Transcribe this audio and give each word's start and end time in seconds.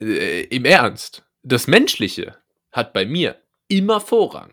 äh, 0.00 0.42
im 0.44 0.64
Ernst, 0.64 1.24
das 1.42 1.66
Menschliche 1.66 2.36
hat 2.72 2.92
bei 2.92 3.06
mir 3.06 3.36
immer 3.68 4.00
Vorrang. 4.00 4.52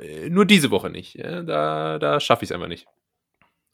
Äh, 0.00 0.28
nur 0.30 0.44
diese 0.44 0.70
Woche 0.70 0.90
nicht. 0.90 1.14
Ja, 1.14 1.42
da 1.42 1.98
da 1.98 2.20
schaffe 2.20 2.44
ich 2.44 2.50
es 2.50 2.54
einfach 2.54 2.68
nicht. 2.68 2.86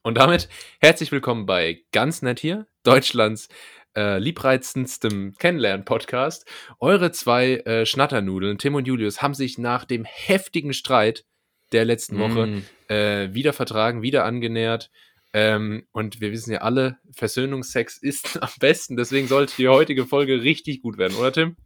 Und 0.03 0.19
damit 0.19 0.49
herzlich 0.81 1.13
willkommen 1.13 1.47
bei 1.47 1.83
Ganz 1.93 2.21
Nett 2.23 2.39
hier, 2.41 2.67
Deutschlands 2.83 3.49
äh, 3.97 4.19
liebreizendstem 4.19 5.35
Kennenlernen-Podcast. 5.39 6.47
Eure 6.81 7.13
zwei 7.13 7.57
äh, 7.59 7.87
Schnatternudeln, 7.87 8.59
Tim 8.59 8.75
und 8.75 8.87
Julius, 8.87 9.23
haben 9.23 9.35
sich 9.35 9.57
nach 9.57 9.85
dem 9.85 10.05
heftigen 10.05 10.75
Streit 10.75 11.25
der 11.73 11.85
letzten 11.85 12.19
Woche 12.19 12.47
Mm. 12.47 12.65
äh, 12.93 13.33
wieder 13.35 13.53
vertragen, 13.53 14.03
wieder 14.03 14.25
angenähert. 14.25 14.91
Ähm, 15.37 15.85
und 15.91 16.21
wir 16.21 16.31
wissen 16.31 16.53
ja 16.53 16.61
alle, 16.61 16.97
Versöhnungsex 17.13 17.99
ist 18.03 18.41
am 18.41 18.51
besten. 18.61 18.97
Deswegen 18.97 19.27
sollte 19.27 19.55
die 19.59 19.69
heutige 19.69 20.07
Folge 20.07 20.43
richtig 20.43 20.81
gut 20.81 20.97
werden, 20.97 21.17
oder 21.17 21.33
Tim? 21.33 21.57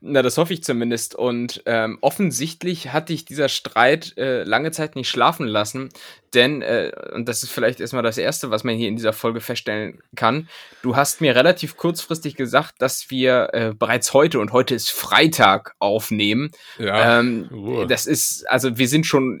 Na, 0.00 0.22
das 0.22 0.38
hoffe 0.38 0.54
ich 0.54 0.64
zumindest. 0.64 1.14
Und 1.14 1.62
ähm, 1.66 1.98
offensichtlich 2.00 2.92
hat 2.92 3.10
dich 3.10 3.26
dieser 3.26 3.50
Streit 3.50 4.16
äh, 4.16 4.42
lange 4.42 4.70
Zeit 4.70 4.96
nicht 4.96 5.08
schlafen 5.08 5.46
lassen. 5.46 5.90
Denn, 6.32 6.62
äh, 6.62 6.92
und 7.12 7.28
das 7.28 7.42
ist 7.42 7.52
vielleicht 7.52 7.78
erstmal 7.78 8.02
das 8.02 8.16
Erste, 8.16 8.50
was 8.50 8.64
man 8.64 8.74
hier 8.74 8.88
in 8.88 8.96
dieser 8.96 9.12
Folge 9.12 9.40
feststellen 9.40 10.00
kann, 10.16 10.48
du 10.82 10.96
hast 10.96 11.20
mir 11.20 11.36
relativ 11.36 11.76
kurzfristig 11.76 12.36
gesagt, 12.36 12.76
dass 12.78 13.10
wir 13.10 13.50
äh, 13.52 13.72
bereits 13.78 14.14
heute, 14.14 14.40
und 14.40 14.52
heute 14.52 14.74
ist 14.74 14.90
Freitag, 14.90 15.74
aufnehmen. 15.78 16.50
ähm, 16.78 17.48
Uah. 17.52 17.86
das 17.86 18.06
ist, 18.06 18.48
also 18.48 18.78
wir 18.78 18.88
sind 18.88 19.06
schon 19.06 19.40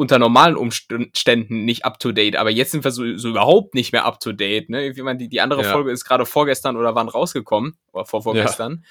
unter 0.00 0.18
normalen 0.18 0.56
Umständen 0.56 1.66
nicht 1.66 1.84
up 1.84 1.98
to 1.98 2.10
date, 2.10 2.36
aber 2.36 2.48
jetzt 2.48 2.70
sind 2.70 2.84
wir 2.84 2.90
so, 2.90 3.18
so 3.18 3.28
überhaupt 3.28 3.74
nicht 3.74 3.92
mehr 3.92 4.06
up 4.06 4.18
to 4.18 4.32
date. 4.32 4.70
Ne? 4.70 4.96
Wie 4.96 5.02
man 5.02 5.18
die, 5.18 5.28
die 5.28 5.42
andere 5.42 5.62
Ja. 5.62 5.72
Folge 5.72 5.90
ist 5.90 6.06
gerade 6.06 6.24
vorgestern 6.24 6.78
oder 6.78 6.94
wann 6.94 7.10
rausgekommen, 7.10 7.76
oder 7.92 8.06
vor 8.06 8.22
vorgestern. 8.22 8.82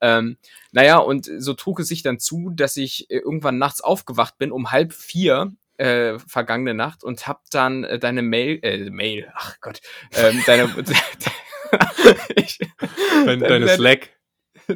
Ähm, 0.00 0.36
naja, 0.70 0.98
und 0.98 1.28
so 1.38 1.54
trug 1.54 1.80
es 1.80 1.88
sich 1.88 2.04
dann 2.04 2.20
zu, 2.20 2.50
dass 2.54 2.76
ich 2.76 3.10
äh, 3.10 3.18
irgendwann 3.18 3.58
nachts 3.58 3.80
aufgewacht 3.80 4.38
bin 4.38 4.52
um 4.52 4.70
halb 4.70 4.92
vier 4.92 5.52
äh, 5.78 6.20
vergangene 6.20 6.74
Nacht 6.74 7.02
und 7.02 7.26
hab 7.26 7.42
dann 7.50 7.82
äh, 7.82 7.98
deine 7.98 8.22
Mail, 8.22 8.60
äh, 8.62 8.88
Mail, 8.88 9.32
ach 9.34 9.56
Gott, 9.60 9.80
ähm, 10.14 10.42
deine, 10.46 10.68
ich, 12.36 12.60
Dein, 13.26 13.40
deine 13.40 13.66
Slack. 13.66 14.10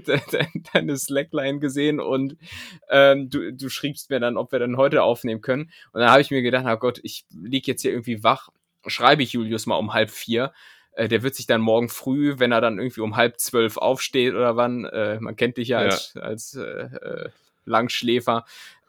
de- 0.06 0.20
de- 0.32 0.46
deine 0.72 0.96
Slackline 0.96 1.58
gesehen 1.58 2.00
und 2.00 2.36
ähm, 2.88 3.28
du, 3.30 3.52
du 3.52 3.68
schriebst 3.68 4.10
mir 4.10 4.20
dann, 4.20 4.36
ob 4.36 4.52
wir 4.52 4.58
dann 4.58 4.76
heute 4.76 5.02
aufnehmen 5.02 5.40
können. 5.40 5.70
Und 5.92 6.00
dann 6.00 6.10
habe 6.10 6.20
ich 6.20 6.30
mir 6.30 6.42
gedacht, 6.42 6.64
na 6.64 6.74
Gott, 6.76 7.00
ich 7.02 7.24
lieg 7.30 7.66
jetzt 7.66 7.82
hier 7.82 7.90
irgendwie 7.92 8.22
wach, 8.22 8.48
schreibe 8.86 9.22
ich 9.22 9.32
Julius 9.32 9.66
mal 9.66 9.76
um 9.76 9.92
halb 9.94 10.10
vier. 10.10 10.52
Äh, 10.92 11.08
der 11.08 11.22
wird 11.22 11.34
sich 11.34 11.46
dann 11.46 11.60
morgen 11.60 11.88
früh, 11.88 12.38
wenn 12.38 12.52
er 12.52 12.60
dann 12.60 12.78
irgendwie 12.78 13.00
um 13.02 13.16
halb 13.16 13.38
zwölf 13.40 13.76
aufsteht 13.76 14.34
oder 14.34 14.56
wann, 14.56 14.84
äh, 14.86 15.18
man 15.20 15.36
kennt 15.36 15.56
dich 15.58 15.68
ja, 15.68 15.80
Ja. 15.80 15.86
als, 15.86 16.16
als 16.16 16.54
äh, 16.54 16.62
äh, 16.62 17.28
Langschläfer, 17.68 18.44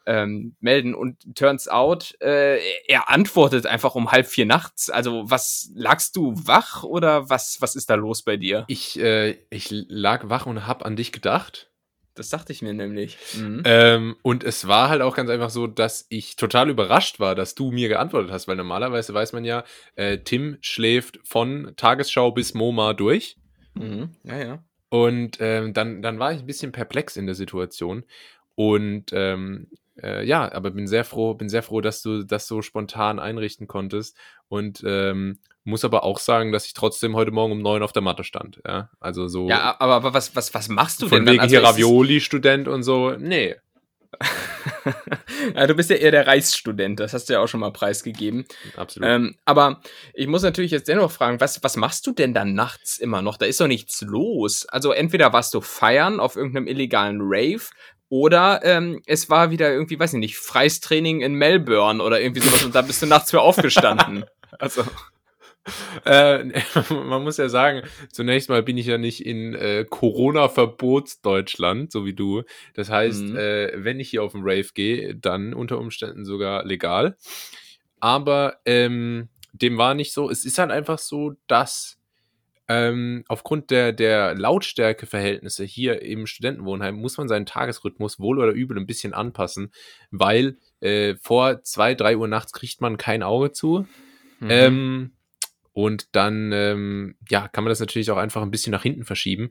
ähm, 0.08 0.56
melden. 0.60 0.94
Und 0.94 1.36
turns 1.36 1.68
out, 1.68 2.16
äh, 2.20 2.58
er 2.86 3.10
antwortet 3.10 3.66
einfach 3.66 3.94
um 3.94 4.10
halb 4.10 4.26
vier 4.26 4.46
nachts. 4.46 4.88
Also 4.88 5.30
was, 5.30 5.70
lagst 5.74 6.16
du 6.16 6.34
wach 6.34 6.82
oder 6.82 7.28
was, 7.28 7.58
was 7.60 7.76
ist 7.76 7.90
da 7.90 7.94
los 7.94 8.22
bei 8.22 8.38
dir? 8.38 8.64
Ich, 8.68 8.98
äh, 8.98 9.36
ich 9.50 9.68
lag 9.70 10.28
wach 10.30 10.46
und 10.46 10.66
hab 10.66 10.84
an 10.84 10.96
dich 10.96 11.12
gedacht. 11.12 11.70
Das 12.14 12.30
dachte 12.30 12.52
ich 12.52 12.62
mir 12.62 12.72
nämlich. 12.72 13.16
Mhm. 13.36 13.62
Ähm, 13.64 14.16
und 14.22 14.42
es 14.42 14.66
war 14.66 14.88
halt 14.88 15.02
auch 15.02 15.14
ganz 15.14 15.30
einfach 15.30 15.50
so, 15.50 15.68
dass 15.68 16.06
ich 16.08 16.34
total 16.34 16.70
überrascht 16.70 17.20
war, 17.20 17.34
dass 17.34 17.54
du 17.54 17.70
mir 17.70 17.88
geantwortet 17.88 18.32
hast, 18.32 18.48
weil 18.48 18.56
normalerweise 18.56 19.14
weiß 19.14 19.34
man 19.34 19.44
ja, 19.44 19.62
äh, 19.94 20.18
Tim 20.18 20.56
schläft 20.60 21.20
von 21.22 21.74
Tagesschau 21.76 22.32
bis 22.32 22.54
MoMA 22.54 22.94
durch. 22.94 23.36
Mhm. 23.74 24.16
Ja, 24.24 24.38
ja. 24.38 24.64
Und 24.88 25.36
ähm, 25.40 25.74
dann, 25.74 26.00
dann 26.00 26.18
war 26.18 26.32
ich 26.32 26.40
ein 26.40 26.46
bisschen 26.46 26.72
perplex 26.72 27.16
in 27.16 27.26
der 27.26 27.34
Situation. 27.34 28.04
Und 28.54 29.12
ähm, 29.12 29.68
äh, 30.02 30.24
ja, 30.24 30.50
aber 30.52 30.70
bin 30.70 30.86
sehr 30.86 31.04
froh, 31.04 31.34
bin 31.34 31.48
sehr 31.48 31.62
froh, 31.62 31.80
dass 31.80 32.02
du 32.02 32.24
das 32.24 32.46
so 32.46 32.62
spontan 32.62 33.18
einrichten 33.18 33.66
konntest. 33.66 34.16
Und 34.48 34.82
ähm, 34.86 35.38
muss 35.64 35.84
aber 35.84 36.02
auch 36.02 36.18
sagen, 36.18 36.52
dass 36.52 36.64
ich 36.66 36.72
trotzdem 36.72 37.14
heute 37.14 37.30
Morgen 37.30 37.52
um 37.52 37.62
neun 37.62 37.82
auf 37.82 37.92
der 37.92 38.02
Matte 38.02 38.24
stand. 38.24 38.60
Ja, 38.66 38.90
also 39.00 39.28
so 39.28 39.48
Ja, 39.48 39.76
aber, 39.78 39.96
aber 39.96 40.14
was, 40.14 40.34
was, 40.34 40.54
was 40.54 40.68
machst 40.68 41.02
du 41.02 41.08
von 41.08 41.18
denn 41.18 41.26
dann? 41.26 41.32
wegen 41.34 41.42
Also 41.42 41.56
hier 41.56 41.64
Ravioli-Student 41.64 42.68
und 42.68 42.82
so. 42.82 43.14
Nee. 43.18 43.56
ja, 45.54 45.66
du 45.66 45.74
bist 45.74 45.90
ja 45.90 45.96
eher 45.96 46.10
der 46.10 46.26
Reichsstudent, 46.26 46.98
das 46.98 47.12
hast 47.12 47.28
du 47.28 47.34
ja 47.34 47.40
auch 47.40 47.46
schon 47.46 47.60
mal 47.60 47.72
preisgegeben. 47.72 48.46
Absolut. 48.76 49.08
Ähm, 49.08 49.36
aber 49.44 49.82
ich 50.14 50.26
muss 50.26 50.42
natürlich 50.42 50.70
jetzt 50.70 50.88
dennoch 50.88 51.10
fragen, 51.10 51.40
was, 51.40 51.62
was 51.62 51.76
machst 51.76 52.06
du 52.06 52.12
denn 52.12 52.32
dann 52.32 52.54
nachts 52.54 52.98
immer 52.98 53.20
noch? 53.20 53.36
Da 53.36 53.46
ist 53.46 53.60
doch 53.60 53.66
nichts 53.66 54.00
los. 54.00 54.66
Also 54.66 54.92
entweder 54.92 55.32
warst 55.32 55.52
du 55.52 55.60
feiern 55.60 56.20
auf 56.20 56.36
irgendeinem 56.36 56.66
illegalen 56.66 57.18
Rave 57.20 57.66
oder 58.10 58.60
ähm, 58.64 59.02
es 59.06 59.28
war 59.30 59.50
wieder 59.50 59.70
irgendwie, 59.72 59.98
weiß 59.98 60.14
ich 60.14 60.18
nicht, 60.20 60.36
freies 60.38 60.80
Training 60.80 61.20
in 61.20 61.34
Melbourne 61.34 62.02
oder 62.02 62.20
irgendwie 62.20 62.40
sowas 62.40 62.64
und 62.64 62.74
da 62.74 62.82
bist 62.82 63.02
du 63.02 63.06
nachts 63.06 63.30
für 63.30 63.40
aufgestanden. 63.40 64.24
Also, 64.58 64.82
Äh, 66.06 66.44
man 66.90 67.22
muss 67.22 67.36
ja 67.36 67.50
sagen, 67.50 67.82
zunächst 68.10 68.48
mal 68.48 68.62
bin 68.62 68.78
ich 68.78 68.86
ja 68.86 68.96
nicht 68.96 69.26
in 69.26 69.54
äh, 69.54 69.84
Corona-Verbotsdeutschland, 69.88 71.92
so 71.92 72.06
wie 72.06 72.14
du. 72.14 72.42
Das 72.74 72.88
heißt, 72.90 73.22
Mhm. 73.22 73.36
äh, 73.36 73.84
wenn 73.84 74.00
ich 74.00 74.10
hier 74.10 74.22
auf 74.22 74.32
den 74.32 74.40
Rave 74.42 74.68
gehe, 74.74 75.14
dann 75.14 75.52
unter 75.54 75.78
Umständen 75.78 76.24
sogar 76.24 76.64
legal. 76.64 77.16
Aber 78.00 78.56
ähm, 78.64 79.28
dem 79.52 79.76
war 79.76 79.94
nicht 79.94 80.12
so. 80.12 80.30
Es 80.30 80.44
ist 80.44 80.58
halt 80.58 80.70
einfach 80.70 80.98
so, 80.98 81.34
dass 81.46 81.97
ähm, 82.68 83.24
aufgrund 83.28 83.70
der, 83.70 83.92
der 83.92 84.34
Lautstärkeverhältnisse 84.34 85.64
hier 85.64 86.02
im 86.02 86.26
Studentenwohnheim 86.26 86.94
muss 86.94 87.16
man 87.16 87.26
seinen 87.26 87.46
Tagesrhythmus 87.46 88.20
wohl 88.20 88.38
oder 88.38 88.52
übel 88.52 88.76
ein 88.76 88.86
bisschen 88.86 89.14
anpassen, 89.14 89.72
weil 90.10 90.58
äh, 90.80 91.14
vor 91.16 91.62
zwei, 91.62 91.94
drei 91.94 92.16
Uhr 92.16 92.28
nachts 92.28 92.52
kriegt 92.52 92.80
man 92.80 92.98
kein 92.98 93.22
Auge 93.22 93.52
zu. 93.52 93.86
mhm. 94.40 94.50
Ähm, 94.50 95.12
und 95.72 96.08
dann, 96.16 96.50
ähm, 96.50 97.14
ja, 97.28 97.46
kann 97.46 97.62
man 97.62 97.70
das 97.70 97.78
natürlich 97.78 98.10
auch 98.10 98.16
einfach 98.16 98.42
ein 98.42 98.50
bisschen 98.50 98.72
nach 98.72 98.82
hinten 98.82 99.04
verschieben. 99.04 99.50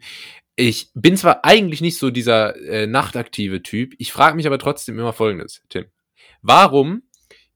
Ich 0.57 0.91
bin 0.93 1.15
zwar 1.15 1.45
eigentlich 1.45 1.79
nicht 1.79 1.97
so 1.97 2.09
dieser 2.09 2.53
äh, 2.57 2.85
nachtaktive 2.85 3.63
Typ, 3.63 3.93
ich 3.97 4.11
frage 4.11 4.35
mich 4.35 4.45
aber 4.45 4.59
trotzdem 4.59 4.99
immer 4.99 5.13
Folgendes, 5.13 5.63
Tim. 5.69 5.85
Warum 6.41 7.03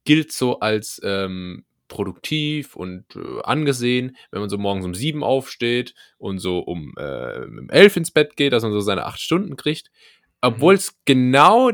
gilt 0.05 0.31
so 0.31 0.61
als 0.61 1.01
ähm, 1.03 1.65
produktiv 1.91 2.77
und 2.77 3.03
äh, 3.17 3.41
angesehen, 3.43 4.15
wenn 4.31 4.39
man 4.39 4.49
so 4.49 4.57
morgens 4.57 4.85
um 4.85 4.95
sieben 4.95 5.25
aufsteht 5.25 5.93
und 6.17 6.39
so 6.39 6.59
um, 6.59 6.93
äh, 6.97 7.45
um 7.45 7.69
elf 7.69 7.97
ins 7.97 8.11
Bett 8.11 8.37
geht, 8.37 8.53
dass 8.53 8.63
man 8.63 8.71
so 8.71 8.79
seine 8.79 9.05
acht 9.05 9.19
Stunden 9.19 9.57
kriegt, 9.57 9.91
obwohl 10.39 10.73
es 10.73 10.95
genau 11.03 11.71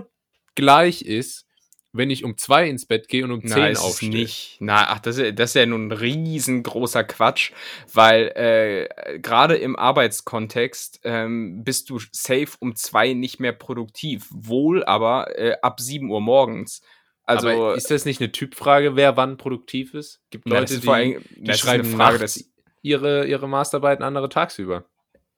gleich 0.55 1.03
ist, 1.03 1.45
wenn 1.93 2.09
ich 2.09 2.23
um 2.23 2.35
zwei 2.35 2.67
ins 2.67 2.87
Bett 2.87 3.07
gehe 3.09 3.23
und 3.23 3.31
um 3.31 3.45
zehn 3.45 3.73
Na, 3.73 3.79
aufstehe. 3.79 4.09
nicht. 4.09 4.57
Na, 4.59 4.89
ach, 4.89 4.99
das 4.99 5.19
ist, 5.19 5.37
das 5.37 5.51
ist 5.51 5.53
ja 5.53 5.67
nun 5.67 5.89
ein 5.89 5.91
riesengroßer 5.91 7.03
Quatsch, 7.03 7.51
weil 7.93 8.29
äh, 8.35 9.19
gerade 9.19 9.55
im 9.55 9.75
Arbeitskontext 9.75 11.01
ähm, 11.03 11.63
bist 11.63 11.91
du 11.91 11.99
safe 12.11 12.49
um 12.59 12.75
zwei 12.75 13.13
nicht 13.13 13.39
mehr 13.39 13.53
produktiv. 13.53 14.27
Wohl 14.31 14.83
aber 14.83 15.37
äh, 15.37 15.57
ab 15.61 15.79
7 15.79 16.09
Uhr 16.09 16.21
morgens. 16.21 16.81
Also, 17.27 17.49
aber 17.49 17.75
ist 17.75 17.91
das 17.91 18.05
nicht 18.05 18.19
eine 18.21 18.31
Typfrage, 18.31 18.95
wer 18.95 19.15
wann 19.17 19.37
produktiv 19.37 19.93
ist? 19.93 20.21
Gibt 20.31 20.45
na, 20.47 20.61
das 20.61 20.71
Leute, 20.71 20.73
ist 20.73 20.85
vor 20.85 20.95
die, 20.97 21.15
allem- 21.15 21.23
die 21.35 21.53
schreiben 21.53 21.87
eine 21.87 21.95
Frage 21.95 22.17
des, 22.19 22.49
ihre, 22.81 23.27
ihre 23.27 23.47
Masterarbeiten, 23.47 24.03
andere 24.03 24.29
tagsüber. 24.29 24.85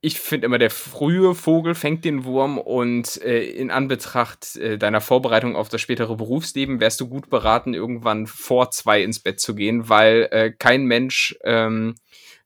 ich 0.01 0.19
finde 0.19 0.45
immer, 0.45 0.59
der 0.59 0.69
frühe 0.69 1.35
Vogel 1.35 1.75
fängt 1.75 2.05
den 2.05 2.23
Wurm 2.23 2.57
und 2.57 3.21
äh, 3.21 3.43
in 3.43 3.69
Anbetracht 3.71 4.55
äh, 4.55 4.77
deiner 4.77 5.01
Vorbereitung 5.01 5.55
auf 5.57 5.67
das 5.67 5.81
spätere 5.81 6.15
Berufsleben 6.15 6.79
wärst 6.79 7.01
du 7.01 7.09
gut 7.09 7.29
beraten, 7.29 7.73
irgendwann 7.73 8.27
vor 8.27 8.71
zwei 8.71 9.01
ins 9.01 9.19
Bett 9.19 9.39
zu 9.41 9.55
gehen, 9.55 9.89
weil 9.89 10.29
äh, 10.31 10.51
kein 10.51 10.85
Mensch 10.85 11.37
ähm, 11.43 11.95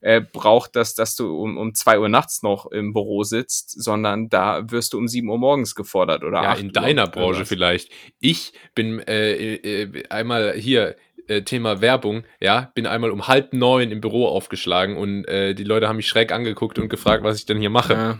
äh, 0.06 0.20
braucht 0.20 0.76
das, 0.76 0.94
dass 0.94 1.16
du 1.16 1.34
um, 1.34 1.56
um 1.56 1.74
zwei 1.74 1.98
Uhr 1.98 2.10
nachts 2.10 2.42
noch 2.42 2.66
im 2.70 2.92
Büro 2.92 3.22
sitzt, 3.22 3.82
sondern 3.82 4.28
da 4.28 4.70
wirst 4.70 4.92
du 4.92 4.98
um 4.98 5.08
sieben 5.08 5.30
Uhr 5.30 5.38
morgens 5.38 5.74
gefordert 5.74 6.24
oder 6.24 6.42
Ja, 6.42 6.52
in 6.54 6.72
deiner 6.72 7.04
oder 7.04 7.10
Branche 7.12 7.40
was. 7.40 7.48
vielleicht. 7.48 7.90
Ich 8.20 8.52
bin 8.74 9.00
äh, 9.00 9.54
äh, 9.54 10.02
einmal 10.10 10.52
hier, 10.54 10.96
äh, 11.26 11.40
Thema 11.40 11.80
Werbung, 11.80 12.24
ja, 12.38 12.70
bin 12.74 12.86
einmal 12.86 13.10
um 13.10 13.28
halb 13.28 13.54
neun 13.54 13.90
im 13.90 14.02
Büro 14.02 14.26
aufgeschlagen 14.28 14.98
und 14.98 15.24
äh, 15.26 15.54
die 15.54 15.64
Leute 15.64 15.88
haben 15.88 15.96
mich 15.96 16.06
schräg 16.08 16.32
angeguckt 16.32 16.78
und 16.78 16.90
gefragt, 16.90 17.24
was 17.24 17.38
ich 17.38 17.46
denn 17.46 17.58
hier 17.58 17.70
mache. 17.70 17.94
Ja, 17.94 18.18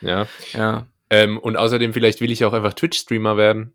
Ja. 0.00 0.26
ja. 0.54 0.86
Ähm, 1.10 1.36
und 1.38 1.56
außerdem, 1.58 1.92
vielleicht 1.92 2.22
will 2.22 2.30
ich 2.30 2.44
auch 2.46 2.54
einfach 2.54 2.72
Twitch-Streamer 2.72 3.36
werden. 3.36 3.74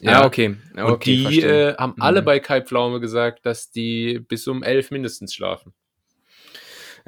Ja, 0.00 0.24
okay. 0.26 0.56
Ja, 0.76 0.86
Und 0.86 0.92
okay, 0.94 1.24
die 1.30 1.40
äh, 1.42 1.76
haben 1.76 1.94
alle 2.00 2.22
Mhm. 2.22 2.24
bei 2.24 2.40
Kai 2.40 2.62
Pflaume 2.62 2.98
gesagt, 3.00 3.46
dass 3.46 3.70
die 3.70 4.18
bis 4.18 4.48
um 4.48 4.62
elf 4.64 4.90
mindestens 4.90 5.32
schlafen. 5.34 5.72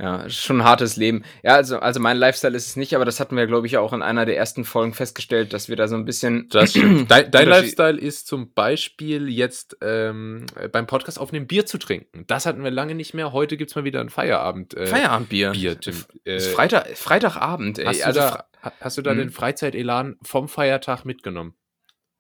Ja, 0.03 0.29
schon 0.29 0.61
ein 0.61 0.65
hartes 0.65 0.97
Leben. 0.97 1.23
Ja, 1.45 1.55
also, 1.55 1.79
also 1.79 2.01
mein 2.01 2.17
Lifestyle 2.17 2.57
ist 2.57 2.67
es 2.67 2.75
nicht, 2.75 2.97
aber 2.97 3.05
das 3.05 3.21
hatten 3.21 3.37
wir, 3.37 3.47
glaube 3.47 3.69
ich, 3.69 3.79
auch 3.79 3.93
in 3.93 4.03
einer 4.03 4.27
der 4.27 4.37
ersten 4.37 4.65
Folgen 4.65 4.95
festgestellt, 4.95 5.53
dass 5.53 5.69
wir 5.69 5.77
da 5.77 5.87
so 5.87 5.95
ein 5.95 6.05
bisschen. 6.05 6.49
Das 6.51 6.71
stimmt. 6.71 7.09
Dein, 7.11 7.31
Lifestyle 7.31 8.01
ist 8.01 8.27
zum 8.27 8.53
Beispiel 8.53 9.29
jetzt 9.29 9.77
ähm, 9.81 10.47
beim 10.73 10.89
Podcast 10.89 11.21
aufnehmen, 11.21 11.47
Bier 11.47 11.67
zu 11.67 11.79
trinken. 11.79 12.25
Das 12.27 12.47
hatten 12.47 12.65
wir 12.65 12.73
lange 12.73 12.97
nicht 12.97 13.15
mehr. 13.15 13.33
Heute 13.33 13.57
gibt's 13.57 13.77
mal 13.77 13.85
wieder 13.85 14.01
ein 14.01 14.11
Feierabend. 14.11 14.75
Äh, 14.75 14.87
Feierabendbier. 14.87 15.53
Bier, 15.53 15.79
Tim. 15.79 15.95
Äh, 16.25 16.37
Ist 16.37 16.49
Freitag, 16.49 16.89
Freitagabend, 16.97 17.79
ey. 17.79 17.87
hast, 17.87 18.01
du 18.01 18.07
Also, 18.07 18.21
da, 18.21 18.45
Hast 18.81 18.99
du 18.99 19.03
da 19.03 19.13
mhm. 19.15 19.19
den 19.19 19.31
Freizeitelan 19.31 20.17
vom 20.23 20.49
Feiertag 20.49 21.05
mitgenommen? 21.05 21.55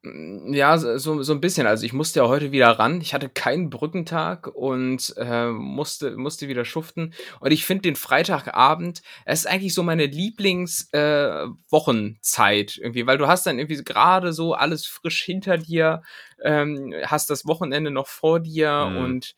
Mm, 0.02 0.52
ja, 0.52 0.76
so, 0.78 1.22
so 1.22 1.32
ein 1.32 1.40
bisschen. 1.40 1.66
Also 1.66 1.86
ich 1.86 1.92
musste 1.92 2.20
ja 2.20 2.28
heute 2.28 2.52
wieder 2.52 2.68
ran. 2.78 3.00
Ich 3.00 3.14
hatte 3.14 3.28
keinen 3.28 3.70
Brückentag 3.70 4.48
und 4.48 5.14
äh, 5.16 5.48
musste, 5.48 6.16
musste 6.16 6.48
wieder 6.48 6.64
schuften. 6.64 7.14
Und 7.40 7.50
ich 7.52 7.64
finde 7.64 7.82
den 7.82 7.96
Freitagabend, 7.96 9.02
es 9.24 9.40
ist 9.40 9.46
eigentlich 9.46 9.74
so 9.74 9.82
meine 9.82 10.06
Lieblingswochenzeit 10.06 12.76
äh, 12.76 12.80
irgendwie, 12.80 13.06
weil 13.06 13.18
du 13.18 13.26
hast 13.28 13.46
dann 13.46 13.58
irgendwie 13.58 13.82
gerade 13.84 14.32
so 14.32 14.54
alles 14.54 14.86
frisch 14.86 15.22
hinter 15.22 15.58
dir, 15.58 16.02
ähm, 16.42 16.94
hast 17.04 17.30
das 17.30 17.46
Wochenende 17.46 17.90
noch 17.90 18.08
vor 18.08 18.40
dir 18.40 18.88
mhm. 18.90 18.96
und 18.96 19.34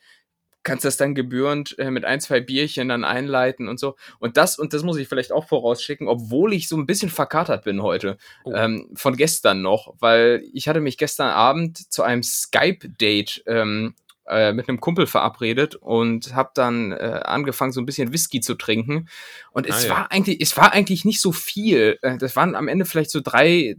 kannst 0.65 0.85
das 0.85 0.97
dann 0.97 1.15
gebührend 1.15 1.79
äh, 1.79 1.91
mit 1.91 2.05
ein, 2.05 2.21
zwei 2.21 2.41
Bierchen 2.41 2.89
dann 2.89 3.05
einleiten 3.05 3.69
und 3.69 3.79
so. 3.79 3.97
Und 4.19 4.37
das, 4.37 4.59
und 4.59 4.73
das 4.73 4.83
muss 4.83 4.97
ich 4.97 5.09
vielleicht 5.09 5.33
auch 5.33 5.47
vorausschicken, 5.47 6.09
obwohl 6.09 6.53
ich 6.53 6.69
so 6.69 6.77
ein 6.77 6.87
bisschen 6.87 7.11
verkatert 7.11 7.65
bin 7.65 7.83
heute, 7.83 8.17
oh. 8.45 8.53
ähm, 8.53 8.89
von 8.95 9.17
gestern 9.17 9.63
noch, 9.63 9.95
weil 10.01 10.43
ich 10.53 10.67
hatte 10.67 10.81
mich 10.81 10.99
gestern 10.99 11.29
Abend 11.29 11.93
zu 11.93 12.03
einem 12.03 12.23
Skype-Date 12.23 13.45
ähm, 13.47 13.95
äh, 14.27 14.53
mit 14.53 14.69
einem 14.69 14.81
Kumpel 14.81 15.07
verabredet 15.07 15.77
und 15.77 16.35
habe 16.35 16.51
dann 16.55 16.93
äh, 16.93 17.21
angefangen, 17.25 17.73
so 17.73 17.81
ein 17.81 17.87
bisschen 17.87 18.13
Whisky 18.13 18.41
zu 18.41 18.55
trinken. 18.55 19.09
Und 19.53 19.67
es 19.69 19.85
ah, 19.85 19.87
ja. 19.87 19.91
war 19.91 20.13
eigentlich, 20.13 20.41
es 20.41 20.57
war 20.57 20.73
eigentlich 20.73 21.05
nicht 21.05 21.21
so 21.21 21.31
viel. 21.31 21.99
Äh, 22.01 22.17
das 22.17 22.35
waren 22.35 22.55
am 22.55 22.69
Ende 22.69 22.87
vielleicht 22.87 23.11
so 23.11 23.21
drei, 23.23 23.77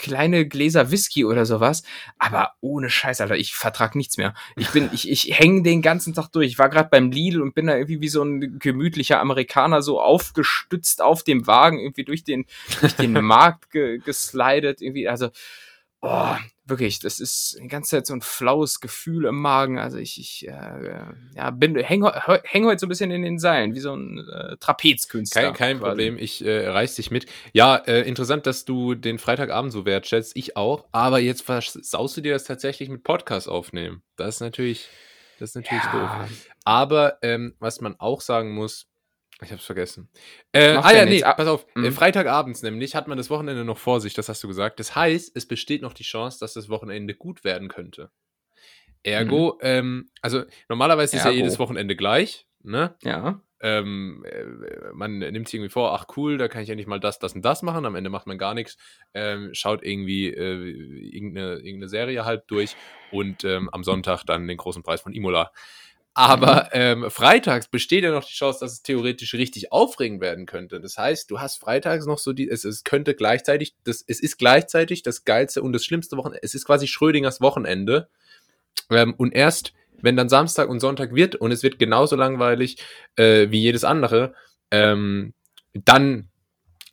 kleine 0.00 0.46
Gläser 0.46 0.90
Whisky 0.90 1.26
oder 1.26 1.44
sowas, 1.44 1.82
aber 2.18 2.54
ohne 2.60 2.88
Scheiß, 2.88 3.20
Alter, 3.20 3.36
ich 3.36 3.54
vertrag 3.54 3.94
nichts 3.94 4.16
mehr. 4.16 4.34
Ich 4.56 4.70
bin, 4.70 4.88
ich, 4.92 5.10
ich 5.10 5.38
hänge 5.38 5.62
den 5.62 5.82
ganzen 5.82 6.14
Tag 6.14 6.28
durch. 6.28 6.48
Ich 6.48 6.58
war 6.58 6.70
gerade 6.70 6.88
beim 6.88 7.10
Lidl 7.10 7.42
und 7.42 7.54
bin 7.54 7.66
da 7.66 7.76
irgendwie 7.76 8.00
wie 8.00 8.08
so 8.08 8.22
ein 8.22 8.58
gemütlicher 8.58 9.20
Amerikaner 9.20 9.82
so 9.82 10.00
aufgestützt 10.00 11.02
auf 11.02 11.22
dem 11.22 11.46
Wagen 11.46 11.78
irgendwie 11.78 12.04
durch 12.04 12.24
den, 12.24 12.46
durch 12.80 12.96
den 12.96 13.12
Markt 13.22 13.70
ge 13.70 13.98
geslidet, 13.98 14.80
irgendwie, 14.80 15.06
also, 15.06 15.28
oh, 16.00 16.34
wirklich, 16.70 17.00
das 17.00 17.20
ist 17.20 17.58
die 17.62 17.68
ganze 17.68 17.90
Zeit 17.90 18.06
so 18.06 18.14
ein 18.14 18.20
flaues 18.20 18.80
Gefühl 18.80 19.26
im 19.26 19.40
Magen. 19.40 19.78
Also 19.78 19.98
ich, 19.98 20.18
ich 20.18 20.48
äh, 20.48 21.04
ja, 21.34 21.50
bin, 21.50 21.76
häng, 21.76 22.06
häng 22.44 22.64
heute 22.64 22.78
so 22.78 22.86
ein 22.86 22.88
bisschen 22.88 23.10
in 23.10 23.22
den 23.22 23.38
Seilen, 23.38 23.74
wie 23.74 23.80
so 23.80 23.94
ein 23.94 24.18
äh, 24.18 24.56
Trapezkünstler. 24.58 25.42
Kein, 25.42 25.54
kein 25.54 25.80
Problem, 25.80 26.16
ich 26.18 26.44
äh, 26.44 26.68
reiß 26.68 26.94
dich 26.94 27.10
mit. 27.10 27.26
Ja, 27.52 27.76
äh, 27.76 28.08
interessant, 28.08 28.46
dass 28.46 28.64
du 28.64 28.94
den 28.94 29.18
Freitagabend 29.18 29.72
so 29.72 29.84
wertschätzt. 29.84 30.36
Ich 30.36 30.56
auch. 30.56 30.86
Aber 30.92 31.18
jetzt 31.18 31.42
versaust 31.42 32.16
du 32.16 32.20
dir 32.20 32.32
das 32.32 32.44
tatsächlich 32.44 32.88
mit 32.88 33.02
Podcast 33.02 33.48
aufnehmen. 33.48 34.02
Das 34.16 34.36
ist 34.36 34.40
natürlich, 34.40 34.88
das 35.38 35.50
ist 35.50 35.56
natürlich 35.56 35.84
ja. 35.84 36.26
doof. 36.26 36.46
Aber 36.64 37.18
ähm, 37.22 37.54
was 37.58 37.80
man 37.80 37.98
auch 37.98 38.20
sagen 38.20 38.54
muss, 38.54 38.89
ich 39.46 39.52
hab's 39.52 39.64
vergessen. 39.64 40.08
Äh, 40.52 40.76
ah 40.76 40.92
ja, 40.92 41.04
nee, 41.04 41.20
pass 41.20 41.46
auf. 41.46 41.66
Mhm. 41.74 41.92
Freitagabends 41.92 42.62
nämlich 42.62 42.94
hat 42.94 43.08
man 43.08 43.18
das 43.18 43.30
Wochenende 43.30 43.64
noch 43.64 43.78
vor 43.78 44.00
sich, 44.00 44.14
das 44.14 44.28
hast 44.28 44.42
du 44.42 44.48
gesagt. 44.48 44.80
Das 44.80 44.94
heißt, 44.94 45.36
es 45.36 45.46
besteht 45.46 45.82
noch 45.82 45.92
die 45.92 46.02
Chance, 46.02 46.38
dass 46.40 46.54
das 46.54 46.68
Wochenende 46.68 47.14
gut 47.14 47.44
werden 47.44 47.68
könnte. 47.68 48.10
Ergo, 49.02 49.54
mhm. 49.54 49.58
ähm, 49.62 50.10
also 50.20 50.44
normalerweise 50.68 51.16
Ergo. 51.16 51.28
ist 51.28 51.34
ja 51.34 51.38
jedes 51.38 51.58
Wochenende 51.58 51.96
gleich, 51.96 52.46
ne? 52.62 52.94
Ja. 53.02 53.40
Ähm, 53.62 54.24
äh, 54.26 54.92
man 54.94 55.18
nimmt 55.18 55.46
sich 55.46 55.54
irgendwie 55.54 55.70
vor, 55.70 55.92
ach 55.92 56.06
cool, 56.16 56.38
da 56.38 56.48
kann 56.48 56.62
ich 56.62 56.68
nicht 56.70 56.88
mal 56.88 57.00
das, 57.00 57.18
das 57.18 57.34
und 57.34 57.44
das 57.44 57.62
machen. 57.62 57.84
Am 57.84 57.94
Ende 57.94 58.08
macht 58.08 58.26
man 58.26 58.38
gar 58.38 58.54
nichts, 58.54 58.78
ähm, 59.12 59.50
schaut 59.52 59.82
irgendwie 59.82 60.28
äh, 60.28 61.14
irgendeine, 61.14 61.56
irgendeine 61.56 61.88
Serie 61.88 62.24
halb 62.24 62.48
durch 62.48 62.74
und 63.10 63.44
ähm, 63.44 63.68
am 63.70 63.84
Sonntag 63.84 64.24
dann 64.24 64.48
den 64.48 64.56
großen 64.56 64.82
Preis 64.82 65.02
von 65.02 65.12
Imola. 65.12 65.52
Aber 66.20 66.64
mhm. 66.64 66.68
ähm, 66.72 67.10
freitags 67.10 67.68
besteht 67.68 68.04
ja 68.04 68.10
noch 68.10 68.24
die 68.24 68.34
Chance, 68.34 68.60
dass 68.60 68.72
es 68.72 68.82
theoretisch 68.82 69.32
richtig 69.32 69.72
aufregend 69.72 70.20
werden 70.20 70.44
könnte. 70.44 70.78
Das 70.78 70.98
heißt, 70.98 71.30
du 71.30 71.40
hast 71.40 71.56
freitags 71.56 72.04
noch 72.04 72.18
so 72.18 72.34
die, 72.34 72.46
es, 72.46 72.66
es 72.66 72.84
könnte 72.84 73.14
gleichzeitig, 73.14 73.74
das, 73.84 74.04
es 74.06 74.20
ist 74.20 74.36
gleichzeitig 74.36 75.02
das 75.02 75.24
geilste 75.24 75.62
und 75.62 75.72
das 75.72 75.82
schlimmste 75.82 76.18
Wochenende. 76.18 76.42
Es 76.42 76.54
ist 76.54 76.66
quasi 76.66 76.88
Schrödingers 76.88 77.40
Wochenende. 77.40 78.10
Ähm, 78.90 79.14
und 79.16 79.34
erst, 79.34 79.72
wenn 80.02 80.14
dann 80.14 80.28
Samstag 80.28 80.68
und 80.68 80.80
Sonntag 80.80 81.14
wird 81.14 81.36
und 81.36 81.52
es 81.52 81.62
wird 81.62 81.78
genauso 81.78 82.16
langweilig 82.16 82.76
äh, 83.16 83.50
wie 83.50 83.60
jedes 83.62 83.84
andere, 83.84 84.34
ähm, 84.70 85.32
dann 85.72 86.28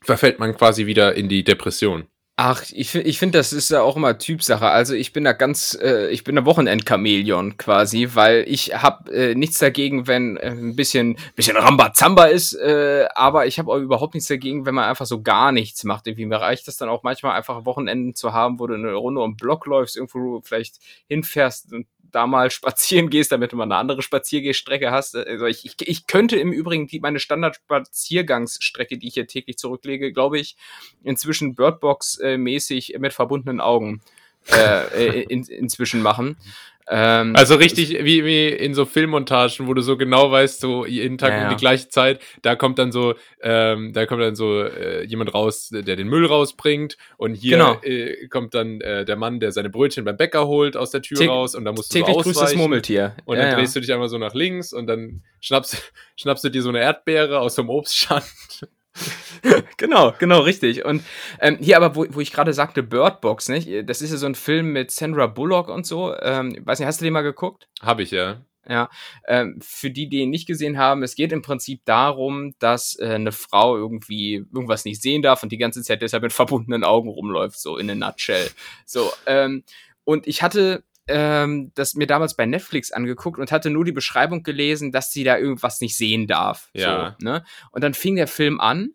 verfällt 0.03 0.39
man 0.39 0.55
quasi 0.55 0.85
wieder 0.85 1.15
in 1.15 1.27
die 1.27 1.43
Depression. 1.43 2.07
Ach, 2.39 2.63
ich, 2.71 2.93
ich 2.93 3.17
finde, 3.17 3.39
das 3.39 3.51
ist 3.51 3.71
ja 3.71 3.81
auch 3.81 3.95
immer 3.95 4.19
Typsache. 4.19 4.67
Also 4.67 4.93
ich 4.93 5.11
bin 5.11 5.23
da 5.23 5.33
ganz, 5.33 5.75
äh, 5.81 6.11
ich 6.11 6.23
bin 6.23 6.35
der 6.35 6.45
Wochenendchamäleon 6.45 7.57
quasi, 7.57 8.09
weil 8.13 8.45
ich 8.47 8.75
habe 8.75 9.11
äh, 9.11 9.33
nichts 9.33 9.57
dagegen, 9.57 10.05
wenn 10.05 10.37
äh, 10.37 10.51
ein 10.51 10.75
bisschen, 10.75 11.17
bisschen 11.35 11.57
Rambazamba 11.57 12.25
ist, 12.25 12.53
äh, 12.53 13.07
aber 13.15 13.47
ich 13.47 13.57
habe 13.57 13.71
auch 13.71 13.79
überhaupt 13.79 14.13
nichts 14.13 14.27
dagegen, 14.27 14.67
wenn 14.67 14.75
man 14.75 14.87
einfach 14.87 15.07
so 15.07 15.23
gar 15.23 15.51
nichts 15.51 15.83
macht. 15.83 16.05
Irgendwie 16.05 16.27
mir 16.27 16.35
reicht 16.35 16.67
das 16.67 16.77
dann 16.77 16.89
auch 16.89 17.01
manchmal 17.01 17.35
einfach 17.35 17.65
Wochenenden 17.65 18.13
zu 18.13 18.33
haben, 18.33 18.59
wo 18.59 18.67
du 18.67 18.75
eine 18.75 18.93
Runde 18.93 19.21
um 19.21 19.35
Block 19.35 19.65
läufst, 19.65 19.97
irgendwo 19.97 20.39
vielleicht 20.43 20.75
hinfährst 21.07 21.73
und 21.73 21.87
da 22.11 22.27
mal 22.27 22.51
spazieren 22.51 23.09
gehst, 23.09 23.31
damit 23.31 23.51
du 23.51 23.55
mal 23.55 23.63
eine 23.63 23.75
andere 23.75 24.01
Spaziergehstrecke 24.01 24.91
hast. 24.91 25.15
Also 25.15 25.45
ich, 25.45 25.65
ich, 25.65 25.75
ich 25.87 26.07
könnte 26.07 26.37
im 26.37 26.51
Übrigen 26.51 26.87
die, 26.87 26.99
meine 26.99 27.19
Standard-Spaziergangsstrecke, 27.19 28.97
die 28.97 29.07
ich 29.07 29.13
hier 29.15 29.27
täglich 29.27 29.57
zurücklege, 29.57 30.11
glaube 30.11 30.39
ich, 30.39 30.55
inzwischen 31.03 31.55
Birdbox-mäßig 31.55 32.97
mit 32.99 33.13
verbundenen 33.13 33.61
Augen 33.61 34.01
äh, 34.51 35.23
in, 35.23 35.43
inzwischen 35.43 36.01
machen. 36.01 36.37
Ähm, 36.89 37.35
also 37.35 37.55
richtig 37.55 38.03
wie, 38.05 38.23
wie 38.23 38.47
in 38.47 38.73
so 38.73 38.85
Filmmontagen, 38.85 39.67
wo 39.67 39.73
du 39.73 39.81
so 39.81 39.97
genau 39.97 40.31
weißt, 40.31 40.61
so 40.61 40.85
jeden 40.85 41.17
Tag 41.17 41.33
ja, 41.33 41.43
um 41.43 41.49
die 41.49 41.59
gleiche 41.59 41.89
Zeit, 41.89 42.21
da 42.43 42.55
kommt 42.55 42.79
dann 42.79 42.93
so, 42.93 43.15
ähm, 43.41 43.91
da 43.91 44.05
kommt 44.05 44.21
dann 44.21 44.35
so 44.35 44.61
äh, 44.63 45.03
jemand 45.03 45.33
raus, 45.33 45.69
der 45.69 45.97
den 45.97 46.07
Müll 46.07 46.25
rausbringt 46.25 46.97
und 47.17 47.35
hier 47.35 47.57
genau. 47.57 47.81
äh, 47.83 48.27
kommt 48.29 48.53
dann 48.53 48.79
äh, 48.79 49.03
der 49.03 49.17
Mann, 49.17 49.41
der 49.41 49.51
seine 49.51 49.69
Brötchen 49.69 50.05
beim 50.05 50.15
Bäcker 50.15 50.47
holt 50.47 50.77
aus 50.77 50.91
der 50.91 51.01
Tür 51.01 51.17
Tä 51.17 51.27
raus 51.27 51.55
und 51.55 51.65
da 51.65 51.73
musst 51.73 51.93
du 51.93 51.99
so 51.99 52.05
ausweichen. 52.05 52.39
das 52.39 52.55
Murmeltier. 52.55 53.15
Und 53.25 53.37
ja, 53.37 53.43
dann 53.43 53.59
drehst 53.59 53.75
du 53.75 53.81
dich 53.81 53.91
einmal 53.91 54.07
so 54.07 54.17
nach 54.17 54.33
links 54.33 54.71
und 54.71 54.87
dann 54.87 55.23
schnappst, 55.41 55.91
schnappst 56.15 56.45
du 56.45 56.49
dir 56.49 56.61
so 56.61 56.69
eine 56.69 56.79
Erdbeere 56.79 57.39
aus 57.39 57.55
dem 57.55 57.69
Obststand 57.69 58.23
genau, 59.77 60.13
genau, 60.19 60.39
richtig. 60.39 60.85
Und 60.85 61.03
ähm, 61.39 61.57
hier 61.59 61.77
aber, 61.77 61.95
wo, 61.95 62.05
wo 62.09 62.19
ich 62.19 62.31
gerade 62.31 62.53
sagte, 62.53 62.83
Bird 62.83 63.21
Box, 63.21 63.49
nicht? 63.49 63.69
Das 63.89 64.01
ist 64.01 64.11
ja 64.11 64.17
so 64.17 64.25
ein 64.25 64.35
Film 64.35 64.73
mit 64.73 64.91
Sandra 64.91 65.27
Bullock 65.27 65.69
und 65.69 65.85
so. 65.85 66.15
Ähm, 66.19 66.57
weiß 66.63 66.79
nicht, 66.79 66.87
hast 66.87 67.01
du 67.01 67.05
den 67.05 67.13
mal 67.13 67.21
geguckt? 67.21 67.67
Hab 67.81 67.99
ich, 67.99 68.11
ja. 68.11 68.41
Ja, 68.69 68.89
ähm, 69.27 69.59
für 69.61 69.89
die, 69.89 70.09
die 70.09 70.17
ihn 70.17 70.29
nicht 70.29 70.45
gesehen 70.45 70.77
haben, 70.77 71.01
es 71.01 71.15
geht 71.15 71.31
im 71.31 71.41
Prinzip 71.41 71.85
darum, 71.85 72.53
dass 72.59 72.99
äh, 72.99 73.13
eine 73.13 73.31
Frau 73.31 73.77
irgendwie 73.77 74.45
irgendwas 74.53 74.83
nicht 74.83 75.01
sehen 75.01 75.21
darf 75.21 75.41
und 75.41 75.53
die 75.53 75.57
ganze 75.57 75.81
Zeit 75.83 76.01
deshalb 76.01 76.23
mit 76.23 76.33
verbundenen 76.33 76.83
Augen 76.83 77.07
rumläuft, 77.07 77.57
so 77.57 77.77
in 77.77 77.89
a 77.89 77.95
nutshell. 77.95 78.49
So, 78.85 79.09
ähm, 79.25 79.63
und 80.03 80.27
ich 80.27 80.41
hatte 80.41 80.83
ähm, 81.07 81.71
das 81.75 81.95
mir 81.95 82.07
damals 82.07 82.35
bei 82.35 82.45
Netflix 82.45 82.91
angeguckt 82.91 83.39
und 83.39 83.51
hatte 83.51 83.69
nur 83.69 83.85
die 83.85 83.93
Beschreibung 83.93 84.43
gelesen, 84.43 84.91
dass 84.91 85.11
sie 85.11 85.23
da 85.23 85.37
irgendwas 85.37 85.79
nicht 85.79 85.95
sehen 85.95 86.27
darf. 86.27 86.69
Ja. 86.73 87.15
So, 87.19 87.25
ne? 87.25 87.45
Und 87.71 87.83
dann 87.83 87.93
fing 87.93 88.17
der 88.17 88.27
Film 88.27 88.59
an 88.59 88.89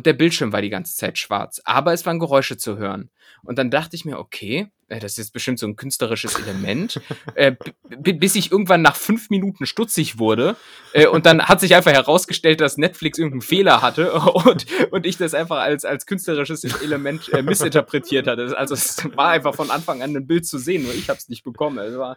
und 0.00 0.06
der 0.06 0.14
Bildschirm 0.14 0.50
war 0.50 0.62
die 0.62 0.70
ganze 0.70 0.96
Zeit 0.96 1.18
schwarz, 1.18 1.60
aber 1.66 1.92
es 1.92 2.06
waren 2.06 2.18
Geräusche 2.18 2.56
zu 2.56 2.78
hören. 2.78 3.10
Und 3.42 3.58
dann 3.58 3.70
dachte 3.70 3.96
ich 3.96 4.06
mir, 4.06 4.18
okay, 4.18 4.68
äh, 4.88 4.98
das 4.98 5.12
ist 5.12 5.18
jetzt 5.18 5.32
bestimmt 5.34 5.58
so 5.58 5.66
ein 5.66 5.76
künstlerisches 5.76 6.36
Element, 6.36 6.98
äh, 7.34 7.54
bis 7.84 8.34
ich 8.34 8.50
irgendwann 8.50 8.80
nach 8.80 8.96
fünf 8.96 9.28
Minuten 9.28 9.66
stutzig 9.66 10.18
wurde 10.18 10.56
äh, 10.94 11.06
und 11.06 11.26
dann 11.26 11.42
hat 11.42 11.60
sich 11.60 11.74
einfach 11.74 11.92
herausgestellt, 11.92 12.62
dass 12.62 12.78
Netflix 12.78 13.18
irgendeinen 13.18 13.42
Fehler 13.42 13.82
hatte 13.82 14.10
und, 14.14 14.64
und 14.90 15.04
ich 15.04 15.18
das 15.18 15.34
einfach 15.34 15.58
als, 15.58 15.84
als 15.84 16.06
künstlerisches 16.06 16.64
Element 16.82 17.30
äh, 17.34 17.42
missinterpretiert 17.42 18.26
hatte. 18.26 18.56
Also 18.56 18.72
es 18.72 19.04
war 19.14 19.28
einfach 19.28 19.54
von 19.54 19.70
Anfang 19.70 20.00
an 20.00 20.16
ein 20.16 20.26
Bild 20.26 20.46
zu 20.46 20.56
sehen, 20.56 20.84
nur 20.84 20.94
ich 20.94 21.10
habe 21.10 21.18
es 21.18 21.28
nicht 21.28 21.44
bekommen. 21.44 21.78
Also, 21.78 21.98
war, 21.98 22.16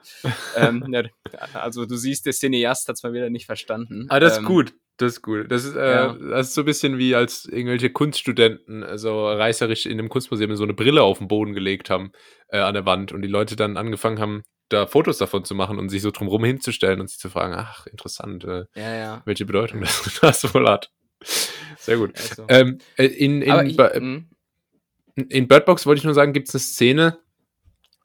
ähm, 0.56 0.86
also 1.52 1.86
du 1.86 1.98
siehst, 1.98 2.26
der 2.28 2.32
Cineast 2.32 2.88
hat 2.88 2.96
es 2.96 3.04
mal 3.04 3.12
wieder 3.12 3.30
nicht 3.30 3.46
verstanden. 3.46 4.06
Ah, 4.08 4.22
das 4.22 4.34
ist 4.34 4.38
ähm, 4.40 4.46
gut. 4.46 4.74
Das 4.98 5.14
ist 5.14 5.28
cool. 5.28 5.48
Das 5.48 5.66
ist, 5.66 5.76
äh, 5.76 5.92
ja. 5.92 6.14
das 6.14 6.50
ist 6.50 6.54
so 6.54 6.62
ein 6.62 6.66
bisschen 6.66 6.98
wie 6.98 7.16
als 7.16 7.46
irgendwelche 7.46 7.90
Kunststudenten, 7.90 8.84
also 8.84 9.28
reißerisch 9.28 9.88
in 9.88 9.94
einem 9.94 10.10
Kunstmuseum 10.10 10.56
so 10.56 10.64
eine 10.64 10.74
Brille 10.74 11.02
auf 11.02 11.18
den 11.18 11.28
Boden 11.28 11.54
gelegt 11.54 11.90
haben 11.90 12.12
äh, 12.50 12.60
an 12.60 12.76
der 12.76 12.86
Wand 12.86 13.12
und 13.12 13.24
die 13.24 13.28
Leute 13.28 13.56
dann 13.56 13.78
angefangen 13.78 14.20
haben, 14.20 14.44
da 14.70 14.86
Fotos 14.86 15.18
davon 15.18 15.46
zu 15.46 15.56
machen 15.56 15.80
und 15.80 15.90
sich 15.90 16.02
so 16.02 16.12
drumherum 16.12 16.44
hinzustellen 16.44 17.02
und 17.02 17.10
sich 17.10 17.20
zu 17.20 17.30
fragen, 17.30 17.54
ach, 17.56 17.88
interessant, 17.88 18.44
äh, 18.44 18.66
ja, 18.76 18.96
ja. 18.96 19.22
welche 19.26 19.46
Bedeutung 19.46 19.82
das, 19.82 20.18
das 20.22 20.54
wohl 20.54 20.68
hat. 20.68 20.92
Sehr 21.78 21.98
gut. 21.98 22.12
Also. 22.16 22.46
Ähm, 22.50 22.78
äh, 22.98 23.06
in, 23.06 23.42
in, 23.42 23.66
ich, 23.66 23.78
hm? 23.78 24.30
in 25.16 25.48
Birdbox 25.48 25.86
wollte 25.86 26.00
ich 26.00 26.06
nur 26.06 26.14
sagen, 26.14 26.34
gibt 26.34 26.50
es 26.50 26.56
eine 26.56 26.62
Szene, 26.62 27.20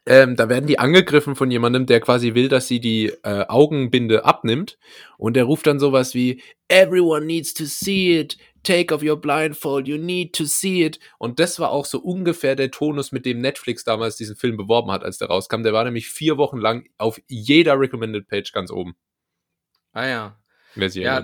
ähm, 0.08 0.36
da 0.36 0.48
werden 0.48 0.66
die 0.66 0.78
angegriffen 0.78 1.36
von 1.36 1.50
jemandem, 1.50 1.84
der 1.84 2.00
quasi 2.00 2.32
will, 2.32 2.48
dass 2.48 2.66
sie 2.66 2.80
die 2.80 3.08
äh, 3.24 3.44
Augenbinde 3.46 4.24
abnimmt. 4.24 4.78
Und 5.18 5.34
der 5.34 5.44
ruft 5.44 5.66
dann 5.66 5.78
sowas 5.78 6.14
wie, 6.14 6.42
Everyone 6.68 7.26
needs 7.26 7.52
to 7.52 7.64
see 7.66 8.18
it. 8.18 8.38
Take 8.62 8.94
off 8.94 9.02
your 9.02 9.20
blindfold. 9.20 9.86
You 9.86 9.98
need 9.98 10.34
to 10.34 10.46
see 10.46 10.82
it. 10.82 10.98
Und 11.18 11.38
das 11.38 11.60
war 11.60 11.72
auch 11.72 11.84
so 11.84 11.98
ungefähr 12.00 12.56
der 12.56 12.70
Tonus, 12.70 13.12
mit 13.12 13.26
dem 13.26 13.42
Netflix 13.42 13.84
damals 13.84 14.16
diesen 14.16 14.34
Film 14.34 14.56
beworben 14.56 14.90
hat, 14.90 15.04
als 15.04 15.18
der 15.18 15.28
rauskam. 15.28 15.62
Der 15.62 15.74
war 15.74 15.84
nämlich 15.84 16.08
vier 16.08 16.38
Wochen 16.38 16.56
lang 16.56 16.88
auf 16.96 17.20
jeder 17.28 17.78
Recommended 17.78 18.28
Page 18.28 18.50
ganz 18.52 18.70
oben. 18.70 18.96
Ah 19.92 20.06
ja. 20.06 20.38
Wer 20.74 20.88
sie 20.88 21.02
ja, 21.02 21.22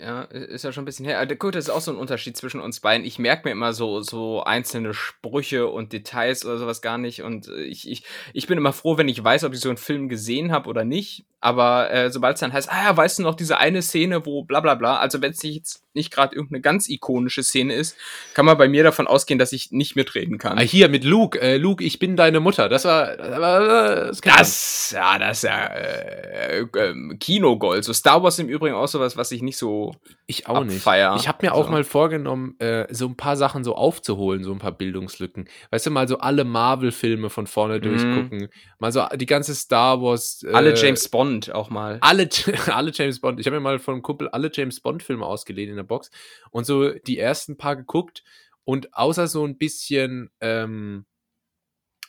Ja, 0.00 0.22
ist 0.22 0.62
ja 0.62 0.70
schon 0.70 0.82
ein 0.82 0.84
bisschen 0.84 1.06
her. 1.06 1.18
Also, 1.18 1.34
Gut, 1.34 1.56
das 1.56 1.64
ist 1.64 1.70
auch 1.70 1.80
so 1.80 1.90
ein 1.90 1.96
Unterschied 1.96 2.36
zwischen 2.36 2.60
uns 2.60 2.78
beiden. 2.78 3.04
Ich 3.04 3.18
merke 3.18 3.48
mir 3.48 3.52
immer 3.52 3.72
so, 3.72 4.00
so 4.00 4.44
einzelne 4.44 4.94
Sprüche 4.94 5.66
und 5.66 5.92
Details 5.92 6.44
oder 6.44 6.56
sowas 6.58 6.82
gar 6.82 6.98
nicht. 6.98 7.22
Und 7.22 7.48
äh, 7.48 7.62
ich, 7.62 7.90
ich, 7.90 8.04
ich 8.32 8.46
bin 8.46 8.58
immer 8.58 8.72
froh, 8.72 8.96
wenn 8.96 9.08
ich 9.08 9.22
weiß, 9.22 9.42
ob 9.42 9.54
ich 9.54 9.60
so 9.60 9.68
einen 9.68 9.76
Film 9.76 10.08
gesehen 10.08 10.52
habe 10.52 10.68
oder 10.68 10.84
nicht. 10.84 11.24
Aber 11.40 11.90
äh, 11.92 12.10
sobald 12.10 12.34
es 12.34 12.40
dann 12.40 12.52
heißt, 12.52 12.68
ah 12.70 12.84
ja, 12.84 12.96
weißt 12.96 13.20
du 13.20 13.22
noch 13.22 13.36
diese 13.36 13.58
eine 13.58 13.80
Szene, 13.80 14.26
wo 14.26 14.42
bla 14.42 14.58
bla 14.58 14.74
bla, 14.74 14.96
also 14.96 15.22
wenn 15.22 15.30
es 15.30 15.42
jetzt 15.42 15.84
nicht 15.94 16.12
gerade 16.12 16.34
irgendeine 16.34 16.60
ganz 16.60 16.88
ikonische 16.88 17.42
Szene 17.42 17.74
ist, 17.74 17.96
kann 18.34 18.44
man 18.44 18.58
bei 18.58 18.68
mir 18.68 18.82
davon 18.82 19.06
ausgehen, 19.06 19.38
dass 19.38 19.52
ich 19.52 19.70
nicht 19.70 19.94
mitreden 19.94 20.38
kann. 20.38 20.58
Ah, 20.58 20.62
hier 20.62 20.88
mit 20.88 21.04
Luke, 21.04 21.40
äh, 21.40 21.56
Luke, 21.56 21.84
ich 21.84 21.98
bin 21.98 22.16
deine 22.16 22.40
Mutter. 22.40 22.68
Das 22.68 22.84
war, 22.84 23.16
das, 23.16 23.40
war, 23.40 24.12
das, 24.22 24.90
ja, 24.92 25.18
das 25.18 25.38
ist 25.38 25.42
ja 25.44 25.66
äh, 25.66 26.60
äh, 26.60 27.16
Kinogold. 27.18 27.84
So 27.84 27.92
Star 27.92 28.22
Wars 28.22 28.38
im 28.38 28.48
Übrigen 28.48 28.74
auch 28.74 28.88
sowas, 28.88 29.16
was 29.16 29.30
ich 29.30 29.42
nicht 29.42 29.58
so 29.58 29.94
ich 30.26 30.48
auch 30.48 30.62
abfeier. 30.62 31.12
nicht. 31.12 31.22
Ich 31.22 31.28
habe 31.28 31.38
mir 31.42 31.54
auch 31.54 31.68
mal 31.68 31.84
vorgenommen, 31.84 32.58
äh, 32.58 32.86
so 32.92 33.06
ein 33.06 33.16
paar 33.16 33.36
Sachen 33.36 33.62
so 33.62 33.76
aufzuholen, 33.76 34.42
so 34.42 34.52
ein 34.52 34.58
paar 34.58 34.72
Bildungslücken. 34.72 35.48
Weißt 35.70 35.86
du, 35.86 35.90
mal 35.90 36.08
so 36.08 36.18
alle 36.18 36.44
Marvel-Filme 36.44 37.30
von 37.30 37.46
vorne 37.46 37.76
mhm. 37.76 37.82
durchgucken, 37.82 38.48
mal 38.78 38.92
so 38.92 39.04
die 39.14 39.26
ganze 39.26 39.54
Star 39.54 40.00
Wars, 40.02 40.42
äh, 40.42 40.52
alle 40.52 40.74
James 40.74 41.08
Bond 41.08 41.27
Bond 41.28 41.54
auch 41.54 41.70
mal. 41.70 41.98
Alle, 42.00 42.28
alle 42.66 42.90
James 42.92 43.20
Bond. 43.20 43.40
Ich 43.40 43.46
habe 43.46 43.56
mir 43.56 43.62
mal 43.62 43.78
von 43.78 43.94
einem 43.94 44.02
Kumpel 44.02 44.28
alle 44.28 44.50
James 44.52 44.80
Bond-Filme 44.80 45.24
ausgeliehen 45.24 45.70
in 45.70 45.76
der 45.76 45.82
Box 45.82 46.10
und 46.50 46.64
so 46.64 46.90
die 46.90 47.18
ersten 47.18 47.56
paar 47.56 47.76
geguckt 47.76 48.24
und 48.64 48.94
außer 48.94 49.28
so 49.28 49.44
ein 49.44 49.58
bisschen, 49.58 50.30
ähm, 50.40 51.04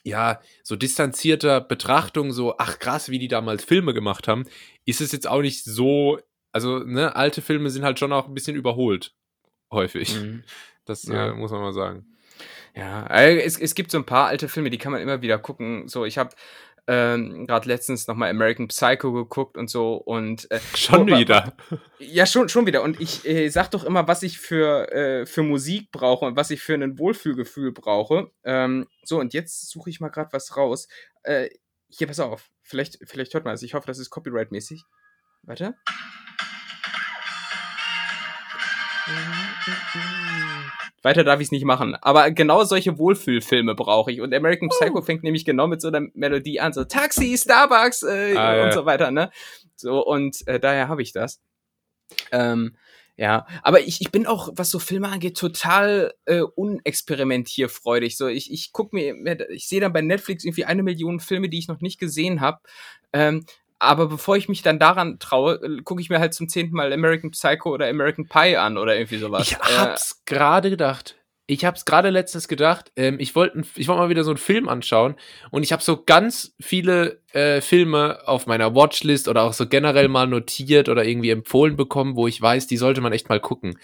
ja, 0.04 0.40
so 0.64 0.76
distanzierter 0.76 1.62
Betrachtung, 1.62 2.32
so, 2.32 2.56
ach 2.58 2.80
krass, 2.80 3.10
wie 3.10 3.20
die 3.20 3.28
damals 3.28 3.64
Filme 3.64 3.94
gemacht 3.94 4.28
haben, 4.28 4.46
ist 4.86 5.02
es 5.02 5.12
jetzt 5.12 5.28
auch 5.28 5.42
nicht 5.42 5.64
so, 5.64 6.20
also, 6.52 6.80
ne, 6.80 7.16
alte 7.16 7.42
Filme 7.42 7.70
sind 7.70 7.84
halt 7.84 8.00
schon 8.00 8.14
auch 8.14 8.28
ein 8.28 8.34
bisschen 8.34 8.56
überholt. 8.56 9.14
Häufig. 9.72 10.16
Mhm. 10.16 10.44
Das 10.86 11.04
ja. 11.04 11.28
äh, 11.28 11.34
muss 11.36 11.52
man 11.52 11.62
mal 11.62 11.72
sagen. 11.72 12.18
Ja, 12.76 13.06
äh, 13.08 13.40
es, 13.42 13.60
es 13.60 13.76
gibt 13.76 13.92
so 13.92 14.00
ein 14.00 14.06
paar 14.06 14.26
alte 14.26 14.48
Filme, 14.48 14.72
die 14.72 14.80
kann 14.80 14.92
man 14.92 15.02
immer 15.02 15.22
wieder 15.22 15.38
gucken. 15.38 15.88
So, 15.88 16.04
ich 16.04 16.18
habe 16.18 16.32
ähm, 16.92 17.46
gerade 17.46 17.68
letztens 17.68 18.08
nochmal 18.08 18.32
American 18.32 18.68
Psycho 18.68 19.14
geguckt 19.14 19.58
und 19.58 19.70
so 19.70 19.94
und 19.94 20.50
äh, 20.50 20.60
schon 20.76 21.12
oh, 21.12 21.18
wieder. 21.18 21.54
Ja, 22.00 22.26
schon, 22.26 22.50
schon 22.50 22.66
wieder. 22.66 22.82
Und 22.82 23.00
ich 23.00 23.28
äh, 23.28 23.48
sag 23.50 23.70
doch 23.70 23.84
immer, 23.84 24.08
was 24.08 24.24
ich 24.24 24.40
für, 24.40 24.92
äh, 24.92 25.28
für 25.28 25.44
Musik 25.44 25.92
brauche 25.92 26.26
und 26.26 26.36
was 26.36 26.50
ich 26.50 26.64
für 26.64 26.74
ein 26.74 26.98
Wohlfühlgefühl 26.98 27.74
brauche. 27.74 28.32
Ähm, 28.44 28.88
so, 29.04 29.20
und 29.20 29.36
jetzt 29.36 29.70
suche 29.70 29.92
ich 29.92 30.00
mal 30.00 30.10
gerade 30.10 30.34
was 30.34 30.58
raus. 30.58 30.88
Äh, 31.22 31.50
hier, 31.90 32.08
pass 32.08 32.20
auf. 32.20 32.50
Vielleicht, 32.64 32.98
vielleicht 33.04 33.36
hört 33.36 33.46
man 33.46 33.54
es. 33.54 33.62
Ich 33.62 33.76
hoffe, 33.76 33.86
das 33.86 34.00
ist 34.00 34.10
copyright-mäßig. 34.10 34.82
Warte. 35.44 35.76
Weiter 41.02 41.24
darf 41.24 41.40
ich 41.40 41.48
es 41.48 41.52
nicht 41.52 41.66
machen. 41.66 41.96
Aber 42.02 42.30
genau 42.32 42.64
solche 42.64 42.98
Wohlfühlfilme 42.98 43.76
brauche 43.76 44.12
ich. 44.12 44.22
Und 44.22 44.34
American 44.34 44.70
Psycho 44.70 45.00
oh. 45.00 45.02
fängt 45.02 45.24
nämlich 45.24 45.46
genau 45.46 45.68
mit 45.68 45.82
so 45.82 45.88
einer 45.88 46.08
Melodie 46.14 46.60
an. 46.60 46.74
So 46.74 46.84
Taxi, 46.84 47.38
Starbucks 47.38 48.04
äh, 48.04 48.36
ah, 48.36 48.52
und 48.54 48.68
ja. 48.68 48.72
so 48.72 48.86
weiter, 48.86 49.12
ne? 49.12 49.32
So, 49.76 50.06
und 50.06 50.46
äh, 50.48 50.60
daher 50.60 50.88
habe 50.88 51.02
ich 51.02 51.14
das. 51.14 51.42
Ähm, 52.32 52.76
ja, 53.20 53.46
aber 53.64 53.82
ich, 53.82 54.00
ich 54.00 54.12
bin 54.12 54.28
auch, 54.28 54.50
was 54.54 54.70
so 54.70 54.80
Filme 54.80 55.10
angeht, 55.10 55.38
total 55.38 56.14
äh, 56.26 56.40
unexperimentierfreudig. 56.40 58.16
So, 58.16 58.28
ich, 58.28 58.52
ich 58.52 58.72
guck 58.72 58.94
mir, 58.94 59.14
ich 59.50 59.68
sehe 59.68 59.82
dann 59.82 59.92
bei 59.92 60.02
Netflix 60.02 60.46
irgendwie 60.46 60.64
eine 60.64 60.84
Million 60.84 61.20
Filme, 61.20 61.50
die 61.50 61.60
ich 61.60 61.68
noch 61.68 61.82
nicht 61.82 62.00
gesehen 62.00 62.40
habe. 62.40 62.60
Ähm, 63.12 63.46
aber 63.80 64.08
bevor 64.08 64.36
ich 64.36 64.50
mich 64.50 64.62
dann 64.62 64.78
daran 64.78 65.20
traue, 65.20 65.56
äh, 65.56 65.82
gucke 65.82 66.02
ich 66.02 66.10
mir 66.10 66.20
halt 66.20 66.34
zum 66.34 66.50
zehnten 66.50 66.76
Mal 66.76 66.94
American 66.94 67.32
Psycho 67.32 67.72
oder 67.72 67.88
American 67.88 68.28
Pie 68.28 68.58
an 68.58 68.78
oder 68.78 68.96
irgendwie 68.96 69.18
sowas. 69.18 69.48
Ich 69.48 69.58
hab's 69.58 70.12
äh, 70.12 70.16
gerade 70.26 70.70
gedacht. 70.70 71.16
Ich 71.48 71.66
hab's 71.66 71.86
gerade 71.86 72.12
letztens 72.12 72.48
gedacht. 72.48 72.92
Ähm, 72.96 73.20
ich 73.20 73.36
wollte 73.36 73.64
ich 73.76 73.88
wollt 73.88 73.98
mal 73.98 74.10
wieder 74.10 74.24
so 74.24 74.30
einen 74.30 74.38
Film 74.38 74.70
anschauen 74.70 75.16
und 75.50 75.64
ich 75.64 75.72
habe 75.72 75.82
so 75.82 76.04
ganz 76.04 76.54
viele 76.60 77.22
äh, 77.32 77.62
Filme 77.62 78.20
auf 78.28 78.46
meiner 78.46 78.76
Watchlist 78.76 79.28
oder 79.28 79.44
auch 79.44 79.54
so 79.54 79.66
generell 79.66 80.10
mal 80.10 80.28
notiert 80.28 80.90
oder 80.90 81.06
irgendwie 81.06 81.32
empfohlen 81.32 81.76
bekommen, 81.76 82.16
wo 82.16 82.28
ich 82.28 82.40
weiß, 82.40 82.68
die 82.68 82.78
sollte 82.78 83.02
man 83.02 83.14
echt 83.14 83.30
mal 83.30 83.40
gucken. 83.40 83.80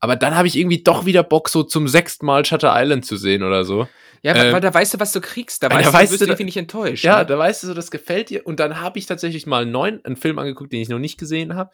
Aber 0.00 0.16
dann 0.16 0.34
habe 0.36 0.48
ich 0.48 0.56
irgendwie 0.56 0.82
doch 0.82 1.06
wieder 1.06 1.22
Bock, 1.22 1.48
so 1.48 1.62
zum 1.62 1.86
sechsten 1.86 2.26
Mal 2.26 2.44
Shutter 2.44 2.72
Island 2.74 3.06
zu 3.06 3.16
sehen 3.16 3.42
oder 3.42 3.64
so. 3.64 3.88
Ja, 4.24 4.34
weil, 4.34 4.46
ähm, 4.46 4.52
weil 4.54 4.60
da 4.62 4.72
weißt 4.72 4.94
du, 4.94 5.00
was 5.00 5.12
du 5.12 5.20
kriegst. 5.20 5.62
Da 5.62 5.70
weißt, 5.70 5.86
da 5.86 5.90
du, 5.90 5.96
weißt 5.96 6.12
du, 6.12 6.16
du 6.16 6.24
irgendwie 6.24 6.44
nicht 6.44 6.56
enttäuscht. 6.56 7.04
Ja, 7.04 7.18
ne? 7.18 7.26
da 7.26 7.38
weißt 7.38 7.62
du 7.62 7.66
so, 7.68 7.74
das 7.74 7.90
gefällt 7.90 8.30
dir. 8.30 8.46
Und 8.46 8.58
dann 8.58 8.80
habe 8.80 8.98
ich 8.98 9.04
tatsächlich 9.04 9.46
mal 9.46 9.62
einen 9.62 9.70
neuen, 9.70 10.02
einen 10.04 10.16
Film 10.16 10.38
angeguckt, 10.38 10.72
den 10.72 10.80
ich 10.80 10.88
noch 10.88 10.98
nicht 10.98 11.18
gesehen 11.18 11.54
habe. 11.54 11.70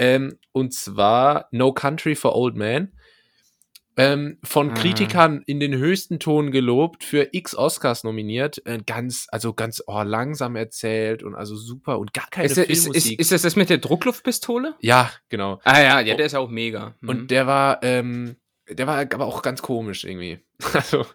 Ähm, 0.00 0.36
und 0.50 0.74
zwar 0.74 1.46
No 1.52 1.72
Country 1.72 2.16
for 2.16 2.34
Old 2.34 2.56
Men. 2.56 2.92
Ähm, 3.96 4.38
von 4.42 4.70
ah. 4.70 4.74
Kritikern 4.74 5.44
in 5.46 5.60
den 5.60 5.76
höchsten 5.76 6.18
Ton 6.18 6.50
gelobt, 6.50 7.04
für 7.04 7.28
x 7.30 7.54
Oscars 7.54 8.02
nominiert, 8.02 8.60
äh, 8.66 8.80
ganz, 8.84 9.28
also 9.30 9.54
ganz 9.54 9.84
oh, 9.86 10.02
langsam 10.02 10.56
erzählt 10.56 11.22
und 11.22 11.36
also 11.36 11.54
super 11.54 12.00
und 12.00 12.12
gar 12.12 12.26
keine 12.28 12.46
ist, 12.46 12.54
Filmmusik. 12.54 12.96
Ist, 12.96 13.06
ist, 13.06 13.20
ist 13.20 13.30
das 13.30 13.42
das 13.42 13.54
mit 13.54 13.70
der 13.70 13.78
Druckluftpistole? 13.78 14.74
Ja, 14.80 15.12
genau. 15.28 15.60
Ah 15.62 15.80
ja, 15.80 16.00
ja, 16.00 16.16
der 16.16 16.26
ist 16.26 16.32
ja 16.32 16.40
auch 16.40 16.50
mega. 16.50 16.96
Mhm. 17.02 17.08
Und 17.08 17.30
der 17.30 17.46
war, 17.46 17.84
ähm, 17.84 18.34
der 18.68 18.88
war 18.88 18.98
aber 18.98 19.26
auch 19.26 19.42
ganz 19.42 19.62
komisch 19.62 20.02
irgendwie. 20.02 20.40
Also 20.74 21.06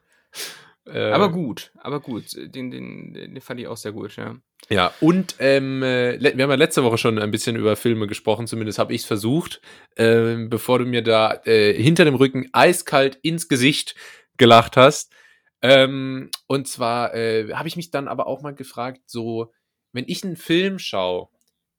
äh, 0.93 1.11
aber 1.11 1.31
gut, 1.31 1.71
aber 1.77 1.99
gut. 1.99 2.35
Den, 2.35 2.71
den, 2.71 3.13
den 3.13 3.41
fand 3.41 3.59
ich 3.59 3.67
auch 3.67 3.77
sehr 3.77 3.91
gut, 3.91 4.15
ja. 4.15 4.35
Ja, 4.69 4.93
und 4.99 5.35
ähm, 5.39 5.81
äh, 5.81 6.19
wir 6.19 6.43
haben 6.43 6.49
ja 6.49 6.55
letzte 6.55 6.83
Woche 6.83 6.97
schon 6.97 7.17
ein 7.17 7.31
bisschen 7.31 7.55
über 7.55 7.75
Filme 7.75 8.07
gesprochen, 8.07 8.45
zumindest 8.45 8.77
habe 8.77 8.93
ich 8.93 9.01
es 9.01 9.07
versucht, 9.07 9.61
äh, 9.95 10.35
bevor 10.47 10.79
du 10.79 10.85
mir 10.85 11.01
da 11.01 11.41
äh, 11.45 11.73
hinter 11.73 12.05
dem 12.05 12.15
Rücken 12.15 12.49
eiskalt 12.51 13.17
ins 13.21 13.47
Gesicht 13.47 13.95
gelacht 14.37 14.77
hast. 14.77 15.13
Ähm, 15.61 16.29
und 16.47 16.67
zwar 16.67 17.13
äh, 17.15 17.53
habe 17.53 17.67
ich 17.67 17.75
mich 17.75 17.91
dann 17.91 18.07
aber 18.07 18.27
auch 18.27 18.41
mal 18.41 18.53
gefragt, 18.53 19.01
so, 19.05 19.51
wenn 19.91 20.05
ich 20.07 20.23
einen 20.23 20.37
Film 20.37 20.77
schaue, 20.77 21.29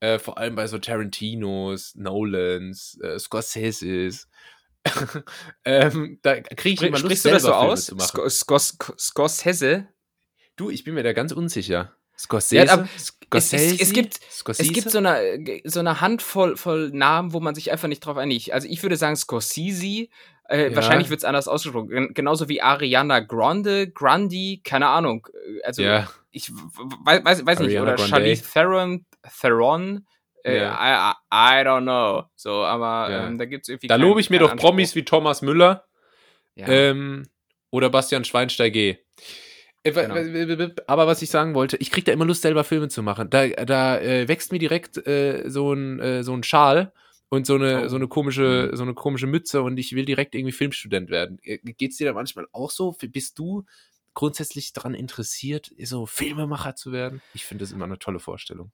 äh, 0.00 0.18
vor 0.18 0.38
allem 0.38 0.54
bei 0.54 0.66
so 0.66 0.78
Tarantinos, 0.78 1.94
Nolans, 1.94 2.98
Scorseses, 3.18 4.28
ähm, 5.64 6.18
da 6.22 6.40
kriege 6.40 6.74
ich 6.74 6.82
immer 6.82 6.98
Lust, 6.98 7.04
Sprichst 7.04 7.24
du 7.24 7.30
das 7.30 7.42
so 7.42 7.52
aus? 7.52 7.94
Scorsese? 8.98 9.88
Du, 10.56 10.70
ich 10.70 10.84
bin 10.84 10.94
mir 10.94 11.02
da 11.02 11.12
ganz 11.12 11.32
unsicher. 11.32 11.94
Scorsese? 12.18 12.66
Ja, 12.66 12.88
es, 12.96 13.52
es, 13.52 13.80
es, 13.80 13.92
gibt, 13.92 14.20
es 14.46 14.72
gibt 14.72 14.90
so 14.90 14.98
eine, 14.98 15.62
so 15.64 15.80
eine 15.80 16.00
Handvoll 16.00 16.56
voll 16.56 16.90
Namen, 16.90 17.32
wo 17.32 17.40
man 17.40 17.54
sich 17.54 17.72
einfach 17.72 17.88
nicht 17.88 18.00
drauf 18.00 18.16
einigt. 18.16 18.52
Also 18.52 18.68
ich 18.68 18.82
würde 18.82 18.96
sagen 18.96 19.16
Scorsese, 19.16 20.08
äh, 20.48 20.70
ja. 20.70 20.76
wahrscheinlich 20.76 21.10
wird 21.10 21.20
es 21.20 21.24
anders 21.24 21.48
ausgesprochen. 21.48 22.12
Genauso 22.12 22.48
wie 22.48 22.60
Ariana 22.60 23.20
Grande, 23.20 23.88
Grundy, 23.90 24.60
keine 24.64 24.88
Ahnung. 24.88 25.28
Also 25.62 25.82
ja. 25.82 26.10
ich 26.30 26.50
weiß, 26.52 27.24
weiß, 27.24 27.46
weiß 27.46 27.60
nicht, 27.60 27.78
oder 27.78 27.96
Charlize 27.96 28.44
Theron, 28.52 29.06
Theron 29.40 30.06
Yeah. 30.46 31.14
I, 31.32 31.60
I, 31.60 31.64
don't 31.64 31.82
know. 31.82 32.24
So, 32.34 32.64
aber 32.64 33.10
yeah. 33.10 33.26
ähm, 33.26 33.38
da 33.38 33.44
gibt's 33.44 33.68
irgendwie. 33.68 33.88
Da 33.88 33.96
lobe 33.96 34.20
ich 34.20 34.30
mir 34.30 34.38
doch 34.38 34.52
Anspruch. 34.52 34.70
Promis 34.70 34.94
wie 34.94 35.04
Thomas 35.04 35.42
Müller 35.42 35.84
ja. 36.54 36.68
ähm, 36.68 37.28
oder 37.70 37.90
Bastian 37.90 38.24
Schweinsteiger. 38.24 38.96
Äh, 39.82 39.92
genau. 39.92 40.68
Aber 40.86 41.06
was 41.06 41.22
ich 41.22 41.30
sagen 41.30 41.54
wollte, 41.54 41.76
ich 41.78 41.90
krieg 41.90 42.04
da 42.04 42.12
immer 42.12 42.24
Lust, 42.24 42.42
selber 42.42 42.64
Filme 42.64 42.88
zu 42.88 43.02
machen. 43.02 43.30
Da, 43.30 43.48
da 43.48 43.98
äh, 43.98 44.28
wächst 44.28 44.52
mir 44.52 44.58
direkt 44.58 45.06
äh, 45.06 45.44
so, 45.48 45.72
ein, 45.72 46.00
äh, 46.00 46.22
so 46.22 46.34
ein 46.34 46.42
Schal 46.42 46.92
und 47.28 47.46
so 47.46 47.54
eine, 47.54 47.84
oh. 47.84 47.88
so, 47.88 47.96
eine 47.96 48.08
komische, 48.08 48.70
mhm. 48.70 48.76
so 48.76 48.82
eine 48.82 48.94
komische 48.94 49.26
Mütze 49.26 49.62
und 49.62 49.78
ich 49.78 49.94
will 49.94 50.04
direkt 50.04 50.34
irgendwie 50.34 50.52
Filmstudent 50.52 51.10
werden. 51.10 51.38
Äh, 51.42 51.58
geht's 51.58 51.96
dir 51.96 52.06
da 52.06 52.12
manchmal 52.12 52.46
auch 52.52 52.70
so? 52.70 52.94
Bist 53.00 53.38
du 53.38 53.64
grundsätzlich 54.12 54.72
daran 54.72 54.94
interessiert, 54.94 55.70
so 55.82 56.04
Filmemacher 56.04 56.74
zu 56.74 56.92
werden? 56.92 57.22
Ich 57.32 57.46
finde 57.46 57.64
das 57.64 57.72
immer 57.72 57.86
eine 57.86 57.98
tolle 57.98 58.20
Vorstellung. 58.20 58.72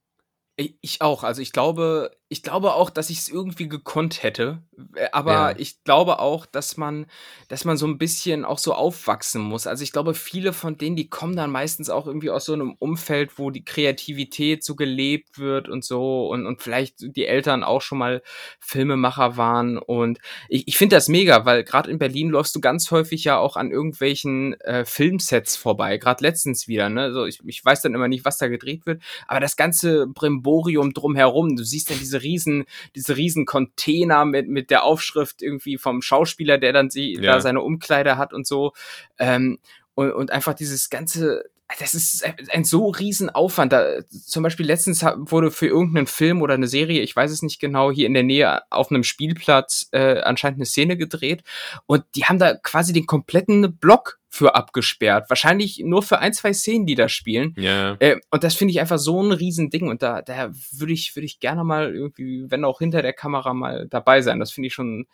Ich 0.59 1.03
auch. 1.03 1.23
Also 1.23 1.43
ich 1.43 1.53
glaube, 1.53 2.17
ich 2.29 2.43
glaube 2.43 2.73
auch, 2.75 2.91
dass 2.91 3.11
ich 3.11 3.19
es 3.19 3.29
irgendwie 3.29 3.69
gekonnt 3.69 4.23
hätte. 4.23 4.63
Äh, 4.95 5.09
aber 5.13 5.33
ja. 5.33 5.55
ich 5.59 5.85
glaube 5.85 6.19
auch, 6.19 6.45
dass 6.45 6.77
man, 6.77 7.07
dass 7.49 7.65
man 7.65 7.77
so 7.77 7.87
ein 7.87 7.99
bisschen 7.99 8.45
auch 8.45 8.59
so 8.59 8.73
aufwachsen 8.73 9.43
muss. 9.43 9.67
Also 9.67 9.85
ich 9.85 9.93
glaube, 9.93 10.15
viele 10.15 10.53
von 10.53 10.79
denen, 10.79 10.97
die 10.97 11.09
kommen 11.09 11.37
dann 11.37 11.51
meistens 11.51 11.91
auch 11.91 12.07
irgendwie 12.07 12.31
aus 12.31 12.47
so 12.47 12.55
einem 12.55 12.75
Umfeld, 12.79 13.39
wo 13.39 13.51
die 13.51 13.65
Kreativität 13.65 14.65
so 14.65 14.75
gelebt 14.75 15.39
wird 15.39 15.69
und 15.69 15.85
so 15.85 16.29
und, 16.29 16.47
und 16.47 16.63
vielleicht 16.63 16.97
die 17.01 17.27
Eltern 17.27 17.63
auch 17.63 17.83
schon 17.83 17.99
mal 17.99 18.23
Filmemacher 18.59 19.37
waren. 19.37 19.77
Und 19.77 20.19
ich, 20.49 20.67
ich 20.67 20.79
finde 20.79 20.97
das 20.97 21.09
mega, 21.09 21.45
weil 21.45 21.65
gerade 21.65 21.91
in 21.91 21.99
Berlin 21.99 22.31
läufst 22.31 22.57
du 22.57 22.61
ganz 22.61 22.91
häufig 22.91 23.23
ja 23.25 23.39
auch 23.39 23.57
an 23.57 23.71
irgendwelchen 23.71 24.59
äh, 24.63 24.85
Filmsets 24.85 25.55
vorbei. 25.57 25.99
Gerade 25.99 26.25
letztens 26.25 26.67
wieder. 26.67 26.89
Ne? 26.89 27.13
So, 27.13 27.27
ich, 27.27 27.41
ich 27.45 27.65
weiß 27.65 27.83
dann 27.83 27.95
immer 27.95 28.09
nicht, 28.09 28.25
was 28.25 28.39
da 28.39 28.49
gedreht 28.49 28.87
wird. 28.87 29.03
Aber 29.29 29.39
das 29.39 29.57
ganze 29.57 30.07
Brim 30.09 30.43
Brimborium 30.47 30.93
drumherum. 30.93 31.57
Du 31.57 31.65
siehst 31.65 31.91
dann 31.91 31.99
diese 31.99 32.23
riesen, 32.23 32.65
diese 32.95 33.17
riesen 33.17 33.47
Container 33.47 34.25
mit, 34.25 34.49
mit 34.49 34.71
der 34.71 34.85
Aufschrift 34.85 35.43
irgendwie 35.43 35.77
vom 35.77 36.03
Schauspieler, 36.03 36.59
der 36.59 36.73
dann 36.73 36.91
sie, 36.91 37.15
ja. 37.15 37.33
da 37.33 37.41
seine 37.41 37.63
Umkleider 37.63 38.17
hat 38.17 38.33
und 38.33 38.47
so. 38.47 38.73
Ähm, 39.19 39.59
und, 39.95 40.13
und 40.13 40.31
einfach 40.31 40.55
dieses 40.55 40.89
ganze, 40.89 41.45
das 41.79 41.95
ist 41.95 42.25
ein 42.51 42.65
so 42.65 42.89
riesen 42.89 43.29
Aufwand. 43.29 43.73
Da, 43.73 44.03
zum 44.09 44.43
Beispiel 44.43 44.67
letztens 44.67 45.03
wurde 45.03 45.51
für 45.51 45.67
irgendeinen 45.67 46.07
Film 46.07 46.43
oder 46.43 46.55
eine 46.55 46.69
Serie, 46.69 47.03
ich 47.03 47.15
weiß 47.15 47.31
es 47.31 47.43
nicht 47.43 47.61
genau, 47.61 47.91
hier 47.91 48.07
in 48.07 48.15
der 48.15 48.23
Nähe 48.23 48.63
auf 48.71 48.91
einem 48.91 49.03
Spielplatz 49.03 49.89
äh, 49.93 50.21
anscheinend 50.21 50.59
eine 50.59 50.67
Szene 50.67 50.97
gedreht 50.97 51.43
und 51.87 52.05
die 52.15 52.25
haben 52.25 52.39
da 52.39 52.55
quasi 52.55 52.93
den 52.93 53.07
kompletten 53.07 53.77
Block 53.79 54.21
für 54.29 54.55
abgesperrt. 54.55 55.31
Wahrscheinlich 55.31 55.83
nur 55.85 56.03
für 56.03 56.19
ein, 56.19 56.33
zwei 56.35 56.53
Szenen, 56.53 56.87
die 56.87 56.95
da 56.95 57.09
spielen. 57.09 57.55
Ja. 57.57 57.97
Äh, 58.01 58.17
und 58.31 58.45
das 58.45 58.55
finde 58.55 58.73
ich 58.73 58.81
einfach 58.81 58.99
so 58.99 59.23
ein 59.23 59.33
Riesending. 59.33 59.89
Und 59.89 60.03
da, 60.03 60.21
da 60.21 60.51
würde 60.73 60.93
ich, 60.93 61.17
würde 61.17 61.25
ich 61.25 61.41
gerne 61.41 61.65
mal 61.65 61.95
irgendwie, 61.95 62.45
wenn 62.49 62.65
auch 62.65 62.81
hinter 62.81 63.01
der 63.01 63.15
Kamera 63.15 63.55
mal 63.55 63.89
dabei 63.89 64.21
sein. 64.21 64.39
Das 64.39 64.53
finde 64.53 64.67
ich 64.67 64.75
schon, 64.75 65.07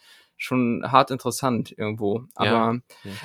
schon 0.43 0.83
hart 0.91 1.11
interessant 1.11 1.73
irgendwo. 1.77 2.25
Aber, 2.35 2.47
ja. 2.51 2.79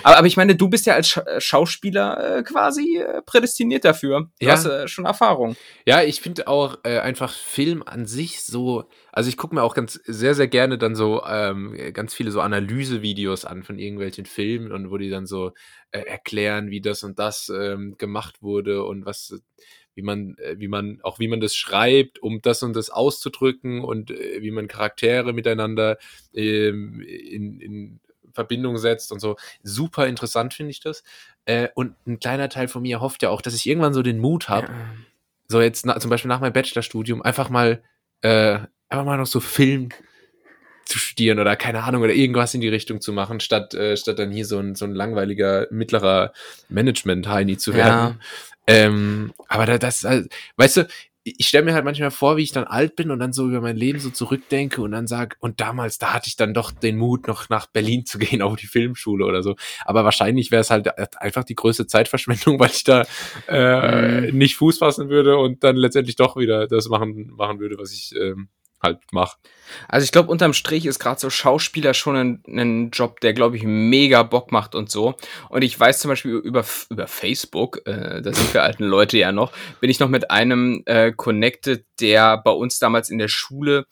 aber, 0.03 0.17
aber, 0.17 0.27
ich 0.27 0.38
meine, 0.38 0.55
du 0.55 0.69
bist 0.69 0.86
ja 0.86 0.93
als 0.93 1.17
äh, 1.17 1.41
Schauspieler 1.41 2.38
äh, 2.38 2.43
quasi 2.43 2.97
äh, 2.97 3.21
prädestiniert 3.24 3.86
dafür. 3.86 4.29
Du 4.39 4.45
ja. 4.45 4.53
hast 4.53 4.65
äh, 4.65 4.88
schon 4.88 5.05
Erfahrung. 5.05 5.55
Ja, 5.86 6.03
ich 6.03 6.21
finde 6.21 6.47
auch 6.47 6.77
äh, 6.83 7.00
einfach 7.00 7.33
Film 7.33 7.81
an 7.83 8.05
sich 8.05 8.43
so, 8.43 8.88
also 9.12 9.29
ich 9.29 9.38
gucke 9.38 9.55
mir 9.55 9.63
auch 9.63 9.74
ganz 9.74 10.00
sehr, 10.05 10.36
sehr 10.36 10.47
gerne 10.47 10.77
dann 10.77 10.95
so 10.95 11.24
ähm, 11.25 11.75
ganz 11.93 12.13
viele 12.13 12.29
so 12.29 12.41
Analysevideos 12.41 13.45
an 13.45 13.63
von 13.63 13.79
irgendwelchen 13.79 14.25
Filmen 14.25 14.71
und 14.71 14.91
wo 14.91 14.97
die 14.97 15.09
dann 15.09 15.25
so 15.25 15.53
äh, 15.91 16.01
erklären, 16.01 16.69
wie 16.69 16.81
das 16.81 17.03
und 17.03 17.17
das 17.17 17.50
ähm, 17.50 17.95
gemacht 17.97 18.43
wurde 18.43 18.83
und 18.83 19.05
was 19.05 19.41
wie 19.97 20.03
man, 20.03 20.37
äh, 20.37 20.59
wie 20.59 20.67
man, 20.67 20.99
auch 21.01 21.17
wie 21.17 21.27
man 21.27 21.41
das 21.41 21.55
schreibt, 21.55 22.19
um 22.19 22.39
das 22.41 22.61
und 22.61 22.75
das 22.75 22.91
auszudrücken 22.91 23.83
und 23.83 24.11
äh, 24.11 24.41
wie 24.41 24.51
man 24.51 24.67
Charaktere 24.67 25.33
miteinander 25.33 25.97
ähm, 26.33 27.01
in, 27.01 27.59
in 27.59 27.99
Verbindung 28.31 28.77
setzt 28.77 29.11
und 29.11 29.19
so. 29.19 29.35
Super 29.63 30.05
interessant 30.05 30.53
finde 30.53 30.69
ich 30.69 30.79
das. 30.79 31.03
Äh, 31.45 31.69
und 31.73 31.95
ein 32.05 32.19
kleiner 32.19 32.47
Teil 32.47 32.67
von 32.67 32.83
mir 32.83 33.01
hofft 33.01 33.23
ja 33.23 33.31
auch, 33.31 33.41
dass 33.41 33.55
ich 33.55 33.65
irgendwann 33.67 33.95
so 33.95 34.03
den 34.03 34.19
Mut 34.19 34.49
habe, 34.49 34.67
ja. 34.67 34.93
so 35.47 35.61
jetzt 35.61 35.83
na, 35.87 35.99
zum 35.99 36.11
Beispiel 36.11 36.29
nach 36.29 36.41
meinem 36.41 36.53
Bachelorstudium 36.53 37.23
einfach 37.23 37.49
mal, 37.49 37.81
äh, 38.21 38.59
einfach 38.89 39.05
mal 39.05 39.17
noch 39.17 39.25
so 39.25 39.39
Film 39.39 39.89
zu 40.88 41.00
studieren 41.00 41.39
oder 41.39 41.56
keine 41.56 41.84
Ahnung 41.84 42.03
oder 42.03 42.13
irgendwas 42.13 42.53
in 42.53 42.62
die 42.62 42.67
Richtung 42.67 43.01
zu 43.01 43.13
machen, 43.13 43.39
statt, 43.39 43.74
äh, 43.74 43.98
statt 43.98 44.20
dann 44.20 44.32
hier 44.32 44.46
so 44.46 44.60
ein, 44.60 44.75
so 44.75 44.86
ein 44.86 44.94
langweiliger 44.94 45.67
mittlerer 45.70 46.34
Management-Heini 46.70 47.58
zu 47.58 47.74
werden. 47.74 47.89
Ja. 47.89 48.17
Ähm, 48.67 49.34
aber 49.48 49.65
da, 49.65 49.77
das, 49.77 50.03
also, 50.06 50.27
weißt 50.58 50.77
du, 50.77 50.88
ich 51.38 51.48
stelle 51.48 51.65
mir 51.65 51.74
halt 51.74 51.84
manchmal 51.84 52.12
vor, 52.12 52.38
wie 52.38 52.44
ich 52.44 52.51
dann 52.51 52.63
alt 52.63 52.96
bin 52.96 53.12
und 53.12 53.20
dann 53.20 53.34
so 53.34 53.48
über 53.48 53.60
mein 53.60 53.75
Leben 53.75 54.00
so 54.00 54.10
zurückdenke 54.10 54.82
und 54.82 54.91
dann 54.91 55.08
sag, 55.08 55.36
und 55.39 55.60
damals, 55.60 55.98
da 55.98 56.13
hatte 56.13 56.27
ich 56.27 56.38
dann 56.38 56.53
doch 56.53 56.72
den 56.72 56.98
Mut, 56.98 57.27
noch 57.27 57.50
nach 57.50 57.67
Berlin 57.67 58.06
zu 58.06 58.17
gehen, 58.20 58.41
auf 58.41 58.56
die 58.56 58.67
Filmschule 58.67 59.25
oder 59.25 59.44
so. 59.44 59.56
Aber 59.86 60.06
wahrscheinlich 60.06 60.51
wäre 60.51 60.62
es 60.62 60.70
halt 60.70 60.89
einfach 61.17 61.44
die 61.44 61.56
größte 61.56 61.88
Zeitverschwendung, 61.88 62.60
weil 62.60 62.70
ich 62.70 62.84
da 62.84 63.06
äh, 63.48 64.32
mhm. 64.32 64.38
nicht 64.38 64.56
Fuß 64.56 64.77
fassen 64.77 65.10
würde 65.10 65.38
und 65.38 65.63
dann 65.63 65.75
letztendlich 65.75 66.15
doch 66.15 66.38
wieder 66.38 66.67
das 66.67 66.88
machen, 66.88 67.32
machen 67.36 67.60
würde, 67.60 67.77
was 67.77 67.91
ich 67.91 68.15
ähm, 68.15 68.50
halt 68.81 69.00
mache. 69.12 69.38
Also 69.88 70.05
ich 70.05 70.12
glaube, 70.12 70.29
unterm 70.29 70.53
Strich 70.53 70.86
ist 70.86 71.00
gerade 71.00 71.19
so 71.19 71.29
Schauspieler 71.29 71.93
schon 71.93 72.15
ein, 72.15 72.43
ein 72.48 72.89
Job, 72.91 73.19
der, 73.22 73.34
glaube 73.34 73.57
ich, 73.57 73.63
mega 73.63 74.24
Bock 74.24 74.51
macht 74.51 74.75
und 74.75 74.89
so. 74.89 75.15
Und 75.50 75.63
ich 75.63 75.79
weiß 75.79 76.00
zum 76.00 76.10
Beispiel 76.10 76.31
über, 76.31 76.63
über 76.89 77.07
Facebook, 77.07 77.81
äh, 77.86 78.22
das 78.22 78.38
sind 78.38 78.50
für 78.50 78.62
alten 78.62 78.84
Leute 78.84 79.17
ja 79.17 79.31
noch, 79.31 79.51
bin 79.79 79.89
ich 79.89 80.00
noch 80.00 80.10
mit 80.10 80.31
einem 80.31 80.84
äh, 80.86 81.12
connected, 81.12 81.86
der 82.00 82.38
bei 82.38 82.51
uns 82.51 82.79
damals 82.79 83.10
in 83.10 83.17
der 83.17 83.27
Schule 83.27 83.86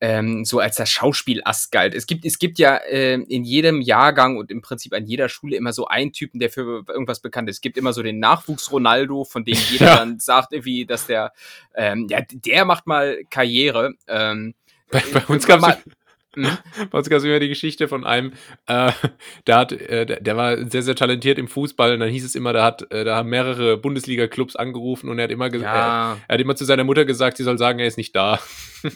ähm, 0.00 0.44
so 0.44 0.60
als 0.60 0.76
das 0.76 0.88
Schauspielass 0.90 1.70
galt. 1.70 1.94
Es 1.94 2.06
gibt, 2.06 2.24
es 2.24 2.38
gibt 2.38 2.58
ja 2.58 2.76
äh, 2.76 3.14
in 3.14 3.44
jedem 3.44 3.80
Jahrgang 3.80 4.36
und 4.36 4.50
im 4.50 4.62
Prinzip 4.62 4.92
an 4.94 5.06
jeder 5.06 5.28
Schule 5.28 5.56
immer 5.56 5.72
so 5.72 5.86
einen 5.86 6.12
Typen, 6.12 6.38
der 6.38 6.50
für 6.50 6.84
irgendwas 6.88 7.20
bekannt 7.20 7.48
ist. 7.48 7.56
Es 7.56 7.60
gibt 7.60 7.76
immer 7.76 7.92
so 7.92 8.02
den 8.02 8.18
Nachwuchs-Ronaldo, 8.20 9.24
von 9.24 9.44
dem 9.44 9.56
jeder 9.70 9.86
ja. 9.86 9.96
dann 9.96 10.20
sagt, 10.20 10.52
irgendwie, 10.52 10.86
dass 10.86 11.06
der, 11.06 11.32
ähm, 11.74 12.06
ja, 12.08 12.20
der 12.30 12.64
macht 12.64 12.86
mal 12.86 13.18
Karriere. 13.30 13.94
Ähm, 14.06 14.54
bei, 14.90 15.02
bei 15.12 15.24
uns 15.26 15.46
gab 15.46 15.62
es 15.62 15.76
hm? 16.34 16.58
Bei 16.90 16.98
uns 16.98 17.08
gab 17.08 17.18
es 17.18 17.24
immer 17.24 17.40
die 17.40 17.48
Geschichte 17.48 17.88
von 17.88 18.04
einem, 18.04 18.32
äh, 18.66 18.92
der 19.46 19.56
hat, 19.56 19.72
äh, 19.72 20.06
der, 20.06 20.20
der, 20.20 20.36
war 20.36 20.56
sehr, 20.70 20.82
sehr 20.82 20.94
talentiert 20.94 21.38
im 21.38 21.48
Fußball 21.48 21.94
und 21.94 22.00
dann 22.00 22.10
hieß 22.10 22.24
es 22.24 22.34
immer, 22.34 22.52
da 22.52 22.64
hat, 22.64 22.90
äh, 22.92 23.04
da 23.04 23.16
haben 23.16 23.28
mehrere 23.28 23.76
Bundesliga-Clubs 23.76 24.54
angerufen 24.54 25.08
und 25.08 25.18
er 25.18 25.24
hat 25.24 25.30
immer 25.30 25.52
ja. 25.54 26.12
er, 26.12 26.18
er, 26.28 26.34
hat 26.34 26.40
immer 26.40 26.54
zu 26.54 26.64
seiner 26.64 26.84
Mutter 26.84 27.04
gesagt, 27.04 27.38
sie 27.38 27.44
soll 27.44 27.58
sagen, 27.58 27.78
er 27.78 27.86
ist 27.86 27.96
nicht 27.96 28.14
da. 28.14 28.38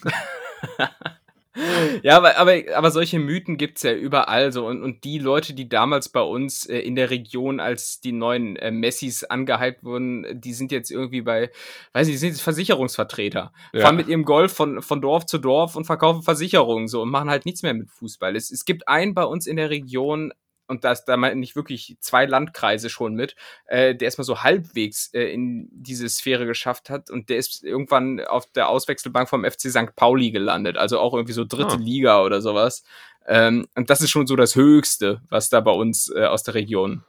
ja, 2.03 2.17
aber, 2.17 2.37
aber, 2.39 2.55
aber 2.75 2.91
solche 2.91 3.19
Mythen 3.19 3.57
gibt 3.57 3.77
es 3.77 3.83
ja 3.83 3.93
überall 3.93 4.53
so. 4.53 4.67
Und, 4.67 4.83
und 4.83 5.05
die 5.05 5.19
Leute, 5.19 5.55
die 5.55 5.69
damals 5.69 6.09
bei 6.09 6.23
uns 6.23 6.67
äh, 6.67 6.79
in 6.79 6.97
der 6.97 7.11
Region 7.11 7.61
als 7.61 8.01
die 8.01 8.13
neuen 8.13 8.57
äh, 8.57 8.71
Messis 8.71 9.25
angehypt 9.25 9.85
wurden, 9.85 10.41
die 10.41 10.55
sind 10.55 10.73
jetzt 10.73 10.91
irgendwie 10.91 11.23
bei, 11.23 11.51
weiß 11.93 12.09
ich, 12.09 12.15
die 12.15 12.19
sind 12.19 12.31
jetzt 12.31 12.43
Versicherungsvertreter. 12.43 13.53
Ja. 13.73 13.81
Fahren 13.81 13.97
mit 13.97 14.09
ihrem 14.09 14.25
Golf 14.25 14.53
von, 14.53 14.83
von 14.83 15.01
Dorf 15.01 15.27
zu 15.27 15.39
Dorf 15.39 15.77
und 15.77 15.85
verkaufen 15.85 16.23
Versicherungen 16.23 16.89
so 16.89 17.03
und 17.03 17.11
machen 17.11 17.31
halt 17.31 17.45
nichts 17.45 17.63
mehr 17.63 17.75
mit 17.75 17.91
Fußball. 17.91 18.35
Es, 18.35 18.51
es 18.51 18.65
gibt 18.65 18.89
einen 18.89 19.15
bei 19.15 19.25
uns 19.25 19.47
in 19.47 19.57
der 19.57 19.71
Region, 19.71 20.33
und 20.69 20.85
das, 20.85 21.05
da 21.05 21.17
meine 21.17 21.43
ich 21.43 21.57
wirklich 21.57 21.97
zwei 22.01 22.25
Landkreise 22.25 22.89
schon 22.89 23.15
mit, 23.15 23.37
äh, 23.67 23.95
der 23.95 24.07
erstmal 24.07 24.25
so 24.25 24.43
halbwegs 24.43 25.13
äh, 25.13 25.33
in 25.33 25.69
diese 25.73 26.09
Sphäre 26.09 26.47
geschafft 26.47 26.91
hat 26.91 27.11
und 27.11 27.29
der 27.29 27.39
ist 27.39 27.63
irgendwann 27.63 28.21
auf 28.21 28.47
der 28.53 28.69
Auswechselbank 28.69 29.29
vom 29.29 29.45
FC 29.45 29.71
St. 29.71 29.95
Pauli 29.97 30.31
gelandet, 30.31 30.77
also 30.77 30.99
auch 30.99 31.15
irgendwie 31.15 31.35
so 31.35 31.45
dritte 31.45 31.77
oh. 31.77 31.83
Liga 31.83 32.23
oder 32.23 32.41
sowas. 32.41 32.85
Ähm, 33.27 33.67
und 33.75 33.91
das 33.91 34.01
ist 34.01 34.11
schon 34.11 34.27
so 34.27 34.37
das 34.37 34.57
Höchste, 34.57 35.21
was 35.29 35.49
da 35.49 35.61
bei 35.61 35.73
uns 35.73 36.11
äh, 36.15 36.25
aus 36.25 36.43
der 36.43 36.55
Region 36.55 37.05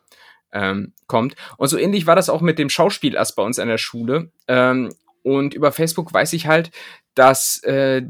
ähm, 0.51 0.93
kommt. 1.07 1.35
Und 1.57 1.67
so 1.67 1.77
ähnlich 1.77 2.05
war 2.05 2.15
das 2.15 2.29
auch 2.29 2.41
mit 2.41 2.59
dem 2.59 2.69
Schauspielass 2.69 3.35
bei 3.35 3.43
uns 3.43 3.59
an 3.59 3.67
der 3.67 3.77
Schule. 3.77 4.31
Ähm, 4.47 4.93
und 5.23 5.53
über 5.53 5.71
Facebook 5.71 6.13
weiß 6.13 6.33
ich 6.33 6.47
halt, 6.47 6.71
dass, 7.15 7.63
äh, 7.63 8.03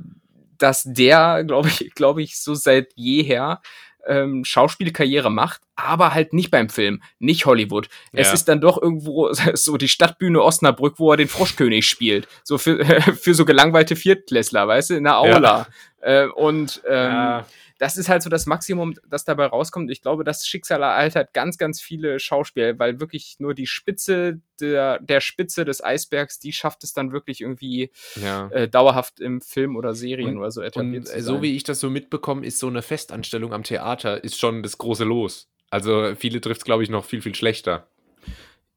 dass 0.58 0.84
der, 0.84 1.44
glaube 1.48 1.70
ich, 1.70 1.92
glaube 1.96 2.22
ich, 2.22 2.40
so 2.40 2.54
seit 2.54 2.92
jeher 2.96 3.62
ähm, 4.08 4.44
Schauspielkarriere 4.46 5.32
macht, 5.32 5.62
aber 5.76 6.14
halt 6.14 6.34
nicht 6.34 6.52
beim 6.52 6.70
Film, 6.70 7.02
nicht 7.20 7.46
Hollywood. 7.46 7.88
Ja. 8.12 8.22
Es 8.22 8.34
ist 8.34 8.48
dann 8.48 8.62
doch 8.62 8.82
irgendwo 8.82 9.32
so 9.54 9.78
die 9.78 9.90
Stadtbühne 9.90 10.42
Osnabrück, 10.42 11.00
wo 11.00 11.12
er 11.12 11.18
den 11.18 11.28
Froschkönig 11.28 11.88
spielt. 11.88 12.28
So 12.44 12.58
für, 12.58 12.84
für 13.02 13.34
so 13.34 13.46
gelangweilte 13.46 13.96
Viertklässler, 13.96 14.68
weißt 14.68 14.92
du, 14.92 14.94
in 14.96 15.04
der 15.04 15.18
Aula. 15.18 15.68
Ja. 16.02 16.24
Äh, 16.24 16.28
und 16.28 16.82
ähm, 16.88 17.12
ja 17.12 17.46
das 17.84 17.98
ist 17.98 18.08
halt 18.08 18.24
so 18.24 18.30
das 18.30 18.46
Maximum, 18.46 18.94
das 19.10 19.26
dabei 19.26 19.46
rauskommt. 19.48 19.92
Ich 19.92 20.02
glaube, 20.02 20.24
das 20.24 20.48
Schicksal 20.48 20.82
ereitert 20.82 21.34
ganz, 21.34 21.58
ganz 21.58 21.82
viele 21.82 22.18
Schauspieler, 22.18 22.80
weil 22.80 23.02
wirklich 23.02 23.36
nur 23.40 23.54
die 23.54 23.68
Spitze 23.68 24.40
der, 24.62 25.00
der 25.00 25.20
Spitze 25.20 25.66
des 25.66 25.84
Eisbergs, 25.84 26.40
die 26.40 26.54
schafft 26.54 26.86
es 26.86 26.94
dann 26.94 27.12
wirklich 27.12 27.42
irgendwie 27.42 27.92
ja. 28.16 28.48
äh, 28.52 28.70
dauerhaft 28.70 29.20
im 29.20 29.42
Film 29.42 29.76
oder 29.76 29.96
Serien 29.96 30.30
und, 30.30 30.38
oder 30.38 30.52
so 30.52 30.62
etabliert 30.62 31.02
und, 31.02 31.08
zu 31.08 31.12
sein. 31.12 31.24
So 31.24 31.42
wie 31.42 31.58
ich 31.58 31.64
das 31.66 31.82
so 31.82 31.90
mitbekomme, 31.90 32.46
ist 32.46 32.58
so 32.58 32.68
eine 32.68 32.84
Festanstellung 32.84 33.52
am 33.52 33.64
Theater 33.64 34.24
ist 34.24 34.40
schon 34.40 34.64
das 34.64 34.78
große 34.78 35.04
Los. 35.04 35.50
Also 35.70 36.16
viele 36.16 36.40
trifft 36.40 36.62
es, 36.62 36.66
glaube 36.66 36.84
ich, 36.84 36.90
noch 36.90 37.04
viel, 37.04 37.22
viel 37.22 37.36
schlechter. 37.36 37.90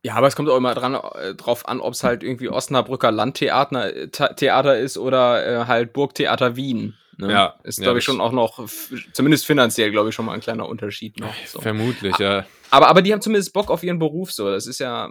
Ja, 0.03 0.17
aber 0.17 0.27
es 0.27 0.35
kommt 0.35 0.49
auch 0.49 0.57
immer 0.57 0.75
dran, 0.75 0.99
äh, 1.15 1.37
drauf 1.37 1.69
an, 1.69 1.79
ob 1.79 1.93
es 1.93 2.03
halt 2.03 2.25
irgendwie 2.25 2.49
Osnabrücker 2.49 3.13
Landtheater 3.13 3.95
äh, 3.95 4.09
Theater 4.09 4.77
ist 4.77 4.99
oder 4.99 5.47
äh, 5.47 5.67
halt 5.67 5.93
Burgtheater 5.93 6.57
Wien. 6.57 6.95
Ne? 7.19 7.33
Ja, 7.33 7.59
ist, 7.63 7.81
glaube 7.81 7.93
ja, 7.93 7.99
ich, 7.99 8.05
schon 8.05 8.21
auch 8.21 8.33
noch, 8.33 8.67
zumindest 9.13 9.47
finanziell, 9.47 9.91
glaube 9.91 10.11
ich, 10.11 10.15
schon 10.15 10.27
mal 10.27 10.33
ein 10.33 10.41
kleiner 10.41 10.69
Unterschied 10.69 11.19
noch. 11.19 11.35
So. 11.47 11.61
Vermutlich, 11.61 12.17
ja. 12.19 12.45
Aber, 12.71 12.89
aber 12.89 13.01
die 13.01 13.13
haben 13.13 13.23
zumindest 13.23 13.53
Bock 13.53 13.71
auf 13.71 13.83
ihren 13.83 13.99
Beruf, 13.99 14.33
so. 14.33 14.51
Das 14.51 14.67
ist 14.67 14.81
ja, 14.81 15.11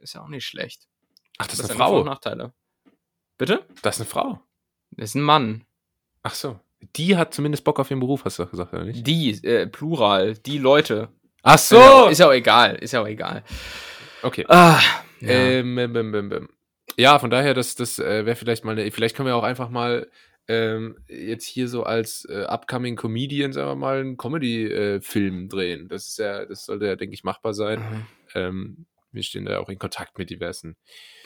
ist 0.00 0.14
ja 0.14 0.22
auch 0.22 0.28
nicht 0.28 0.46
schlecht. 0.46 0.88
Ach, 1.38 1.46
das, 1.46 1.58
das 1.58 1.66
ist 1.66 1.70
eine 1.70 1.78
Frau. 1.78 2.04
Nachteile. 2.04 2.52
Bitte? 3.36 3.64
Das 3.82 3.96
ist 3.96 4.02
eine 4.02 4.10
Frau. 4.10 4.40
Das 4.92 5.10
ist 5.10 5.14
ein 5.16 5.22
Mann. 5.22 5.64
Ach 6.22 6.34
so. 6.34 6.58
Die 6.96 7.16
hat 7.16 7.34
zumindest 7.34 7.64
Bock 7.64 7.80
auf 7.80 7.90
ihren 7.90 8.00
Beruf, 8.00 8.24
hast 8.24 8.38
du 8.38 8.46
gesagt, 8.46 8.72
oder 8.72 8.84
nicht? 8.84 9.06
Die, 9.06 9.30
äh, 9.44 9.66
Plural, 9.66 10.34
die 10.34 10.58
Leute. 10.58 11.08
Ach 11.42 11.58
so! 11.58 11.76
Ja, 11.76 12.08
ist 12.08 12.18
ja 12.20 12.28
auch 12.28 12.32
egal, 12.32 12.76
ist 12.76 12.92
ja 12.92 13.02
auch 13.02 13.06
egal. 13.06 13.44
Okay. 14.22 14.46
Ah, 14.48 14.80
ja. 15.20 15.28
Ähm, 15.28 15.74
bim, 15.76 15.92
bim, 15.92 16.28
bim. 16.28 16.48
ja, 16.96 17.18
von 17.18 17.30
daher, 17.30 17.54
das, 17.54 17.74
das 17.74 17.98
äh, 17.98 18.24
wäre 18.24 18.36
vielleicht 18.36 18.64
mal 18.64 18.72
eine, 18.72 18.90
vielleicht 18.90 19.16
können 19.16 19.26
wir 19.26 19.36
auch 19.36 19.42
einfach 19.42 19.68
mal 19.68 20.08
ähm, 20.48 20.98
jetzt 21.08 21.46
hier 21.46 21.68
so 21.68 21.84
als 21.84 22.26
äh, 22.26 22.44
upcoming 22.44 22.96
Comedian, 22.96 23.52
sagen 23.52 23.68
wir 23.68 23.76
mal, 23.76 24.00
einen 24.00 24.16
Comedy-Film 24.16 25.44
äh, 25.44 25.48
drehen. 25.48 25.88
Das 25.88 26.08
ist 26.08 26.18
ja, 26.18 26.44
das 26.44 26.66
sollte 26.66 26.86
ja, 26.86 26.96
denke 26.96 27.14
ich, 27.14 27.24
machbar 27.24 27.54
sein. 27.54 27.80
Mhm. 27.80 28.06
Ähm, 28.34 28.86
wir 29.14 29.22
stehen 29.22 29.44
da 29.44 29.60
auch 29.60 29.68
in 29.68 29.78
Kontakt 29.78 30.18
mit 30.18 30.28
diversen. 30.28 30.76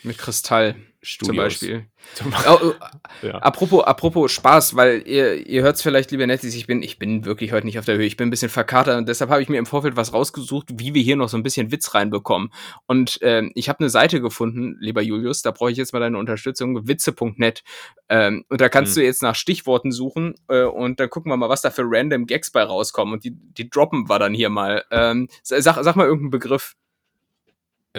Mit 0.03 0.17
Kristall 0.17 0.75
Studios. 1.01 1.27
zum 1.27 1.35
Beispiel. 1.37 1.85
Zum 2.13 2.33
oh, 2.47 2.57
oh, 2.61 2.73
ja. 3.25 3.35
apropos, 3.39 3.83
apropos 3.83 4.31
Spaß, 4.31 4.75
weil 4.75 5.03
ihr, 5.07 5.47
ihr 5.47 5.63
hört 5.63 5.77
es 5.77 5.81
vielleicht, 5.81 6.11
liebe 6.11 6.27
Nettis, 6.27 6.55
ich 6.55 6.67
bin, 6.67 6.83
ich 6.83 6.99
bin 6.99 7.25
wirklich 7.25 7.51
heute 7.51 7.65
nicht 7.65 7.79
auf 7.79 7.85
der 7.85 7.97
Höhe. 7.97 8.05
Ich 8.05 8.15
bin 8.15 8.27
ein 8.27 8.29
bisschen 8.29 8.49
verkatert 8.49 8.97
und 8.97 9.09
deshalb 9.09 9.29
habe 9.31 9.41
ich 9.41 9.49
mir 9.49 9.57
im 9.57 9.65
Vorfeld 9.65 9.95
was 9.95 10.13
rausgesucht, 10.13 10.67
wie 10.73 10.93
wir 10.93 11.01
hier 11.01 11.15
noch 11.15 11.29
so 11.29 11.37
ein 11.37 11.43
bisschen 11.43 11.71
Witz 11.71 11.93
reinbekommen. 11.95 12.51
Und 12.85 13.19
ähm, 13.21 13.51
ich 13.55 13.69
habe 13.69 13.79
eine 13.79 13.89
Seite 13.89 14.21
gefunden, 14.21 14.77
lieber 14.79 15.01
Julius, 15.01 15.41
da 15.41 15.51
brauche 15.51 15.71
ich 15.71 15.77
jetzt 15.77 15.93
mal 15.93 15.99
deine 15.99 16.17
Unterstützung, 16.17 16.87
witze.net. 16.87 17.63
Ähm, 18.09 18.45
und 18.49 18.61
da 18.61 18.69
kannst 18.69 18.95
hm. 18.95 19.01
du 19.01 19.05
jetzt 19.05 19.23
nach 19.23 19.35
Stichworten 19.35 19.91
suchen 19.91 20.35
äh, 20.47 20.63
und 20.63 20.99
dann 20.99 21.09
gucken 21.09 21.31
wir 21.31 21.37
mal, 21.37 21.49
was 21.49 21.61
da 21.61 21.71
für 21.71 21.83
random 21.85 22.25
Gags 22.25 22.51
bei 22.51 22.63
rauskommen. 22.63 23.13
Und 23.13 23.23
die, 23.23 23.35
die 23.35 23.69
droppen 23.69 24.09
wir 24.09 24.19
dann 24.19 24.33
hier 24.33 24.49
mal. 24.49 24.83
Ähm, 24.91 25.27
sag, 25.43 25.83
sag 25.83 25.95
mal 25.95 26.05
irgendeinen 26.05 26.31
Begriff. 26.31 26.75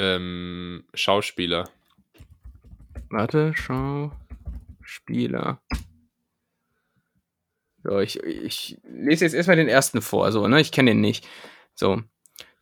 Ähm, 0.02 0.84
Schauspieler. 0.94 1.68
Warte, 3.10 3.52
Schauspieler. 3.54 4.10
So, 7.84 7.98
ich, 7.98 8.18
ich 8.22 8.78
lese 8.82 9.26
jetzt 9.26 9.34
erstmal 9.34 9.58
den 9.58 9.68
ersten 9.68 10.00
vor, 10.00 10.32
so, 10.32 10.48
ne? 10.48 10.58
Ich 10.58 10.72
kenne 10.72 10.92
den 10.92 11.02
nicht. 11.02 11.28
So. 11.74 12.02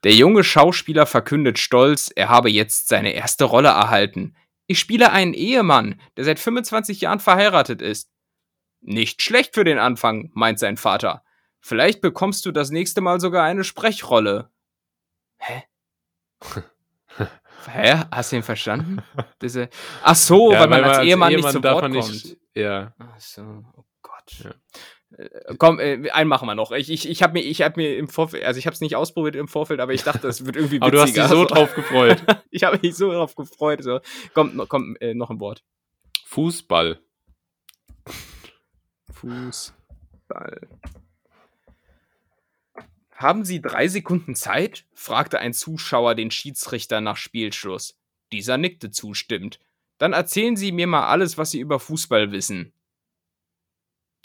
Der 0.02 0.14
junge 0.14 0.42
Schauspieler 0.42 1.06
verkündet 1.06 1.60
stolz, 1.60 2.10
er 2.12 2.28
habe 2.28 2.50
jetzt 2.50 2.88
seine 2.88 3.12
erste 3.12 3.44
Rolle 3.44 3.68
erhalten. 3.68 4.34
Ich 4.66 4.80
spiele 4.80 5.12
einen 5.12 5.32
Ehemann, 5.32 6.00
der 6.16 6.24
seit 6.24 6.40
25 6.40 7.02
Jahren 7.02 7.20
verheiratet 7.20 7.82
ist. 7.82 8.10
Nicht 8.80 9.22
schlecht 9.22 9.54
für 9.54 9.62
den 9.62 9.78
Anfang, 9.78 10.32
meint 10.34 10.58
sein 10.58 10.76
Vater. 10.76 11.22
Vielleicht 11.60 12.00
bekommst 12.00 12.44
du 12.46 12.50
das 12.50 12.70
nächste 12.70 13.00
Mal 13.00 13.20
sogar 13.20 13.44
eine 13.44 13.62
Sprechrolle. 13.62 14.50
Hä? 15.38 15.62
Hä? 17.66 18.04
Hast 18.10 18.32
du 18.32 18.36
ihn 18.36 18.42
verstanden? 18.42 19.02
Diese, 19.42 19.68
ach 20.02 20.14
so, 20.14 20.52
ja, 20.52 20.60
weil, 20.60 20.68
man 20.68 20.84
als, 20.84 20.98
als 20.98 21.06
Ehemann, 21.06 21.32
Ehemann, 21.32 21.52
nicht 21.52 21.62
zu 21.62 21.62
Wort 21.62 21.80
kommt. 21.82 21.94
Nicht, 21.94 22.36
ja. 22.54 22.94
Ach 22.98 23.20
so, 23.20 23.42
oh 23.76 23.84
Gott. 24.02 24.44
Ja. 24.44 24.50
Äh, 25.16 25.54
komm, 25.58 25.80
äh, 25.80 26.10
einen 26.10 26.28
machen 26.28 26.46
wir 26.46 26.54
noch. 26.54 26.72
Ich, 26.72 26.90
ich, 26.90 27.08
ich 27.08 27.22
habe 27.22 27.34
mir, 27.34 27.40
ich 27.40 27.62
hab 27.62 27.76
mir 27.76 27.96
im 27.96 28.08
Vorfeld, 28.08 28.44
also 28.44 28.58
ich 28.58 28.66
habe 28.66 28.74
es 28.74 28.80
nicht 28.80 28.96
ausprobiert 28.96 29.36
im 29.36 29.48
Vorfeld, 29.48 29.80
aber 29.80 29.92
ich 29.92 30.04
dachte, 30.04 30.28
es 30.28 30.44
wird 30.44 30.56
irgendwie 30.56 30.76
witziger. 30.76 30.86
aber 30.86 30.90
du 30.92 31.00
hast 31.00 31.16
dich 31.16 31.24
so 31.24 31.44
drauf 31.44 31.74
gefreut. 31.74 32.22
ich 32.50 32.64
habe 32.64 32.78
mich 32.82 32.94
so 32.94 33.10
drauf 33.10 33.34
gefreut. 33.34 33.82
So. 33.82 34.00
Komm, 34.34 34.62
komm 34.68 34.96
äh, 35.00 35.14
noch 35.14 35.30
ein 35.30 35.40
Wort. 35.40 35.64
Fußball. 36.26 37.00
Fußball. 39.12 40.68
Haben 43.18 43.44
Sie 43.44 43.60
drei 43.60 43.88
Sekunden 43.88 44.36
Zeit? 44.36 44.84
fragte 44.94 45.40
ein 45.40 45.52
Zuschauer 45.52 46.14
den 46.14 46.30
Schiedsrichter 46.30 47.00
nach 47.00 47.16
Spielschluss. 47.16 47.98
Dieser 48.30 48.58
nickte 48.58 48.92
zustimmend. 48.92 49.58
Dann 49.98 50.12
erzählen 50.12 50.54
Sie 50.56 50.70
mir 50.70 50.86
mal 50.86 51.08
alles, 51.08 51.36
was 51.36 51.50
Sie 51.50 51.58
über 51.58 51.80
Fußball 51.80 52.30
wissen. 52.30 52.72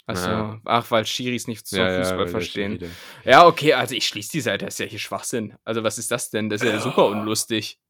Achso, 0.06 0.30
ja. 0.30 0.60
ach, 0.64 0.88
weil 0.92 1.06
Schiris 1.06 1.48
nicht 1.48 1.66
so 1.66 1.76
ja, 1.76 2.04
Fußball 2.04 2.26
ja, 2.26 2.28
verstehen. 2.28 2.92
Ja, 3.24 3.46
okay, 3.46 3.72
also 3.72 3.96
ich 3.96 4.06
schließe 4.06 4.30
die 4.30 4.40
Seite, 4.40 4.66
das 4.66 4.74
ist 4.74 4.78
ja 4.78 4.86
hier 4.86 5.00
Schwachsinn. 5.00 5.56
Also 5.64 5.82
was 5.82 5.98
ist 5.98 6.12
das 6.12 6.30
denn? 6.30 6.48
Das 6.48 6.62
ist 6.62 6.68
ja, 6.68 6.78
super 6.78 7.06
unlustig. 7.06 7.80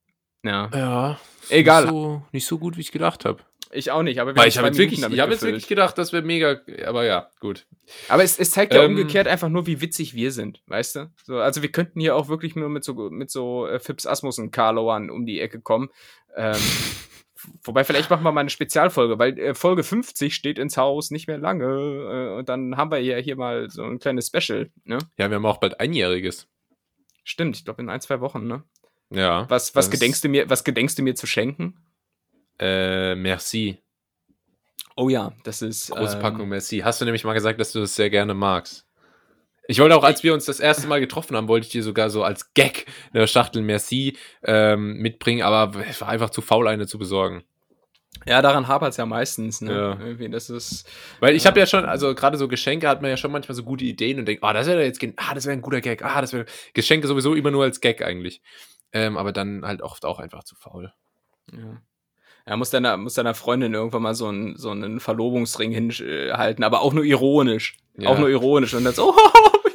Ja. 0.42 0.70
Ja. 0.72 1.20
Egal. 1.50 1.82
Nicht 1.82 1.90
so, 1.90 2.22
nicht 2.32 2.46
so 2.46 2.58
gut, 2.58 2.78
wie 2.78 2.82
ich 2.82 2.92
gedacht 2.92 3.26
habe. 3.26 3.42
Ich 3.74 3.90
auch 3.90 4.02
nicht, 4.02 4.20
aber 4.20 4.34
wir 4.34 4.46
ich 4.46 4.56
habe 4.56 4.68
jetzt, 4.68 4.78
wirklich, 4.78 5.02
hab 5.02 5.30
jetzt 5.30 5.42
wirklich 5.42 5.66
gedacht, 5.66 5.98
das 5.98 6.12
wäre 6.12 6.22
mega, 6.22 6.60
aber 6.86 7.04
ja, 7.04 7.28
gut. 7.40 7.66
Aber 8.08 8.22
es, 8.22 8.38
es 8.38 8.52
zeigt 8.52 8.72
ja 8.72 8.84
ähm, 8.84 8.92
umgekehrt 8.92 9.26
einfach 9.26 9.48
nur, 9.48 9.66
wie 9.66 9.80
witzig 9.80 10.14
wir 10.14 10.30
sind, 10.30 10.62
weißt 10.68 10.96
du? 10.96 11.12
So, 11.24 11.38
also 11.38 11.60
wir 11.60 11.72
könnten 11.72 12.00
hier 12.00 12.14
auch 12.14 12.28
wirklich 12.28 12.54
nur 12.54 12.68
mit 12.68 12.84
so, 12.84 12.94
mit 13.10 13.30
so 13.30 13.66
äh, 13.66 13.80
Fips 13.80 14.06
Asmus 14.06 14.38
und 14.38 14.52
Carloan 14.52 15.10
um 15.10 15.26
die 15.26 15.40
Ecke 15.40 15.60
kommen. 15.60 15.90
Ähm, 16.36 16.56
wobei, 17.64 17.84
vielleicht 17.84 18.10
machen 18.10 18.22
wir 18.22 18.32
mal 18.32 18.40
eine 18.40 18.50
Spezialfolge, 18.50 19.18
weil 19.18 19.38
äh, 19.38 19.54
Folge 19.54 19.82
50 19.82 20.34
steht 20.34 20.58
ins 20.58 20.76
Haus 20.76 21.10
nicht 21.10 21.26
mehr 21.26 21.38
lange. 21.38 21.64
Äh, 21.64 22.38
und 22.38 22.48
dann 22.48 22.76
haben 22.76 22.92
wir 22.92 22.98
ja 22.98 23.16
hier 23.16 23.36
mal 23.36 23.68
so 23.70 23.82
ein 23.82 23.98
kleines 23.98 24.28
Special, 24.28 24.70
ne? 24.84 24.98
Ja, 25.18 25.30
wir 25.30 25.36
haben 25.36 25.46
auch 25.46 25.58
bald 25.58 25.80
einjähriges. 25.80 26.46
Stimmt, 27.24 27.56
ich 27.56 27.64
glaube 27.64 27.82
in 27.82 27.88
ein, 27.88 28.00
zwei 28.00 28.20
Wochen, 28.20 28.46
ne? 28.46 28.62
Ja. 29.10 29.48
Was, 29.48 29.74
was 29.74 29.90
gedenkst 29.90 30.22
du 30.24 30.28
mir, 30.28 30.48
was 30.48 30.64
gedenkst 30.64 30.98
du 30.98 31.02
mir 31.02 31.14
zu 31.14 31.26
schenken? 31.26 31.76
Äh, 32.58 33.14
merci. 33.14 33.78
Oh 34.96 35.08
ja, 35.08 35.32
das 35.42 35.62
ist. 35.62 35.90
Große 35.90 36.16
ähm, 36.16 36.22
Packung 36.22 36.48
Merci. 36.48 36.78
Hast 36.78 37.00
du 37.00 37.04
nämlich 37.04 37.24
mal 37.24 37.34
gesagt, 37.34 37.58
dass 37.58 37.72
du 37.72 37.80
das 37.80 37.94
sehr 37.94 38.10
gerne 38.10 38.34
magst. 38.34 38.86
Ich 39.66 39.78
wollte 39.80 39.96
auch, 39.96 40.04
als 40.04 40.22
wir 40.22 40.34
uns 40.34 40.44
das 40.44 40.60
erste 40.60 40.86
Mal 40.86 41.00
getroffen 41.00 41.36
haben, 41.36 41.48
wollte 41.48 41.66
ich 41.66 41.72
dir 41.72 41.82
sogar 41.82 42.10
so 42.10 42.22
als 42.22 42.52
Gag 42.52 42.86
eine 43.12 43.26
Schachtel 43.26 43.62
Merci 43.62 44.16
ähm, 44.42 44.98
mitbringen, 44.98 45.42
aber 45.42 45.72
es 45.88 46.00
war 46.00 46.08
einfach 46.08 46.30
zu 46.30 46.42
faul, 46.42 46.68
eine 46.68 46.86
zu 46.86 46.98
besorgen. 46.98 47.44
Ja, 48.26 48.42
daran 48.42 48.68
hapert 48.68 48.90
es 48.90 48.96
ja 48.96 49.06
meistens, 49.06 49.60
ne? 49.60 49.72
Ja. 49.72 49.98
Irgendwie, 49.98 50.28
das 50.28 50.48
ist. 50.48 50.88
Weil 51.20 51.34
ich 51.34 51.46
habe 51.46 51.58
ja 51.58 51.66
schon, 51.66 51.84
also 51.84 52.14
gerade 52.14 52.36
so 52.36 52.46
Geschenke 52.46 52.88
hat 52.88 53.02
man 53.02 53.10
ja 53.10 53.16
schon 53.16 53.32
manchmal 53.32 53.54
so 53.54 53.64
gute 53.64 53.84
Ideen 53.84 54.18
und 54.18 54.26
denkt, 54.26 54.42
ah, 54.42 54.50
oh, 54.50 54.52
das 54.52 54.66
wäre 54.66 54.84
jetzt, 54.84 55.02
ah, 55.16 55.34
das 55.34 55.46
wäre 55.46 55.56
ein 55.56 55.62
guter 55.62 55.80
Gag, 55.80 56.04
ah, 56.04 56.20
das 56.20 56.32
wäre 56.32 56.46
Geschenke 56.74 57.08
sowieso 57.08 57.34
immer 57.34 57.50
nur 57.50 57.64
als 57.64 57.80
Gag 57.80 58.02
eigentlich. 58.02 58.40
Ähm, 58.92 59.16
aber 59.16 59.32
dann 59.32 59.66
halt 59.66 59.82
oft 59.82 60.04
auch 60.04 60.20
einfach 60.20 60.44
zu 60.44 60.54
faul. 60.54 60.92
Ja. 61.52 61.82
Er 62.46 62.56
muss 62.56 62.70
deiner, 62.70 62.96
muss 62.96 63.14
deiner 63.14 63.34
Freundin 63.34 63.72
irgendwann 63.72 64.02
mal 64.02 64.14
so 64.14 64.28
einen, 64.28 64.56
so 64.56 64.70
einen 64.70 65.00
Verlobungsring 65.00 65.72
hinhalten, 65.72 66.62
aber 66.62 66.82
auch 66.82 66.92
nur 66.92 67.04
ironisch. 67.04 67.78
Ja. 67.96 68.10
Auch 68.10 68.18
nur 68.18 68.28
ironisch. 68.28 68.74
Und 68.74 68.84
dann 68.84 68.94
so, 68.94 69.14
oh, 69.16 69.68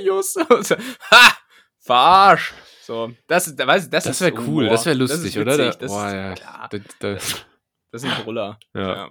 Julius. 0.00 0.32
So, 0.34 0.42
ha! 1.10 1.36
Verarscht. 1.78 2.54
So, 2.82 3.12
das, 3.26 3.54
das, 3.56 3.66
das, 3.66 3.90
das, 3.90 4.04
das 4.04 4.20
wäre 4.20 4.34
cool, 4.46 4.68
das 4.68 4.86
wäre 4.86 4.96
lustig, 4.96 5.34
das 5.34 5.42
oder? 5.42 5.56
Das, 5.72 5.90
boah, 5.90 6.08
ja. 6.08 6.34
Klar. 6.34 6.68
Das, 6.70 6.80
das, 7.00 7.46
das 7.90 8.04
ist 8.04 8.10
ein 8.12 8.24
Brüller. 8.24 8.60
Ja. 8.74 8.94
ja. 8.94 9.10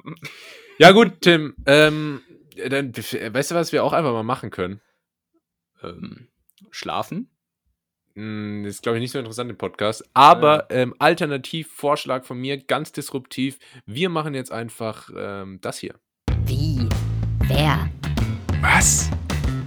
ja, 0.77 0.91
gut, 0.91 1.21
Tim. 1.21 1.55
Ähm, 1.65 2.21
dann, 2.69 2.95
weißt 2.95 3.51
du, 3.51 3.55
was 3.55 3.71
wir 3.73 3.83
auch 3.83 3.91
einfach 3.91 4.13
mal 4.13 4.23
machen 4.23 4.49
können? 4.49 4.79
Ähm, 5.83 6.29
schlafen? 6.71 7.34
Hm, 8.15 8.63
ist, 8.63 8.81
glaube 8.81 8.97
ich, 8.97 9.01
nicht 9.01 9.11
so 9.11 9.19
interessant 9.19 9.49
im 9.49 9.57
Podcast. 9.57 10.03
Aber 10.13 10.67
ja. 10.71 10.77
ähm, 10.77 10.95
Alternativvorschlag 10.99 12.25
von 12.25 12.39
mir, 12.39 12.57
ganz 12.57 12.93
disruptiv. 12.93 13.59
Wir 13.85 14.07
machen 14.07 14.33
jetzt 14.33 14.53
einfach 14.53 15.09
ähm, 15.13 15.59
das 15.59 15.79
hier. 15.79 15.95
Wie? 16.45 16.87
Wer? 17.47 17.89
Was? 18.61 19.09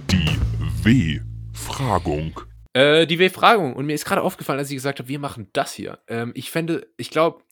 Die 0.09 0.35
W-Fragung. 0.83 2.41
Äh, 2.73 3.05
die 3.05 3.19
W-Fragung. 3.19 3.75
Und 3.75 3.85
mir 3.85 3.93
ist 3.93 4.05
gerade 4.05 4.23
aufgefallen, 4.23 4.57
als 4.57 4.71
ich 4.71 4.77
gesagt 4.77 4.97
habe, 4.97 5.09
wir 5.09 5.19
machen 5.19 5.49
das 5.53 5.73
hier. 5.73 5.99
Ähm, 6.07 6.31
ich 6.33 6.49
fände, 6.49 6.87
ich 6.97 7.11
glaube, 7.11 7.43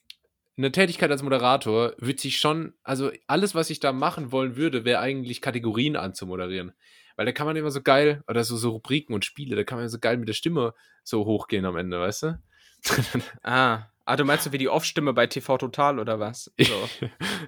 eine 0.57 0.71
Tätigkeit 0.71 1.11
als 1.11 1.21
Moderator 1.21 1.93
würde 1.99 2.19
sich 2.19 2.39
schon, 2.39 2.73
also 2.81 3.11
alles, 3.27 3.53
was 3.53 3.69
ich 3.69 3.79
da 3.79 3.93
machen 3.93 4.31
wollen 4.31 4.55
würde, 4.55 4.83
wäre 4.83 4.99
eigentlich 4.99 5.41
Kategorien 5.41 5.95
anzumoderieren. 5.95 6.73
Weil 7.17 7.25
da 7.25 7.31
kann 7.33 7.47
man 7.47 7.55
immer 7.55 7.71
so 7.71 7.81
geil, 7.81 8.23
oder 8.27 8.43
so, 8.43 8.55
so 8.55 8.69
Rubriken 8.69 9.13
und 9.13 9.25
Spiele, 9.25 9.55
da 9.55 9.63
kann 9.63 9.79
man 9.79 9.89
so 9.89 9.99
geil 9.99 10.17
mit 10.17 10.29
der 10.29 10.33
Stimme 10.33 10.73
so 11.03 11.25
hochgehen 11.25 11.65
am 11.65 11.75
Ende, 11.75 11.99
weißt 11.99 12.23
du? 12.23 12.41
ah. 13.43 13.87
Ah, 14.05 14.15
du 14.15 14.23
meinst 14.23 14.45
so 14.45 14.53
wie 14.53 14.57
die 14.57 14.69
Off-Stimme 14.69 15.11
bei 15.11 15.27
TV 15.27 15.57
Total 15.57 15.99
oder 15.99 16.17
was? 16.17 16.53
So. 16.61 16.89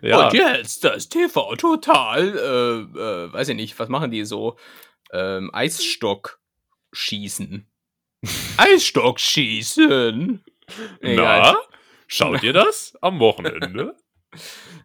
ja. 0.02 0.28
Und 0.28 0.34
jetzt 0.34 0.84
das 0.84 1.08
TV 1.08 1.56
Total, 1.56 2.28
äh, 2.28 3.00
äh, 3.00 3.32
weiß 3.32 3.48
ich 3.50 3.56
nicht, 3.56 3.80
was 3.80 3.88
machen 3.88 4.12
die 4.12 4.26
so? 4.26 4.58
Ähm, 5.14 5.52
Eisstock 5.54 6.42
schießen. 6.92 7.66
Eisstock 8.58 9.22
schießen. 9.22 10.44
Na, 11.02 11.56
schaut 12.08 12.44
ihr 12.44 12.54
das 12.54 12.98
am 13.00 13.20
Wochenende? 13.20 13.96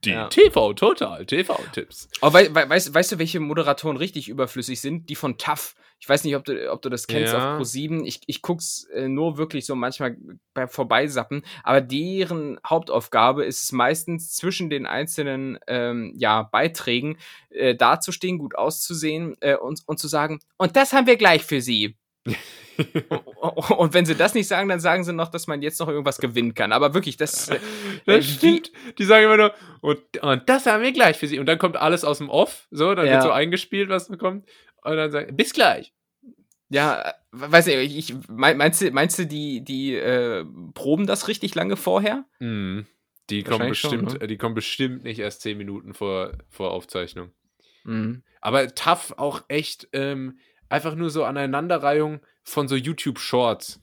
Die 0.05 0.11
ja. 0.11 0.29
TV 0.29 0.73
Total 0.75 1.25
TV-Tipps. 1.27 2.09
Aber 2.21 2.41
we 2.41 2.55
we 2.55 2.69
weißt, 2.69 2.95
weißt 2.95 3.13
du, 3.13 3.19
welche 3.19 3.41
Moderatoren 3.41 3.97
richtig 3.97 4.29
überflüssig 4.29 4.81
sind? 4.81 5.09
Die 5.09 5.15
von 5.15 5.39
TAF. 5.39 5.75
Ich 6.01 6.09
weiß 6.09 6.25
nicht, 6.25 6.37
ob 6.37 6.45
du, 6.45 6.71
ob 6.71 6.83
du 6.83 6.91
das 6.91 7.07
kennst 7.07 7.33
ja. 7.33 7.57
auf 7.57 7.61
Pro7. 7.61 8.05
Ich, 8.05 8.21
ich 8.27 8.43
guck's 8.43 8.85
äh, 8.93 9.09
nur 9.09 9.39
wirklich 9.39 9.65
so 9.65 9.75
manchmal 9.75 10.17
bei 10.53 10.67
Vorbeisappen. 10.67 11.45
Aber 11.63 11.81
deren 11.81 12.59
Hauptaufgabe 12.67 13.45
ist 13.45 13.63
es 13.63 13.73
meistens 13.73 14.35
zwischen 14.35 14.69
den 14.69 14.87
einzelnen 14.87 15.59
ähm, 15.67 16.13
ja, 16.17 16.43
Beiträgen 16.43 17.17
äh, 17.51 17.75
dazustehen, 17.75 18.39
gut 18.39 18.55
auszusehen 18.55 19.37
äh, 19.41 19.57
und, 19.57 19.83
und 19.87 19.99
zu 19.99 20.09
sagen, 20.09 20.41
und 20.59 20.77
das 20.77 20.93
haben 20.93 21.07
wir 21.07 21.17
gleich 21.17 21.45
für 21.45 21.61
Sie. 21.61 21.97
und 23.77 23.95
wenn 23.95 24.07
sie 24.07 24.15
das 24.15 24.35
nicht 24.35 24.49
sagen, 24.49 24.69
dann 24.69 24.81
sagen 24.81 25.05
sie 25.05 25.13
noch, 25.13 25.29
dass 25.29 25.47
man 25.47 25.63
jetzt 25.63 25.79
noch 25.81 25.89
irgendwas 25.89 26.19
gewinnen 26.19 26.55
kann. 26.55 26.73
Aber 26.73 26.95
wirklich, 26.95 27.17
das, 27.17 27.49
äh, 27.49 27.61
das 28.07 28.27
stimmt. 28.27 28.73
Die 28.99 29.05
sagen 29.05 29.27
immer 29.27 29.37
nur, 29.37 29.55
und, 29.81 30.01
und, 30.23 30.49
das 30.49 30.67
haben 30.67 30.83
wir 30.83 30.93
gleich 30.93 31.17
für 31.17 31.29
sie. 31.29 31.39
Und 31.39 31.47
dann 31.47 31.59
kommt 31.59 31.77
alles 31.77 32.05
aus 32.05 32.19
dem 32.19 32.31
Off, 32.31 32.67
so, 32.71 32.95
dann 32.95 33.07
ja. 33.07 33.13
wird 33.13 33.23
so 33.23 33.31
eingespielt, 33.31 33.89
was 33.89 34.09
kommt. 34.19 34.49
Und 34.83 34.97
dann 34.97 35.11
sagen, 35.11 35.37
bis 35.37 35.53
gleich. 35.53 35.93
Ja, 36.71 37.15
weiß 37.31 37.67
nicht, 37.67 37.97
ich, 37.97 38.15
meinst 38.29 38.81
du, 38.81 38.91
meinst 38.91 39.19
du, 39.19 39.27
die, 39.27 39.63
die 39.63 39.95
äh, 39.95 40.45
proben 40.73 41.07
das 41.07 41.29
richtig 41.29 41.55
lange 41.55 41.77
vorher? 41.77 42.25
Mm, 42.41 42.81
die 43.31 43.43
kommen 43.43 43.69
bestimmt, 43.69 44.13
schon, 44.13 44.21
ne? 44.21 44.27
die 44.27 44.37
kommen 44.37 44.55
bestimmt 44.55 45.05
nicht 45.05 45.19
erst 45.19 45.43
zehn 45.43 45.59
Minuten 45.59 45.95
vor, 45.95 46.33
vor 46.49 46.73
Aufzeichnung. 46.73 47.31
Mm. 47.85 48.17
Aber 48.41 48.75
tough 48.75 49.15
auch 49.17 49.45
echt, 49.49 49.89
ähm, 49.93 50.39
einfach 50.69 50.95
nur 50.95 51.11
so 51.11 51.25
Aneinanderreihung 51.25 52.21
von 52.43 52.69
so 52.69 52.77
YouTube 52.77 53.19
Shorts. 53.19 53.81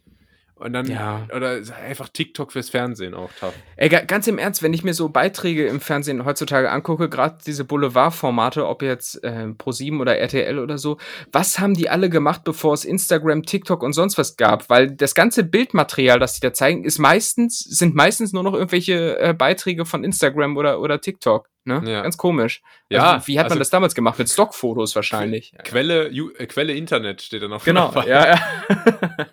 Und 0.61 0.73
dann, 0.73 0.85
ja. 0.85 1.27
oder 1.35 1.59
einfach 1.83 2.09
TikTok 2.09 2.51
fürs 2.51 2.69
Fernsehen 2.69 3.15
auch 3.15 3.31
tough. 3.39 3.53
Ey, 3.77 3.89
ganz 3.89 4.27
im 4.27 4.37
Ernst, 4.37 4.61
wenn 4.61 4.73
ich 4.73 4.83
mir 4.83 4.93
so 4.93 5.09
Beiträge 5.09 5.65
im 5.65 5.79
Fernsehen 5.79 6.23
heutzutage 6.23 6.69
angucke, 6.69 7.09
gerade 7.09 7.39
diese 7.43 7.65
Boulevard-Formate, 7.65 8.67
ob 8.67 8.83
jetzt 8.83 9.23
äh, 9.23 9.47
Pro7 9.57 9.99
oder 9.99 10.19
RTL 10.19 10.59
oder 10.59 10.77
so, 10.77 10.97
was 11.31 11.57
haben 11.57 11.73
die 11.73 11.89
alle 11.89 12.11
gemacht, 12.11 12.43
bevor 12.43 12.75
es 12.75 12.85
Instagram, 12.85 13.41
TikTok 13.41 13.81
und 13.81 13.93
sonst 13.93 14.19
was 14.19 14.37
gab? 14.37 14.69
Weil 14.69 14.91
das 14.91 15.15
ganze 15.15 15.43
Bildmaterial, 15.43 16.19
das 16.19 16.35
die 16.35 16.41
da 16.41 16.53
zeigen, 16.53 16.83
ist 16.83 16.99
meistens, 16.99 17.57
sind 17.59 17.95
meistens 17.95 18.31
nur 18.31 18.43
noch 18.43 18.53
irgendwelche 18.53 19.17
äh, 19.19 19.33
Beiträge 19.33 19.85
von 19.85 20.03
Instagram 20.03 20.57
oder, 20.57 20.79
oder 20.79 21.01
TikTok. 21.01 21.49
Ne? 21.63 21.81
Ja. 21.85 22.01
Ganz 22.03 22.17
komisch. 22.17 22.61
Ja, 22.89 23.13
also, 23.13 23.27
wie 23.27 23.39
hat 23.39 23.45
man 23.45 23.53
also, 23.53 23.59
das 23.59 23.69
damals 23.71 23.95
gemacht? 23.95 24.19
Mit 24.19 24.29
Stockfotos 24.29 24.95
wahrscheinlich. 24.95 25.53
Quelle, 25.63 26.07
äh, 26.09 26.45
Quelle 26.45 26.73
Internet 26.73 27.23
steht 27.23 27.41
da 27.41 27.47
noch. 27.47 27.65
Genau, 27.65 27.91
ja, 28.07 28.35
ja. 28.35 29.27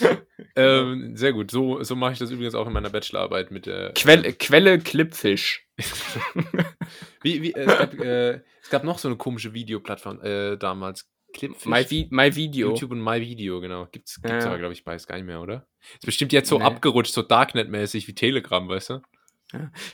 Ähm, 0.54 1.16
sehr 1.16 1.32
gut. 1.32 1.50
So, 1.50 1.82
so 1.82 1.96
mache 1.96 2.12
ich 2.12 2.18
das 2.18 2.30
übrigens 2.30 2.54
auch 2.54 2.66
in 2.66 2.72
meiner 2.72 2.90
Bachelorarbeit 2.90 3.50
mit 3.50 3.66
der. 3.66 3.92
Quelle, 3.94 4.32
Quelle 4.34 4.78
Clipfish. 4.78 5.66
Wie, 7.22 7.40
wie, 7.42 7.52
äh, 7.52 7.60
es, 7.60 7.78
gab, 7.78 7.94
äh, 8.00 8.30
es 8.62 8.70
gab 8.70 8.84
noch 8.84 8.98
so 8.98 9.08
eine 9.08 9.16
komische 9.16 9.54
Videoplattform 9.54 10.20
äh, 10.22 10.56
damals. 10.56 11.08
Clipfish. 11.32 11.66
My, 11.66 11.88
Vi 11.88 12.08
My 12.10 12.34
Video. 12.34 12.68
YouTube 12.70 12.90
und 12.90 13.02
My 13.02 13.20
Video, 13.20 13.60
genau. 13.60 13.86
Gibt's, 13.90 14.20
gibt's 14.20 14.44
Ja. 14.44 14.50
aber, 14.50 14.58
glaube 14.58 14.74
ich, 14.74 14.84
gar 14.84 14.94
nicht 14.94 15.24
mehr, 15.24 15.40
oder? 15.40 15.66
Ist 15.94 16.04
bestimmt 16.04 16.32
jetzt 16.32 16.48
so 16.48 16.58
Nee. 16.58 16.64
abgerutscht, 16.64 17.14
so 17.14 17.22
Darknet-mäßig 17.22 18.06
wie 18.06 18.14
Telegram, 18.14 18.68
weißt 18.68 18.90
du? 18.90 19.02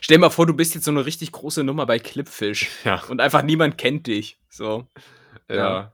Stell 0.01 0.17
dir 0.17 0.21
mal 0.21 0.29
vor, 0.29 0.45
du 0.47 0.53
bist 0.53 0.75
jetzt 0.75 0.85
so 0.85 0.91
eine 0.91 1.05
richtig 1.05 1.31
große 1.31 1.63
Nummer 1.63 1.85
bei 1.85 1.99
Clipfish. 1.99 2.69
Ja. 2.83 3.03
Und 3.09 3.21
einfach 3.21 3.43
niemand 3.43 3.77
kennt 3.77 4.07
dich. 4.07 4.39
So. 4.49 4.87
Ja. 5.49 5.55
Ja. 5.55 5.93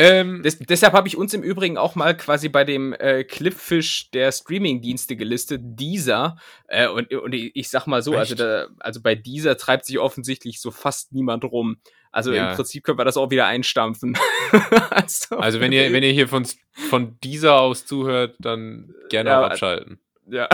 Ähm, 0.00 0.44
Des, 0.44 0.58
deshalb 0.60 0.92
habe 0.92 1.08
ich 1.08 1.16
uns 1.16 1.34
im 1.34 1.42
Übrigen 1.42 1.76
auch 1.76 1.96
mal 1.96 2.16
quasi 2.16 2.48
bei 2.48 2.62
dem 2.62 2.92
äh, 2.92 3.24
Clipfish 3.24 4.10
der 4.12 4.30
Streaming-Dienste 4.30 5.16
gelistet, 5.16 5.60
dieser. 5.64 6.36
Äh, 6.68 6.86
und, 6.88 7.12
und 7.12 7.34
ich, 7.34 7.50
ich 7.56 7.68
sag 7.68 7.86
mal 7.88 8.00
so, 8.00 8.14
also, 8.16 8.36
da, 8.36 8.68
also 8.78 9.02
bei 9.02 9.16
dieser 9.16 9.56
treibt 9.56 9.86
sich 9.86 9.98
offensichtlich 9.98 10.60
so 10.60 10.70
fast 10.70 11.12
niemand 11.12 11.44
rum. 11.44 11.78
Also 12.12 12.32
Ja. 12.32 12.50
im 12.50 12.56
Prinzip 12.56 12.84
können 12.84 12.96
wir 12.98 13.04
das 13.04 13.16
auch 13.16 13.30
wieder 13.30 13.46
einstampfen. 13.46 14.16
also, 14.90 15.36
also, 15.38 15.58
wenn 15.60 15.72
ihr, 15.72 15.92
wenn 15.92 16.04
ihr 16.04 16.12
hier 16.12 16.28
von, 16.28 16.46
von 16.70 17.18
dieser 17.24 17.60
aus 17.60 17.84
zuhört, 17.84 18.36
dann 18.38 18.94
gerne 19.10 19.30
Ja, 19.30 19.44
abschalten. 19.46 19.98
ja. 20.30 20.48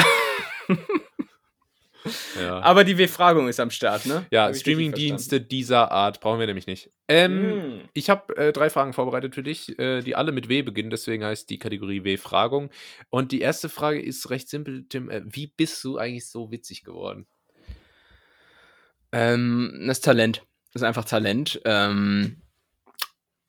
Ja. 2.41 2.61
Aber 2.61 2.85
die 2.85 2.95
Befragung 2.95 3.49
ist 3.49 3.61
am 3.61 3.71
Start, 3.71 4.07
ne? 4.07 4.27
Ja, 4.31 4.53
Streamingdienste 4.53 5.41
dieser 5.41 5.93
Art 5.93 6.21
brauchen 6.21 6.41
wir 6.41 6.47
nämlich 6.47 6.67
nicht. 6.67 6.91
Ähm. 7.09 7.77
Mm. 7.77 7.81
Ich 7.93 8.11
habe 8.11 8.37
äh, 8.37 8.53
drei 8.53 8.71
Fragen 8.71 8.93
vorbereitet 8.93 9.35
für 9.35 9.43
dich, 9.43 9.79
äh, 9.79 10.01
die 10.01 10.17
alle 10.17 10.33
mit 10.33 10.49
W 10.49 10.63
beginnen, 10.63 10.91
deswegen 10.91 11.25
heißt 11.25 11.49
die 11.49 11.59
Kategorie 11.59 12.05
W-Fragung. 12.05 12.71
Und 13.11 13.33
die 13.33 13.41
erste 13.41 13.69
Frage 13.69 14.01
ist 14.01 14.31
recht 14.31 14.49
simpel, 14.49 14.85
Tim. 14.89 15.11
Äh, 15.11 15.23
wie 15.25 15.47
bist 15.47 15.83
du 15.85 15.97
eigentlich 15.97 16.29
so 16.29 16.51
witzig 16.51 16.85
geworden? 16.85 17.27
Ähm, 19.13 19.85
das 19.87 19.99
ist 19.99 20.05
Talent. 20.05 20.43
Das 20.73 20.83
ist 20.83 20.87
einfach 20.87 21.05
Talent. 21.05 21.61
Ähm, 21.65 22.43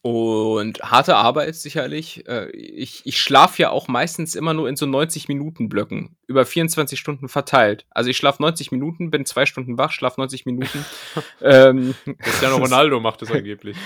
und 0.06 0.82
harte 0.84 1.16
Arbeit 1.16 1.56
sicherlich. 1.56 2.28
Äh, 2.28 2.52
ich 2.52 3.02
ich 3.06 3.20
schlafe 3.20 3.60
ja 3.64 3.72
auch 3.72 3.88
meistens 3.88 4.36
immer 4.36 4.54
nur 4.54 4.70
in 4.70 4.76
so 4.76 4.86
90-Minuten-Blöcken. 4.86 6.16
Über 6.28 6.46
24 6.46 7.00
Stunden 7.00 7.28
verteilt. 7.28 7.88
Also 7.90 8.12
ich 8.12 8.18
schlafe 8.18 8.40
90 8.44 8.72
Minuten, 8.72 9.10
bin 9.10 9.26
zwei 9.26 9.48
Stunden 9.48 9.80
wach, 9.80 9.92
schlafe 9.92 10.22
90 10.22 10.46
Minuten. 10.46 10.86
ähm, 11.42 11.96
Cristiano 12.20 12.58
Ronaldo 12.62 13.00
macht 13.00 13.24
das 13.24 13.32
angeblich. 13.32 13.78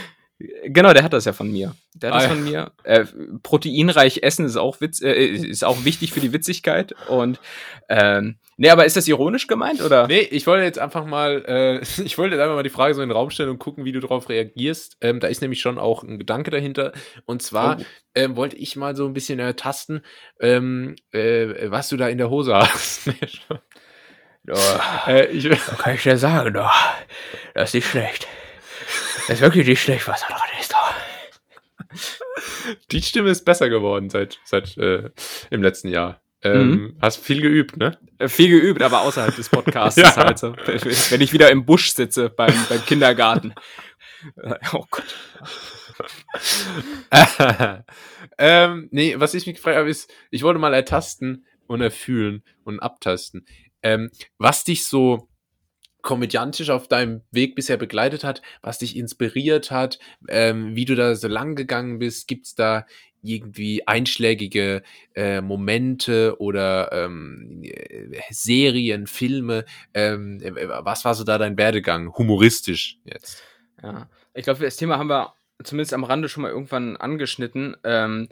Genau, 0.63 0.93
der 0.93 1.04
hat 1.04 1.12
das 1.12 1.25
ja 1.25 1.34
von 1.34 1.52
mir. 1.52 1.75
Der 1.95 2.12
hat 2.12 2.15
Ah, 2.15 2.19
das 2.19 2.30
ja. 2.30 2.36
von 2.36 2.43
mir. 2.45 2.71
Äh, 2.84 3.06
proteinreich 3.43 4.23
essen 4.23 4.45
ist 4.45 4.56
auch 4.56 4.80
witz, 4.80 5.02
äh, 5.02 5.12
ist 5.25 5.65
auch 5.65 5.84
wichtig 5.84 6.13
für 6.13 6.21
die 6.21 6.32
Witzigkeit. 6.32 6.93
Und 7.10 7.41
ähm, 7.89 8.38
nee, 8.56 8.69
aber 8.69 8.86
ist 8.86 8.95
das 8.95 9.08
ironisch 9.10 9.47
gemeint 9.47 9.82
oder? 9.82 10.08
Nee, 10.08 10.21
ich 10.21 10.47
wollte 10.47 10.63
jetzt 10.63 10.80
einfach 10.80 11.06
mal, 11.06 11.43
äh, 11.45 11.82
ich 12.04 12.17
wollte 12.17 12.36
jetzt 12.36 12.41
einfach 12.41 12.56
mal 12.56 12.63
die 12.63 12.69
Frage 12.69 12.93
so 12.93 13.02
in 13.02 13.10
den 13.10 13.15
Raum 13.17 13.32
stellen 13.32 13.49
und 13.49 13.60
gucken, 13.60 13.84
wie 13.84 13.91
du 13.91 13.99
darauf 13.99 14.30
reagierst. 14.30 14.95
Ähm, 15.02 15.19
da 15.19 15.28
ist 15.28 15.41
nämlich 15.41 15.60
schon 15.60 15.78
auch 15.78 16.04
ein 16.04 16.19
Gedanke 16.19 16.52
dahinter. 16.52 16.93
Und 17.25 17.41
zwar 17.41 17.78
Oh. 17.78 17.84
ähm, 18.15 18.36
wollte 18.38 18.56
ich 18.56 18.78
mal 18.78 18.95
so 18.95 19.06
ein 19.08 19.13
bisschen 19.13 19.39
ertasten, 19.39 20.02
ähm, 20.39 20.95
äh, 21.12 21.69
was 21.69 21.89
du 21.89 21.97
da 21.97 22.08
in 22.08 22.17
der 22.17 22.30
Hose 22.30 22.56
hast. 22.56 23.08
Ja, 24.47 25.04
äh, 25.08 25.25
ich, 25.28 25.49
kann 25.78 25.95
ich 25.95 26.04
dir 26.04 26.17
sagen, 26.17 26.54
doch. 26.54 26.71
Das 27.54 27.69
ist 27.71 27.73
nicht 27.73 27.88
schlecht. 27.89 28.25
Das 29.30 29.38
ist 29.38 29.42
wirklich 29.42 29.68
nicht 29.68 29.82
schlecht, 29.82 30.08
was 30.08 30.22
da 30.22 30.28
dran 30.28 30.50
ist. 30.60 30.74
Die 32.92 33.02
Stimme 33.02 33.30
ist 33.30 33.46
besser 33.46 33.70
geworden 33.70 34.10
seit, 34.10 34.39
seit 34.44 34.76
äh, 34.78 35.10
im 35.50 35.62
letzten 35.62 35.89
Jahr. 35.89 36.22
Ähm, 36.42 36.98
Hast 37.02 37.24
viel 37.24 37.42
geübt, 37.42 37.78
ne? 37.78 37.98
Äh, 38.18 38.28
Viel 38.30 38.50
geübt, 38.50 38.82
aber 38.82 39.02
außerhalb 39.02 39.36
des 39.36 39.50
Podcasts 39.52 40.00
Ja. 40.02 40.15
halt 40.15 40.39
so. 40.39 40.56
Wenn 40.56 41.22
ich 41.22 41.34
wieder 41.34 41.52
im 41.52 41.65
Busch 41.65 41.92
sitze 41.92 42.30
beim, 42.30 42.54
beim 42.70 42.84
Kindergarten. 42.86 43.54
Äh, 44.38 44.56
Oh 44.74 44.86
Gott. 44.89 45.15
ähm, 48.38 48.88
nee, 48.92 49.15
was 49.18 49.34
ich 49.34 49.46
mich 49.48 49.58
gefragt 49.58 49.78
habe, 49.78 49.89
ist, 49.89 50.10
ich 50.32 50.44
wollte 50.44 50.60
mal 50.60 50.74
ertasten 50.74 51.46
und 51.68 51.82
erfühlen 51.82 52.44
und 52.63 52.80
abtasten, 52.80 53.46
ähm, 53.84 54.10
was 54.38 54.63
dich 54.63 54.86
so 54.86 55.28
komödiantisch 56.02 56.70
auf 56.70 56.88
deinem 56.88 57.22
Weg 57.32 57.56
bisher 57.56 57.78
begleitet 57.78 58.24
hat, 58.24 58.42
was 58.62 58.80
dich 58.80 58.96
inspiriert 58.96 59.72
hat, 59.72 60.00
ähm, 60.28 60.76
wie 60.76 60.86
du 60.86 60.96
da 60.96 61.16
so 61.16 61.28
lang 61.28 61.56
gegangen 61.56 62.00
bist, 62.00 62.28
gibt's 62.28 62.56
da 62.56 62.86
irgendwie 63.22 63.86
einschlägige 63.86 64.82
äh, 65.14 65.42
Momente 65.42 66.40
oder 66.40 66.92
ähm, 66.94 67.62
äh, 67.64 68.22
Serien, 68.30 69.08
Filme, 69.08 69.66
ähm, 69.94 70.40
äh, 70.42 70.70
was 70.84 71.04
war 71.06 71.16
so 71.16 71.24
da 71.24 71.38
dein 71.38 71.58
Werdegang, 71.58 72.14
humoristisch 72.14 72.98
jetzt? 73.04 73.44
Ja, 73.84 74.10
ich 74.34 74.44
glaube, 74.44 74.64
das 74.64 74.78
Thema 74.78 74.98
haben 74.98 75.10
wir 75.10 75.34
zumindest 75.64 75.94
am 75.94 76.04
Rande 76.06 76.30
schon 76.30 76.44
mal 76.44 76.52
irgendwann 76.52 76.96
angeschnitten. 76.96 77.76
Ähm, 77.84 78.30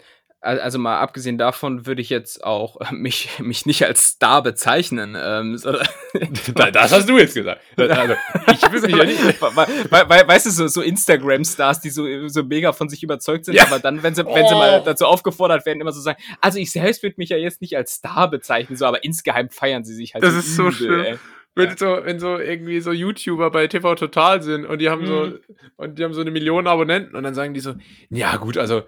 also 0.47 0.79
mal 0.79 0.99
abgesehen 0.99 1.37
davon 1.37 1.85
würde 1.85 2.01
ich 2.01 2.09
jetzt 2.09 2.43
auch 2.43 2.77
mich, 2.91 3.29
mich 3.39 3.65
nicht 3.65 3.85
als 3.85 4.03
Star 4.05 4.41
bezeichnen, 4.43 5.15
ähm, 5.19 5.57
sondern 5.57 5.87
das 6.73 6.91
hast 6.91 7.07
du 7.09 7.17
jetzt 7.17 7.35
gesagt. 7.35 7.61
Also, 7.77 8.15
ich 8.51 8.71
will 8.71 8.81
mich 8.81 8.95
ja 8.95 9.03
nicht. 9.05 9.41
Weißt 9.41 10.45
du, 10.45 10.51
so, 10.51 10.67
so 10.67 10.81
Instagram-Stars, 10.81 11.81
die 11.81 11.89
so, 11.89 12.27
so 12.27 12.43
mega 12.43 12.73
von 12.73 12.89
sich 12.89 13.03
überzeugt 13.03 13.45
sind, 13.45 13.55
Ja. 13.55 13.65
aber 13.67 13.79
dann, 13.79 14.03
wenn 14.03 14.15
sie, 14.15 14.25
wenn 14.25 14.47
sie 14.47 14.53
mal 14.55 14.79
Oh. 14.81 14.83
dazu 14.85 15.05
aufgefordert 15.05 15.65
werden, 15.65 15.79
immer 15.81 15.91
so 15.91 16.01
sagen, 16.01 16.19
also 16.41 16.59
ich 16.59 16.71
selbst 16.71 17.03
würde 17.03 17.15
mich 17.17 17.29
ja 17.29 17.37
jetzt 17.37 17.61
nicht 17.61 17.75
als 17.77 17.93
Star 17.93 18.29
bezeichnen, 18.29 18.77
so, 18.77 18.85
aber 18.85 19.03
insgeheim 19.03 19.49
feiern 19.49 19.83
sie 19.83 19.93
sich 19.95 20.13
halt 20.13 20.23
Das 20.23 20.33
ist 20.33 20.55
so 20.55 20.63
übel, 20.63 20.73
schlimm. 20.73 20.99
ey. 21.01 21.17
Wenn, 21.55 21.69
Ja. 21.69 21.77
so, 21.77 21.99
wenn 22.03 22.19
so 22.19 22.37
irgendwie 22.37 22.79
so 22.81 22.91
YouTuber 22.91 23.49
bei 23.49 23.67
TV 23.67 23.95
Total 23.95 24.41
sind 24.43 24.65
und 24.65 24.79
die 24.79 24.89
haben 24.89 25.01
Mhm. 25.01 25.07
so 25.07 25.31
und 25.77 25.97
die 25.97 26.03
haben 26.03 26.13
so 26.13 26.21
eine 26.21 26.29
Million 26.31 26.67
Abonnenten 26.67 27.15
und 27.15 27.23
dann 27.23 27.33
sagen 27.33 27.53
die 27.53 27.59
so, 27.61 27.73
ja 28.09 28.35
gut, 28.37 28.57
also 28.57 28.83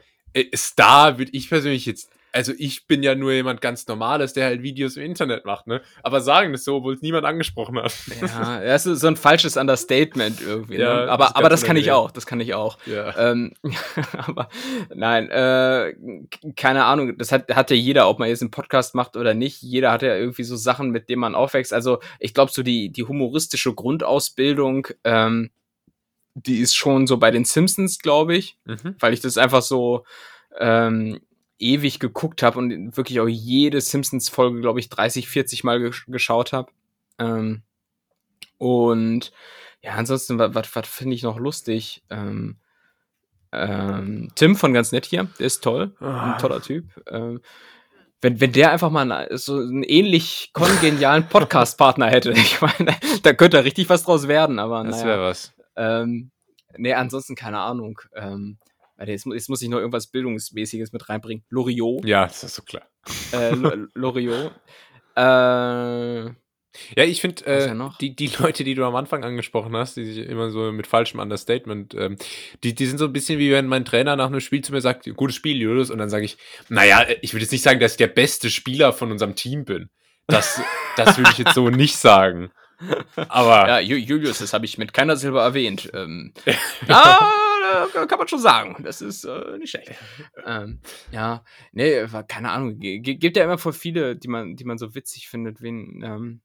Star 0.56 1.18
würde 1.18 1.32
ich 1.34 1.50
persönlich 1.50 1.86
jetzt, 1.86 2.12
also 2.32 2.54
ich 2.58 2.86
bin 2.86 3.02
ja 3.02 3.16
nur 3.16 3.32
jemand 3.32 3.62
ganz 3.62 3.88
Normales, 3.88 4.34
der 4.34 4.46
halt 4.46 4.62
Videos 4.62 4.98
im 4.98 5.04
Internet 5.04 5.46
macht, 5.46 5.68
ne? 5.68 5.82
Aber 6.04 6.22
sagen 6.22 6.52
das 6.52 6.64
so, 6.64 6.78
obwohl 6.78 6.94
es 6.94 7.02
niemand 7.02 7.26
angesprochen 7.26 7.80
hat. 7.80 7.94
Ja, 8.22 8.62
das 8.62 8.86
ist 8.86 9.00
so 9.00 9.08
ein 9.08 9.16
falsches 9.16 9.58
Understatement 9.58 10.42
irgendwie. 10.42 10.78
Ja, 10.78 10.94
ne? 10.94 11.00
das 11.02 11.10
Aber, 11.10 11.26
ist 11.26 11.36
aber 11.36 11.50
das 11.50 11.64
kann 11.64 11.78
ich 11.78 11.92
auch, 11.92 12.12
das 12.12 12.26
kann 12.26 12.40
ich 12.40 12.54
auch. 12.54 12.78
Ja. 12.86 13.32
Ähm, 13.32 13.54
aber 14.18 14.50
nein, 14.94 15.30
äh, 15.30 15.96
keine 16.56 16.86
Ahnung, 16.86 17.18
das 17.18 17.32
hat, 17.32 17.54
hat 17.54 17.72
ja 17.72 17.76
jeder, 17.76 18.08
ob 18.10 18.20
man 18.20 18.30
jetzt 18.30 18.42
einen 18.42 18.52
Podcast 18.52 18.94
macht 18.94 19.18
oder 19.18 19.34
nicht. 19.34 19.62
Jeder 19.62 19.92
hat 19.92 20.04
ja 20.04 20.16
irgendwie 20.16 20.44
so 20.44 20.56
Sachen, 20.56 20.92
mit 20.92 21.10
denen 21.10 21.22
man 21.22 21.36
aufwächst. 21.36 21.74
Also 21.74 22.00
ich 22.20 22.34
glaube, 22.34 22.52
so 22.52 22.62
die, 22.62 22.92
die 22.92 23.04
humoristische 23.04 23.74
Grundausbildung, 23.74 24.88
ähm, 25.04 25.50
die 26.46 26.60
ist 26.60 26.76
schon 26.76 27.08
so 27.08 27.18
bei 27.18 27.32
den 27.32 27.46
Simpsons, 27.46 28.00
glaube 28.00 28.36
ich, 28.36 28.58
Mhm. 28.66 28.96
weil 29.00 29.14
ich 29.14 29.20
das 29.22 29.38
einfach 29.38 29.62
so 29.62 30.06
ähm, 30.60 31.20
ewig 31.60 32.00
geguckt 32.00 32.42
habe 32.44 32.58
und 32.60 32.96
wirklich 32.98 33.20
auch 33.20 33.28
jede 33.28 33.82
Simpsons-Folge, 33.82 34.62
glaube 34.62 34.80
ich, 34.80 34.90
30, 34.90 35.28
40 35.30 35.64
Mal 35.64 35.80
gesch 35.80 36.06
geschaut 36.08 36.54
habe. 36.54 36.72
Ähm, 37.20 37.64
und 38.58 39.32
ja, 39.82 39.94
ansonsten, 39.94 40.40
was, 40.40 40.54
was 40.76 40.88
finde 40.88 41.16
ich 41.16 41.24
noch 41.24 41.38
lustig? 41.40 42.04
Ähm, 42.10 42.58
ähm, 43.52 44.30
Tim 44.36 44.56
von 44.56 44.74
ganz 44.74 44.92
nett 44.92 45.06
hier, 45.06 45.28
der 45.40 45.46
ist 45.48 45.64
toll, 45.64 45.96
Ah. 46.00 46.34
ein 46.34 46.38
toller 46.40 46.62
Typ. 46.62 46.86
Ähm, 47.10 47.42
wenn, 48.22 48.42
wenn 48.42 48.52
der 48.52 48.72
einfach 48.72 48.90
mal 48.92 49.10
einen, 49.12 49.38
so 49.38 49.56
einen 49.58 49.84
ähnlich 49.84 50.52
kongenialen 50.54 51.28
Podcast-Partner 51.30 52.08
hätte, 52.08 52.32
ich 52.32 52.60
meine, 52.62 52.96
da 53.24 53.34
könnte 53.34 53.58
da 53.58 53.64
richtig 53.64 53.90
was 53.90 54.04
draus 54.04 54.28
werden, 54.28 54.60
aber 54.60 54.84
Das 54.84 54.98
naja. 54.98 55.08
wäre 55.08 55.22
was. 55.30 55.54
Ähm, 55.80 56.32
nee, 56.78 56.94
ansonsten 56.94 57.36
keine 57.36 57.60
Ahnung. 57.60 58.00
Ähm, 58.14 58.58
jetzt, 59.04 59.26
jetzt 59.26 59.50
muss 59.50 59.62
ich 59.62 59.70
noch 59.70 59.80
irgendwas 59.80 60.08
Bildungsmäßiges 60.08 60.92
mit 60.92 61.08
reinbringen. 61.08 61.46
Loriot. 61.50 62.06
Ja, 62.06 62.28
das 62.28 62.44
ist 62.44 62.56
so 62.56 62.64
klar. 62.64 62.84
Äh, 63.32 63.56
Loriot. 63.96 64.52
Äh, 65.16 66.32
Ja, 66.96 67.04
ich 67.04 67.22
finde, 67.22 67.46
äh, 67.46 67.74
die, 68.00 68.16
die 68.16 68.28
Leute, 68.40 68.64
die 68.64 68.76
du 68.76 68.86
am 68.86 68.96
Anfang 68.96 69.24
angesprochen 69.24 69.76
hast, 69.76 69.96
die 69.98 70.06
sich 70.06 70.18
immer 70.20 70.52
so 70.52 70.72
mit 70.72 70.86
falschem 70.86 71.20
Understatement, 71.20 71.96
ähm, 71.96 72.18
die, 72.64 72.76
die 72.76 72.86
sind 72.86 72.98
so 72.98 73.06
ein 73.06 73.14
bisschen 73.14 73.40
wie 73.40 73.52
wenn 73.52 73.68
mein 73.68 73.86
Trainer 73.86 74.16
nach 74.16 74.28
einem 74.28 74.40
Spiel 74.40 74.62
zu 74.62 74.72
mir 74.72 74.82
sagt, 74.82 75.10
gutes 75.16 75.36
Spiel, 75.36 75.58
Julius, 75.58 75.90
und 75.90 75.98
dann 75.98 76.10
sage 76.10 76.26
ich, 76.26 76.38
naja, 76.70 77.06
ich 77.22 77.34
würde 77.34 77.44
jetzt 77.44 77.52
nicht 77.52 77.64
sagen, 77.64 77.80
dass 77.80 77.94
ich 77.94 77.98
der 77.98 78.08
beste 78.08 78.50
Spieler 78.50 78.94
von 78.94 79.12
unserem 79.12 79.36
Team 79.36 79.66
bin. 79.66 79.90
Das, 80.28 80.62
das 80.96 81.18
würde 81.18 81.32
ich 81.32 81.40
jetzt 81.40 81.56
so 81.56 81.70
nicht 81.70 81.98
sagen. 81.98 82.52
Aber 83.16 83.68
ja, 83.68 83.78
Ju- 83.80 83.98
Julius, 83.98 84.40
das 84.40 84.54
habe 84.54 84.66
ich 84.66 84.78
mit 84.78 84.94
keiner 84.94 85.16
Silber 85.18 85.44
erwähnt. 85.44 85.90
Ähm, 85.94 86.34
ah, 86.88 87.30
kann 88.08 88.18
man 88.18 88.28
schon 88.28 88.40
sagen. 88.40 88.82
Das 88.84 89.02
ist 89.02 89.26
äh, 89.26 89.58
nicht 89.58 89.72
schlecht. 89.72 89.92
Ähm, 90.46 90.80
ja, 91.12 91.44
nee, 91.72 92.06
keine 92.28 92.52
Ahnung. 92.52 92.80
G 92.80 93.00
gibt 93.00 93.36
ja 93.38 93.44
immer 93.44 93.58
voll 93.58 93.74
viele, 93.74 94.16
die 94.16 94.28
man, 94.28 94.56
die 94.56 94.64
man 94.64 94.78
so 94.78 94.96
witzig 94.96 95.28
findet. 95.30 95.62
Wen, 95.62 96.02
ähm, 96.04 96.42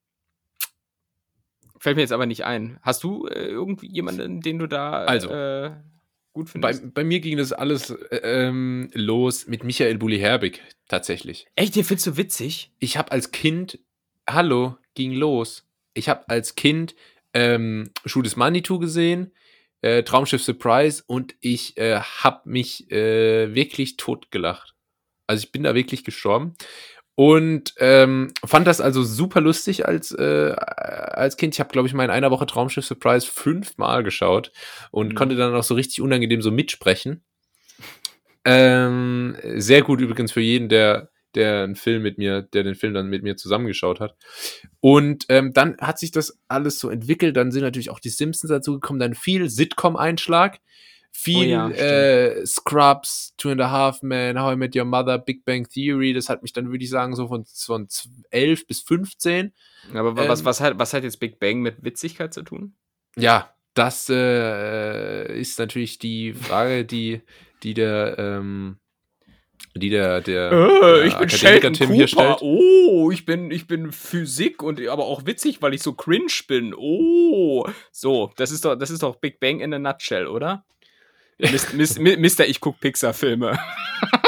fällt 1.78 1.96
mir 1.96 2.02
jetzt 2.02 2.12
aber 2.12 2.26
nicht 2.26 2.44
ein. 2.44 2.78
Hast 2.82 3.04
du 3.04 3.26
äh, 3.26 3.46
irgendwie 3.46 3.88
jemanden, 3.88 4.40
den 4.40 4.58
du 4.58 4.66
da 4.66 5.04
Also. 5.04 5.30
äh, 5.30 5.70
gut 6.32 6.46
Bei, 6.54 6.72
findest. 6.72 6.94
bei 6.94 7.04
mir 7.04 7.20
ging 7.20 7.36
das 7.36 7.52
alles 7.52 7.90
äh, 7.90 8.16
ähm, 8.16 8.90
los 8.94 9.46
mit 9.46 9.64
Michael 9.64 9.98
Bulli-Herbig, 9.98 10.62
tatsächlich. 10.88 11.46
Echt, 11.56 11.76
den 11.76 11.84
findest 11.84 12.06
du 12.06 12.16
witzig? 12.16 12.72
Ich 12.78 12.96
habe 12.96 13.12
als 13.12 13.30
Kind, 13.30 13.78
hallo, 14.28 14.76
ging 14.94 15.12
los. 15.12 15.66
Ich 15.94 16.08
habe 16.08 16.28
als 16.28 16.54
Kind 16.54 16.94
ähm, 17.32 17.90
Schuh 18.04 18.22
des 18.22 18.36
Manitou 18.36 18.78
gesehen, 18.78 19.32
äh, 19.80 20.02
Traumschiff 20.02 20.42
Surprise 20.42 21.02
und 21.06 21.34
ich 21.40 21.76
äh, 21.76 22.00
habe 22.00 22.48
mich 22.48 22.90
äh, 22.90 23.54
wirklich 23.54 23.96
totgelacht. 23.96 24.74
Also 25.26 25.44
ich 25.44 25.52
bin 25.52 25.62
da 25.62 25.74
wirklich 25.74 26.04
gestorben. 26.04 26.54
Und 27.16 27.74
ähm, 27.78 28.32
fand 28.44 28.66
das 28.66 28.80
also 28.80 29.04
super 29.04 29.40
lustig 29.40 29.86
als, 29.86 30.10
äh, 30.10 30.52
als 30.56 31.36
Kind. 31.36 31.54
Ich 31.54 31.60
habe, 31.60 31.70
glaube 31.70 31.86
ich, 31.86 31.94
mal 31.94 32.04
in 32.04 32.10
einer 32.10 32.32
Woche 32.32 32.46
Traumschiff 32.46 32.84
Surprise 32.84 33.26
fünfmal 33.30 34.02
geschaut 34.02 34.50
und 34.90 35.10
Mhm. 35.10 35.14
konnte 35.14 35.36
dann 35.36 35.54
auch 35.54 35.62
so 35.62 35.74
richtig 35.74 36.00
unangenehm 36.00 36.42
so 36.42 36.50
mitsprechen. 36.50 37.22
Ähm, 38.44 39.36
sehr 39.56 39.82
gut 39.82 40.00
übrigens 40.00 40.32
für 40.32 40.40
jeden, 40.40 40.68
der, 40.68 41.10
der 41.34 41.64
einen 41.64 41.76
Film 41.76 42.02
mit 42.02 42.18
mir, 42.18 42.42
der 42.42 42.62
den 42.62 42.74
Film 42.74 42.94
dann 42.94 43.08
mit 43.08 43.22
mir 43.22 43.36
zusammengeschaut 43.36 44.00
hat. 44.00 44.16
Und 44.80 45.26
ähm, 45.28 45.52
dann 45.52 45.76
hat 45.78 45.98
sich 45.98 46.10
das 46.12 46.38
alles 46.48 46.78
so 46.78 46.90
entwickelt. 46.90 47.36
Dann 47.36 47.52
sind 47.52 47.62
natürlich 47.62 47.90
auch 47.90 48.00
die 48.00 48.08
Simpsons 48.10 48.50
dazu 48.50 48.74
gekommen. 48.74 48.98
Dann 49.00 49.14
viel 49.14 49.48
Sitcom-Einschlag. 49.48 50.60
Viel 51.16 51.36
Oh 51.36 51.42
ja, 51.44 51.70
äh, 51.70 52.44
Scrubs, 52.44 53.34
Two 53.36 53.50
and 53.50 53.60
a 53.60 53.70
Half 53.70 54.02
Men, 54.02 54.40
How 54.40 54.54
I 54.54 54.56
Met 54.56 54.74
Your 54.74 54.84
Mother, 54.84 55.16
Big 55.18 55.44
Bang 55.44 55.68
Theory. 55.68 56.12
Das 56.12 56.28
hat 56.28 56.42
mich 56.42 56.52
dann, 56.52 56.72
würde 56.72 56.82
ich 56.82 56.90
sagen, 56.90 57.14
so 57.14 57.28
von, 57.28 57.44
von 57.44 57.86
11 58.30 58.66
bis 58.66 58.80
15. 58.80 59.52
Aber 59.94 60.16
wa- 60.16 60.26
was, 60.26 60.40
Ähm, 60.40 60.46
was, 60.46 60.60
hat, 60.60 60.78
was 60.80 60.92
hat 60.92 61.04
jetzt 61.04 61.20
Big 61.20 61.38
Bang 61.38 61.60
mit 61.60 61.84
Witzigkeit 61.84 62.34
zu 62.34 62.42
tun? 62.42 62.74
Ja, 63.16 63.54
das 63.74 64.08
äh, 64.10 65.38
ist 65.40 65.58
natürlich 65.60 66.00
die 66.00 66.32
Frage, 66.32 66.84
die, 66.84 67.22
die 67.62 67.74
der, 67.74 68.16
ähm, 68.18 68.78
die 69.76 69.90
der, 69.90 70.20
der, 70.20 70.50
der 70.50 71.16
Akademiker 71.16 71.72
Tim 71.72 71.90
hier 71.92 72.06
stellt. 72.06 72.38
Oh, 72.42 73.10
ich 73.12 73.24
bin, 73.24 73.50
ich 73.50 73.66
bin 73.66 73.90
Physik 73.92 74.62
und 74.62 74.80
aber 74.86 75.04
auch 75.04 75.26
witzig, 75.26 75.60
weil 75.62 75.74
ich 75.74 75.82
so 75.82 75.92
cringe 75.94 76.32
bin. 76.46 76.74
Oh, 76.76 77.66
so, 77.90 78.30
das 78.36 78.50
ist 78.52 78.64
doch, 78.64 78.76
das 78.76 78.90
ist 78.90 79.02
doch 79.02 79.16
Big 79.16 79.40
Bang 79.40 79.60
in 79.60 79.74
a 79.74 79.78
nutshell, 79.78 80.26
oder? 80.26 80.64
Mis, 81.38 81.72
mis, 81.72 81.98
mi- 81.98 82.16
Mister, 82.16 82.46
ich 82.46 82.60
guck 82.60 82.78
Pixar-Filme. 82.78 83.58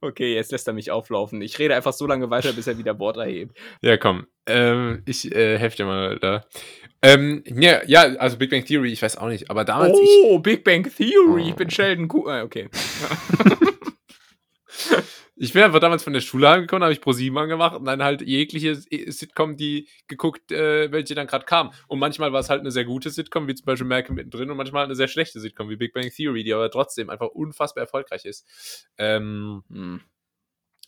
okay, 0.00 0.34
jetzt 0.34 0.52
lässt 0.52 0.68
er 0.68 0.74
mich 0.74 0.90
auflaufen. 0.90 1.42
Ich 1.42 1.58
rede 1.58 1.74
einfach 1.74 1.92
so 1.92 2.06
lange 2.06 2.30
weiter, 2.30 2.52
bis 2.52 2.66
er 2.66 2.78
wieder 2.78 2.98
Wort 2.98 3.16
erhebt. 3.16 3.56
Ja, 3.82 3.96
komm. 3.96 4.26
Ähm, 4.46 5.02
ich 5.06 5.34
äh, 5.34 5.58
helfe 5.58 5.78
dir 5.78 5.86
mal 5.86 6.18
da. 6.18 6.44
Ähm, 7.02 7.42
ja, 7.46 7.82
ja, 7.86 8.02
also 8.16 8.36
Big 8.36 8.50
Bang 8.50 8.64
Theory, 8.64 8.92
ich 8.92 9.02
weiß 9.02 9.18
auch 9.18 9.28
nicht, 9.28 9.50
aber 9.50 9.64
damals 9.64 9.98
ich. 9.98 10.08
oh, 10.24 10.38
Big 10.38 10.64
Bang 10.64 10.84
Theory, 10.84 11.48
ich 11.48 11.54
bin 11.54 11.70
Sheldon 11.70 12.08
Ku 12.08 12.28
äh, 12.28 12.42
Okay. 12.42 12.68
Ich 15.36 15.52
bin 15.52 15.62
einfach 15.64 15.80
damals 15.80 16.04
von 16.04 16.12
der 16.12 16.20
Schule 16.20 16.48
heimgekommen, 16.48 16.84
habe 16.84 16.92
ich 16.92 17.00
Pro 17.00 17.12
7 17.12 17.36
angemacht 17.36 17.74
und 17.76 17.84
dann 17.86 18.02
halt 18.04 18.22
jegliche 18.22 18.76
Sitcom, 18.76 19.56
die 19.56 19.88
geguckt, 20.06 20.52
äh, 20.52 20.92
welche 20.92 21.16
dann 21.16 21.26
gerade 21.26 21.44
kam. 21.44 21.72
Und 21.88 21.98
manchmal 21.98 22.32
war 22.32 22.38
es 22.38 22.50
halt 22.50 22.60
eine 22.60 22.70
sehr 22.70 22.84
gute 22.84 23.10
Sitcom, 23.10 23.48
wie 23.48 23.54
zum 23.56 23.66
Beispiel 23.66 23.86
Malcolm 23.86 24.14
mittendrin, 24.14 24.48
und 24.50 24.56
manchmal 24.56 24.80
halt 24.82 24.88
eine 24.88 24.94
sehr 24.94 25.08
schlechte 25.08 25.40
Sitcom, 25.40 25.68
wie 25.70 25.76
Big 25.76 25.92
Bang 25.92 26.08
Theory, 26.08 26.44
die 26.44 26.54
aber 26.54 26.70
trotzdem 26.70 27.10
einfach 27.10 27.28
unfassbar 27.28 27.82
erfolgreich 27.82 28.24
ist. 28.24 28.86
Ähm, 28.96 29.64
Hm. 29.70 30.00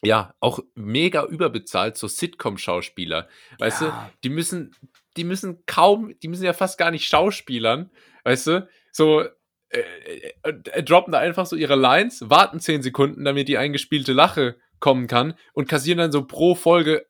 ja, 0.03 0.35
auch 0.41 0.61
mega 0.77 1.25
überbezahlt, 1.25 1.97
so 1.97 2.07
Sitcom-Schauspieler. 2.07 3.29
Weißt 3.59 3.81
Ja. 3.81 3.91
du, 3.91 4.17
die 4.23 4.29
müssen, 4.29 4.77
die 5.17 5.25
müssen 5.25 5.65
kaum, 5.67 6.15
die 6.23 6.29
müssen 6.29 6.45
ja 6.45 6.53
fast 6.53 6.79
gar 6.79 6.93
nicht 6.93 7.09
schauspielern, 7.09 7.91
weißt 8.23 8.47
du, 8.47 8.69
so, 8.93 9.25
äh, 9.71 9.81
äh, 9.81 10.33
äh, 10.43 10.83
droppen 10.83 11.13
da 11.13 11.19
einfach 11.19 11.47
so 11.47 11.57
ihre 11.57 11.77
Lines, 11.77 12.29
warten 12.31 12.61
10 12.61 12.83
Sekunden, 12.83 13.25
damit 13.25 13.49
die 13.49 13.59
eingespielte 13.59 14.13
Lache 14.13 14.57
kommen 14.79 15.07
kann 15.07 15.35
und 15.53 15.69
kassieren 15.69 15.99
dann 15.99 16.13
so 16.13 16.25
pro 16.25 16.55
Folge 16.55 17.07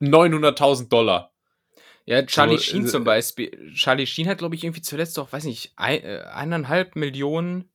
900.000 0.00 0.88
Dollar. 0.88 1.32
Ja, 2.06 2.22
Charlie 2.24 2.58
So, 2.58 2.62
Sheen 2.62 2.84
äh, 2.84 2.88
zum 2.88 3.04
Beispiel. 3.04 3.72
Charlie 3.74 4.06
Sheen 4.06 4.28
hat, 4.28 4.38
glaube 4.38 4.54
ich, 4.54 4.64
irgendwie 4.64 4.82
zuletzt 4.82 5.16
doch, 5.16 5.32
weiß 5.32 5.44
nicht, 5.44 5.72
ein, 5.76 6.02
äh, 6.02 6.22
eineinhalb 6.32 6.96
Millionen 6.96 7.70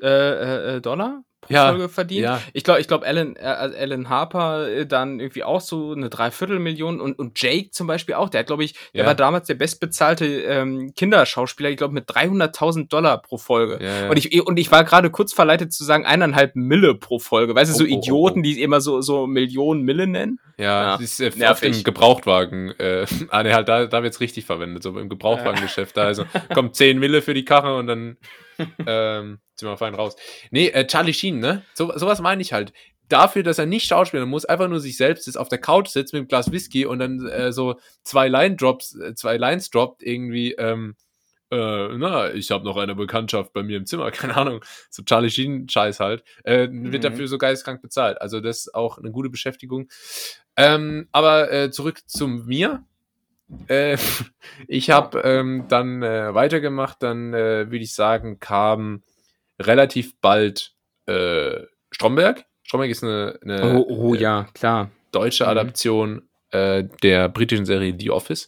äh, 0.00 0.08
äh, 0.08 0.76
äh, 0.76 0.80
Dollar 0.80 1.24
pro 1.44 1.54
Ja, 1.54 1.68
Folge 1.70 1.88
verdient. 1.88 2.22
ja. 2.22 2.40
Ich 2.52 2.64
glaube, 2.64 2.80
ich 2.80 2.88
glaube, 2.88 3.06
Alan, 3.06 3.36
äh, 3.36 3.40
Alan 3.42 4.08
Harper 4.08 4.68
äh, 4.68 4.86
dann 4.86 5.20
irgendwie 5.20 5.44
auch 5.44 5.60
so 5.60 5.92
eine 5.92 6.10
Dreiviertelmillion 6.10 7.00
und, 7.00 7.18
und 7.18 7.40
Jake 7.40 7.70
zum 7.70 7.86
Beispiel 7.86 8.14
auch. 8.16 8.28
Der 8.28 8.40
hat, 8.40 8.46
glaube 8.46 8.64
ich, 8.64 8.74
der 8.94 9.02
Ja. 9.02 9.06
war 9.06 9.14
damals 9.14 9.46
der 9.46 9.54
bestbezahlte 9.54 10.26
ähm, 10.26 10.92
Kinderschauspieler, 10.96 11.70
ich 11.70 11.76
glaube, 11.76 11.94
mit 11.94 12.08
300.000 12.10 12.88
Dollar 12.88 13.22
pro 13.22 13.38
Folge. 13.38 13.78
Ja. 13.84 14.10
Und 14.10 14.16
ich, 14.16 14.46
und 14.46 14.58
ich 14.58 14.70
war 14.72 14.84
gerade 14.84 15.10
kurz 15.10 15.32
verleitet 15.32 15.72
zu 15.72 15.84
sagen, 15.84 16.04
eineinhalb 16.06 16.56
Mille 16.56 16.94
pro 16.94 17.18
Folge. 17.18 17.54
Weißt 17.54 17.70
du, 17.72 17.76
so 17.76 17.84
Oh, 17.84 17.86
oh, 17.86 17.90
oh, 17.94 17.98
Idioten, 17.98 18.38
oh. 18.40 18.42
die 18.42 18.62
immer 18.62 18.80
so, 18.80 19.00
so 19.00 19.26
Millionen 19.26 19.82
Mille 19.82 20.06
nennen. 20.06 20.40
Ja, 20.56 20.92
das 20.92 21.00
ist 21.02 21.20
äh, 21.20 21.30
nervig. 21.36 21.78
im 21.78 21.84
Gebrauchtwagen. 21.84 22.70
Äh, 22.78 23.06
ah, 23.30 23.42
ne, 23.42 23.54
halt, 23.54 23.68
da, 23.68 23.86
da 23.86 24.02
wird's 24.02 24.20
richtig 24.20 24.46
verwendet, 24.46 24.82
so 24.82 24.96
im 24.98 25.08
Gebrauchtwagengeschäft. 25.08 25.94
Da 25.96 26.04
also 26.04 26.24
kommt 26.54 26.74
10 26.76 26.98
Mille 26.98 27.22
für 27.22 27.34
die 27.34 27.44
Karre 27.44 27.76
und 27.76 27.86
dann 27.86 28.16
ähm, 28.86 29.38
sind 29.56 29.68
wir 29.68 29.76
fein 29.76 29.94
raus. 29.94 30.16
Nee, 30.50 30.68
äh, 30.68 30.86
Charlie 30.86 31.14
Sheen, 31.14 31.38
ne? 31.38 31.62
So, 31.74 31.92
sowas 31.96 32.20
meine 32.20 32.42
ich 32.42 32.52
halt. 32.52 32.72
Dafür, 33.08 33.42
dass 33.42 33.58
er 33.58 33.66
nicht 33.66 33.86
Schauspieler 33.86 34.24
muss, 34.26 34.46
einfach 34.46 34.68
nur 34.68 34.80
sich 34.80 34.96
selbst 34.96 35.28
ist, 35.28 35.36
auf 35.36 35.48
der 35.48 35.58
Couch 35.58 35.88
sitzt 35.88 36.12
mit 36.14 36.20
einem 36.20 36.28
Glas 36.28 36.50
Whisky 36.50 36.86
und 36.86 36.98
dann 37.00 37.26
äh, 37.28 37.52
so 37.52 37.78
zwei 38.02 38.28
Line-Drops, 38.28 38.98
äh, 38.98 39.14
zwei 39.14 39.36
Lines 39.36 39.68
droppt, 39.70 40.02
irgendwie, 40.02 40.52
ähm, 40.52 40.96
äh, 41.50 41.88
na, 41.98 42.32
ich 42.32 42.50
habe 42.50 42.64
noch 42.64 42.78
eine 42.78 42.94
Bekanntschaft 42.94 43.52
bei 43.52 43.62
mir 43.62 43.76
im 43.76 43.84
Zimmer, 43.84 44.10
keine 44.12 44.36
Ahnung, 44.36 44.64
so 44.90 45.02
Charlie 45.02 45.28
Sheen-Scheiß 45.30 46.00
halt, 46.00 46.24
äh, 46.44 46.60
wird 46.60 46.70
Mhm. 46.70 47.00
dafür 47.02 47.28
so 47.28 47.36
geisteskrank 47.36 47.82
bezahlt. 47.82 48.20
Also 48.22 48.40
das 48.40 48.60
ist 48.60 48.74
auch 48.74 48.96
eine 48.96 49.10
gute 49.10 49.28
Beschäftigung. 49.28 49.88
Ähm, 50.56 51.08
aber 51.12 51.52
äh, 51.52 51.70
zurück 51.70 52.00
zu 52.06 52.26
mir. 52.26 52.84
Äh, 53.68 53.96
ich 54.68 54.90
habe 54.90 55.20
ähm, 55.20 55.66
dann 55.68 56.02
äh, 56.02 56.34
weitergemacht, 56.34 57.02
dann 57.02 57.34
äh, 57.34 57.70
würde 57.70 57.84
ich 57.84 57.94
sagen, 57.94 58.38
kam 58.40 59.02
relativ 59.60 60.18
bald 60.20 60.72
äh, 61.06 61.62
Stromberg. 61.90 62.44
Stromberg 62.62 62.90
ist 62.90 63.04
eine, 63.04 63.38
eine 63.42 63.78
Oh, 63.78 64.14
äh, 64.14 64.18
ja, 64.18 64.46
klar. 64.54 64.90
deutsche 65.12 65.44
Mhm. 65.44 65.50
Adaption 65.50 66.28
äh, 66.50 66.84
der 67.02 67.28
britischen 67.28 67.66
Serie 67.66 67.94
The 67.98 68.10
Office 68.10 68.46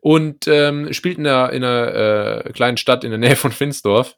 und 0.00 0.46
ähm, 0.48 0.92
spielt 0.92 1.18
in 1.18 1.26
einer, 1.26 1.52
in 1.52 1.64
einer 1.64 2.42
kleinen 2.52 2.76
Stadt 2.76 3.04
in 3.04 3.10
der 3.10 3.18
Nähe 3.18 3.36
von 3.36 3.52
Finsdorf. 3.52 4.16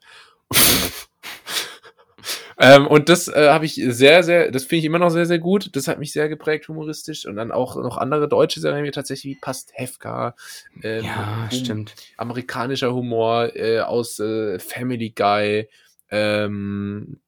Ähm, 2.59 2.87
und 2.87 3.09
das 3.09 3.29
äh, 3.29 3.49
habe 3.51 3.67
ich 3.67 3.75
sehr, 3.75 4.23
sehr, 4.23 4.51
das 4.51 4.65
finde 4.65 4.79
ich 4.81 4.85
immer 4.87 4.99
noch 4.99 5.11
sehr, 5.11 5.27
sehr 5.27 5.39
gut. 5.39 5.71
Das 5.77 5.89
hat 5.89 5.99
mich 5.99 6.13
sehr 6.13 6.29
geprägt 6.29 6.69
humoristisch 6.69 7.27
und 7.27 7.37
dann 7.37 7.53
auch 7.53 7.77
noch 7.77 7.99
andere 7.99 8.29
deutsche 8.29 8.61
Serien 8.61 8.85
wie 8.85 8.91
tatsächlich 8.91 9.37
wie 9.37 9.41
Pastewka. 9.41 10.35
ähm, 10.83 11.05
Ja, 11.05 11.49
stimmt. 11.51 11.95
amerikanischer 12.17 12.95
Humor 12.95 13.55
äh, 13.57 13.81
aus 13.81 14.19
äh, 14.21 14.59
Family 14.59 15.11
Guy, 15.11 15.69
ähm, 16.11 17.21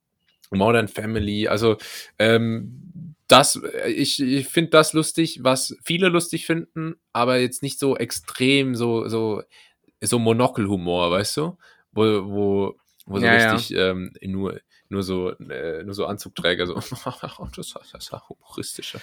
Modern 0.51 0.89
Family. 0.89 1.49
Also 1.49 1.77
ähm, 2.19 3.15
das, 3.29 3.57
äh, 3.57 3.91
ich, 3.91 4.21
ich 4.21 4.49
finde 4.49 4.71
das 4.71 4.93
lustig, 4.95 5.41
was 5.43 5.77
viele 5.85 6.09
lustig 6.09 6.47
finden, 6.47 6.97
aber 7.13 7.39
jetzt 7.39 7.63
nicht 7.63 7.79
so 7.79 7.97
extrem, 7.97 8.75
so 8.75 9.09
so 9.09 9.43
so 10.01 10.19
Monokelhumor, 10.19 11.11
weißt 11.11 11.37
du, 11.39 11.59
wo 11.93 12.05
wo 12.31 12.77
wo 13.07 13.19
so 13.19 13.27
Ja, 13.27 13.35
ja. 13.35 13.55
richtig 13.55 13.77
ähm, 13.77 14.13
nur 14.23 14.61
nur 14.89 15.03
so 15.03 15.31
äh, 15.31 15.83
nur 15.85 15.95
so 15.95 16.07
Anzugträger 16.07 16.67
so 16.67 16.75
das, 17.57 17.75
das 17.75 17.95
ist 17.95 18.13
ja 18.13 18.23
humoristischer 18.29 19.01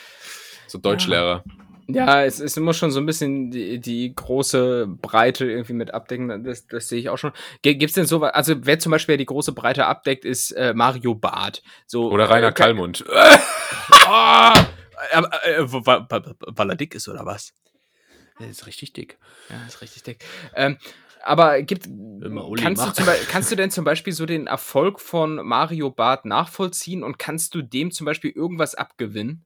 so 0.67 0.77
Deutschlehrer 0.77 1.43
Ja, 1.87 2.23
es, 2.23 2.39
es 2.39 2.57
muss 2.57 2.77
schon 2.77 2.89
so 2.89 2.99
ein 2.99 3.05
bisschen 3.05 3.51
die, 3.51 3.79
die 3.79 4.15
große 4.15 4.87
Breite 4.87 5.45
irgendwie 5.45 5.73
mit 5.73 5.93
abdecken. 5.93 6.43
Das, 6.43 6.65
das 6.65 6.87
sehe 6.87 6.99
ich 6.99 7.09
auch 7.09 7.17
schon. 7.19 7.31
Gibt 7.61 7.83
es 7.83 7.93
denn 7.93 8.07
so 8.07 8.21
was? 8.21 8.33
Also, 8.33 8.55
wer 8.65 8.79
zum 8.79 8.91
Beispiel 8.91 9.17
die 9.17 9.25
große 9.27 9.51
Breite 9.51 9.85
abdeckt, 9.85 10.25
ist 10.25 10.49
äh, 10.53 10.73
Mario 10.73 11.13
Barth. 11.13 11.61
So, 11.85 12.11
oder 12.11 12.27
Rainer 12.27 12.47
äh, 12.49 12.53
Kallmund 12.53 13.05
Ah! 14.07 14.65
Äh, 15.11 15.21
weil, 15.59 16.05
weil, 16.09 16.35
weil 16.39 16.69
er 16.69 16.75
dick 16.75 16.95
ist, 16.95 17.07
oder 17.07 17.23
was? 17.23 17.53
Der 18.39 18.49
ist 18.49 18.67
richtig 18.67 18.93
dick 18.93 19.17
Ja, 19.49 19.65
ist 19.67 19.81
richtig 19.81 20.03
dick. 20.03 20.23
Ähm, 20.55 20.77
aber 21.23 21.63
gibt, 21.63 21.89
kannst, 22.57 22.85
du 22.85 22.93
zum 22.93 23.05
kannst 23.27 23.51
du 23.51 23.55
denn 23.55 23.71
zum 23.71 23.83
Beispiel 23.83 24.13
so 24.13 24.27
den 24.27 24.45
Erfolg 24.45 24.99
von 24.99 25.35
Mario 25.37 25.89
Barth 25.89 26.25
nachvollziehen 26.25 27.03
und 27.03 27.17
kannst 27.17 27.55
du 27.55 27.63
dem 27.63 27.89
zum 27.91 28.05
Beispiel 28.05 28.29
irgendwas 28.29 28.75
abgewinnen? 28.75 29.43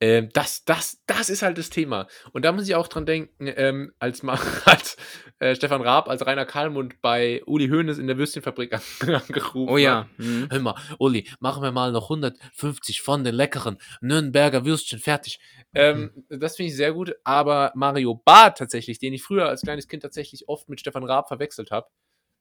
Ähm, 0.00 0.28
das, 0.32 0.64
das, 0.64 1.00
das 1.06 1.28
ist 1.28 1.42
halt 1.42 1.58
das 1.58 1.70
Thema. 1.70 2.06
Und 2.32 2.44
da 2.44 2.52
muss 2.52 2.68
ich 2.68 2.76
auch 2.76 2.86
dran 2.86 3.04
denken, 3.04 3.46
ähm, 3.56 3.92
als 3.98 4.22
mal 4.22 4.38
als, 4.64 4.96
äh, 5.40 5.56
Stefan 5.56 5.82
Raab 5.82 6.08
als 6.08 6.24
Rainer 6.24 6.46
Kallmund 6.46 7.00
bei 7.00 7.42
Uli 7.46 7.68
Hoeneß 7.68 7.98
in 7.98 8.06
der 8.06 8.16
Würstchenfabrik 8.16 8.72
an- 8.74 8.80
angerufen 9.28 9.68
Oh 9.68 9.76
ja. 9.76 10.02
hat. 10.02 10.18
Mhm. 10.18 10.46
Hör 10.50 10.60
mal, 10.60 10.74
Uli, 11.00 11.28
machen 11.40 11.64
wir 11.64 11.72
mal 11.72 11.90
noch 11.90 12.04
150 12.10 13.02
von 13.02 13.24
den 13.24 13.34
leckeren 13.34 13.78
Nürnberger 14.00 14.64
Würstchen 14.64 15.00
fertig. 15.00 15.40
Ähm, 15.74 16.12
das 16.28 16.54
finde 16.56 16.70
ich 16.70 16.76
sehr 16.76 16.92
gut, 16.92 17.14
aber 17.24 17.72
Mario 17.74 18.14
Barth 18.14 18.58
tatsächlich, 18.58 19.00
den 19.00 19.14
ich 19.14 19.22
früher 19.24 19.48
als 19.48 19.62
kleines 19.62 19.88
Kind 19.88 20.04
tatsächlich 20.04 20.48
oft 20.48 20.68
mit 20.68 20.78
Stefan 20.78 21.02
Raab 21.02 21.26
verwechselt 21.26 21.72
habe, 21.72 21.88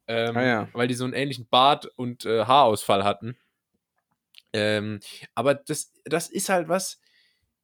ähm, 0.08 0.38
Ah 0.38 0.44
ja. 0.46 0.70
weil 0.74 0.88
die 0.88 0.94
so 0.94 1.06
einen 1.06 1.14
ähnlichen 1.14 1.48
Bart 1.48 1.88
und 1.96 2.24
äh, 2.26 2.46
Haarausfall 2.46 3.04
hatten. 3.04 3.36
Ähm, 4.54 5.00
aber 5.36 5.56
das, 5.56 5.92
das 6.06 6.30
ist 6.30 6.50
halt 6.50 6.68
was, 6.70 7.00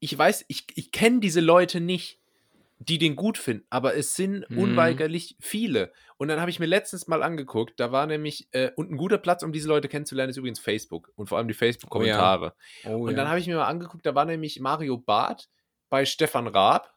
ich 0.03 0.17
weiß, 0.17 0.45
ich, 0.49 0.65
ich 0.75 0.91
kenne 0.91 1.19
diese 1.21 1.39
Leute 1.39 1.79
nicht, 1.79 2.19
die 2.79 2.97
den 2.97 3.15
gut 3.15 3.37
finden, 3.37 3.65
aber 3.69 3.95
es 3.95 4.15
sind 4.15 4.49
Mhm. 4.49 4.57
unweigerlich 4.57 5.37
viele. 5.39 5.93
Und 6.17 6.27
dann 6.27 6.41
habe 6.41 6.51
ich 6.51 6.59
mir 6.59 6.65
letztens 6.65 7.07
mal 7.07 7.23
angeguckt, 7.23 7.79
da 7.79 7.91
war 7.93 8.05
nämlich, 8.07 8.47
äh, 8.51 8.71
und 8.75 8.91
ein 8.91 8.97
guter 8.97 9.17
Platz, 9.17 9.41
um 9.43 9.53
diese 9.53 9.69
Leute 9.69 9.87
kennenzulernen, 9.87 10.31
ist 10.31 10.37
übrigens 10.37 10.59
Facebook 10.59 11.11
und 11.15 11.27
vor 11.27 11.37
allem 11.37 11.47
die 11.47 11.53
Facebook-Kommentare. 11.53 12.53
Oh, 12.85 13.07
Und 13.07 13.15
dann 13.15 13.29
habe 13.29 13.39
ich 13.39 13.47
mir 13.47 13.55
mal 13.55 13.67
angeguckt, 13.67 14.05
da 14.05 14.13
war 14.15 14.25
nämlich 14.25 14.59
Mario 14.59 14.97
Barth 14.97 15.47
bei 15.89 16.03
Stefan 16.05 16.47
Raab, 16.47 16.93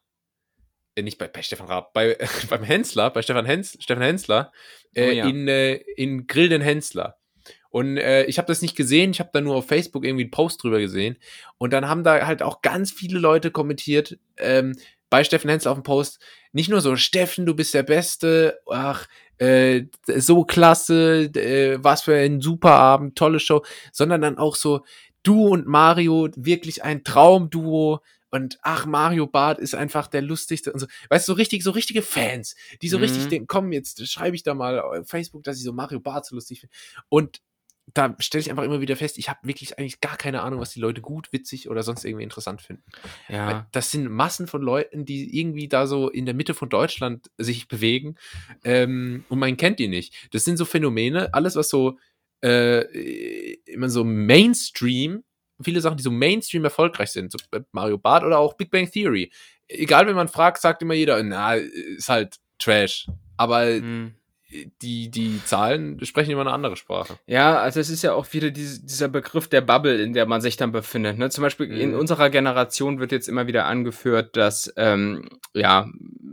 äh, 0.96 1.02
nicht 1.02 1.18
bei, 1.18 1.28
bei 1.28 1.42
Stefan 1.42 1.66
Raab, 1.68 1.92
bei, 1.92 2.16
beim 2.50 2.64
Hensler, 2.64 3.11
bei 3.11 3.22
Stefan, 3.22 3.46
Hens, 3.46 3.76
Stefan 3.80 4.02
Hensler, 4.02 4.52
äh, 4.94 5.09
Oh 5.09 5.12
ja. 5.12 5.28
in, 5.28 5.46
äh, 5.46 5.74
in 5.96 6.26
Grill 6.26 6.48
den 6.48 6.62
Hensler. 6.62 7.18
Und 7.76 7.98
äh, 7.98 8.24
ich 8.24 8.38
habe 8.38 8.48
das 8.48 8.62
nicht 8.62 8.74
gesehen, 8.74 9.10
ich 9.10 9.20
habe 9.20 9.28
da 9.34 9.42
nur 9.42 9.56
auf 9.56 9.66
Facebook 9.66 10.02
irgendwie 10.02 10.24
einen 10.24 10.30
Post 10.30 10.62
drüber 10.62 10.80
gesehen. 10.80 11.18
Und 11.58 11.74
dann 11.74 11.86
haben 11.90 12.04
da 12.04 12.26
halt 12.26 12.42
auch 12.42 12.62
ganz 12.62 12.90
viele 12.90 13.18
Leute 13.18 13.50
kommentiert, 13.50 14.18
ähm, 14.38 14.78
bei 15.10 15.24
Steffen 15.24 15.50
Hensler 15.50 15.72
auf 15.72 15.76
dem 15.76 15.82
Post, 15.82 16.18
nicht 16.52 16.70
nur 16.70 16.80
so, 16.80 16.96
Steffen, 16.96 17.44
du 17.44 17.52
bist 17.54 17.74
der 17.74 17.82
Beste, 17.82 18.58
ach, 18.70 19.06
äh, 19.36 19.82
so 20.06 20.44
klasse, 20.44 21.24
äh, 21.34 21.76
was 21.84 22.00
für 22.00 22.16
ein 22.16 22.40
super 22.40 22.70
Abend, 22.72 23.14
tolle 23.18 23.40
Show, 23.40 23.62
sondern 23.92 24.22
dann 24.22 24.38
auch 24.38 24.56
so, 24.56 24.82
du 25.22 25.46
und 25.46 25.66
Mario, 25.66 26.30
wirklich 26.34 26.82
ein 26.82 27.04
Traumduo. 27.04 28.00
Und 28.30 28.58
ach, 28.62 28.86
Mario 28.86 29.26
Barth 29.26 29.58
ist 29.58 29.74
einfach 29.74 30.06
der 30.06 30.22
lustigste 30.22 30.72
und 30.72 30.78
so. 30.80 30.86
Weißt 31.10 31.28
du, 31.28 31.32
so 31.32 31.36
richtig, 31.36 31.62
so 31.62 31.72
richtige 31.72 32.00
Fans, 32.00 32.56
die 32.80 32.88
so 32.88 32.96
Mhm. 32.96 33.02
richtig 33.02 33.28
denken, 33.28 33.46
komm, 33.46 33.70
jetzt 33.72 34.08
schreibe 34.08 34.34
ich 34.34 34.44
da 34.44 34.54
mal 34.54 34.80
auf 34.80 35.06
Facebook, 35.06 35.42
dass 35.44 35.58
ich 35.58 35.64
so 35.64 35.74
Mario 35.74 36.00
Barth 36.00 36.24
so 36.24 36.36
lustig 36.36 36.60
finde. 36.60 36.74
Und 37.10 37.42
da 37.95 38.14
stelle 38.18 38.41
ich 38.41 38.51
einfach 38.51 38.64
immer 38.64 38.80
wieder 38.80 38.97
fest, 38.97 39.16
ich 39.16 39.28
habe 39.28 39.41
wirklich 39.45 39.78
eigentlich 39.78 40.01
gar 40.01 40.16
keine 40.16 40.43
Ahnung, 40.43 40.61
was 40.61 40.72
die 40.72 40.80
Leute 40.80 41.01
gut, 41.01 41.32
witzig 41.32 41.70
oder 41.70 41.82
sonst 41.82 42.05
irgendwie 42.05 42.24
interessant 42.24 42.61
finden. 42.61 42.82
Ja. 43.28 43.66
Das 43.72 43.91
sind 43.91 44.11
Massen 44.11 44.49
von 44.49 44.61
Leuten, 44.61 45.05
die 45.05 45.39
irgendwie 45.39 45.68
da 45.68 45.87
so 45.87 46.09
in 46.11 46.26
der 46.26 46.34
Mitte 46.34 46.55
von 46.55 46.68
Deutschland 46.68 47.30
sich 47.39 47.68
bewegen 47.68 48.16
ähm, 48.64 49.24
und 49.28 49.39
man 49.39 49.57
kennt 49.57 49.78
die 49.78 49.89
nicht. 49.89 50.28
Das 50.32 50.45
sind 50.45 50.57
so 50.57 50.64
Phänomene, 50.64 51.32
alles 51.32 51.55
was 51.55 51.68
so 51.68 51.99
äh, 52.43 53.55
immer 53.64 53.89
so 53.89 54.05
Mainstream, 54.05 55.22
viele 55.62 55.80
Sachen, 55.80 55.97
die 55.97 56.03
so 56.03 56.11
Mainstream 56.11 56.64
erfolgreich 56.64 57.11
sind, 57.11 57.32
so 57.32 57.39
Mario 57.72 57.99
Barth 57.99 58.24
oder 58.24 58.39
auch 58.39 58.55
Big 58.55 58.70
Bang 58.70 58.91
Theory. 58.91 59.32
Egal, 59.68 60.07
wenn 60.07 60.16
man 60.16 60.28
fragt, 60.28 60.61
sagt 60.61 60.82
immer 60.82 60.95
jeder, 60.95 61.22
na, 61.22 61.55
ist 61.55 62.09
halt 62.09 62.37
Trash. 62.59 63.07
Aber 63.37 63.66
Mhm. 63.66 64.15
Die, 64.80 65.11
die 65.11 65.42
Zahlen 65.44 66.03
sprechen 66.05 66.30
immer 66.30 66.42
eine 66.42 66.53
andere 66.53 66.76
Sprache. 66.76 67.18
Ja, 67.26 67.59
also 67.59 67.80
es 67.80 67.90
ist 67.90 68.03
ja 68.03 68.12
auch 68.14 68.32
wieder 68.32 68.51
diese, 68.51 68.80
dieser 68.80 69.09
Begriff 69.09 69.49
der 69.49 69.61
Bubble, 69.61 70.01
in 70.01 70.12
der 70.12 70.26
man 70.26 70.40
sich 70.40 70.57
dann 70.57 70.70
befindet. 70.72 71.18
Ne? 71.18 71.30
Zum 71.30 71.42
Beispiel 71.42 71.70
in 71.76 71.90
Mhm. 71.90 71.99
unserer 71.99 72.30
Generation 72.30 73.01
wird 73.01 73.12
jetzt 73.12 73.28
immer 73.28 73.47
wieder 73.49 73.66
angeführt, 73.66 74.36
dass 74.36 74.72
ähm, 74.76 75.28
ja, 75.53 75.88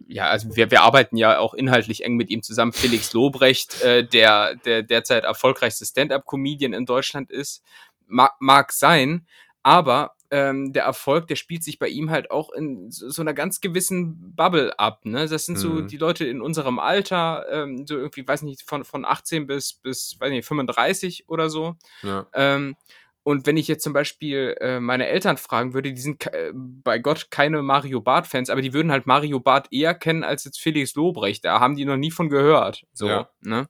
ja, 0.07 0.25
also 0.25 0.55
wir, 0.55 0.69
wir 0.69 0.81
arbeiten 0.81 1.17
ja 1.17 1.39
auch 1.39 1.53
inhaltlich 1.55 2.03
eng 2.03 2.15
mit 2.15 2.29
ihm 2.29 2.43
zusammen. 2.43 2.71
Felix 2.73 3.13
Lobrecht, 3.13 3.81
äh, 3.81 4.05
der 4.05 4.55
der 4.55 4.83
derzeit 4.83 5.23
erfolgreichste 5.23 5.85
Stand-up-Comedian 5.85 6.73
in 6.73 6.85
Deutschland 6.85 7.31
ist, 7.31 7.63
mag, 8.07 8.33
mag 8.39 8.71
sein, 8.71 9.25
aber 9.63 10.12
ähm, 10.33 10.73
der 10.73 10.83
Erfolg, 10.83 11.27
der 11.27 11.35
spielt 11.35 11.63
sich 11.63 11.77
bei 11.77 11.87
ihm 11.87 12.09
halt 12.09 12.31
auch 12.31 12.51
in 12.51 12.89
so, 12.89 13.07
so 13.09 13.21
einer 13.21 13.35
ganz 13.35 13.61
gewissen 13.61 14.33
Bubble 14.35 14.77
ab. 14.79 15.05
Ne? 15.05 15.27
Das 15.27 15.45
sind 15.45 15.59
so 15.59 15.69
Mhm. 15.69 15.87
die 15.87 15.97
Leute 15.97 16.25
in 16.25 16.41
unserem 16.41 16.79
Alter, 16.79 17.45
ähm, 17.51 17.85
so 17.85 17.95
irgendwie, 17.95 18.27
weiß 18.27 18.41
nicht, 18.41 18.63
von, 18.63 18.83
von 18.83 19.05
18 19.05 19.45
bis, 19.45 19.73
bis, 19.73 20.15
weiß 20.19 20.31
nicht, 20.31 20.47
35 20.47 21.29
oder 21.29 21.51
so. 21.51 21.75
Ja. 22.01 22.25
Ähm, 22.33 22.75
und 23.23 23.45
wenn 23.45 23.55
ich 23.57 23.67
jetzt 23.67 23.83
zum 23.83 23.93
Beispiel 23.93 24.55
äh, 24.59 24.79
meine 24.79 25.07
Eltern 25.07 25.37
fragen 25.37 25.73
würde, 25.73 25.93
die 25.93 26.01
sind 26.01 26.25
äh, 26.27 26.51
bei 26.53 26.99
Gott 26.99 27.31
keine 27.31 27.61
Mario 27.61 28.01
Barth-Fans, 28.01 28.49
aber 28.49 28.61
die 28.61 28.73
würden 28.73 28.91
halt 28.91 29.07
Mario 29.07 29.39
Barth 29.39 29.67
eher 29.71 29.93
kennen 29.93 30.23
als 30.23 30.43
jetzt 30.43 30.59
Felix 30.59 30.93
Lobrecht. 30.95 31.45
Da 31.45 31.59
haben 31.59 31.75
die 31.75 31.85
noch 31.85 31.97
nie 31.97 32.11
von 32.11 32.29
gehört. 32.29 32.83
So, 32.93 33.07
Ja. 33.07 33.29
ne? 33.41 33.67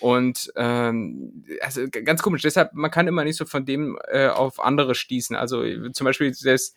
Und 0.00 0.52
ähm, 0.56 1.44
also 1.60 1.82
ganz 1.88 2.20
komisch. 2.22 2.42
Deshalb, 2.42 2.74
man 2.74 2.90
kann 2.90 3.06
immer 3.06 3.24
nicht 3.24 3.36
so 3.36 3.44
von 3.44 3.64
dem 3.64 3.98
äh, 4.08 4.26
auf 4.28 4.58
andere 4.60 4.94
stießen. 4.94 5.36
Also 5.36 5.62
äh, 5.62 5.92
zum 5.92 6.04
Beispiel 6.04 6.34
selbst 6.34 6.76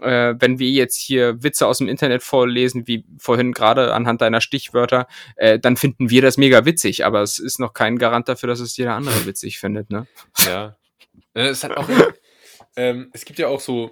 äh, 0.00 0.34
wenn 0.38 0.58
wir 0.58 0.70
jetzt 0.70 0.96
hier 0.96 1.42
Witze 1.42 1.66
aus 1.66 1.78
dem 1.78 1.88
Internet 1.88 2.22
vorlesen, 2.22 2.86
wie 2.86 3.04
vorhin 3.18 3.52
gerade 3.52 3.94
anhand 3.94 4.20
deiner 4.20 4.40
Stichwörter, 4.40 5.06
äh, 5.36 5.58
dann 5.58 5.76
finden 5.76 6.10
wir 6.10 6.22
das 6.22 6.36
mega 6.36 6.64
witzig, 6.64 7.04
aber 7.04 7.22
es 7.22 7.38
ist 7.38 7.58
noch 7.58 7.72
kein 7.72 7.98
Garant 7.98 8.28
dafür, 8.28 8.48
dass 8.48 8.60
es 8.60 8.76
jeder 8.76 8.94
andere 8.94 9.26
witzig 9.26 9.58
findet, 9.58 9.90
ne? 9.90 10.06
Ja. 10.46 10.76
Äh, 11.34 11.48
Es, 11.48 11.64
hat 11.64 11.76
auch, 11.76 11.88
ähm, 12.76 13.10
es 13.12 13.24
gibt 13.24 13.38
ja 13.38 13.48
auch 13.48 13.60
so 13.60 13.90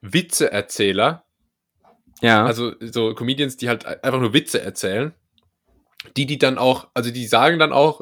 Witzeerzähler, 0.00 1.24
Ja. 2.20 2.44
also 2.44 2.72
so 2.80 3.14
Comedians, 3.14 3.56
die 3.56 3.68
halt 3.68 3.86
einfach 3.86 4.20
nur 4.20 4.32
Witze 4.32 4.60
erzählen. 4.60 5.12
Die, 6.16 6.26
die 6.26 6.38
dann 6.38 6.58
auch, 6.58 6.88
also 6.94 7.12
die 7.12 7.26
sagen 7.26 7.60
dann 7.60 7.72
auch 7.72 8.00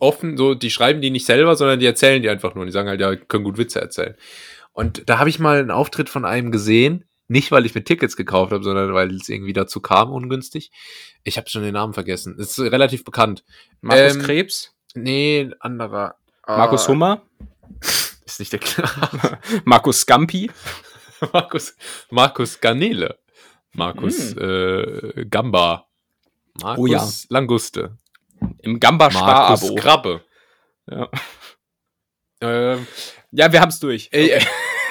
offen, 0.00 0.36
so, 0.36 0.54
die 0.54 0.70
schreiben 0.70 1.00
die 1.00 1.10
nicht 1.10 1.26
selber, 1.26 1.54
sondern 1.54 1.78
die 1.78 1.86
erzählen 1.86 2.20
die 2.20 2.28
einfach 2.28 2.54
nur. 2.54 2.62
Und 2.62 2.66
die 2.66 2.72
sagen 2.72 2.88
halt, 2.88 3.00
ja, 3.00 3.14
können 3.14 3.44
gut 3.44 3.56
Witze 3.56 3.80
erzählen. 3.80 4.16
Und 4.72 5.08
da 5.08 5.18
habe 5.20 5.30
ich 5.30 5.38
mal 5.38 5.60
einen 5.60 5.70
Auftritt 5.70 6.08
von 6.08 6.24
einem 6.24 6.50
gesehen, 6.50 7.04
nicht 7.28 7.52
weil 7.52 7.64
ich 7.64 7.74
mir 7.74 7.84
Tickets 7.84 8.16
gekauft 8.16 8.52
habe, 8.52 8.64
sondern 8.64 8.92
weil 8.94 9.14
es 9.14 9.28
irgendwie 9.28 9.52
dazu 9.52 9.80
kam, 9.80 10.10
ungünstig. 10.12 10.72
Ich 11.22 11.36
habe 11.38 11.48
schon 11.48 11.62
den 11.62 11.74
Namen 11.74 11.94
vergessen. 11.94 12.36
Es 12.38 12.58
ist 12.58 12.72
relativ 12.72 13.04
bekannt. 13.04 13.44
Markus 13.80 14.16
ähm, 14.16 14.22
Krebs, 14.22 14.72
Nee, 14.94 15.40
ein 15.42 15.54
anderer. 15.60 16.16
Markus 16.46 16.86
Ah, 16.86 16.88
Hummer, 16.88 17.22
Ist 18.24 18.40
nicht 18.40 18.52
der 18.52 18.60
klar. 18.60 19.40
Markus 19.64 20.00
Scampi. 20.00 20.50
Markus, 21.32 21.74
Markus 22.10 22.60
Garnele. 22.60 23.18
Markus 23.72 24.34
Hm. 24.34 25.14
äh, 25.16 25.24
Gamba. 25.26 25.88
Markus 26.60 26.78
Oh 26.78 26.86
ja. 26.86 27.08
Languste. 27.28 27.98
Im 28.62 28.80
Gamba 28.80 29.10
Markus 29.10 29.60
Sparabo. 29.60 29.74
Krabbe. 29.76 30.24
Ja. 30.90 31.10
Ähm, 32.40 32.86
ja, 33.30 33.52
wir 33.52 33.60
haben's 33.60 33.80
durch. 33.80 34.08
ey, 34.12 34.30
äh, 34.30 34.44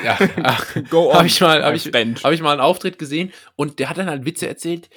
ja, 0.04 0.18
ach, 0.44 0.76
Go 0.90 1.14
habe 1.14 1.28
ich 1.28 1.40
mal, 1.42 1.62
my 1.72 1.76
ich, 1.76 1.86
habe 2.24 2.34
ich 2.34 2.42
mal 2.42 2.52
einen 2.52 2.62
Auftritt 2.62 3.00
gesehen 3.00 3.32
und 3.56 3.80
der 3.80 3.90
hat 3.90 3.98
dann 3.98 4.10
halt 4.10 4.26
Witze 4.26 4.48
erzählt, 4.48 4.90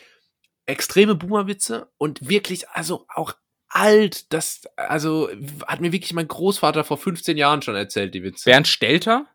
extreme 0.66 1.14
Boomer-Witze 1.14 1.90
und 1.98 2.28
wirklich, 2.28 2.68
also 2.70 3.06
auch 3.14 3.34
alt, 3.68 4.32
das, 4.32 4.62
also 4.76 5.28
hat 5.66 5.80
mir 5.80 5.92
wirklich 5.92 6.12
mein 6.14 6.28
Großvater 6.28 6.84
vor 6.84 6.98
15 6.98 7.36
Jahren 7.36 7.62
schon 7.62 7.74
erzählt, 7.76 8.14
die 8.14 8.22
Witze. 8.22 8.44
Bernd 8.50 8.66
Stelter, 8.68 9.26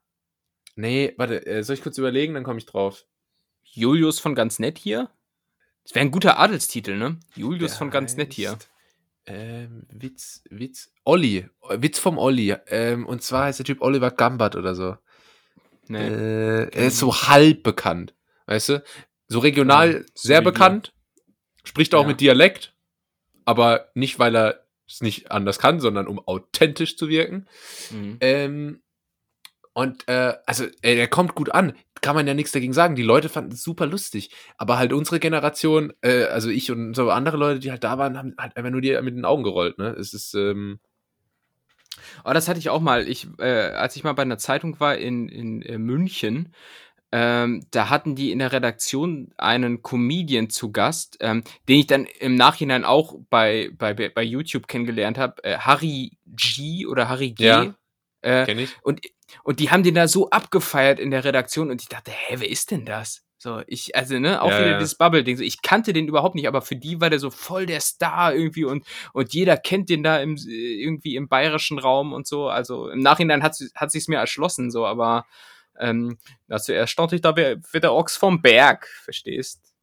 Nee, 0.75 1.13
warte, 1.17 1.45
äh, 1.45 1.63
soll 1.63 1.75
ich 1.75 1.83
kurz 1.83 1.97
überlegen, 1.99 2.33
dann 2.33 2.43
komme 2.43 2.57
ich 2.57 2.65
drauf. 2.65 3.05
Julius 3.61 4.19
von 4.19 4.33
ganz 4.35 4.57
nett 4.59 4.79
hier. 4.79 5.09
Das 5.83 5.93
wäre 5.93 6.03
ein 6.05 6.11
guter 6.11 6.39
Adelstitel, 6.39 6.97
ne? 6.97 7.19
Julius 7.35 7.71
Der 7.71 7.77
von 7.77 7.91
ganz 7.91 8.15
nett 8.17 8.33
hier. 8.33 8.57
Ähm, 9.25 9.85
Witz, 9.91 10.43
Witz, 10.49 10.91
Olli, 11.03 11.47
Witz 11.69 11.99
vom 11.99 12.17
Olli. 12.17 12.55
Ähm, 12.67 13.05
und 13.05 13.21
zwar 13.21 13.45
heißt 13.45 13.59
der 13.59 13.65
Typ 13.65 13.81
Oliver 13.81 14.11
Gambert 14.11 14.55
oder 14.55 14.73
so. 14.75 14.97
Nee. 15.87 16.07
Äh, 16.07 16.69
er 16.71 16.87
ist 16.87 16.97
so 16.97 17.15
halb 17.15 17.61
bekannt, 17.63 18.15
weißt 18.47 18.69
du? 18.69 18.83
So 19.27 19.39
regional 19.39 19.93
Ja, 19.93 20.01
sehr 20.15 20.41
bekannt, 20.41 20.93
spricht 21.63 21.93
auch 21.93 22.01
Ja. 22.01 22.07
mit 22.07 22.19
Dialekt, 22.19 22.72
aber 23.45 23.89
nicht, 23.93 24.19
weil 24.19 24.35
er 24.35 24.63
es 24.87 25.01
nicht 25.01 25.31
anders 25.31 25.59
kann, 25.59 25.79
sondern 25.79 26.07
um 26.07 26.19
authentisch 26.19 26.97
zu 26.97 27.09
wirken. 27.09 27.47
Mhm. 27.91 28.17
Ähm, 28.19 28.83
und 29.73 30.07
äh, 30.07 30.35
also, 30.45 30.65
ey, 30.81 30.95
der 30.95 31.07
kommt 31.07 31.35
gut 31.35 31.49
an. 31.51 31.73
Kann 32.01 32.15
man 32.15 32.27
ja 32.27 32.33
nichts 32.33 32.51
dagegen 32.51 32.73
sagen. 32.73 32.95
Die 32.95 33.01
Leute 33.01 33.29
fanden 33.29 33.53
es 33.53 33.63
super 33.63 33.87
lustig. 33.87 34.29
Aber 34.57 34.77
halt 34.77 34.93
unsere 34.93 35.19
Generation, 35.19 35.93
äh, 36.01 36.25
also 36.25 36.49
ich 36.49 36.69
und 36.69 36.93
so 36.93 37.09
andere 37.09 37.37
Leute, 37.37 37.59
die 37.59 37.71
halt 37.71 37.83
da 37.83 37.97
waren, 37.97 38.17
haben 38.17 38.35
halt 38.37 38.55
einfach 38.55 38.69
nur 38.69 38.81
die 38.81 38.99
mit 39.01 39.15
den 39.15 39.25
Augen 39.25 39.43
gerollt, 39.43 39.79
ne? 39.79 39.89
Es 39.97 40.13
ist, 40.13 40.35
ähm, 40.35 40.79
Aber 42.23 42.33
das 42.33 42.47
hatte 42.47 42.59
ich 42.59 42.69
auch 42.69 42.81
mal. 42.81 43.07
Ich, 43.07 43.27
äh, 43.39 43.71
als 43.71 43.95
ich 43.95 44.03
mal 44.03 44.13
bei 44.13 44.23
einer 44.23 44.37
Zeitung 44.37 44.79
war 44.79 44.97
in, 44.97 45.29
in 45.29 45.61
äh, 45.61 45.77
München, 45.77 46.53
ähm, 47.15 47.67
da 47.69 47.91
hatten 47.91 48.15
die 48.15 48.31
in 48.31 48.39
der 48.39 48.51
Redaktion 48.51 49.31
einen 49.37 49.83
Comedian 49.83 50.49
zu 50.49 50.71
Gast, 50.71 51.17
ähm, 51.19 51.43
den 51.69 51.77
ich 51.77 51.85
dann 51.85 52.05
im 52.19 52.33
Nachhinein 52.33 52.83
auch 52.83 53.13
bei, 53.29 53.69
bei, 53.77 53.93
bei 53.93 54.23
YouTube 54.23 54.67
kennengelernt 54.67 55.19
habe. 55.19 55.43
Äh, 55.43 55.59
Harry 55.59 56.17
G 56.25 56.87
oder 56.87 57.09
Harry 57.09 57.29
G. 57.29 57.45
Ja. 57.45 57.75
Äh, 58.21 58.45
kenn 58.45 58.57
ich. 58.57 58.71
und, 58.81 59.01
und 59.43 59.59
die 59.59 59.69
haben 59.69 59.83
den 59.83 59.93
da 59.93 60.07
so 60.07 60.31
abgefeiert 60.31 60.99
in 60.99 61.11
der 61.11 61.23
Redaktion 61.23 61.69
und 61.69 61.83
ich 61.83 61.87
dachte, 61.87 62.09
hä, 62.09 62.37
wer 62.39 62.49
ist 62.49 62.71
denn 62.71 62.83
das? 62.83 63.21
So, 63.37 63.61
ich, 63.67 63.95
also, 63.95 64.17
ne, 64.17 64.41
auch 64.41 64.49
Ja, 64.49 64.59
wieder 64.59 64.71
ja. 64.71 64.77
dieses 64.79 64.95
Bubble-Ding. 64.95 65.37
So, 65.37 65.43
ich 65.43 65.61
kannte 65.61 65.93
den 65.93 66.07
überhaupt 66.07 66.33
nicht, 66.33 66.47
aber 66.47 66.63
für 66.63 66.77
die 66.77 66.99
war 66.99 67.11
der 67.11 67.19
so 67.19 67.29
voll 67.29 67.67
der 67.67 67.81
Star 67.81 68.33
irgendwie 68.33 68.63
und, 68.63 68.87
und 69.11 69.33
jeder 69.35 69.57
kennt 69.57 69.89
den 69.89 70.01
da 70.01 70.17
im, 70.17 70.35
äh, 70.35 70.81
irgendwie 70.81 71.15
im 71.15 71.27
bayerischen 71.27 71.77
Raum 71.77 72.11
und 72.11 72.25
so. 72.25 72.47
Also 72.47 72.89
im 72.89 73.01
Nachhinein 73.01 73.43
hat, 73.43 73.55
hat 73.75 73.91
sich's 73.91 74.07
mir 74.07 74.17
erschlossen, 74.17 74.71
so, 74.71 74.87
aber 74.87 75.27
ähm, 75.79 76.17
na, 76.47 76.57
zuerst 76.57 76.91
stand 76.93 77.13
ich 77.13 77.21
da 77.21 77.35
wie, 77.35 77.79
der 77.79 77.93
Ochs 77.93 78.17
vom 78.17 78.41
Berg, 78.41 78.87
verstehst? 79.03 79.73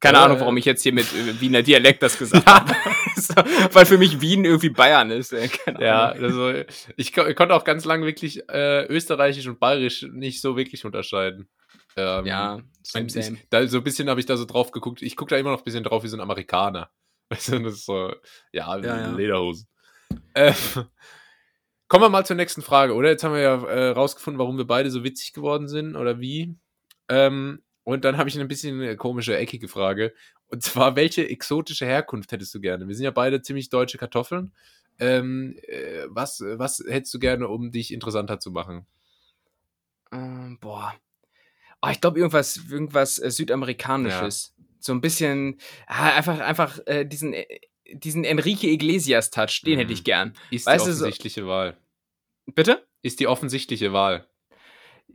Keine 0.00 0.18
Äh, 0.18 0.20
Ahnung, 0.20 0.40
warum 0.40 0.56
ich 0.58 0.64
jetzt 0.66 0.82
hier 0.82 0.92
mit 0.92 1.06
äh, 1.14 1.40
Wiener 1.40 1.62
Dialekt 1.62 2.02
das 2.02 2.18
gesagt 2.18 2.46
habe. 2.46 2.74
so, 3.16 3.34
weil 3.72 3.86
für 3.86 3.96
mich 3.98 4.20
Wien 4.20 4.44
irgendwie 4.44 4.68
Bayern 4.70 5.10
ist. 5.10 5.32
Äh, 5.32 5.48
Ja, 5.78 6.08
also 6.10 6.50
ich, 6.50 7.16
ich 7.16 7.36
konnte 7.36 7.54
auch 7.54 7.64
ganz 7.64 7.84
lange 7.84 8.04
wirklich 8.06 8.46
äh, 8.48 8.84
Österreichisch 8.86 9.46
und 9.46 9.60
Bayerisch 9.60 10.02
nicht 10.12 10.40
so 10.40 10.56
wirklich 10.56 10.84
unterscheiden. 10.84 11.48
Ähm, 11.96 12.26
ja, 12.26 12.60
same, 12.82 13.08
same. 13.08 13.38
Ich, 13.38 13.48
da, 13.50 13.66
so 13.66 13.78
ein 13.78 13.84
bisschen 13.84 14.10
habe 14.10 14.20
ich 14.20 14.26
da 14.26 14.36
so 14.36 14.44
drauf 14.44 14.72
geguckt. 14.72 15.00
Ich 15.00 15.16
gucke 15.16 15.30
da 15.30 15.36
immer 15.38 15.52
noch 15.52 15.58
ein 15.60 15.64
bisschen 15.64 15.84
drauf 15.84 16.02
wie 16.04 16.08
so 16.08 16.16
ein 16.16 16.20
Amerikaner. 16.20 16.90
Weißt 17.30 17.48
du, 17.52 17.58
das 17.60 17.74
ist 17.74 17.86
so, 17.86 18.14
ja, 18.52 18.76
Ja, 18.78 19.00
ja. 19.00 19.12
Lederhosen. 19.12 19.68
Äh, 20.34 20.52
kommen 21.94 22.06
wir 22.06 22.08
mal 22.08 22.26
zur 22.26 22.34
nächsten 22.34 22.60
Frage, 22.60 22.92
oder? 22.94 23.10
Jetzt 23.10 23.22
haben 23.22 23.34
wir 23.34 23.40
ja 23.40 23.54
äh, 23.66 23.88
rausgefunden, 23.90 24.40
warum 24.40 24.58
wir 24.58 24.66
beide 24.66 24.90
so 24.90 25.04
witzig 25.04 25.32
geworden 25.32 25.68
sind 25.68 25.94
oder 25.94 26.18
wie. 26.18 26.56
Ähm, 27.08 27.62
und 27.84 28.04
dann 28.04 28.16
habe 28.16 28.28
ich 28.28 28.36
ein 28.36 28.48
bisschen 28.48 28.80
eine 28.82 28.96
komische, 28.96 29.36
eckige 29.36 29.68
Frage. 29.68 30.12
Und 30.48 30.64
zwar, 30.64 30.96
welche 30.96 31.28
exotische 31.28 31.86
Herkunft 31.86 32.32
hättest 32.32 32.52
du 32.52 32.60
gerne? 32.60 32.88
Wir 32.88 32.96
sind 32.96 33.04
ja 33.04 33.12
beide 33.12 33.42
ziemlich 33.42 33.68
deutsche 33.68 33.96
Kartoffeln. 33.96 34.52
Ähm, 34.98 35.56
äh, 35.68 36.06
was, 36.08 36.40
was 36.44 36.82
hättest 36.84 37.14
du 37.14 37.20
gerne, 37.20 37.46
um 37.46 37.70
dich 37.70 37.92
interessanter 37.92 38.40
zu 38.40 38.50
machen? 38.50 38.86
Ähm, 40.10 40.58
boah. 40.60 40.94
Oh, 41.80 41.90
ich 41.92 42.00
glaube 42.00 42.18
irgendwas, 42.18 42.56
irgendwas 42.70 43.20
äh, 43.20 43.30
Südamerikanisches. 43.30 44.52
So 44.80 44.92
ein 44.92 45.00
bisschen, 45.00 45.58
ah, 45.86 46.10
einfach, 46.16 46.40
einfach 46.40 46.80
äh, 46.86 47.04
diesen, 47.04 47.34
äh, 47.34 47.46
diesen 47.92 48.24
Enrique 48.24 48.64
Iglesias 48.64 49.30
Touch, 49.30 49.62
den 49.64 49.74
Mhm. 49.74 49.78
hätte 49.78 49.92
ich 49.92 50.02
gern. 50.02 50.34
Ist 50.50 50.66
Weißt 50.66 50.86
die 50.86 50.90
du, 50.90 50.94
so- 50.96 51.04
offensichtliche 51.04 51.46
Wahl. 51.46 51.76
Bitte? 52.46 52.86
Ist 53.02 53.20
die 53.20 53.26
offensichtliche 53.26 53.92
Wahl. 53.92 54.26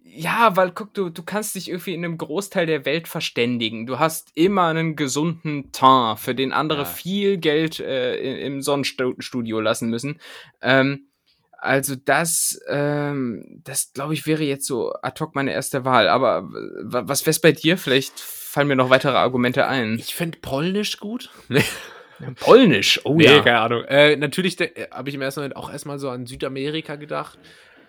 Ja, 0.04 0.56
weil 0.56 0.72
guck, 0.72 0.94
du, 0.94 1.10
du 1.10 1.24
kannst 1.24 1.56
dich 1.56 1.70
irgendwie 1.70 1.94
in 1.94 2.04
einem 2.04 2.18
Großteil 2.18 2.66
der 2.66 2.86
Welt 2.86 3.08
verständigen. 3.08 3.86
Du 3.86 4.00
hast 4.00 4.32
immer 4.36 4.68
einen 4.68 4.96
gesunden 4.96 5.72
Teint, 5.72 6.20
für 6.20 6.34
den 6.36 6.52
andere 6.52 6.82
Ja. 6.82 6.86
viel 6.86 7.38
Geld 7.38 7.80
äh, 7.80 8.46
im 8.46 8.62
Sonnenstudio 8.62 9.60
lassen 9.60 9.90
müssen. 9.90 10.20
Ähm, 10.62 11.08
also 11.52 11.96
das, 11.96 12.60
ähm, 12.70 13.62
das 13.64 13.92
glaube 13.94 14.14
ich, 14.14 14.26
wäre 14.26 14.44
jetzt 14.44 14.66
so 14.66 14.94
ad 15.02 15.20
hoc 15.20 15.36
meine 15.36 15.52
erste 15.54 15.86
Wahl. 15.86 16.08
Aber 16.08 16.50
was 16.50 17.26
wär's 17.26 17.40
bei 17.40 17.52
dir? 17.52 17.78
Vielleicht 17.78 18.20
fallen 18.20 18.68
mir 18.68 18.76
noch 18.76 18.90
weitere 18.90 19.18
Argumente 19.18 19.68
ein. 19.68 20.00
Ich 20.00 20.16
fände 20.16 20.40
Polnisch 20.40 20.98
gut. 21.00 21.30
Polnisch, 22.40 23.00
oh 23.06 23.16
Nee, 23.16 23.26
ja. 23.26 23.42
keine 23.42 23.60
Ahnung. 23.60 23.84
Äh, 23.86 24.16
natürlich 24.16 24.60
äh, 24.60 24.88
habe 24.92 25.10
ich 25.10 25.16
im 25.16 25.22
ersten 25.22 25.42
Moment 25.42 25.56
auch 25.56 25.72
erstmal 25.72 26.00
so 26.00 26.10
an 26.10 26.26
Südamerika 26.26 26.96
gedacht. 26.96 27.40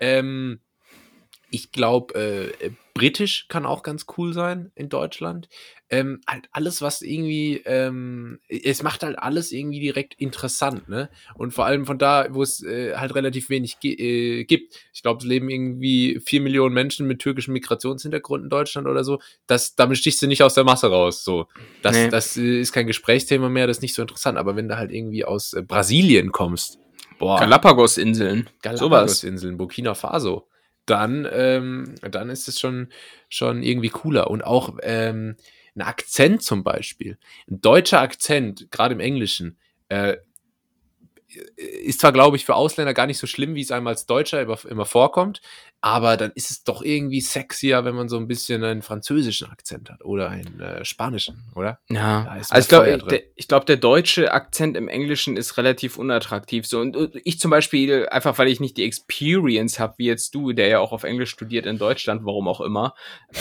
Ähm, 0.01 0.61
ich 1.51 1.73
glaube, 1.73 2.15
äh, 2.15 2.67
äh, 2.67 2.71
britisch 2.95 3.47
kann 3.49 3.67
auch 3.67 3.83
ganz 3.83 4.07
cool 4.17 4.33
sein 4.33 4.71
in 4.75 4.89
Deutschland. 4.89 5.49
Ähm, 5.93 6.21
halt 6.25 6.49
alles, 6.53 6.83
was 6.83 7.03
irgendwie, 7.03 7.63
ähm, 7.65 8.39
es 8.49 8.85
macht 8.85 9.03
halt 9.03 9.19
alles 9.19 9.51
irgendwie 9.51 9.81
direkt 9.81 10.15
interessant, 10.15 10.89
ne? 10.89 11.11
Und 11.35 11.53
vor 11.53 11.67
allem 11.67 11.85
von 11.85 11.99
da, 11.99 12.29
wo 12.31 12.43
es 12.43 12.63
äh, 12.63 12.95
halt 12.95 13.15
relativ 13.17 13.51
wenig 13.51 13.77
äh, 13.83 14.45
gibt. 14.45 14.75
Ich 14.95 15.03
glaube, 15.03 15.19
es 15.19 15.25
leben 15.25 15.51
irgendwie 15.51 16.21
vier 16.25 16.41
Millionen 16.41 16.75
Menschen 16.75 17.09
mit 17.09 17.19
türkischem 17.19 17.55
Migrationshintergrund 17.55 18.45
in 18.45 18.51
Deutschland 18.51 18.87
oder 18.87 19.03
so. 19.03 19.21
Das, 19.49 19.75
damit 19.75 19.99
stichst 19.99 20.23
du 20.23 20.29
nicht 20.29 20.45
aus 20.45 20.55
der 20.55 20.63
Masse 20.63 20.89
raus. 20.89 21.25
So, 21.25 21.49
das, 21.83 21.97
Nee. 21.97 22.09
das 22.09 22.37
äh, 22.37 22.61
ist 22.61 22.73
kein 22.73 22.87
Gesprächsthema 22.87 23.49
mehr, 23.49 23.67
das 23.67 23.79
ist 23.79 23.83
nicht 23.83 23.95
so 23.95 24.03
interessant. 24.03 24.39
Aber 24.39 24.55
wenn 24.55 24.69
du 24.69 24.77
halt 24.77 24.93
irgendwie 24.93 25.25
aus 25.25 25.55
äh, 25.55 25.63
Brasilien 25.63 26.31
kommst, 26.31 26.79
boah, 27.19 27.41
Galapagos-Inseln. 27.41 28.49
Galapagos-Inseln, 28.63 29.57
Burkina 29.57 29.95
Faso, 29.95 30.47
dann, 30.87 31.27
ähm, 31.33 31.95
dann 32.03 32.31
ist 32.31 32.49
es 32.49 32.61
schon, 32.61 32.89
schon 33.29 33.63
irgendwie 33.63 33.91
cooler. 33.91 34.31
Und 34.31 34.43
auch 34.45 34.79
ähm, 34.83 35.37
ein 35.81 35.87
Akzent 35.87 36.43
zum 36.43 36.63
Beispiel. 36.63 37.19
Ein 37.51 37.61
deutscher 37.61 38.01
Akzent, 38.01 38.71
gerade 38.71 38.95
im 38.95 39.01
Englischen, 39.01 39.59
äh, 39.89 40.17
ist 41.57 42.01
zwar, 42.01 42.13
glaube 42.13 42.37
ich, 42.37 42.45
für 42.45 42.55
Ausländer 42.55 42.95
gar 42.95 43.07
nicht 43.07 43.19
so 43.19 43.27
schlimm, 43.27 43.55
wie 43.55 43.61
es 43.63 43.71
einem 43.71 43.87
als 43.87 44.07
Deutscher 44.07 44.41
immer, 44.43 44.59
immer 44.69 44.85
vorkommt, 44.87 45.41
aber 45.83 46.17
dann 46.17 46.33
ist 46.35 46.51
es 46.51 46.63
doch 46.65 46.83
irgendwie 46.83 47.21
sexier, 47.23 47.85
wenn 47.85 47.95
man 47.95 48.09
so 48.09 48.17
ein 48.19 48.27
bisschen 48.29 48.63
einen 48.65 48.83
französischen 48.83 49.51
Akzent 49.51 49.89
hat 49.91 50.05
oder 50.05 50.29
einen 50.29 50.61
äh, 50.61 50.85
spanischen, 50.85 51.45
oder? 51.55 51.79
Ja, 51.89 52.27
also 52.29 52.55
ich 52.59 52.69
glaube, 52.69 53.23
ich 53.37 53.49
glaube, 53.49 53.65
der 53.65 53.77
deutsche 53.77 54.33
Akzent 54.33 54.77
im 54.77 54.89
Englischen 54.89 55.37
ist 55.39 55.57
relativ 55.57 55.97
unattraktiv. 55.97 56.67
So 56.67 56.81
und 56.81 56.97
und 56.97 57.17
ich 57.25 57.39
zum 57.41 57.51
Beispiel 57.51 58.07
einfach, 58.11 58.37
weil 58.39 58.49
ich 58.49 58.61
nicht 58.61 58.77
die 58.77 58.85
Experience 58.85 59.79
habe, 59.79 59.95
wie 59.97 60.07
jetzt 60.07 60.35
du, 60.35 60.53
der 60.53 60.69
ja 60.69 60.81
auch 60.81 60.93
auf 60.93 61.05
Englisch 61.05 61.31
studiert 61.31 61.65
in 61.65 61.79
Deutschland, 61.79 62.23
warum 62.25 62.47
auch 62.49 62.61
immer. 62.61 62.95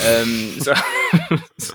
ähm, 0.08 0.54
so, 0.60 0.72
so, 1.58 1.74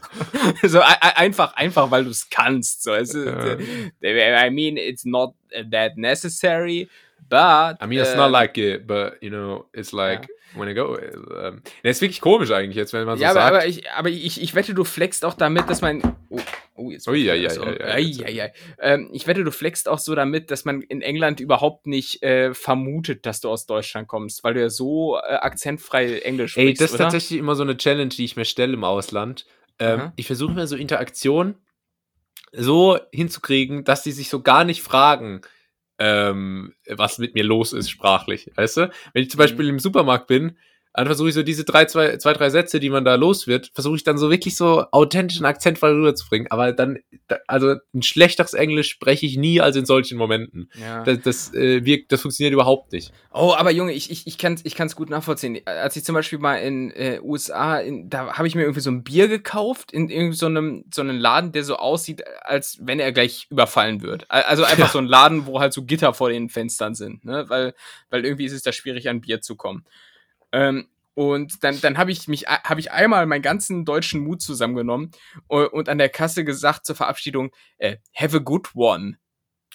so 0.69 0.81
ein- 0.81 0.97
ein- 1.01 1.17
einfach, 1.17 1.55
einfach, 1.57 1.91
weil 1.91 2.05
du 2.05 2.11
es 2.11 2.31
kannst. 2.31 2.83
So, 2.85 2.95
es 2.95 3.13
ist, 3.15 3.27
Ja. 3.27 4.47
I 4.47 4.51
mean, 4.51 4.77
it's 4.77 5.05
not 5.05 5.35
that 5.71 5.97
necessary, 5.97 6.89
but 7.29 7.77
I 7.81 7.87
mean, 7.87 8.01
it's 8.01 8.13
äh, 8.13 8.17
not 8.17 8.31
like 8.31 8.59
it, 8.59 8.87
but 8.87 9.23
you 9.23 9.31
know, 9.31 9.67
it's 9.73 9.93
like 9.93 10.29
when 10.55 10.69
I 10.69 10.75
go. 10.75 10.97
Ähm, 10.99 11.63
ist 11.83 12.01
wirklich 12.01 12.21
komisch 12.21 12.51
eigentlich 12.51 12.77
jetzt, 12.77 12.93
wenn 12.93 13.05
man 13.05 13.19
so 13.19 13.23
ja, 13.23 13.31
aber, 13.31 13.41
sagt. 13.41 13.55
aber, 13.55 13.67
ich, 13.67 13.91
aber 13.91 14.09
ich, 14.09 14.41
ich 14.41 14.55
wette, 14.55 14.75
du 14.75 14.85
flexst 14.85 15.25
auch 15.25 15.35
damit, 15.35 15.69
dass 15.69 15.81
man. 15.81 16.03
Oh, 16.29 16.41
oh 16.75 16.91
jetzt. 16.91 17.09
Ui, 17.09 17.19
ja, 17.19 17.35
ja, 17.35 17.53
ja, 17.53 18.29
ja. 18.29 18.47
Ähm, 18.81 19.11
ich 19.13 19.27
wette, 19.27 19.45
du 19.45 19.51
flexst 19.51 19.89
auch 19.89 19.99
so 19.99 20.15
damit, 20.15 20.51
dass 20.51 20.65
man 20.65 20.83
in 20.83 21.03
England 21.03 21.41
überhaupt 21.41 21.87
nicht 21.87 22.23
äh, 22.23 22.55
vermutet, 22.55 23.27
dass 23.27 23.41
du 23.41 23.49
aus 23.51 23.67
Deutschland 23.67 24.09
kommst, 24.09 24.45
weil 24.45 24.55
du 24.55 24.61
ja 24.61 24.71
so 24.71 25.17
äh, 25.17 25.35
akzentfrei 25.35 26.19
Englisch 26.21 26.57
Ey, 26.57 26.65
sprichst. 26.65 26.83
das 26.83 26.91
ist 26.91 26.95
oder? 26.95 27.05
tatsächlich 27.05 27.39
immer 27.39 27.55
so 27.55 27.63
eine 27.63 27.77
Challenge, 27.77 28.09
die 28.09 28.25
ich 28.25 28.37
mir 28.37 28.45
stelle 28.45 28.75
im 28.75 28.85
Ausland. 28.85 29.47
Ähm, 29.79 30.13
ich 30.17 30.27
versuche 30.27 30.53
mir 30.53 30.67
so 30.67 30.77
Interaktion 30.77 31.57
so 32.57 32.99
hinzukriegen, 33.13 33.85
dass 33.85 34.03
die 34.03 34.13
sich 34.13 34.29
so 34.29 34.43
gar 34.43 34.65
nicht 34.65 34.83
fragen, 34.83 35.43
ähm, 35.99 36.75
was 36.89 37.19
mit 37.19 37.35
mir 37.35 37.45
los 37.45 37.73
ist 37.73 37.91
sprachlich. 37.91 38.51
Weißt 38.57 38.77
du? 38.79 38.91
Wenn 39.13 39.23
ich 39.23 39.31
zum 39.31 39.39
Mhm. 39.39 39.43
Beispiel 39.43 39.69
im 39.69 39.79
Supermarkt 39.79 40.27
bin, 40.27 40.59
dann 40.95 41.07
versuche 41.07 41.29
ich 41.29 41.35
so 41.35 41.43
diese 41.43 41.65
drei, 41.65 41.87
zwei, 41.87 42.17
zwei, 42.19 42.33
drei 42.35 42.51
Sätze, 42.51 42.79
die 42.81 42.89
man 42.91 43.05
da 43.05 43.17
los 43.17 43.47
wird, 43.47 43.71
versuche 43.75 43.97
ich 43.97 44.05
dann 44.05 44.17
so 44.17 44.31
wirklich 44.31 44.57
so 44.57 44.85
authentischen 44.93 45.45
Akzent 45.45 45.83
rüberzubringen. 45.83 46.47
Aber 46.51 46.73
dann, 46.73 46.99
da, 47.27 47.39
also 47.49 47.75
ein 47.95 48.03
schlechteres 48.03 48.55
Englisch 48.55 48.91
spreche 48.91 49.27
ich 49.27 49.37
nie 49.37 49.61
als 49.61 49.75
in 49.77 49.87
solchen 49.87 50.17
Momenten. 50.17 50.71
Ja. 50.81 51.03
Das, 51.03 51.21
das 51.23 51.55
äh, 51.55 51.85
wirkt, 51.85 52.13
das 52.13 52.23
funktioniert 52.23 52.53
überhaupt 52.53 52.93
nicht. 52.93 53.13
Oh, 53.33 53.55
aber 53.57 53.73
Junge, 53.73 53.93
ich, 53.93 54.11
ich, 54.11 54.27
ich 54.29 54.39
kann 54.39 54.55
es 54.55 54.65
ich 54.65 54.77
kann's 54.77 54.95
gut 54.95 55.11
nachvollziehen. 55.11 55.59
Als 55.65 55.97
ich 55.97 56.05
zum 56.05 56.15
Beispiel 56.15 56.39
mal 56.39 56.57
in 56.59 56.93
äh, 56.93 57.19
USA, 57.23 57.79
in, 57.79 58.09
da 58.09 58.35
habe 58.35 58.47
ich 58.47 58.55
mir 58.55 58.63
irgendwie 58.63 58.81
so 58.81 58.91
ein 58.91 59.03
Bier 59.03 59.27
gekauft 59.27 59.91
in 59.91 60.09
irgendwie 60.09 60.37
so 60.37 60.47
einem, 60.47 60.85
so 60.95 61.03
einem 61.03 61.19
Laden, 61.19 61.51
der 61.51 61.65
so 61.65 61.75
aussieht, 61.77 62.23
als 62.43 62.79
wenn 62.81 63.01
er 63.01 63.11
gleich 63.11 63.49
überfallen 63.51 64.01
wird. 64.03 64.31
Al- 64.31 64.43
Also 64.45 64.63
einfach 64.65 64.79
Ja. 64.79 64.89
so 64.89 64.99
ein 64.99 65.07
Laden, 65.07 65.47
wo 65.47 65.59
halt 65.59 65.73
so 65.73 65.83
Gitter 65.83 66.15
vor 66.15 66.31
den 66.31 66.49
Fenstern 66.51 66.95
sind, 66.95 67.25
ne? 67.25 67.47
Weil, 67.49 67.75
weil 68.11 68.25
irgendwie 68.25 68.45
ist 68.45 68.53
es 68.53 68.63
da 68.63 68.71
schwierig, 68.73 69.09
an 69.09 69.21
Bier 69.21 69.41
zu 69.41 69.57
kommen. 69.57 69.85
Ähm, 70.55 70.87
und 71.15 71.63
dann, 71.63 71.81
dann 71.81 71.99
habe 71.99 72.11
ich 72.13 72.27
mich, 72.29 72.47
habe 72.47 72.81
ich 72.81 72.91
einmal 72.91 73.27
meinen 73.27 73.43
ganzen 73.43 73.85
deutschen 73.85 74.21
Mut 74.23 74.41
zusammengenommen 74.41 75.11
und, 75.49 75.67
und 75.67 75.89
an 75.89 75.99
der 75.99 76.09
Kasse 76.09 76.45
gesagt 76.45 76.87
zur 76.87 76.97
Verabschiedung, 76.97 77.51
äh, 77.79 77.97
have 78.15 78.37
a 78.37 78.41
good 78.41 78.71
one. 78.75 79.19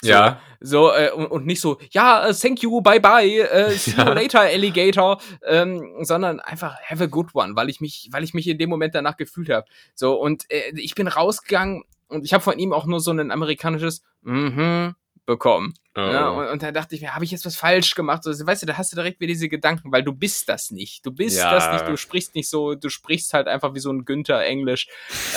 So, 0.01 0.09
Ja. 0.09 0.41
So, 0.61 0.91
äh, 0.93 1.11
und, 1.11 1.27
und 1.27 1.45
nicht 1.45 1.59
so, 1.61 1.77
ja, 1.91 2.27
äh, 2.27 2.33
thank 2.33 2.61
you, 2.61 2.81
bye 2.81 2.99
bye, 3.01 3.25
äh, 3.39 3.71
see 3.77 3.91
Ja. 3.97 4.07
you 4.07 4.13
later, 4.13 4.41
Alligator, 4.41 5.21
ähm, 5.45 5.95
sondern 6.01 6.39
einfach 6.39 6.77
have 6.81 7.03
a 7.03 7.07
good 7.07 7.33
one, 7.33 7.55
weil 7.55 7.69
ich 7.69 7.81
mich, 7.81 8.07
weil 8.11 8.23
ich 8.23 8.33
mich 8.33 8.47
in 8.47 8.57
dem 8.57 8.69
Moment 8.69 8.95
danach 8.95 9.17
gefühlt 9.17 9.49
habe. 9.49 9.65
So, 9.95 10.19
und 10.19 10.49
äh, 10.49 10.71
ich 10.75 10.95
bin 10.95 11.07
rausgegangen 11.07 11.83
und 12.07 12.25
ich 12.25 12.33
habe 12.33 12.43
von 12.43 12.57
ihm 12.57 12.73
auch 12.73 12.85
nur 12.85 13.01
so 13.01 13.11
ein 13.11 13.31
amerikanisches 13.31 14.03
mhm 14.21 14.95
bekommen. 15.29 15.73
Ja, 15.95 16.31
Oh. 16.31 16.39
und, 16.39 16.47
und 16.47 16.63
da 16.63 16.71
dachte 16.71 16.95
ich 16.95 17.01
mir, 17.01 17.13
habe 17.15 17.23
ich 17.25 17.31
jetzt 17.31 17.45
was 17.45 17.55
falsch 17.55 17.93
gemacht? 17.95 18.23
So, 18.23 18.31
weißt 18.31 18.61
du, 18.61 18.65
da 18.65 18.77
hast 18.77 18.91
du 18.91 18.95
direkt 18.95 19.19
wieder 19.19 19.29
diese 19.33 19.49
Gedanken, 19.49 19.91
weil 19.91 20.03
du 20.03 20.13
bist 20.13 20.47
das 20.49 20.71
nicht. 20.71 21.05
Du 21.05 21.11
bist 21.11 21.37
Ja. 21.37 21.51
das 21.53 21.71
nicht, 21.73 21.87
du 21.87 21.97
sprichst 21.97 22.35
nicht 22.35 22.49
so, 22.49 22.75
du 22.75 22.89
sprichst 22.89 23.33
halt 23.33 23.47
einfach 23.47 23.73
wie 23.73 23.79
so 23.79 23.91
ein 23.91 24.05
Günther 24.05 24.43
Englisch. 24.45 24.87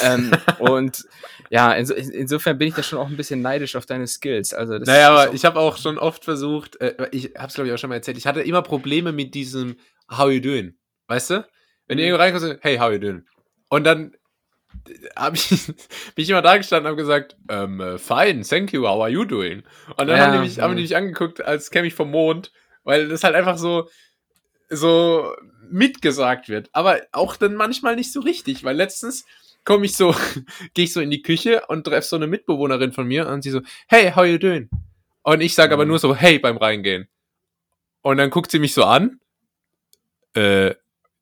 ähm, 0.03 0.31
und 0.59 1.05
ja, 1.49 1.73
in, 1.73 1.85
insofern 1.89 2.57
bin 2.57 2.67
ich 2.69 2.73
da 2.75 2.83
schon 2.83 2.99
auch 2.99 3.07
ein 3.07 3.17
bisschen 3.17 3.41
neidisch 3.41 3.75
auf 3.75 3.85
deine 3.85 4.07
Skills. 4.07 4.53
Also 4.53 4.79
das 4.79 4.87
Naja, 4.87 5.09
aber 5.09 5.29
auch- 5.29 5.33
ich 5.33 5.45
habe 5.45 5.59
auch 5.59 5.77
schon 5.77 5.97
oft 5.97 6.23
versucht, 6.25 6.79
äh, 6.81 7.07
ich 7.11 7.33
habe 7.37 7.47
es 7.47 7.53
glaube 7.55 7.67
ich 7.67 7.73
auch 7.73 7.77
schon 7.77 7.89
mal 7.89 7.95
erzählt, 7.95 8.17
ich 8.17 8.25
hatte 8.27 8.41
immer 8.41 8.61
Probleme 8.61 9.11
mit 9.11 9.33
diesem 9.35 9.75
How 10.11 10.31
you 10.31 10.39
doing, 10.41 10.75
weißt 11.07 11.29
du? 11.31 11.47
Wenn 11.87 11.97
Mhm. 11.97 12.03
irgendwo 12.05 12.21
reinkommst, 12.21 12.45
so, 12.47 12.53
hey, 12.61 12.77
how 12.77 12.91
you 12.91 12.99
doing? 12.99 13.25
Und 13.69 13.83
dann 13.83 14.13
habe 15.15 15.35
ich, 15.35 15.49
bin 15.67 15.75
ich 16.23 16.29
immer 16.29 16.41
da 16.41 16.57
gestanden 16.57 16.85
und 16.85 16.91
habe 16.91 17.01
gesagt, 17.01 17.37
ähm, 17.49 17.79
äh, 17.81 17.97
fine, 17.97 18.41
thank 18.43 18.73
you, 18.73 18.83
how 18.87 19.01
are 19.01 19.09
you 19.09 19.25
doing? 19.25 19.63
Und 19.97 20.07
dann 20.07 20.17
Ja, 20.17 20.17
haben, 20.19 20.31
die 20.31 20.39
mich, 20.39 20.59
haben 20.59 20.75
die 20.75 20.81
mich 20.83 20.95
angeguckt, 20.95 21.41
als 21.41 21.71
käme 21.71 21.87
ich 21.87 21.93
vom 21.93 22.11
Mond, 22.11 22.51
weil 22.83 23.07
das 23.09 23.23
halt 23.23 23.35
einfach 23.35 23.57
so, 23.57 23.89
so 24.69 25.33
mitgesagt 25.69 26.49
wird. 26.49 26.69
Aber 26.73 27.01
auch 27.11 27.35
dann 27.37 27.55
manchmal 27.55 27.95
nicht 27.95 28.11
so 28.11 28.19
richtig, 28.21 28.63
weil 28.63 28.75
letztens 28.75 29.25
komme 29.65 29.85
ich 29.85 29.95
so, 29.95 30.13
gehe 30.73 30.85
ich 30.85 30.93
so 30.93 31.01
in 31.01 31.11
die 31.11 31.21
Küche 31.21 31.63
und 31.67 31.85
treffe 31.85 32.07
so 32.07 32.15
eine 32.15 32.27
Mitbewohnerin 32.27 32.91
von 32.93 33.07
mir 33.07 33.27
und 33.27 33.41
sie 33.43 33.51
so, 33.51 33.61
hey, 33.87 34.11
how 34.11 34.25
you 34.25 34.37
doing? 34.37 34.69
Und 35.23 35.41
ich 35.41 35.55
sage 35.55 35.73
aber 35.73 35.85
Mhm. 35.85 35.89
nur 35.89 35.99
so, 35.99 36.15
hey, 36.15 36.39
beim 36.39 36.57
Reingehen. 36.57 37.07
Und 38.01 38.17
dann 38.17 38.29
guckt 38.29 38.51
sie 38.51 38.59
mich 38.59 38.73
so 38.73 38.83
an, 38.83 39.19
äh, 40.35 40.75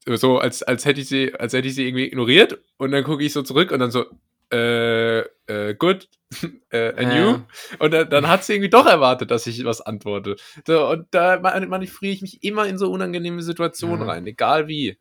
so 0.08 0.40
als, 0.40 0.64
als 0.64 0.86
hätte 0.86 1.02
ich 1.02 1.08
sie, 1.08 1.34
als 1.36 1.54
hätte 1.54 1.68
ich 1.68 1.76
sie 1.76 1.88
irgendwie 1.88 2.06
ignoriert 2.08 2.60
und 2.78 2.92
dann 2.92 3.04
gucke 3.04 3.24
ich 3.24 3.34
so 3.34 3.44
zurück 3.44 3.72
und 3.72 3.80
dann 3.80 3.92
so, 3.92 4.06
äh, 4.52 5.20
äh, 5.48 5.76
good, 5.78 6.10
äh, 6.72 6.94
and 6.96 7.14
Ja. 7.14 7.32
you? 7.32 7.40
Und 7.80 7.92
dann, 7.94 8.10
dann 8.10 8.28
hat 8.28 8.44
sie 8.44 8.54
irgendwie 8.54 8.70
doch 8.70 8.86
erwartet, 8.86 9.32
dass 9.32 9.48
ich 9.48 9.64
was 9.66 9.82
antworte. 9.82 10.36
So, 10.68 10.88
und 10.90 11.08
da 11.12 11.40
manövriere 11.40 12.14
ich 12.14 12.22
mich 12.22 12.44
immer 12.44 12.66
in 12.68 12.78
so 12.78 12.92
unangenehme 12.92 13.42
Situationen 13.44 14.08
Ja. 14.08 14.14
rein, 14.14 14.28
egal 14.28 14.68
wie. 14.68 14.98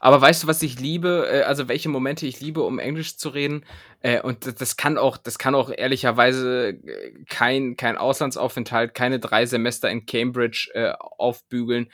Aber 0.00 0.20
weißt 0.20 0.42
du, 0.42 0.46
was 0.46 0.62
ich 0.62 0.78
liebe? 0.80 1.28
Äh, 1.30 1.42
Also 1.42 1.68
welche 1.68 1.88
Momente 1.88 2.26
ich 2.26 2.40
liebe, 2.40 2.62
um 2.62 2.78
Englisch 2.78 3.16
zu 3.16 3.28
reden? 3.30 3.64
Äh, 4.00 4.20
Und 4.20 4.60
das- 4.60 4.76
kann 4.76 4.96
auch, 4.98 5.16
das 5.16 5.38
kann 5.38 5.54
auch 5.54 5.70
ehrlicherweise 5.76 6.68
äh, 6.68 7.24
kein 7.28 7.76
kein 7.76 7.96
Auslandsaufenthalt, 7.98 8.94
keine 8.94 9.18
drei 9.18 9.44
Semester 9.46 9.90
in 9.90 10.06
Cambridge 10.06 10.70
aufbügeln. 11.18 11.90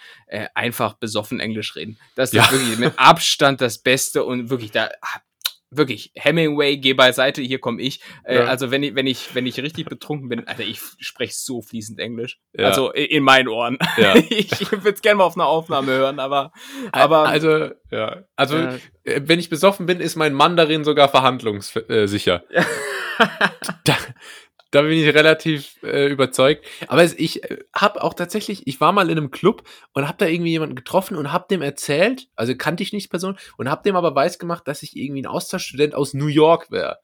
Einfach 0.54 0.94
besoffen 0.94 1.40
Englisch 1.40 1.76
reden. 1.76 1.98
Das 2.14 2.30
ist 2.30 2.34
Ja. 2.34 2.50
wirklich 2.50 2.78
mit 2.78 2.92
Abstand 2.98 3.60
das 3.60 3.78
Beste 3.78 4.24
und 4.24 4.50
wirklich 4.50 4.70
da. 4.72 4.90
Wirklich, 5.76 6.12
Hemingway, 6.14 6.76
geh 6.76 6.94
beiseite, 6.94 7.42
hier 7.42 7.58
komme 7.58 7.82
ich. 7.82 8.00
Äh, 8.24 8.36
Ja. 8.36 8.44
Also 8.44 8.70
wenn 8.70 8.82
ich, 8.82 8.94
wenn 8.94 9.06
ich, 9.06 9.34
wenn 9.34 9.46
ich 9.46 9.58
richtig 9.60 9.86
betrunken 9.86 10.28
bin, 10.28 10.46
Alter, 10.46 10.62
ich 10.62 10.80
spreche 10.98 11.34
so 11.34 11.62
fließend 11.62 11.98
Englisch. 11.98 12.38
Ja. 12.52 12.66
Also 12.68 12.92
in 12.92 13.22
meinen 13.22 13.48
Ohren. 13.48 13.78
Ja. 13.96 14.14
ich 14.28 14.70
würde 14.70 14.90
es 14.90 15.02
gerne 15.02 15.18
mal 15.18 15.24
auf 15.24 15.36
einer 15.36 15.46
Aufnahme 15.46 15.92
hören, 15.92 16.18
aber, 16.18 16.52
aber 16.92 17.28
also, 17.28 17.70
ja. 17.90 18.24
Also, 18.36 18.56
äh, 18.56 19.20
wenn 19.24 19.38
ich 19.38 19.50
besoffen 19.50 19.86
bin, 19.86 20.00
ist 20.00 20.16
mein 20.16 20.34
Mandarin 20.34 20.84
sogar 20.84 21.08
verhandlungssicher. 21.08 22.44
da, 23.84 23.96
da 24.74 24.82
bin 24.82 24.92
ich 24.92 25.14
relativ 25.14 25.76
äh, 25.82 26.06
überzeugt. 26.06 26.64
Aber 26.88 27.04
ich 27.04 27.44
äh, 27.44 27.58
habe 27.74 28.02
auch 28.02 28.14
tatsächlich, 28.14 28.66
ich 28.66 28.80
war 28.80 28.92
mal 28.92 29.08
in 29.08 29.18
einem 29.18 29.30
Club 29.30 29.62
und 29.92 30.08
habe 30.08 30.18
da 30.18 30.26
irgendwie 30.26 30.50
jemanden 30.50 30.74
getroffen 30.74 31.16
und 31.16 31.32
habe 31.32 31.46
dem 31.48 31.62
erzählt, 31.62 32.28
also 32.34 32.54
kannte 32.56 32.82
ich 32.82 32.92
nicht 32.92 33.10
Person, 33.10 33.38
und 33.56 33.70
habe 33.70 33.82
dem 33.84 33.94
aber 33.94 34.14
weiß 34.14 34.38
gemacht, 34.38 34.66
dass 34.66 34.82
ich 34.82 34.96
irgendwie 34.96 35.22
ein 35.22 35.26
Austauschstudent 35.26 35.94
aus 35.94 36.14
New 36.14 36.26
York 36.26 36.70
wäre. 36.70 36.98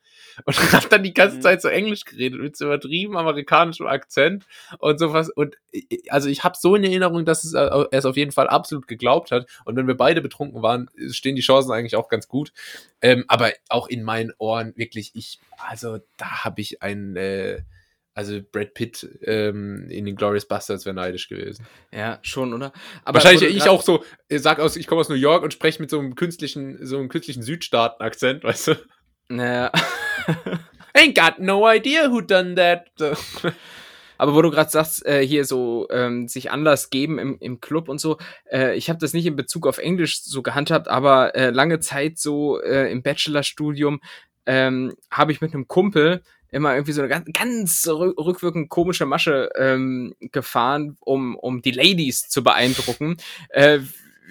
Und 0.45 0.72
habe 0.72 0.88
dann 0.88 1.03
die 1.03 1.14
ganze 1.14 1.36
Mhm. 1.36 1.43
Zeit 1.43 1.62
so 1.62 1.68
Englisch 1.68 2.05
geredet 2.05 2.41
mit 2.41 2.57
so 2.57 2.66
übertrieben 2.66 3.16
amerikanischem 3.16 3.86
Akzent 3.86 4.47
und 4.78 4.99
sowas. 4.99 5.30
Und 5.30 5.57
äh, 5.72 5.82
also 6.09 6.28
ich 6.28 6.45
habe 6.45 6.57
so 6.59 6.74
in 6.74 6.84
Erinnerung, 6.84 7.24
dass 7.24 7.45
es, 7.45 7.55
äh, 7.55 7.59
er 7.59 7.88
es 7.93 8.05
auf 8.05 8.16
jeden 8.16 8.32
Fall 8.32 8.49
absolut 8.49 8.86
geglaubt 8.86 9.30
hat. 9.30 9.47
Und 9.64 9.76
wenn 9.76 9.86
wir 9.86 9.97
beide 9.97 10.20
betrunken 10.20 10.62
waren, 10.62 10.88
stehen 11.11 11.36
die 11.36 11.43
Chancen 11.43 11.72
eigentlich 11.72 11.97
auch 11.97 12.09
ganz 12.09 12.28
gut. 12.28 12.53
Ähm, 13.03 13.24
aber 13.28 13.53
auch 13.68 13.88
in 13.88 14.03
meinen 14.03 14.32
Ohren 14.38 14.72
wirklich, 14.76 15.12
ich, 15.14 15.41
also 15.59 15.99
da 16.16 16.45
habe 16.45 16.61
ich 16.61 16.82
ein, 16.82 17.16
äh, 17.16 17.62
also 18.12 18.41
Brad 18.53 18.74
Pitt 18.74 19.09
ähm, 19.22 19.86
in 19.88 20.05
den 20.05 20.16
Glorious 20.16 20.47
Bastards 20.47 20.84
wäre 20.84 20.95
neidisch 20.95 21.28
gewesen. 21.28 21.64
ja, 21.93 22.18
schon, 22.22 22.53
oder? 22.53 22.72
Aber 23.05 23.14
Wahrscheinlich 23.14 23.57
ich 23.57 23.68
auch 23.68 23.82
so, 23.82 24.05
äh, 24.28 24.38
sag 24.38 24.59
aus, 24.59 24.76
ich 24.76 24.86
komme 24.88 25.01
aus 25.01 25.09
New 25.09 25.14
York 25.14 25.43
und 25.45 25.53
spreche 25.53 25.80
mit 25.80 25.91
so 25.91 25.99
einem 25.99 26.16
künstlichen, 26.16 26.84
so 26.84 26.99
einem 26.99 27.09
künstlichen 27.09 27.43
Südstaaten-Akzent, 27.43 28.43
weißt 28.45 28.68
du? 28.68 28.74
Naja. 29.31 29.70
Ain't 30.95 31.14
got 31.14 31.39
no 31.39 31.66
idea 31.66 32.11
who 32.11 32.20
done 32.20 32.57
that. 32.57 32.91
Aber 34.18 34.35
wo 34.35 34.43
du 34.43 34.51
gerade 34.51 34.68
sagst, 34.70 35.07
äh, 35.07 35.26
hier 35.26 35.47
so 35.47 35.87
ähm, 35.91 36.28
sich 36.28 36.51
Anlass 36.51 36.91
geben 36.91 37.18
im, 37.18 37.39
im 37.41 37.61
Club 37.62 37.89
und 37.89 37.99
so, 37.99 38.18
äh, 38.53 38.76
ich 38.76 38.91
habe 38.91 38.99
das 38.99 39.14
nicht 39.14 39.24
in 39.24 39.35
Bezug 39.35 39.66
auf 39.66 39.78
Englisch 39.78 40.22
so 40.22 40.43
gehandhabt, 40.43 40.89
aber 40.89 41.35
äh, 41.35 41.49
lange 41.49 41.81
Zeit 41.81 42.18
so 42.18 42.61
äh, 42.61 42.93
im 42.93 43.03
Bachelorstudium 43.03 44.01
ähm, 44.45 44.93
habe 45.11 45.33
ich 45.33 45.41
mit 45.41 45.55
einem 45.55 45.68
Kumpel 45.68 46.20
immer 46.51 46.74
irgendwie 46.74 46.93
so 46.93 47.01
eine 47.01 47.09
ganz, 47.09 47.24
ganz 47.33 47.87
rü- 47.89 48.18
rückwirkend 48.18 48.68
komische 48.68 49.07
Masche 49.07 49.49
ähm, 49.57 50.14
gefahren, 50.20 50.99
um, 51.01 51.35
um 51.37 51.62
die 51.62 51.70
Ladies 51.70 52.28
zu 52.28 52.43
beeindrucken. 52.43 53.16
Äh, 53.49 53.78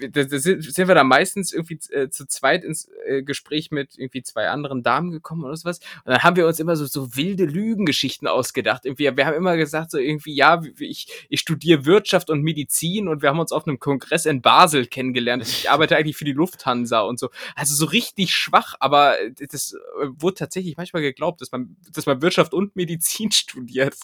da, 0.08 0.24
da 0.24 0.38
sind, 0.38 0.62
sind 0.62 0.88
wir 0.88 0.94
da 0.94 1.04
meistens 1.04 1.52
irgendwie 1.52 1.78
äh, 1.90 2.08
zu 2.10 2.26
zweit 2.26 2.64
ins 2.64 2.88
äh, 3.06 3.22
Gespräch 3.22 3.70
mit 3.70 3.98
irgendwie 3.98 4.22
zwei 4.22 4.48
anderen 4.48 4.82
Damen 4.82 5.10
gekommen 5.10 5.44
oder 5.44 5.56
sowas. 5.56 5.80
Und 6.04 6.12
dann 6.12 6.22
haben 6.22 6.36
wir 6.36 6.46
uns 6.46 6.60
immer 6.60 6.76
so, 6.76 6.86
so 6.86 7.16
wilde 7.16 7.44
Lügengeschichten 7.44 8.28
ausgedacht. 8.28 8.84
Irgendwie, 8.84 9.16
wir 9.16 9.26
haben 9.26 9.34
immer 9.34 9.56
gesagt, 9.56 9.90
so 9.90 9.98
irgendwie, 9.98 10.34
ja, 10.34 10.62
ich, 10.78 11.26
ich 11.28 11.40
studiere 11.40 11.84
Wirtschaft 11.84 12.30
und 12.30 12.42
Medizin 12.42 13.08
und 13.08 13.22
wir 13.22 13.28
haben 13.28 13.40
uns 13.40 13.52
auf 13.52 13.66
einem 13.66 13.78
Kongress 13.78 14.26
in 14.26 14.42
Basel 14.42 14.86
kennengelernt. 14.86 15.42
Ich 15.42 15.70
arbeite 15.70 15.96
eigentlich 15.96 16.16
für 16.16 16.24
die 16.24 16.32
Lufthansa 16.32 17.00
und 17.00 17.18
so. 17.18 17.30
Also 17.54 17.74
so 17.74 17.86
richtig 17.86 18.34
schwach, 18.34 18.74
aber 18.80 19.16
das 19.50 19.72
äh, 19.72 20.06
wurde 20.16 20.34
tatsächlich 20.34 20.76
manchmal 20.76 21.02
geglaubt, 21.02 21.40
dass 21.40 21.52
man, 21.52 21.76
dass 21.92 22.06
man 22.06 22.22
Wirtschaft 22.22 22.54
und 22.54 22.76
Medizin 22.76 23.30
studiert. 23.32 23.96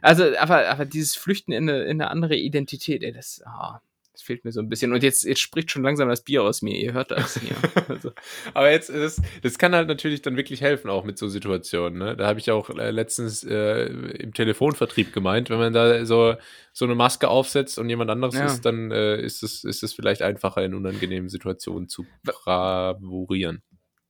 Also, 0.00 0.24
aber, 0.38 0.68
aber 0.68 0.84
dieses 0.84 1.16
Flüchten 1.16 1.52
in 1.52 1.68
eine, 1.68 1.84
in 1.84 2.00
eine 2.00 2.10
andere 2.10 2.36
Identität, 2.36 3.02
ey, 3.02 3.12
das, 3.12 3.42
ah, 3.44 3.80
das 4.12 4.22
fehlt 4.22 4.44
mir 4.44 4.52
so 4.52 4.60
ein 4.60 4.68
bisschen. 4.68 4.92
Und 4.92 5.02
jetzt, 5.02 5.24
jetzt 5.24 5.40
spricht 5.40 5.70
schon 5.70 5.82
langsam 5.82 6.08
das 6.08 6.22
Bier 6.22 6.42
aus 6.42 6.60
mir. 6.60 6.76
Ihr 6.76 6.92
hört 6.92 7.10
das. 7.10 7.40
Ja. 7.48 7.56
Also, 7.88 8.12
Aber 8.54 8.70
jetzt 8.70 8.90
ist 8.90 9.22
das 9.42 9.58
kann 9.58 9.74
halt 9.74 9.88
natürlich 9.88 10.20
dann 10.22 10.36
wirklich 10.36 10.60
helfen, 10.60 10.90
auch 10.90 11.04
mit 11.04 11.16
so 11.18 11.28
Situationen. 11.28 11.98
Ne? 11.98 12.16
Da 12.16 12.26
habe 12.26 12.38
ich 12.38 12.50
auch 12.50 12.68
äh, 12.70 12.90
letztens 12.90 13.42
äh, 13.42 13.84
im 13.86 14.34
Telefonvertrieb 14.34 15.12
gemeint, 15.12 15.48
wenn 15.50 15.58
man 15.58 15.72
da 15.72 16.04
so, 16.04 16.34
so 16.72 16.84
eine 16.84 16.94
Maske 16.94 17.28
aufsetzt 17.28 17.78
und 17.78 17.88
jemand 17.88 18.10
anderes 18.10 18.34
Ja. 18.34 18.44
ist, 18.46 18.62
dann 18.66 18.90
äh, 18.90 19.20
ist 19.20 19.42
es 19.42 19.64
ist 19.64 19.82
es 19.82 19.94
vielleicht 19.94 20.22
einfacher, 20.22 20.62
in 20.62 20.74
unangenehmen 20.74 21.28
Situationen 21.28 21.88
zu 21.88 22.06
bravurieren. 22.22 23.62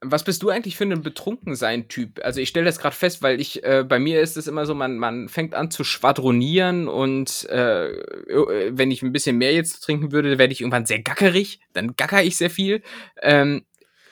Was 0.03 0.23
bist 0.23 0.43
du 0.43 0.49
eigentlich 0.49 0.75
für 0.77 0.83
ein 0.85 1.01
Betrunkensein-Typ? 1.01 2.19
Also 2.23 2.39
ich 2.41 2.49
stelle 2.49 2.65
das 2.65 2.79
gerade 2.79 2.95
fest, 2.95 3.21
weil 3.21 3.39
ich, 3.41 3.63
äh, 3.63 3.83
bei 3.87 3.99
mir 3.99 4.21
ist 4.21 4.37
es 4.37 4.47
immer 4.47 4.65
so, 4.65 4.75
man, 4.75 4.97
man 4.97 5.29
fängt 5.29 5.53
an 5.55 5.71
zu 5.71 5.83
schwadronieren 5.83 6.87
und 6.87 7.47
äh, 7.49 7.87
äh, 7.91 8.71
wenn 8.71 8.91
ich 8.91 9.01
ein 9.01 9.11
bisschen 9.11 9.37
mehr 9.37 9.53
jetzt 9.53 9.81
trinken 9.83 10.11
würde, 10.11 10.37
werde 10.37 10.53
ich 10.53 10.61
irgendwann 10.61 10.85
sehr 10.85 10.99
gackerig, 11.01 11.59
dann 11.73 11.95
gacker 11.95 12.23
ich 12.23 12.37
sehr 12.37 12.49
viel. 12.49 12.81
Ähm, 13.21 13.65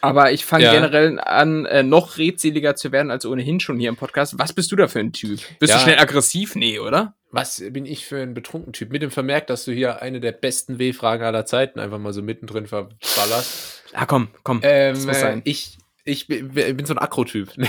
aber 0.03 0.31
ich 0.31 0.45
fange 0.45 0.63
Ja. 0.63 0.73
generell 0.73 1.19
an, 1.19 1.65
äh, 1.67 1.83
noch 1.83 2.17
redseliger 2.17 2.75
zu 2.75 2.91
werden 2.91 3.11
als 3.11 3.23
ohnehin 3.25 3.59
schon 3.59 3.79
hier 3.79 3.89
im 3.89 3.97
Podcast. 3.97 4.39
Was 4.39 4.51
bist 4.51 4.71
du 4.71 4.75
da 4.75 4.87
für 4.87 4.99
ein 4.99 5.13
Typ? 5.13 5.39
Bist 5.59 5.71
Ja. 5.71 5.77
du 5.77 5.83
schnell 5.83 5.99
aggressiv? 5.99 6.55
Nee, 6.55 6.79
oder? 6.79 7.13
Was 7.29 7.63
bin 7.69 7.85
ich 7.85 8.05
für 8.05 8.19
ein 8.19 8.33
betrunken 8.33 8.73
Typ? 8.73 8.91
Mit 8.91 9.03
dem 9.03 9.11
Vermerk, 9.11 9.47
dass 9.47 9.63
du 9.63 9.71
hier 9.71 10.01
eine 10.01 10.19
der 10.19 10.31
besten 10.31 10.79
W-Fragen 10.79 11.23
aller 11.23 11.45
Zeiten 11.45 11.79
einfach 11.79 11.99
mal 11.99 12.13
so 12.13 12.21
mittendrin 12.23 12.65
verballerst. 12.65 13.83
Ah, 13.93 14.05
komm, 14.05 14.29
komm. 14.43 14.59
Ähm, 14.63 14.95
das 14.95 15.05
muss 15.05 15.19
sein. 15.19 15.41
ich, 15.45 15.77
ich 16.05 16.27
bin, 16.27 16.49
bin 16.53 16.85
so 16.85 16.93
ein 16.93 16.97
Akro-Typ. 16.97 17.51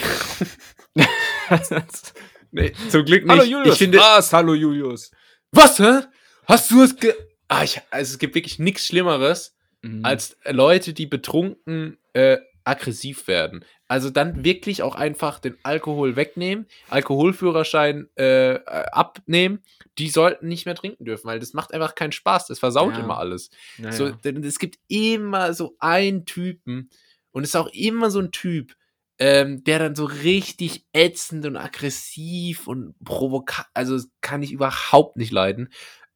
nee, 2.50 2.72
zum 2.90 3.04
Glück 3.04 3.22
nicht. 3.24 3.30
Hallo 3.30 3.42
Julius. 3.44 3.74
Ich 3.74 3.78
finde, 3.78 3.98
Was? 3.98 4.32
Hallo 4.32 4.54
Julius. 4.54 5.10
was, 5.52 5.78
hä? 5.78 6.00
Hast 6.46 6.70
du 6.70 6.82
es 6.82 6.96
ge... 6.96 7.12
Ah, 7.48 7.62
ich, 7.64 7.80
also 7.90 8.12
es 8.14 8.18
gibt 8.18 8.34
wirklich 8.34 8.58
nichts 8.58 8.86
Schlimmeres, 8.86 9.56
Mhm. 9.84 10.04
als 10.04 10.36
Leute, 10.48 10.92
die 10.94 11.06
betrunken 11.06 11.98
äh, 12.12 12.38
aggressiv 12.62 13.26
werden. 13.26 13.64
Also 13.88 14.10
dann 14.10 14.44
wirklich 14.44 14.80
auch 14.84 14.94
einfach 14.94 15.40
den 15.40 15.56
Alkohol 15.64 16.14
wegnehmen, 16.14 16.66
Alkoholführerschein 16.88 18.08
äh, 18.16 18.54
äh, 18.54 18.60
abnehmen. 18.92 19.60
Die 19.98 20.08
sollten 20.08 20.46
nicht 20.46 20.66
mehr 20.66 20.76
trinken 20.76 21.04
dürfen, 21.04 21.26
weil 21.26 21.40
das 21.40 21.52
macht 21.52 21.74
einfach 21.74 21.96
keinen 21.96 22.12
Spaß. 22.12 22.46
Das 22.46 22.60
versaut 22.60 22.94
Ja. 22.94 23.00
immer 23.00 23.18
alles. 23.18 23.50
Naja. 23.76 23.90
So, 23.92 24.10
denn 24.10 24.44
es 24.44 24.60
gibt 24.60 24.78
immer 24.86 25.52
so 25.52 25.74
einen 25.80 26.26
Typen 26.26 26.88
und 27.32 27.42
ist 27.44 27.56
auch 27.56 27.68
immer 27.72 28.10
so 28.10 28.20
ein 28.20 28.30
Typ, 28.30 28.74
ähm, 29.18 29.62
der 29.64 29.78
dann 29.78 29.94
so 29.94 30.04
richtig 30.04 30.84
ätzend 30.92 31.44
und 31.46 31.56
aggressiv 31.56 32.66
und 32.66 32.94
provokant, 33.04 33.66
also 33.74 33.98
kann 34.20 34.42
ich 34.42 34.52
überhaupt 34.52 35.16
nicht 35.16 35.32
leiden. 35.32 35.68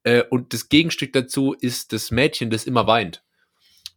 Äh, 0.03 0.23
und 0.29 0.53
das 0.53 0.69
Gegenstück 0.69 1.13
dazu 1.13 1.53
ist 1.53 1.93
das 1.93 2.11
Mädchen, 2.11 2.49
das 2.49 2.65
immer 2.65 2.87
weint. 2.87 3.23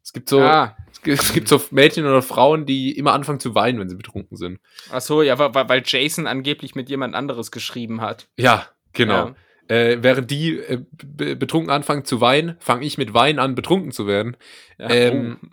Es 0.02 0.12
gibt 0.12 0.28
so, 0.28 0.40
ah, 0.40 0.76
es 1.04 1.32
gibt- 1.32 1.46
so 1.48 1.60
Mädchen 1.70 2.04
oder 2.06 2.22
Frauen, 2.22 2.66
die 2.66 2.96
immer 2.96 3.12
anfangen 3.12 3.38
zu 3.40 3.54
weinen, 3.54 3.78
wenn 3.78 3.88
sie 3.88 3.96
betrunken 3.96 4.36
sind. 4.36 4.58
ach 4.90 5.00
so, 5.00 5.22
ja, 5.22 5.38
weil, 5.38 5.68
weil 5.68 5.82
Jason 5.84 6.26
angeblich 6.26 6.74
mit 6.74 6.88
jemand 6.88 7.14
anderes 7.14 7.50
geschrieben 7.50 8.00
hat. 8.00 8.28
Ja, 8.36 8.66
genau. 8.92 9.28
Ja. 9.68 9.76
Äh, 9.76 10.02
während 10.02 10.30
die 10.30 10.56
äh, 10.58 10.84
be- 10.90 11.36
betrunken 11.36 11.70
anfangen 11.70 12.04
zu 12.04 12.20
weinen, 12.20 12.56
fange 12.58 12.84
ich 12.84 12.98
mit 12.98 13.14
Wein 13.14 13.38
an, 13.38 13.54
betrunken 13.54 13.92
zu 13.92 14.06
werden. 14.08 14.36
Ja, 14.78 14.90
Ähm, 14.90 15.38
oh. 15.44 15.46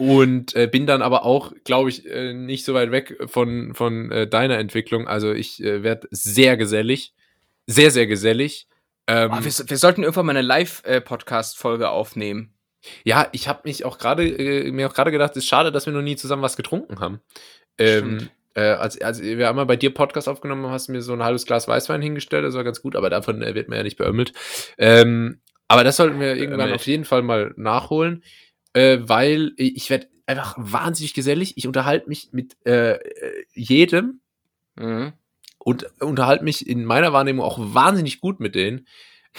Und 0.00 0.56
äh, 0.56 0.66
bin 0.66 0.86
dann 0.86 1.02
aber 1.02 1.26
auch, 1.26 1.52
glaube 1.64 1.90
ich, 1.90 2.06
äh, 2.06 2.32
nicht 2.32 2.64
so 2.64 2.72
weit 2.72 2.90
weg 2.90 3.18
von, 3.26 3.74
von 3.74 4.10
äh, 4.10 4.26
deiner 4.26 4.56
Entwicklung. 4.56 5.06
Also 5.06 5.30
ich 5.30 5.62
äh, 5.62 5.82
werde 5.82 6.08
sehr 6.10 6.56
gesellig. 6.56 7.12
Sehr, 7.66 7.90
sehr 7.90 8.06
gesellig. 8.06 8.66
Ähm, 9.06 9.30
Oh, 9.30 9.44
wir, 9.44 9.52
wir 9.68 9.76
sollten 9.76 10.02
irgendwann 10.02 10.24
mal 10.24 10.32
eine 10.36 10.40
Live-Podcast-Folge 10.40 11.90
aufnehmen. 11.90 12.54
ja, 13.04 13.28
ich 13.32 13.46
habe 13.46 13.60
mich 13.64 13.84
auch 13.84 13.98
gerade, 13.98 14.26
äh, 14.26 14.72
mir 14.72 14.88
auch 14.88 14.94
gerade 14.94 15.10
gedacht, 15.10 15.32
es 15.32 15.44
ist 15.44 15.48
schade, 15.48 15.70
dass 15.70 15.84
wir 15.84 15.92
noch 15.92 16.00
nie 16.00 16.16
zusammen 16.16 16.40
was 16.40 16.56
getrunken 16.56 17.00
haben. 17.00 17.20
Ähm, 17.76 18.30
äh, 18.54 18.62
als, 18.62 18.98
als 19.02 19.20
wir 19.20 19.50
einmal 19.50 19.66
bei 19.66 19.76
dir 19.76 19.92
Podcast 19.92 20.30
aufgenommen 20.30 20.64
haben, 20.64 20.72
hast 20.72 20.88
du 20.88 20.92
mir 20.92 21.02
so 21.02 21.12
ein 21.12 21.22
halbes 21.22 21.44
Glas 21.44 21.68
Weißwein 21.68 22.00
hingestellt, 22.00 22.44
das 22.46 22.54
war 22.54 22.64
ganz 22.64 22.80
gut, 22.80 22.96
aber 22.96 23.10
davon 23.10 23.40
wird 23.42 23.68
man 23.68 23.76
ja 23.76 23.84
nicht 23.84 23.98
beömmelt. 23.98 24.32
Ähm, 24.78 25.40
aber 25.68 25.84
das 25.84 25.98
sollten 25.98 26.18
wir 26.20 26.36
irgendwann 26.36 26.72
auf 26.72 26.86
jeden 26.86 27.04
Fall 27.04 27.20
mal 27.22 27.52
nachholen, 27.56 28.24
äh, 28.74 28.98
weil 29.02 29.52
ich 29.56 29.90
werde 29.90 30.08
einfach 30.26 30.54
wahnsinnig 30.58 31.14
gesellig. 31.14 31.56
Ich 31.56 31.66
unterhalte 31.66 32.08
mich 32.08 32.28
mit 32.32 32.56
äh, 32.66 32.92
äh, 32.94 33.44
jedem 33.54 34.20
Mhm. 34.76 35.12
und 35.58 35.86
unterhalte 36.00 36.44
mich 36.44 36.66
in 36.68 36.84
meiner 36.84 37.12
Wahrnehmung 37.12 37.44
auch 37.44 37.58
wahnsinnig 37.60 38.20
gut 38.20 38.40
mit 38.40 38.54
denen. 38.54 38.86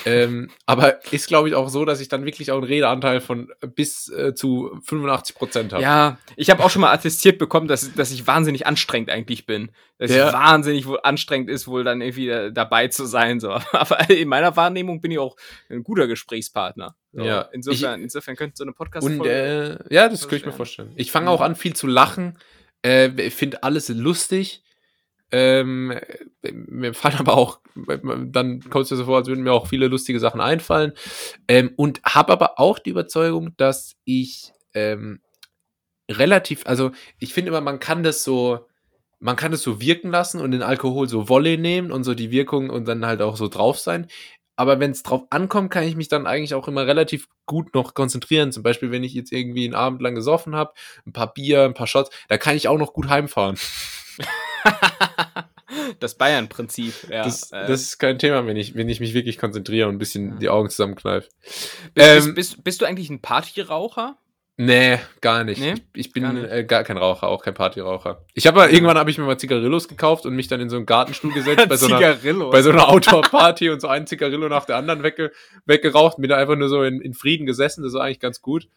Ähm, 0.05 0.49
aber 0.65 1.03
ist, 1.13 1.27
glaube 1.27 1.49
ich, 1.49 1.55
auch 1.55 1.69
so, 1.69 1.83
dass 1.85 1.99
ich 1.99 2.07
dann 2.07 2.23
wirklich 2.25 2.51
auch 2.51 2.55
einen 2.57 2.63
Redeanteil 2.63 3.19
von 3.21 3.51
bis 3.75 4.07
äh, 4.09 4.33
zu 4.33 4.71
85 4.85 5.35
Prozent 5.35 5.73
habe. 5.73 5.83
Ja, 5.83 6.17
ich 6.37 6.49
habe 6.49 6.63
auch 6.63 6.69
schon 6.69 6.81
mal 6.81 6.93
attestiert 6.93 7.37
bekommen, 7.37 7.67
dass, 7.67 7.93
dass 7.93 8.11
ich 8.11 8.25
wahnsinnig 8.25 8.65
anstrengend 8.65 9.09
eigentlich 9.09 9.45
bin. 9.45 9.71
Dass 9.97 10.09
Ja. 10.11 10.27
ich 10.27 10.33
wahnsinnig 10.33 10.87
wohl 10.87 10.99
anstrengend 11.03 11.49
ist, 11.49 11.67
wohl 11.67 11.83
dann 11.83 12.01
irgendwie 12.01 12.27
da, 12.27 12.49
dabei 12.49 12.87
zu 12.87 13.05
sein. 13.05 13.39
So. 13.39 13.51
Aber 13.71 14.09
in 14.09 14.29
meiner 14.29 14.55
Wahrnehmung 14.55 15.01
bin 15.01 15.11
ich 15.11 15.19
auch 15.19 15.35
ein 15.69 15.83
guter 15.83 16.07
Gesprächspartner. 16.07 16.95
So. 17.11 17.23
Ja. 17.23 17.49
Insofern, 17.51 18.01
insofern 18.01 18.35
könnte 18.35 18.55
so 18.57 18.63
eine 18.63 18.71
podcast 18.73 19.05
Und 19.05 19.25
äh, 19.25 19.77
ja, 19.93 20.07
das 20.07 20.21
könnte 20.21 20.37
ich 20.37 20.45
mir 20.45 20.53
vorstellen. 20.53 20.93
Ich 20.95 21.11
fange 21.11 21.29
auch 21.29 21.41
an, 21.41 21.55
viel 21.55 21.75
zu 21.75 21.87
lachen. 21.87 22.39
Äh, 22.83 23.09
ich 23.21 23.35
finde 23.35 23.63
alles 23.63 23.89
lustig. 23.89 24.63
Ähm, 25.31 25.97
mir 26.51 26.93
fallen 26.93 27.17
aber 27.19 27.37
auch, 27.37 27.59
dann 27.75 28.59
kommt 28.69 28.85
es 28.85 28.91
mir 28.91 28.97
so 28.97 29.05
vor, 29.05 29.17
als 29.17 29.27
würden 29.27 29.43
mir 29.43 29.53
auch 29.53 29.67
viele 29.67 29.87
lustige 29.87 30.19
Sachen 30.19 30.41
einfallen. 30.41 30.93
Ähm, 31.47 31.71
und 31.77 32.01
habe 32.03 32.33
aber 32.33 32.59
auch 32.59 32.79
die 32.79 32.89
Überzeugung, 32.89 33.55
dass 33.57 33.95
ich 34.03 34.51
ähm, 34.73 35.21
relativ, 36.09 36.65
also 36.65 36.91
ich 37.19 37.33
finde 37.33 37.49
immer, 37.49 37.61
man 37.61 37.79
kann 37.79 38.03
das 38.03 38.23
so, 38.23 38.67
man 39.19 39.35
kann 39.35 39.51
das 39.51 39.61
so 39.61 39.79
wirken 39.79 40.09
lassen 40.09 40.41
und 40.41 40.51
den 40.51 40.63
Alkohol 40.63 41.07
so 41.07 41.29
Wolle 41.29 41.57
nehmen 41.57 41.91
und 41.91 42.03
so 42.03 42.13
die 42.13 42.31
Wirkung 42.31 42.69
und 42.69 42.87
dann 42.87 43.05
halt 43.05 43.21
auch 43.21 43.37
so 43.37 43.47
drauf 43.47 43.79
sein. 43.79 44.07
Aber 44.57 44.79
wenn 44.79 44.91
es 44.91 45.03
drauf 45.03 45.23
ankommt, 45.29 45.71
kann 45.71 45.85
ich 45.85 45.95
mich 45.95 46.07
dann 46.07 46.27
eigentlich 46.27 46.53
auch 46.53 46.67
immer 46.67 46.85
relativ 46.85 47.27
gut 47.45 47.73
noch 47.73 47.93
konzentrieren. 47.93 48.51
Zum 48.51 48.63
Beispiel, 48.63 48.91
wenn 48.91 49.03
ich 49.03 49.13
jetzt 49.13 49.31
irgendwie 49.31 49.65
einen 49.65 49.75
Abend 49.75 50.01
lang 50.01 50.13
gesoffen 50.13 50.55
habe, 50.55 50.73
ein 51.05 51.13
paar 51.13 51.33
Bier, 51.33 51.63
ein 51.63 51.73
paar 51.73 51.87
Shots, 51.87 52.09
da 52.27 52.37
kann 52.37 52.55
ich 52.55 52.67
auch 52.67 52.77
noch 52.77 52.93
gut 52.93 53.09
heimfahren. 53.09 53.57
das 55.99 56.15
Bayern-Prinzip. 56.15 56.93
Ja, 57.09 57.23
das, 57.23 57.51
äh, 57.51 57.67
das 57.67 57.81
ist 57.81 57.97
kein 57.97 58.19
Thema, 58.19 58.45
wenn 58.45 58.57
ich, 58.57 58.75
wenn 58.75 58.89
ich 58.89 58.99
mich 58.99 59.13
wirklich 59.13 59.37
konzentriere 59.37 59.87
und 59.87 59.95
ein 59.95 59.99
bisschen 59.99 60.31
Ja. 60.33 60.35
die 60.37 60.49
Augen 60.49 60.69
zusammenkneife. 60.69 61.29
bist, 61.93 61.95
ähm, 61.95 62.15
bist, 62.17 62.35
bist, 62.35 62.63
bist 62.63 62.81
du 62.81 62.85
eigentlich 62.85 63.09
ein 63.09 63.21
Partyraucher? 63.21 64.17
Nee, 64.57 64.99
gar 65.21 65.43
nicht. 65.43 65.59
Nee? 65.59 65.73
Ich, 65.93 66.07
ich 66.07 66.11
bin 66.11 66.21
Gar 66.23 66.51
äh, 66.51 66.63
gar 66.63 66.83
kein 66.83 66.97
Raucher, 66.97 67.27
auch 67.27 67.41
kein 67.41 67.55
Partyraucher. 67.55 68.25
Ich 68.35 68.45
habe 68.45 68.57
mal, 68.59 68.69
irgendwann 68.69 68.97
habe 68.97 69.09
ich 69.09 69.17
mir 69.17 69.23
mal 69.23 69.39
Zigarillos 69.39 69.87
gekauft 69.87 70.25
und 70.27 70.35
mich 70.35 70.49
dann 70.49 70.59
in 70.59 70.69
so 70.69 70.75
einen 70.75 70.85
Gartenstuhl 70.85 71.33
gesetzt 71.33 71.67
bei 71.67 71.77
so 71.77 71.87
einer, 71.87 72.15
bei 72.51 72.61
so 72.61 72.69
einer 72.69 72.87
Outdoor-Party 72.89 73.71
und 73.71 73.79
so 73.79 73.87
ein 73.87 74.05
Zigarillo 74.05 74.49
nach 74.49 74.65
der 74.65 74.75
anderen 74.75 75.01
wegge 75.01 75.31
weggeraucht, 75.65 76.19
mir 76.19 76.27
da 76.27 76.37
einfach 76.37 76.57
nur 76.57 76.69
so 76.69 76.83
in, 76.83 77.01
in 77.01 77.13
Frieden 77.15 77.47
gesessen, 77.47 77.83
das 77.83 77.93
war 77.93 78.03
eigentlich 78.03 78.19
ganz 78.19 78.41
gut. 78.41 78.67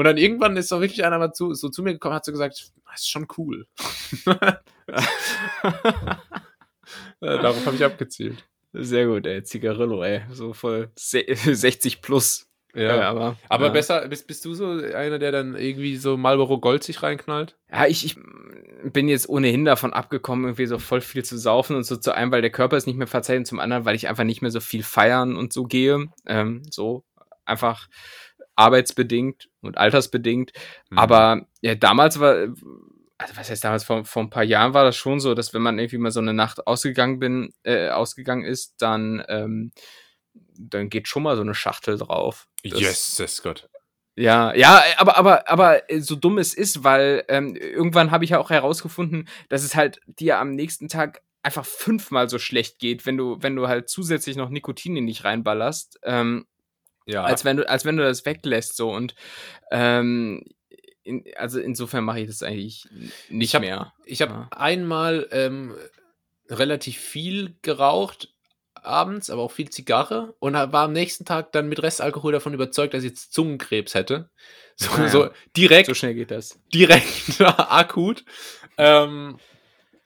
Und 0.00 0.04
dann 0.04 0.16
irgendwann 0.16 0.56
ist 0.56 0.70
so 0.70 0.80
wirklich 0.80 1.04
einer 1.04 1.18
mal 1.18 1.34
zu, 1.34 1.52
so 1.52 1.68
zu 1.68 1.82
mir 1.82 1.92
gekommen, 1.92 2.14
hat 2.14 2.24
so 2.24 2.32
gesagt, 2.32 2.72
das 2.90 3.00
ist 3.02 3.10
schon 3.10 3.26
cool. 3.36 3.66
Darauf 7.20 7.66
habe 7.66 7.76
ich 7.76 7.84
abgezielt. 7.84 8.42
Sehr 8.72 9.04
gut, 9.04 9.26
ey. 9.26 9.42
Zigarillo, 9.42 10.02
ey. 10.02 10.22
So 10.32 10.54
voll 10.54 10.90
se 10.96 11.26
60 11.28 12.00
plus. 12.00 12.48
Ja. 12.74 13.10
aber. 13.10 13.36
Aber 13.50 13.66
ja. 13.66 13.72
besser, 13.72 14.08
bist, 14.08 14.26
bist 14.26 14.42
du 14.46 14.54
so 14.54 14.70
einer, 14.70 15.18
der 15.18 15.32
dann 15.32 15.54
irgendwie 15.54 15.98
so 15.98 16.16
Marlboro 16.16 16.60
Gold 16.60 16.82
sich 16.82 17.02
reinknallt? 17.02 17.58
Ja, 17.70 17.84
ich, 17.84 18.06
ich 18.06 18.16
bin 18.90 19.06
jetzt 19.06 19.28
ohnehin 19.28 19.66
davon 19.66 19.92
abgekommen, 19.92 20.46
irgendwie 20.46 20.64
so 20.64 20.78
voll 20.78 21.02
viel 21.02 21.26
zu 21.26 21.36
saufen 21.36 21.76
und 21.76 21.84
so 21.84 21.98
zu 21.98 22.14
einem, 22.14 22.32
weil 22.32 22.40
der 22.40 22.48
Körper 22.48 22.78
es 22.78 22.86
nicht 22.86 22.96
mehr 22.96 23.06
verzeiht 23.06 23.36
und 23.36 23.44
zum 23.44 23.60
anderen, 23.60 23.84
weil 23.84 23.96
ich 23.96 24.08
einfach 24.08 24.24
nicht 24.24 24.40
mehr 24.40 24.50
so 24.50 24.60
viel 24.60 24.82
feiern 24.82 25.36
und 25.36 25.52
so 25.52 25.64
gehe. 25.64 26.06
Ähm, 26.26 26.62
so 26.70 27.04
einfach 27.44 27.88
arbeitsbedingt 28.60 29.48
und 29.60 29.78
altersbedingt. 29.78 30.52
Mhm. 30.90 30.98
Aber 30.98 31.46
ja, 31.62 31.74
damals 31.74 32.20
war, 32.20 32.34
also 33.18 33.36
was 33.36 33.50
heißt 33.50 33.64
damals, 33.64 33.84
vor, 33.84 34.04
vor 34.04 34.22
ein 34.22 34.30
paar 34.30 34.44
Jahren 34.44 34.74
war 34.74 34.84
das 34.84 34.96
schon 34.96 35.18
so, 35.20 35.34
dass 35.34 35.52
wenn 35.54 35.62
man 35.62 35.78
irgendwie 35.78 35.98
mal 35.98 36.10
so 36.12 36.20
eine 36.20 36.32
Nacht 36.34 36.66
ausgegangen 36.66 37.18
bin, 37.18 37.52
äh, 37.64 37.88
ausgegangen 37.88 38.44
ist, 38.44 38.74
dann, 38.78 39.24
ähm, 39.28 39.72
dann 40.58 40.90
geht 40.90 41.08
schon 41.08 41.22
mal 41.22 41.36
so 41.36 41.42
eine 41.42 41.54
Schachtel 41.54 41.98
drauf. 41.98 42.46
Das- 42.62 43.18
yes, 43.18 43.42
Gott. 43.42 43.68
ja, 44.16 44.54
ja, 44.54 44.82
aber, 44.98 45.16
aber, 45.16 45.48
aber 45.48 45.90
äh, 45.90 46.00
so 46.00 46.14
dumm 46.16 46.38
es 46.38 46.54
ist, 46.54 46.84
weil 46.84 47.24
ähm, 47.28 47.56
irgendwann 47.56 48.10
habe 48.10 48.24
ich 48.24 48.30
ja 48.30 48.38
auch 48.38 48.50
herausgefunden, 48.50 49.28
dass 49.48 49.62
es 49.64 49.74
halt 49.74 50.00
dir 50.06 50.38
am 50.38 50.54
nächsten 50.54 50.88
Tag 50.88 51.22
einfach 51.42 51.64
fünfmal 51.64 52.28
so 52.28 52.38
schlecht 52.38 52.78
geht, 52.78 53.06
wenn 53.06 53.16
du, 53.16 53.38
wenn 53.40 53.56
du 53.56 53.66
halt 53.66 53.88
zusätzlich 53.88 54.36
noch 54.36 54.50
Nikotin 54.50 54.96
in 54.96 55.06
dich 55.06 55.24
reinballerst, 55.24 55.98
ähm, 56.02 56.46
Ja. 57.06 57.24
als 57.24 57.44
wenn 57.44 57.56
du, 57.56 57.68
als 57.68 57.84
wenn 57.84 57.96
du 57.96 58.02
das 58.04 58.24
weglässt 58.26 58.76
so 58.76 58.90
und 58.92 59.14
ähm, 59.70 60.44
in, 61.02 61.24
also 61.36 61.58
insofern 61.58 62.04
mache 62.04 62.20
ich 62.20 62.26
das 62.26 62.42
eigentlich 62.42 62.86
nicht 63.28 63.48
Ich 63.50 63.54
hab- 63.54 63.62
mehr. 63.62 63.92
Ich 64.04 64.22
habe 64.22 64.32
Ja. 64.32 64.48
einmal 64.50 65.26
ähm, 65.32 65.74
relativ 66.48 66.98
viel 66.98 67.56
geraucht 67.62 68.32
abends, 68.74 69.28
aber 69.30 69.42
auch 69.42 69.50
viel 69.52 69.68
Zigarre 69.70 70.34
und 70.38 70.54
war 70.54 70.74
am 70.74 70.92
nächsten 70.92 71.24
Tag 71.24 71.52
dann 71.52 71.68
mit 71.68 71.82
Restalkohol 71.82 72.32
davon 72.32 72.54
überzeugt, 72.54 72.94
dass 72.94 73.02
ich 73.04 73.10
jetzt 73.10 73.32
Zungenkrebs 73.32 73.94
hätte. 73.94 74.30
So, 74.76 74.90
Ah 74.92 75.02
ja. 75.02 75.08
so 75.08 75.28
direkt, 75.56 75.86
So 75.86 75.94
schnell 75.94 76.14
geht 76.14 76.30
das. 76.30 76.58
direkt 76.72 77.40
akut. 77.40 78.24
Ähm, 78.78 79.38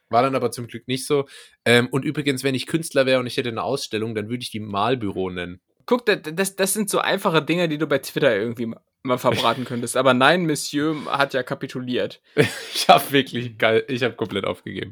war 0.09 0.21
dann 0.23 0.35
aber 0.35 0.51
zum 0.51 0.67
Glück 0.67 0.87
nicht 0.87 1.05
so. 1.07 1.25
Ähm, 1.65 1.87
und 1.87 2.03
übrigens, 2.03 2.43
wenn 2.43 2.55
ich 2.55 2.67
Künstler 2.67 3.05
wäre 3.05 3.19
und 3.19 3.27
ich 3.27 3.37
hätte 3.37 3.49
eine 3.49 3.63
Ausstellung, 3.63 4.13
dann 4.15 4.29
würde 4.29 4.43
ich 4.43 4.51
die 4.51 4.59
Malbüro 4.59 5.29
nennen. 5.29 5.61
Guck, 5.85 6.05
das, 6.05 6.55
das, 6.55 6.73
sind 6.73 6.89
so 6.89 6.99
einfache 6.99 7.41
Dinge, 7.41 7.69
die 7.69 7.77
du 7.77 7.87
bei 7.87 7.99
Twitter 7.99 8.35
irgendwie 8.35 8.65
ma- 8.67 8.81
mal 9.03 9.17
verbraten 9.17 9.65
könntest. 9.65 9.97
Aber 9.97 10.13
nein, 10.13 10.45
Monsieur 10.45 10.95
hat 11.05 11.33
ja 11.33 11.43
kapituliert. 11.43 12.21
Ich 12.73 12.89
habe 12.89 13.11
wirklich 13.11 13.57
geil, 13.57 13.83
ich 13.87 14.03
habe 14.03 14.15
komplett 14.15 14.45
aufgegeben. 14.45 14.91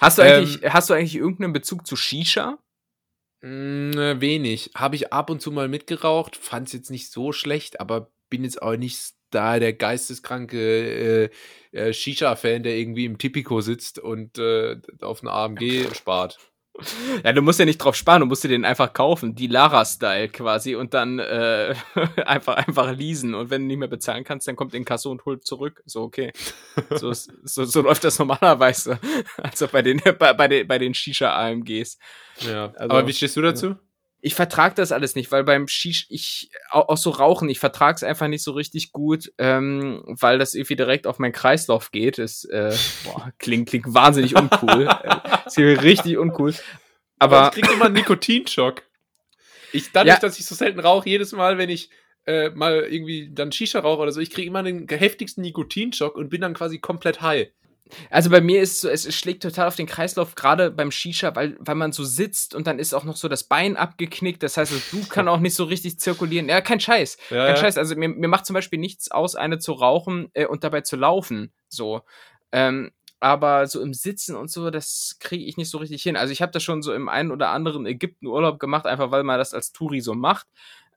Hast 0.00 0.18
du 0.18 0.22
Ähm, 0.22 0.42
eigentlich, 0.44 0.72
hast 0.72 0.90
du 0.90 0.94
eigentlich 0.94 1.14
irgendeinen 1.14 1.52
Bezug 1.52 1.86
zu 1.86 1.94
Shisha? 1.94 2.58
Äh, 3.42 4.20
wenig. 4.20 4.72
Habe 4.74 4.96
ich 4.96 5.12
ab 5.12 5.30
und 5.30 5.40
zu 5.40 5.52
mal 5.52 5.68
mitgeraucht, 5.68 6.36
fand 6.36 6.66
es 6.66 6.72
jetzt 6.72 6.90
nicht 6.90 7.12
so 7.12 7.30
schlecht, 7.32 7.80
aber 7.80 8.10
bin 8.28 8.42
jetzt 8.42 8.60
auch 8.60 8.76
nicht 8.76 9.14
da 9.30 9.58
der 9.60 9.72
geisteskranke 9.72 11.30
äh, 11.72 11.76
äh, 11.76 11.92
Shisha-Fan, 11.92 12.62
der 12.62 12.76
irgendwie 12.76 13.04
im 13.04 13.18
Tipico 13.18 13.60
sitzt 13.60 13.98
und 13.98 14.38
äh, 14.38 14.80
auf 15.02 15.22
eine 15.22 15.30
AMG 15.30 15.94
spart. 15.94 16.38
Ja, 17.24 17.32
du 17.32 17.42
musst 17.42 17.58
ja 17.58 17.64
nicht 17.64 17.78
drauf 17.78 17.96
sparen, 17.96 18.20
du 18.20 18.26
musst 18.26 18.44
dir 18.44 18.48
den 18.48 18.64
einfach 18.64 18.92
kaufen, 18.92 19.34
die 19.34 19.48
Lara-Style 19.48 20.28
quasi 20.28 20.74
und 20.76 20.94
dann 20.94 21.18
äh, 21.18 21.74
einfach 22.26 22.56
einfach 22.56 22.92
leasen 22.92 23.34
und 23.34 23.50
wenn 23.50 23.62
du 23.62 23.66
nicht 23.68 23.78
mehr 23.78 23.88
bezahlen 23.88 24.24
kannst, 24.24 24.46
dann 24.48 24.56
kommt 24.56 24.74
in 24.74 24.84
Kasse 24.84 25.08
und 25.08 25.24
holt 25.24 25.44
zurück. 25.44 25.82
So 25.86 26.02
okay. 26.02 26.32
So, 26.90 27.12
so, 27.42 27.64
so 27.64 27.82
läuft 27.82 28.04
das 28.04 28.18
normalerweise, 28.18 28.98
also 29.36 29.66
bei 29.68 29.82
den 29.82 30.00
bei, 30.18 30.32
bei 30.32 30.48
den 30.48 30.66
bei 30.68 30.78
den 30.78 30.94
Shisha 30.94 31.34
AMGs. 31.36 31.98
Ja. 32.40 32.72
Also- 32.76 32.94
aber 32.94 33.06
wie 33.06 33.12
stehst 33.12 33.36
du 33.36 33.42
dazu? 33.42 33.76
Ich 34.20 34.34
vertrag 34.34 34.74
das 34.74 34.90
alles 34.90 35.14
nicht, 35.14 35.30
weil 35.30 35.44
beim 35.44 35.68
Shish, 35.68 36.06
ich, 36.08 36.50
auch, 36.70 36.88
auch 36.88 36.96
so 36.96 37.10
Rauchen, 37.10 37.48
ich 37.48 37.60
vertrag's 37.60 38.02
einfach 38.02 38.26
nicht 38.26 38.42
so 38.42 38.50
richtig 38.50 38.90
gut, 38.90 39.30
ähm, 39.38 40.02
weil 40.06 40.40
das 40.40 40.54
irgendwie 40.54 40.74
direkt 40.74 41.06
auf 41.06 41.20
meinen 41.20 41.30
Kreislauf 41.30 41.92
geht. 41.92 42.18
Das 42.18 42.44
äh, 42.44 42.74
boah, 43.04 43.32
klingt, 43.38 43.68
klingt 43.68 43.94
wahnsinnig 43.94 44.34
uncool. 44.36 44.88
Äh, 45.56 45.72
ist 45.72 45.78
hier 45.78 45.82
richtig 45.82 46.18
uncool. 46.18 46.54
Aber 47.18 47.50
ich 47.54 47.60
krieg 47.62 47.72
immer 47.72 47.86
einen 47.86 47.94
Nikotinschock. 47.94 48.82
Ich, 49.72 49.92
dadurch, 49.92 50.14
Ja. 50.14 50.20
dass 50.20 50.38
ich 50.38 50.46
so 50.46 50.54
selten 50.54 50.80
rauche, 50.80 51.08
jedes 51.08 51.32
Mal, 51.32 51.58
wenn 51.58 51.68
ich 51.68 51.90
äh, 52.26 52.50
mal 52.50 52.86
irgendwie 52.88 53.30
dann 53.32 53.52
Shisha 53.52 53.80
rauche 53.80 54.02
oder 54.02 54.12
so, 54.12 54.20
ich 54.20 54.30
kriege 54.30 54.48
immer 54.48 54.62
den 54.62 54.86
heftigsten 54.88 55.42
Nikotinschock 55.42 56.16
und 56.16 56.28
bin 56.28 56.40
dann 56.40 56.54
quasi 56.54 56.78
komplett 56.78 57.20
high. 57.22 57.48
Also 58.10 58.28
bei 58.28 58.40
mir 58.42 58.60
ist 58.60 58.72
es 58.72 58.80
so, 58.82 58.88
es, 58.90 59.06
es 59.06 59.14
schlägt 59.14 59.42
total 59.42 59.66
auf 59.68 59.76
den 59.76 59.86
Kreislauf, 59.86 60.34
gerade 60.34 60.70
beim 60.70 60.90
Shisha, 60.90 61.34
weil, 61.34 61.56
weil 61.58 61.74
man 61.74 61.92
so 61.92 62.04
sitzt 62.04 62.54
und 62.54 62.66
dann 62.66 62.78
ist 62.78 62.92
auch 62.92 63.04
noch 63.04 63.16
so 63.16 63.28
das 63.28 63.44
Bein 63.44 63.76
abgeknickt. 63.76 64.42
Das 64.42 64.58
heißt, 64.58 64.72
das 64.72 64.90
Blut 64.90 65.08
kann 65.08 65.26
auch 65.28 65.40
nicht 65.40 65.54
so 65.54 65.64
richtig 65.64 65.98
zirkulieren. 65.98 66.48
Ja, 66.50 66.60
kein 66.60 66.80
Scheiß. 66.80 67.16
Ja, 67.30 67.46
kein 67.46 67.54
ja. 67.54 67.60
Scheiß. 67.60 67.78
Also 67.78 67.96
mir, 67.96 68.08
mir 68.08 68.28
macht 68.28 68.44
zum 68.46 68.54
Beispiel 68.54 68.78
nichts 68.78 69.10
aus, 69.10 69.34
eine 69.34 69.58
zu 69.58 69.72
rauchen 69.72 70.28
äh, 70.34 70.46
und 70.46 70.64
dabei 70.64 70.82
zu 70.82 70.96
laufen. 70.96 71.52
So. 71.68 72.02
Ähm, 72.52 72.92
aber 73.20 73.66
so 73.66 73.80
im 73.80 73.94
Sitzen 73.94 74.36
und 74.36 74.50
so, 74.50 74.70
das 74.70 75.16
kriege 75.20 75.44
ich 75.44 75.56
nicht 75.56 75.70
so 75.70 75.78
richtig 75.78 76.02
hin. 76.02 76.16
Also 76.16 76.32
ich 76.32 76.40
habe 76.42 76.52
das 76.52 76.62
schon 76.62 76.82
so 76.82 76.92
im 76.92 77.08
einen 77.08 77.30
oder 77.32 77.50
anderen 77.50 77.86
Ägypten-Urlaub 77.86 78.58
gemacht, 78.60 78.86
einfach 78.86 79.10
weil 79.10 79.24
man 79.24 79.38
das 79.38 79.54
als 79.54 79.72
Touri 79.72 80.00
so 80.00 80.14
macht. 80.14 80.46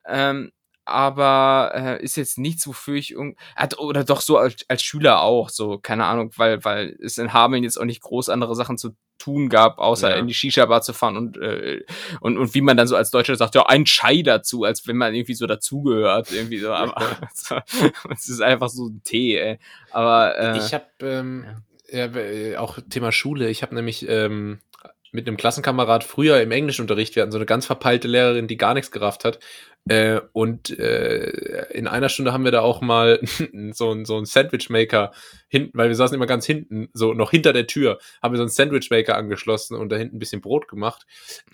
Ähm, 0.06 0.52
aber 0.86 1.72
äh, 1.76 2.04
ist 2.04 2.18
jetzt 2.18 2.38
nichts, 2.38 2.68
wofür 2.68 2.96
ich 2.96 3.16
oder 3.18 4.04
doch 4.04 4.22
so 4.22 4.38
als, 4.38 4.66
als 4.68 4.82
Schüler 4.84 5.22
auch, 5.22 5.50
so, 5.50 5.78
keine 5.78 6.06
Ahnung, 6.06 6.32
weil, 6.38 6.64
weil 6.66 6.98
es 7.02 7.18
in 7.18 7.34
Hameln 7.34 7.64
jetzt 7.64 7.78
auch 7.78 7.86
nicht 7.86 8.02
groß 8.02 8.30
andere 8.30 8.56
Sachen 8.56 8.78
zu 8.78 8.96
tun 9.20 9.50
gab, 9.50 9.78
außer 9.78 10.10
Ja. 10.10 10.16
in 10.16 10.26
die 10.28 10.34
Shisha-Bar 10.34 10.82
zu 10.82 10.94
fahren 10.94 11.16
und, 11.16 11.38
äh, 11.38 11.84
und, 12.20 12.38
und 12.40 12.56
wie 12.56 12.62
man 12.62 12.76
dann 12.78 12.88
so 12.88 12.96
als 12.96 13.12
Deutscher 13.12 13.36
sagt, 13.36 13.54
ja, 13.54 13.66
ein 13.68 13.86
Chai 13.86 14.24
dazu, 14.24 14.64
als 14.64 14.88
wenn 14.88 14.98
man 14.98 15.14
irgendwie 15.14 15.36
so 15.36 15.46
dazugehört, 15.46 16.32
irgendwie 16.32 16.58
so, 16.58 16.74
aber 16.74 16.96
es 18.10 18.28
ist 18.30 18.42
einfach 18.42 18.70
so 18.70 18.88
ein 18.88 19.02
Tee, 19.04 19.38
ey. 19.38 19.60
Aber, 19.92 20.36
äh, 20.38 20.58
Ich 20.58 20.74
habe 20.74 20.86
ähm, 21.02 21.44
ja. 21.46 21.56
Äh, 21.92 22.56
auch 22.58 22.80
Thema 22.90 23.12
Schule. 23.12 23.50
Ich 23.50 23.62
habe 23.62 23.76
nämlich 23.76 24.08
ähm, 24.08 24.60
mit 25.12 25.28
einem 25.28 25.38
Klassenkamerad 25.38 26.04
früher 26.04 26.42
im 26.42 26.52
Englischunterricht. 26.52 27.16
Wir 27.16 27.24
hatten 27.24 27.32
so 27.34 27.38
eine 27.38 27.46
ganz 27.46 27.66
verpeilte 27.66 28.08
Lehrerin, 28.08 28.48
die 28.48 28.58
gar 28.58 28.74
nichts 28.74 28.92
gerafft 28.92 29.26
hat. 29.26 29.40
Äh, 29.90 30.22
und 30.32 30.70
äh, 30.80 31.66
in 31.72 31.88
einer 31.88 32.08
Stunde 32.08 32.32
haben 32.32 32.44
wir 32.46 32.52
da 32.52 32.62
auch 32.62 32.82
mal 32.82 33.20
so, 33.74 33.92
ein- 33.92 34.06
so 34.06 34.16
einen 34.16 34.26
Sandwichmaker 34.26 35.12
hinten, 35.50 35.76
weil 35.78 35.88
wir 35.90 35.96
saßen 35.96 36.16
immer 36.16 36.28
ganz 36.28 36.46
hinten, 36.46 36.90
so 36.94 37.14
noch 37.14 37.32
hinter 37.32 37.52
der 37.52 37.66
Tür, 37.68 37.98
haben 38.22 38.32
wir 38.34 38.38
so 38.38 38.44
einen 38.44 38.52
Sandwichmaker 38.52 39.18
angeschlossen 39.18 39.76
und 39.76 39.90
da 39.92 39.96
hinten 39.98 40.18
ein 40.18 40.20
bisschen 40.20 40.40
Brot 40.40 40.68
gemacht. 40.68 41.06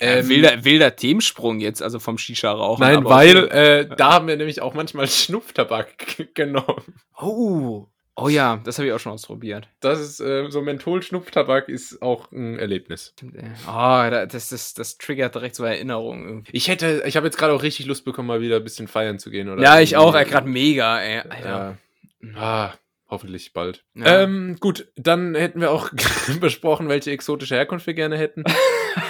Ähm, 0.01 0.27
wilder, 0.27 0.65
wilder 0.65 0.95
Themensprung 0.95 1.61
jetzt, 1.61 1.81
also 1.81 1.99
vom 1.99 2.17
Shisha-Rauchen. 2.17 2.81
Nein, 2.81 3.05
weil 3.05 3.45
okay. 3.45 3.79
äh, 3.79 3.87
da 3.95 4.11
haben 4.13 4.27
wir 4.27 4.35
nämlich 4.35 4.61
auch 4.61 4.73
manchmal 4.73 5.07
Schnupftabak 5.07 5.95
genommen. 6.35 6.95
Oh. 7.17 7.87
Oh 8.19 8.29
ja, 8.29 8.59
das 8.63 8.79
habe 8.79 8.87
ich 8.87 8.93
auch 8.93 8.99
schon 8.99 9.11
ausprobiert. 9.11 9.69
Das 9.79 9.99
ist 9.99 10.19
äh, 10.19 10.49
so 10.49 10.61
Menthol-Schnupftabak 10.63 11.69
ist 11.69 12.01
auch 12.01 12.31
ein 12.31 12.57
Erlebnis. 12.57 13.13
Ey. 13.21 13.43
Oh, 13.67 13.69
da- 14.09 14.25
das, 14.25 14.49
das, 14.49 14.73
das 14.73 14.97
triggert 14.97 15.35
direkt 15.35 15.55
so 15.55 15.63
Erinnerungen 15.63 16.25
irgendwie. 16.27 16.51
Ich 16.57 16.67
hätte, 16.67 17.03
ich 17.05 17.15
habe 17.15 17.27
jetzt 17.27 17.37
gerade 17.37 17.53
auch 17.53 17.61
richtig 17.61 17.85
Lust 17.85 18.05
bekommen, 18.05 18.27
mal 18.27 18.41
wieder 18.41 18.55
ein 18.55 18.63
bisschen 18.63 18.87
feiern 18.87 19.19
zu 19.19 19.29
gehen. 19.29 19.49
Oder 19.49 19.61
Ja, 19.61 19.79
ich 19.79 19.97
auch, 19.97 20.15
irgendwie- 20.15 20.31
gerade 20.31 20.49
mega, 20.49 20.99
ey. 20.99 21.19
Alter. 21.29 21.77
Ja. 22.23 22.35
Ah, 22.35 22.73
hoffentlich 23.07 23.53
bald. 23.53 23.83
Ja. 23.93 24.23
Ähm, 24.23 24.57
gut, 24.59 24.87
dann 24.95 25.35
hätten 25.35 25.61
wir 25.61 25.69
auch 25.69 25.91
besprochen, 26.41 26.89
welche 26.89 27.11
exotische 27.11 27.53
Herkunft 27.53 27.85
wir 27.85 27.93
gerne 27.93 28.17
hätten. 28.17 28.43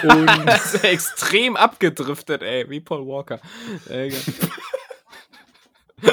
Und 0.02 0.26
Das 0.46 0.74
ist 0.74 0.84
extrem 0.84 1.56
abgedriftet, 1.56 2.42
ey, 2.42 2.68
wie 2.68 2.80
Paul 2.80 3.06
Walker. 3.06 3.40
Äh, 3.88 4.12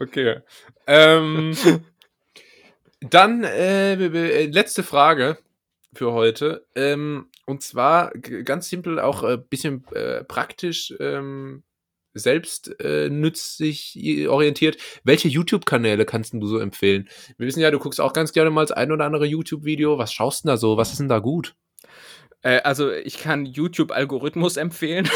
okay. 0.00 0.36
Ähm, 0.86 1.56
dann 3.00 3.44
äh, 3.44 3.96
b- 3.98 4.46
letzte 4.46 4.82
Frage 4.82 5.38
für 5.92 6.12
heute. 6.12 6.66
Ähm, 6.74 7.28
und 7.46 7.62
zwar 7.62 8.10
ganz 8.12 8.68
simpel, 8.68 9.00
auch 9.00 9.22
ein 9.22 9.42
bisschen 9.48 9.84
äh, 9.92 10.24
praktisch. 10.24 10.94
Ähm, 11.00 11.62
selbst 12.14 12.80
äh, 12.80 13.08
nützlich 13.10 13.96
äh, 13.96 14.26
orientiert. 14.26 14.76
Welche 15.04 15.28
YouTube-Kanäle 15.28 16.04
kannst 16.04 16.32
du 16.34 16.46
so 16.46 16.58
empfehlen? 16.58 17.08
Wir 17.36 17.46
wissen 17.46 17.60
ja, 17.60 17.70
du 17.70 17.78
guckst 17.78 18.00
auch 18.00 18.12
ganz 18.12 18.32
gerne 18.32 18.50
mal 18.50 18.62
das 18.62 18.72
ein 18.72 18.90
oder 18.92 19.04
andere 19.04 19.26
YouTube-Video. 19.26 19.98
Was 19.98 20.12
schaust 20.12 20.44
du 20.44 20.48
da 20.48 20.56
so? 20.56 20.76
Was 20.76 20.90
ist 20.90 20.98
denn 20.98 21.08
da 21.08 21.20
gut? 21.20 21.54
Äh, 22.42 22.60
also 22.62 22.90
ich 22.90 23.18
kann 23.18 23.46
YouTube-Algorithmus 23.46 24.56
empfehlen. 24.56 25.08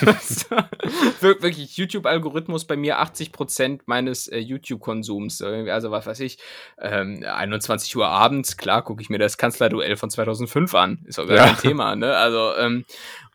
Wir- 1.20 1.42
Wirklich, 1.42 1.76
YouTube-Algorithmus 1.76 2.64
bei 2.66 2.76
mir 2.76 3.00
80% 3.00 3.80
meines 3.86 4.28
äh, 4.28 4.38
YouTube-Konsums. 4.38 5.42
Also 5.42 5.90
was 5.90 6.06
weiß 6.06 6.20
ich, 6.20 6.38
ähm, 6.80 7.24
21 7.24 7.96
Uhr 7.96 8.06
abends, 8.08 8.56
klar, 8.56 8.82
gucke 8.82 9.02
ich 9.02 9.10
mir 9.10 9.18
das 9.18 9.36
Kanzlerduell 9.38 9.96
von 9.96 10.10
2005 10.10 10.74
an. 10.74 10.98
Ist 11.06 11.18
auch 11.18 11.26
gar 11.26 11.36
Ja. 11.36 11.46
kein 11.46 11.58
Thema, 11.58 11.96
ne? 11.96 12.16
Also, 12.16 12.54
ähm, 12.56 12.84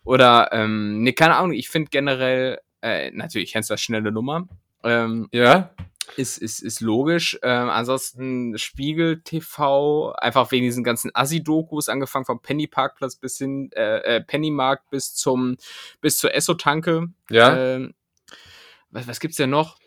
oder, 0.03 0.49
ähm, 0.51 1.01
ne, 1.03 1.13
keine 1.13 1.35
Ahnung, 1.37 1.53
ich 1.53 1.69
finde 1.69 1.89
generell, 1.89 2.59
äh, 2.81 3.11
natürlich, 3.11 3.51
kennst 3.53 3.69
du 3.69 3.73
das 3.73 3.81
schnelle 3.81 4.11
Nummer. 4.11 4.47
Ähm, 4.83 5.27
Ja? 5.31 5.71
Ist, 6.17 6.37
ist, 6.37 6.61
ist 6.61 6.81
logisch. 6.81 7.37
Ähm, 7.43 7.69
ansonsten 7.69 8.57
Spiegel 8.57 9.21
TV, 9.23 10.13
einfach 10.13 10.51
wegen 10.51 10.65
diesen 10.65 10.83
ganzen 10.83 11.11
Assi-Dokus, 11.13 11.89
angefangen 11.89 12.25
vom 12.25 12.41
Penny-Parkplatz 12.41 13.15
bis 13.15 13.37
hin, 13.37 13.69
äh, 13.73 14.17
äh, 14.17 14.21
Pennymarkt 14.21 14.89
bis 14.89 15.13
zum, 15.15 15.57
bis 16.01 16.17
zur 16.17 16.33
Esso-Tanke. 16.33 17.07
Ja? 17.29 17.57
Ähm, 17.57 17.93
was, 18.89 19.07
was 19.07 19.19
gibt's 19.19 19.37
denn 19.37 19.49
noch? 19.49 19.77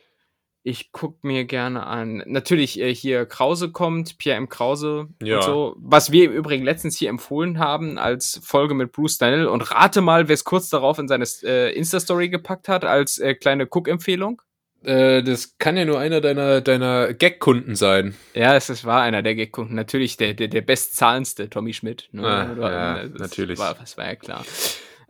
Ich 0.65 0.93
guck 0.93 1.25
mir 1.25 1.45
gerne 1.45 1.87
an. 1.87 2.23
Natürlich 2.27 2.79
äh, 2.79 2.95
hier 2.95 3.25
Krause 3.25 3.71
kommt, 3.73 4.19
Pierre 4.19 4.37
M. 4.37 4.49
Krause 4.49 5.09
Ja. 5.23 5.37
und 5.37 5.43
so. 5.45 5.77
Was 5.79 6.13
wir 6.13 6.25
im 6.25 6.33
Übrigen 6.33 6.65
letztens 6.65 6.99
hier 6.99 7.09
empfohlen 7.09 7.59
haben 7.59 7.97
als 7.97 8.41
Folge 8.45 8.75
mit 8.75 8.93
Bruce 8.93 9.17
Daniel. 9.17 9.47
Und 9.47 9.71
rate 9.71 10.01
mal, 10.03 10.29
wer 10.29 10.35
es 10.35 10.45
kurz 10.45 10.69
darauf 10.69 10.99
in 10.99 11.09
seine 11.09 11.25
äh, 11.45 11.75
Insta-Story 11.75 12.29
gepackt 12.29 12.69
hat, 12.69 12.85
als 12.85 13.19
äh, 13.19 13.35
kleine 13.35 13.67
Cook-Empfehlung. 13.71 14.43
Äh, 14.85 15.23
das 15.23 15.59
kann 15.59 15.77
ja 15.77 15.85
nur 15.85 15.99
einer 15.99 16.21
deiner, 16.21 16.61
deiner 16.61 17.13
Gag-Kunden 17.13 17.75
sein. 17.75 18.15
Ja, 18.35 18.55
es, 18.55 18.69
es 18.69 18.85
war 18.85 19.03
einer 19.03 19.23
der 19.23 19.35
Gag-Kunden. 19.35 19.75
Natürlich 19.75 20.17
der, 20.17 20.35
der, 20.35 20.49
der 20.49 20.61
bestzahlendste, 20.63 21.51
Tommy 21.51 21.73
Schmidt. 21.75 22.09
Ne? 22.13 22.27
Ah, 22.27 22.53
Oder- 22.53 22.71
ja, 22.73 23.09
das 23.09 23.21
natürlich. 23.21 23.59
War, 23.59 23.75
das 23.75 23.97
war 23.97 24.07
ja 24.07 24.15
klar. 24.15 24.45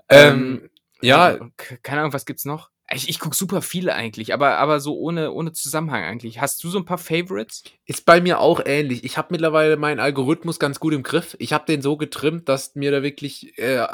Ähm, 0.08 0.70
ja, 1.02 1.38
k- 1.56 1.76
keine 1.82 2.00
Ahnung, 2.00 2.12
was 2.14 2.24
gibt's 2.26 2.44
noch? 2.44 2.70
Ich, 2.90 3.10
ich 3.10 3.18
gucke 3.20 3.36
super 3.36 3.60
viele 3.60 3.94
eigentlich, 3.94 4.32
aber, 4.32 4.56
aber 4.56 4.80
so 4.80 4.96
ohne, 4.96 5.30
ohne 5.32 5.52
Zusammenhang 5.52 6.02
eigentlich. 6.04 6.40
Hast 6.40 6.64
du 6.64 6.70
so 6.70 6.78
ein 6.78 6.86
paar 6.86 6.96
Favorites? 6.96 7.62
Ist 7.84 8.06
bei 8.06 8.22
mir 8.22 8.40
auch 8.40 8.62
ähnlich. 8.64 9.04
Ich 9.04 9.18
habe 9.18 9.28
mittlerweile 9.32 9.76
meinen 9.76 10.00
Algorithmus 10.00 10.58
ganz 10.58 10.80
gut 10.80 10.94
im 10.94 11.02
Griff. 11.02 11.36
Ich 11.38 11.52
habe 11.52 11.66
den 11.66 11.82
so 11.82 11.98
getrimmt, 11.98 12.48
dass 12.48 12.74
mir 12.74 12.90
da 12.90 13.02
wirklich 13.02 13.58
äh, 13.58 13.86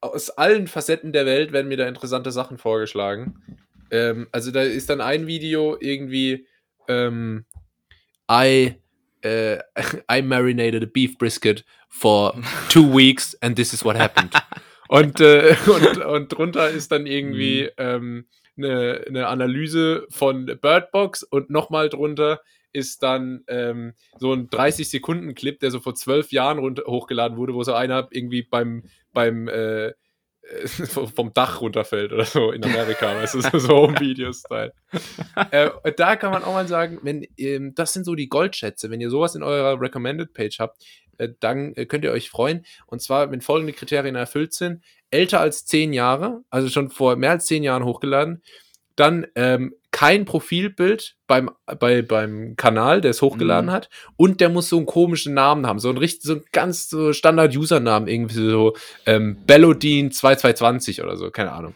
aus 0.00 0.30
allen 0.30 0.68
Facetten 0.68 1.12
der 1.12 1.26
Welt 1.26 1.50
werden 1.50 1.66
mir 1.66 1.76
da 1.76 1.88
interessante 1.88 2.30
Sachen 2.30 2.58
vorgeschlagen. 2.58 3.42
Ähm, 3.92 4.26
also 4.32 4.50
da 4.50 4.62
ist 4.62 4.90
dann 4.90 5.00
ein 5.00 5.26
Video 5.28 5.76
irgendwie 5.78 6.46
ähm, 6.88 7.44
I 8.30 8.74
äh, 9.20 9.58
I 10.10 10.22
marinated 10.22 10.82
a 10.82 10.86
beef 10.86 11.16
brisket 11.18 11.64
for 11.88 12.34
two 12.68 12.92
weeks 12.92 13.36
and 13.40 13.54
this 13.54 13.72
is 13.72 13.84
what 13.84 13.96
happened. 13.96 14.34
Und, 14.88 15.20
äh, 15.20 15.54
und, 15.66 16.04
und 16.04 16.28
drunter 16.32 16.70
ist 16.70 16.90
dann 16.90 17.06
irgendwie 17.06 17.70
ähm, 17.76 18.26
eine, 18.56 19.04
eine 19.06 19.28
Analyse 19.28 20.06
von 20.10 20.46
Birdbox 20.46 21.22
und 21.22 21.50
nochmal 21.50 21.88
drunter 21.88 22.40
ist 22.74 23.02
dann 23.02 23.44
ähm, 23.48 23.92
so 24.18 24.32
ein 24.32 24.48
30-Sekunden-Clip, 24.48 25.60
der 25.60 25.70
so 25.70 25.80
vor 25.80 25.94
zwölf 25.94 26.32
Jahren 26.32 26.58
runter, 26.58 26.84
hochgeladen 26.86 27.36
wurde, 27.36 27.54
wo 27.54 27.62
so 27.62 27.74
einer 27.74 28.08
irgendwie 28.10 28.42
beim, 28.42 28.84
beim 29.12 29.48
äh, 29.48 29.92
vom 31.14 31.32
Dach 31.32 31.60
runterfällt 31.60 32.12
oder 32.12 32.24
so 32.24 32.50
in 32.50 32.64
Amerika, 32.64 33.14
weißt 33.14 33.34
du, 33.34 33.40
so, 33.40 33.58
so 33.58 33.68
Home-Video-Style. 33.68 34.72
äh, 35.50 35.70
da 35.96 36.16
kann 36.16 36.32
man 36.32 36.42
auch 36.42 36.52
mal 36.52 36.66
sagen, 36.66 36.98
wenn, 37.02 37.26
ähm, 37.38 37.74
das 37.74 37.92
sind 37.92 38.04
so 38.04 38.14
die 38.14 38.28
Goldschätze, 38.28 38.90
wenn 38.90 39.00
ihr 39.00 39.10
sowas 39.10 39.34
in 39.34 39.42
eurer 39.42 39.80
Recommended-Page 39.80 40.58
habt, 40.58 40.84
äh, 41.18 41.28
dann 41.40 41.74
äh, 41.74 41.86
könnt 41.86 42.04
ihr 42.04 42.12
euch 42.12 42.28
freuen. 42.28 42.64
Und 42.86 43.00
zwar, 43.00 43.30
wenn 43.30 43.40
folgende 43.40 43.72
Kriterien 43.72 44.16
erfüllt 44.16 44.52
sind, 44.52 44.82
älter 45.10 45.40
als 45.40 45.64
zehn 45.64 45.92
Jahre, 45.92 46.42
also 46.50 46.68
schon 46.68 46.90
vor 46.90 47.16
mehr 47.16 47.30
als 47.30 47.46
zehn 47.46 47.62
Jahren 47.62 47.84
hochgeladen, 47.84 48.42
dann 48.96 49.26
ähm, 49.34 49.74
kein 49.92 50.24
Profilbild 50.24 51.14
beim, 51.28 51.50
bei, 51.78 52.02
beim 52.02 52.54
Kanal, 52.56 53.00
der 53.00 53.12
es 53.12 53.22
hochgeladen 53.22 53.66
Mhm. 53.70 53.72
hat, 53.72 53.88
und 54.16 54.40
der 54.40 54.48
muss 54.48 54.68
so 54.68 54.76
einen 54.78 54.86
komischen 54.86 55.34
Namen 55.34 55.66
haben, 55.66 55.78
so 55.78 55.90
ein 55.90 55.98
richtig, 55.98 56.22
so 56.24 56.34
ein 56.34 56.42
ganz 56.50 56.88
so 56.88 57.12
Standard-Usernamen, 57.12 58.08
irgendwie 58.08 58.34
so 58.50 58.74
ähm, 59.06 59.36
Bellodin 59.46 60.10
2220 60.10 61.02
oder 61.02 61.16
so, 61.16 61.30
keine 61.30 61.52
Ahnung. 61.52 61.74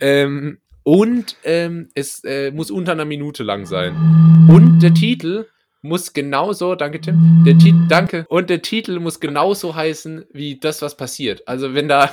ähm, 0.00 0.58
und 0.82 1.36
ähm, 1.44 1.90
es 1.94 2.24
äh, 2.24 2.50
muss 2.50 2.70
unter 2.70 2.92
einer 2.92 3.04
Minute 3.04 3.42
lang 3.42 3.66
sein. 3.66 3.94
Und 4.48 4.80
der 4.80 4.94
Titel 4.94 5.46
muss 5.82 6.14
genauso, 6.14 6.74
danke 6.74 7.00
Tim, 7.00 7.42
der 7.46 7.58
Titel, 7.58 7.86
danke, 7.88 8.24
und 8.28 8.48
der 8.50 8.62
Titel 8.62 8.98
muss 8.98 9.20
genauso 9.20 9.74
heißen 9.74 10.24
wie 10.32 10.58
das, 10.58 10.80
was 10.82 10.96
passiert. 10.96 11.46
Also 11.46 11.74
wenn 11.74 11.88
da, 11.88 12.10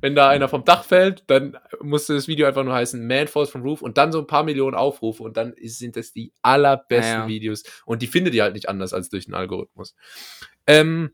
wenn 0.00 0.14
da 0.14 0.28
einer 0.28 0.48
vom 0.48 0.64
Dach 0.64 0.84
fällt, 0.84 1.24
dann 1.26 1.56
muss 1.82 2.06
das 2.06 2.28
Video 2.28 2.46
einfach 2.46 2.64
nur 2.64 2.74
heißen 2.74 3.06
Man 3.06 3.28
Falls 3.28 3.50
from 3.50 3.62
Roof 3.62 3.82
und 3.82 3.98
dann 3.98 4.12
so 4.12 4.18
ein 4.18 4.26
paar 4.26 4.44
Millionen 4.44 4.76
Aufrufe 4.76 5.22
und 5.22 5.36
dann 5.36 5.54
sind 5.62 5.96
das 5.96 6.12
die 6.12 6.32
allerbesten 6.42 7.12
Ja, 7.12 7.20
ja. 7.20 7.28
Videos 7.28 7.62
und 7.86 8.02
die 8.02 8.06
findet 8.06 8.34
ihr 8.34 8.42
halt 8.42 8.54
nicht 8.54 8.68
anders 8.68 8.92
als 8.92 9.08
durch 9.08 9.26
den 9.26 9.34
Algorithmus. 9.34 9.94
Ähm, 10.66 11.12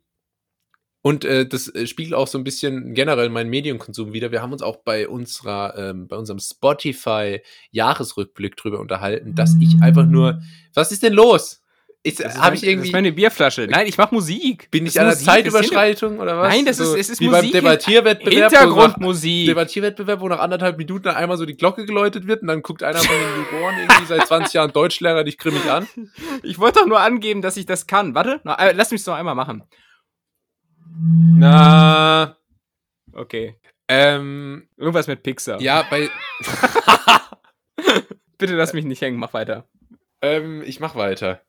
und 1.06 1.26
äh, 1.26 1.46
das 1.46 1.68
äh, 1.68 1.86
spiegelt 1.86 2.14
auch 2.14 2.28
so 2.28 2.38
ein 2.38 2.44
bisschen 2.44 2.94
generell 2.94 3.28
meinen 3.28 3.50
Medienkonsum 3.50 4.14
wieder. 4.14 4.32
Wir 4.32 4.40
haben 4.40 4.54
uns 4.54 4.62
auch 4.62 4.78
bei 4.78 5.06
unserer, 5.06 5.74
ähm, 5.76 6.08
bei 6.08 6.16
unserem 6.16 6.38
Spotify-Jahresrückblick 6.38 8.56
drüber 8.56 8.80
unterhalten, 8.80 9.34
dass 9.34 9.54
ich 9.60 9.82
einfach 9.82 10.06
nur, 10.06 10.40
was 10.72 10.92
ist 10.92 11.02
denn 11.02 11.12
los? 11.12 11.62
Ist, 12.06 12.20
Das 12.20 12.36
mein- 12.36 12.52
ich 12.52 12.60
Das 12.60 12.68
irgendwie, 12.68 12.88
ist 12.88 12.92
meine 12.92 13.12
Bierflasche. 13.12 13.66
Nein, 13.66 13.86
ich 13.86 13.96
mach 13.96 14.10
Musik. 14.12 14.70
bin 14.70 14.84
Das 14.84 14.94
ich 14.94 15.00
an 15.00 15.06
der 15.06 15.14
das 15.14 15.24
Zeitüberschreitung 15.24 16.18
oder 16.20 16.36
was? 16.38 16.52
Nein, 16.54 16.66
das 16.66 16.78
ist- 16.78 16.94
es 16.94 17.08
ist 17.08 17.20
wie 17.20 17.28
beim 17.28 17.36
Musik. 17.46 17.52
Debattierwettbewerb. 17.52 18.52
wo 18.52 18.56
nach- 18.56 18.60
Hintergrundmusik. 18.60 19.46
Debattierwettbewerb, 19.46 20.20
wo 20.20 20.28
nach 20.28 20.38
anderthalb 20.40 20.76
Minuten 20.76 21.08
einmal 21.08 21.38
so 21.38 21.46
die 21.46 21.56
Glocke 21.56 21.86
geläutet 21.86 22.26
wird 22.26 22.42
und 22.42 22.48
dann 22.48 22.60
guckt 22.60 22.82
einer 22.82 22.98
von 22.98 23.16
den 23.16 23.44
Juroren 23.58 23.78
irgendwie 23.78 24.04
seit 24.06 24.26
20 24.26 24.52
Jahren 24.52 24.72
Deutschlehrer 24.72 25.24
dich 25.24 25.38
grimmig 25.38 25.64
an. 25.70 25.88
Ich 26.42 26.58
wollte 26.58 26.80
doch 26.80 26.86
nur 26.86 27.00
angeben, 27.00 27.40
dass 27.40 27.56
ich 27.56 27.64
das 27.64 27.86
kann. 27.86 28.14
Warte, 28.14 28.38
na, 28.44 28.54
äh, 28.56 28.72
lass 28.72 28.90
mich 28.90 29.00
es 29.00 29.06
noch 29.06 29.14
einmal 29.14 29.34
machen. 29.34 29.62
Na, 30.96 32.36
Okay. 33.14 33.56
ähm, 33.88 34.68
Irgendwas 34.76 35.06
mit 35.06 35.22
Pixar. 35.22 35.60
ja, 35.62 35.84
bei, 35.88 36.10
Bitte 38.38 38.56
lass 38.56 38.72
mich 38.74 38.84
nicht 38.84 39.00
hängen, 39.00 39.18
mach 39.18 39.32
weiter. 39.32 39.66
ähm, 40.20 40.62
ich 40.66 40.80
mach 40.80 40.94
weiter. 40.96 41.40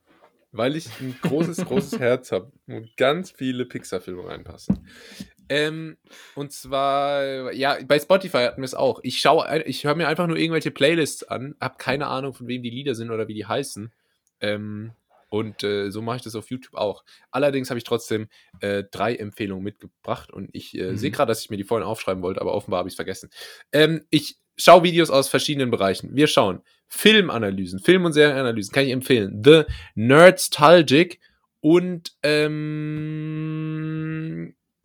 Weil 0.58 0.76
ich 0.76 1.00
ein 1.00 1.18
großes, 1.22 1.66
großes 1.66 2.00
Herz 2.00 2.32
habe 2.32 2.52
und 2.68 2.96
ganz 2.98 3.32
viele 3.32 3.66
Pixar-Filme 3.66 4.26
reinpassen. 4.28 4.88
Ähm, 5.48 5.98
und 6.34 6.52
zwar, 6.52 7.52
ja, 7.54 7.78
bei 7.86 8.00
Spotify 8.00 8.40
hatten 8.40 8.62
wir 8.62 8.66
es 8.66 8.74
auch. 8.74 9.00
Ich 9.04 9.20
schaue, 9.20 9.64
ich 9.66 9.84
höre 9.84 9.96
mir 9.96 10.08
einfach 10.08 10.28
nur 10.28 10.38
irgendwelche 10.38 10.72
Playlists 10.72 11.24
an, 11.24 11.56
habe 11.62 11.76
keine 11.78 12.08
Ahnung, 12.08 12.34
von 12.34 12.48
wem 12.48 12.64
die 12.64 12.72
Lieder 12.72 12.96
sind 12.96 13.12
oder 13.12 13.28
wie 13.28 13.36
die 13.36 13.46
heißen. 13.46 13.94
Ähm, 14.40 14.94
Und 15.30 15.64
äh, 15.64 15.92
so 15.92 16.02
mache 16.02 16.18
ich 16.18 16.24
das 16.24 16.36
auf 16.36 16.50
YouTube 16.50 16.76
auch. 16.76 17.04
Allerdings 17.32 17.70
habe 17.70 17.78
ich 17.78 17.84
trotzdem 17.84 18.28
äh, 18.62 18.84
drei 18.90 19.16
Empfehlungen 19.16 19.64
mitgebracht 19.64 20.32
und 20.32 20.50
ich 20.54 20.76
äh, 20.78 20.94
Mhm. 20.94 20.98
sehe 20.98 21.12
gerade, 21.12 21.30
dass 21.30 21.42
ich 21.42 21.50
mir 21.50 21.58
die 21.58 21.64
vorhin 21.64 21.86
aufschreiben 21.86 22.24
wollte, 22.24 22.42
aber 22.42 22.54
offenbar 22.54 22.80
habe 22.80 22.90
ich 22.90 22.94
es 22.94 22.96
vergessen. 22.96 23.30
Ähm, 23.72 24.06
ich 24.10 24.38
schaue 24.58 24.84
Videos 24.84 25.10
aus 25.10 25.28
verschiedenen 25.28 25.70
Bereichen. 25.72 26.16
Wir 26.16 26.28
schauen 26.28 26.62
Filmanalysen, 26.88 27.80
Film- 27.80 28.06
und 28.06 28.14
Serienanalysen, 28.14 28.72
kann 28.74 28.86
ich 28.86 28.92
empfehlen. 28.92 29.42
The 29.44 29.64
Nerdstalgic 29.96 31.20
und 31.62 32.14
ähm, 32.24 33.26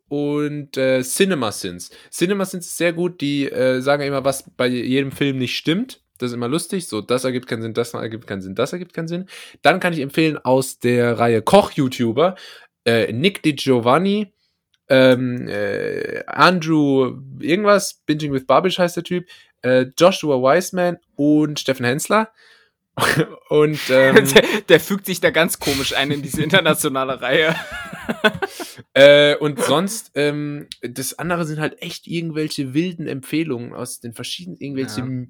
und 0.07 0.75
äh, 0.77 1.03
CinemaSins. 1.03 1.91
CinemaSins 2.11 2.65
ist 2.67 2.77
sehr 2.77 2.91
gut, 2.93 3.21
die 3.21 3.49
äh, 3.49 3.79
sagen 3.81 4.03
immer, 4.03 4.25
was 4.25 4.43
bei 4.57 4.67
jedem 4.67 5.11
Film 5.11 5.37
nicht 5.37 5.55
stimmt. 5.55 6.01
Das 6.17 6.31
ist 6.31 6.35
immer 6.35 6.49
lustig. 6.49 6.87
So, 6.87 7.01
das 7.01 7.23
ergibt 7.23 7.47
keinen 7.47 7.61
Sinn, 7.61 7.73
das 7.73 7.93
ergibt 7.93 8.27
keinen 8.27 8.41
Sinn, 8.41 8.53
das 8.55 8.73
ergibt 8.73 8.93
keinen 8.93 9.07
Sinn. 9.07 9.27
Dann 9.61 9.79
kann 9.79 9.93
ich 9.93 9.99
empfehlen 9.99 10.37
aus 10.37 10.79
der 10.79 11.17
Reihe 11.17 11.41
Koch-YouTuber 11.41 12.35
äh, 12.85 13.11
Nick 13.13 13.43
DiGiovanni, 13.43 14.33
ähm, 14.89 15.47
äh, 15.47 16.23
Andrew 16.27 17.21
irgendwas, 17.39 18.01
Binging 18.05 18.33
with 18.33 18.45
Barbish 18.45 18.77
heißt 18.77 18.97
der 18.97 19.03
Typ, 19.03 19.25
äh, 19.61 19.85
Joshua 19.97 20.37
Wiseman 20.37 20.97
und 21.15 21.59
Steffen 21.59 21.85
Hensler. 21.85 22.31
und 23.49 23.79
ähm, 23.89 24.15
der, 24.33 24.43
der 24.67 24.79
fügt 24.79 25.05
sich 25.05 25.21
da 25.21 25.29
ganz 25.31 25.59
komisch 25.59 25.95
ein 25.95 26.11
in 26.11 26.21
diese 26.21 26.43
internationale 26.43 27.21
Reihe. 27.21 27.55
Äh, 28.93 29.37
und 29.37 29.61
sonst, 29.61 30.11
ähm, 30.15 30.67
das 30.81 31.17
andere 31.17 31.45
sind 31.45 31.61
halt 31.61 31.81
echt 31.81 32.07
irgendwelche 32.07 32.73
wilden 32.73 33.07
Empfehlungen 33.07 33.73
aus 33.73 34.01
den 34.01 34.11
verschiedenen, 34.11 34.57
irgendwelche, 34.59 34.99
Ja. 34.99 35.27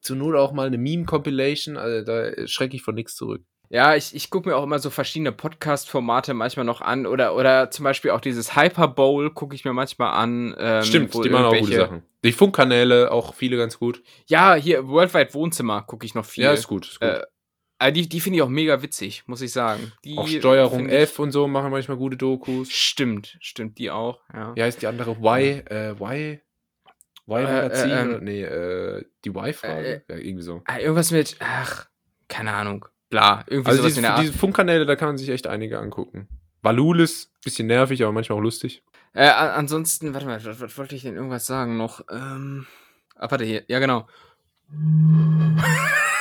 zur 0.00 0.16
Not 0.16 0.36
auch 0.36 0.52
mal 0.52 0.68
eine 0.68 0.78
Meme-Compilation, 0.78 1.76
also 1.76 2.04
da 2.04 2.46
schrecke 2.46 2.76
ich 2.76 2.82
von 2.82 2.94
nichts 2.94 3.16
zurück. 3.16 3.42
Ja, 3.72 3.94
ich, 3.94 4.16
ich 4.16 4.30
gucke 4.30 4.48
mir 4.48 4.56
auch 4.56 4.64
immer 4.64 4.80
so 4.80 4.90
verschiedene 4.90 5.30
Podcast-Formate 5.30 6.34
manchmal 6.34 6.66
noch 6.66 6.80
an 6.80 7.06
oder, 7.06 7.36
oder 7.36 7.70
zum 7.70 7.84
Beispiel 7.84 8.10
auch 8.10 8.20
dieses 8.20 8.56
Hyper 8.56 8.88
Bowl 8.88 9.30
gucke 9.30 9.54
ich 9.54 9.64
mir 9.64 9.72
manchmal 9.72 10.12
an. 10.12 10.56
Ähm, 10.58 10.82
Stimmt, 10.82 11.14
die 11.14 11.28
machen 11.28 11.44
auch 11.44 11.56
gute 11.56 11.76
Sachen. 11.76 12.02
Die 12.24 12.32
Funkkanäle, 12.32 13.12
auch 13.12 13.32
viele 13.32 13.56
ganz 13.56 13.78
gut. 13.78 14.02
Ja, 14.26 14.56
hier 14.56 14.88
Worldwide 14.88 15.32
Wohnzimmer 15.34 15.82
gucke 15.82 16.04
ich 16.04 16.16
noch 16.16 16.24
viel. 16.24 16.44
Ja, 16.44 16.52
ist 16.52 16.66
gut. 16.66 16.88
Ist 16.88 17.00
gut. 17.00 17.08
Äh, 17.08 17.22
aber 17.78 17.92
die 17.92 18.08
die 18.08 18.20
finde 18.20 18.38
ich 18.38 18.42
auch 18.42 18.48
mega 18.48 18.82
witzig, 18.82 19.22
muss 19.26 19.40
ich 19.40 19.52
sagen. 19.52 19.92
Die 20.04 20.18
auch 20.18 20.26
Steuerung 20.26 20.88
F 20.88 21.20
und 21.20 21.30
so 21.30 21.46
machen 21.46 21.70
manchmal 21.70 21.96
gute 21.96 22.16
Dokus. 22.16 22.72
Stimmt, 22.72 23.38
stimmt, 23.40 23.78
die 23.78 23.92
auch, 23.92 24.20
ja. 24.34 24.54
Wie 24.56 24.62
heißt 24.64 24.82
die 24.82 24.88
andere? 24.88 25.12
Y, 25.12 25.62
äh, 25.70 25.92
Y? 25.92 26.40
Y-Magazin? 27.28 27.90
Äh, 27.90 27.94
äh, 27.94 28.00
ähm, 28.00 28.24
nee, 28.24 28.42
äh, 28.42 29.04
die 29.24 29.28
Y-Frage? 29.30 30.02
ja, 30.08 30.16
irgendwie 30.16 30.42
so. 30.42 30.62
Irgendwas 30.78 31.12
mit, 31.12 31.36
ach, 31.38 31.86
keine 32.28 32.52
Ahnung, 32.52 32.86
bla, 33.10 33.44
irgendwie 33.48 33.68
Also 33.70 33.82
sowas 33.82 33.90
diese, 33.92 33.98
in 34.00 34.02
der 34.04 34.14
Art. 34.14 34.22
diese 34.22 34.32
Funkkanäle, 34.32 34.86
da 34.86 34.96
kann 34.96 35.08
man 35.08 35.18
sich 35.18 35.28
echt 35.28 35.46
einige 35.46 35.78
angucken. 35.78 36.28
Valulis, 36.62 37.30
bisschen 37.44 37.66
nervig, 37.66 38.02
aber 38.02 38.12
manchmal 38.12 38.38
auch 38.38 38.42
lustig. 38.42 38.82
Äh, 39.12 39.28
ansonsten, 39.28 40.14
warte 40.14 40.26
mal, 40.26 40.44
was, 40.44 40.60
was 40.60 40.78
wollte 40.78 40.94
ich 40.94 41.02
denn 41.02 41.16
irgendwas 41.16 41.44
sagen 41.46 41.76
noch? 41.76 42.04
Ähm, 42.10 42.66
ah, 43.16 43.30
warte 43.30 43.44
hier, 43.44 43.64
ja 43.68 43.78
genau. 43.80 44.06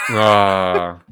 Ah. 0.09 0.99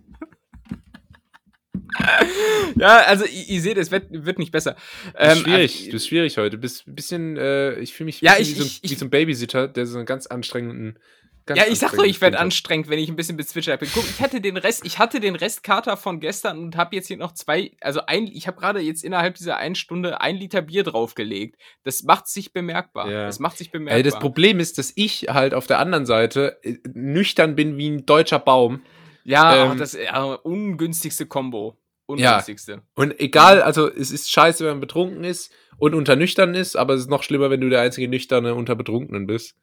Ja, 2.75 2.97
also 3.05 3.25
ihr, 3.25 3.47
ihr 3.49 3.61
seht, 3.61 3.77
es 3.77 3.89
wird, 3.91 4.05
wird 4.11 4.37
nicht 4.37 4.51
besser. 4.51 4.75
Du 5.05 5.11
bist 5.11 5.37
Ähm, 5.37 5.37
schwierig, 5.43 5.85
du 5.85 5.91
bist 5.93 6.07
schwierig 6.07 6.37
heute. 6.37 6.51
Du 6.51 6.57
bist 6.59 6.87
ein 6.87 6.93
bisschen, 6.95 7.35
äh, 7.37 7.73
ich 7.79 7.93
fühle 7.93 8.05
mich 8.05 8.21
Ja, 8.21 8.35
ich- 8.37 8.49
wie, 8.55 8.59
so, 8.59 8.63
ich- 8.65 8.81
wie 8.83 8.95
so 8.95 9.05
ein 9.05 9.09
Babysitter, 9.09 9.67
der 9.67 9.85
so 9.87 9.97
einen 9.97 10.05
ganz 10.05 10.27
anstrengenden. 10.27 10.99
Ganz 11.47 11.61
ja, 11.61 11.65
ich 11.67 11.79
sag 11.79 11.93
doch, 11.93 12.03
ich 12.03 12.19
werde 12.19 12.39
anstrengend, 12.39 12.89
wenn 12.89 12.99
ich 12.99 13.07
ein 13.07 13.15
bisschen 13.15 13.37
bezwitschert 13.37 13.79
bin. 13.79 13.89
Guck, 13.93 14.03
ich 14.03 14.19
hatte 14.21 14.41
den 14.41 14.57
Rest, 14.57 14.85
ich 14.85 14.99
hatte 14.99 15.21
den 15.21 15.35
Restkater 15.35 15.95
von 15.95 16.19
gestern 16.19 16.59
und 16.59 16.75
habe 16.75 16.93
jetzt 16.93 17.07
hier 17.07 17.15
noch 17.15 17.33
zwei, 17.33 17.71
also 17.79 18.01
ein, 18.05 18.27
ich 18.27 18.47
habe 18.47 18.59
gerade 18.59 18.81
jetzt 18.81 19.01
innerhalb 19.01 19.35
dieser 19.35 19.55
einen 19.55 19.75
Stunde 19.75 20.19
ein 20.19 20.35
Liter 20.35 20.61
Bier 20.61 20.83
draufgelegt. 20.83 21.57
Das 21.83 22.03
macht 22.03 22.27
sich 22.27 22.51
bemerkbar. 22.51 23.09
Ja. 23.09 23.25
Das 23.25 23.39
macht 23.39 23.57
sich 23.57 23.71
bemerkbar. 23.71 23.97
Ey, 23.97 24.03
das 24.03 24.19
Problem 24.19 24.59
ist, 24.59 24.77
dass 24.77 24.91
ich 24.95 25.27
halt 25.29 25.53
auf 25.53 25.67
der 25.67 25.79
anderen 25.79 26.05
Seite 26.05 26.59
äh, 26.63 26.75
nüchtern 26.93 27.55
bin 27.55 27.77
wie 27.77 27.91
ein 27.91 28.05
deutscher 28.05 28.39
Baum. 28.39 28.81
ja, 29.23 29.71
ähm, 29.71 29.77
das 29.77 29.93
äh, 29.93 30.09
ungünstigste 30.43 31.27
Kombo. 31.27 31.77
Ja. 32.09 32.31
Ungünstigste. 32.31 32.81
Und 32.95 33.19
egal, 33.21 33.61
also 33.61 33.89
es 33.89 34.11
ist 34.11 34.31
scheiße, 34.31 34.65
wenn 34.65 34.73
man 34.73 34.79
betrunken 34.81 35.23
ist 35.23 35.51
und 35.77 35.93
unter 35.93 36.17
nüchtern 36.17 36.55
ist, 36.55 36.75
aber 36.75 36.93
es 36.93 37.01
ist 37.01 37.09
noch 37.09 37.23
schlimmer, 37.23 37.49
wenn 37.49 37.61
du 37.61 37.69
der 37.69 37.81
einzige 37.81 38.09
Nüchterne 38.09 38.53
unter 38.53 38.75
Betrunkenen 38.75 39.27
bist. 39.27 39.55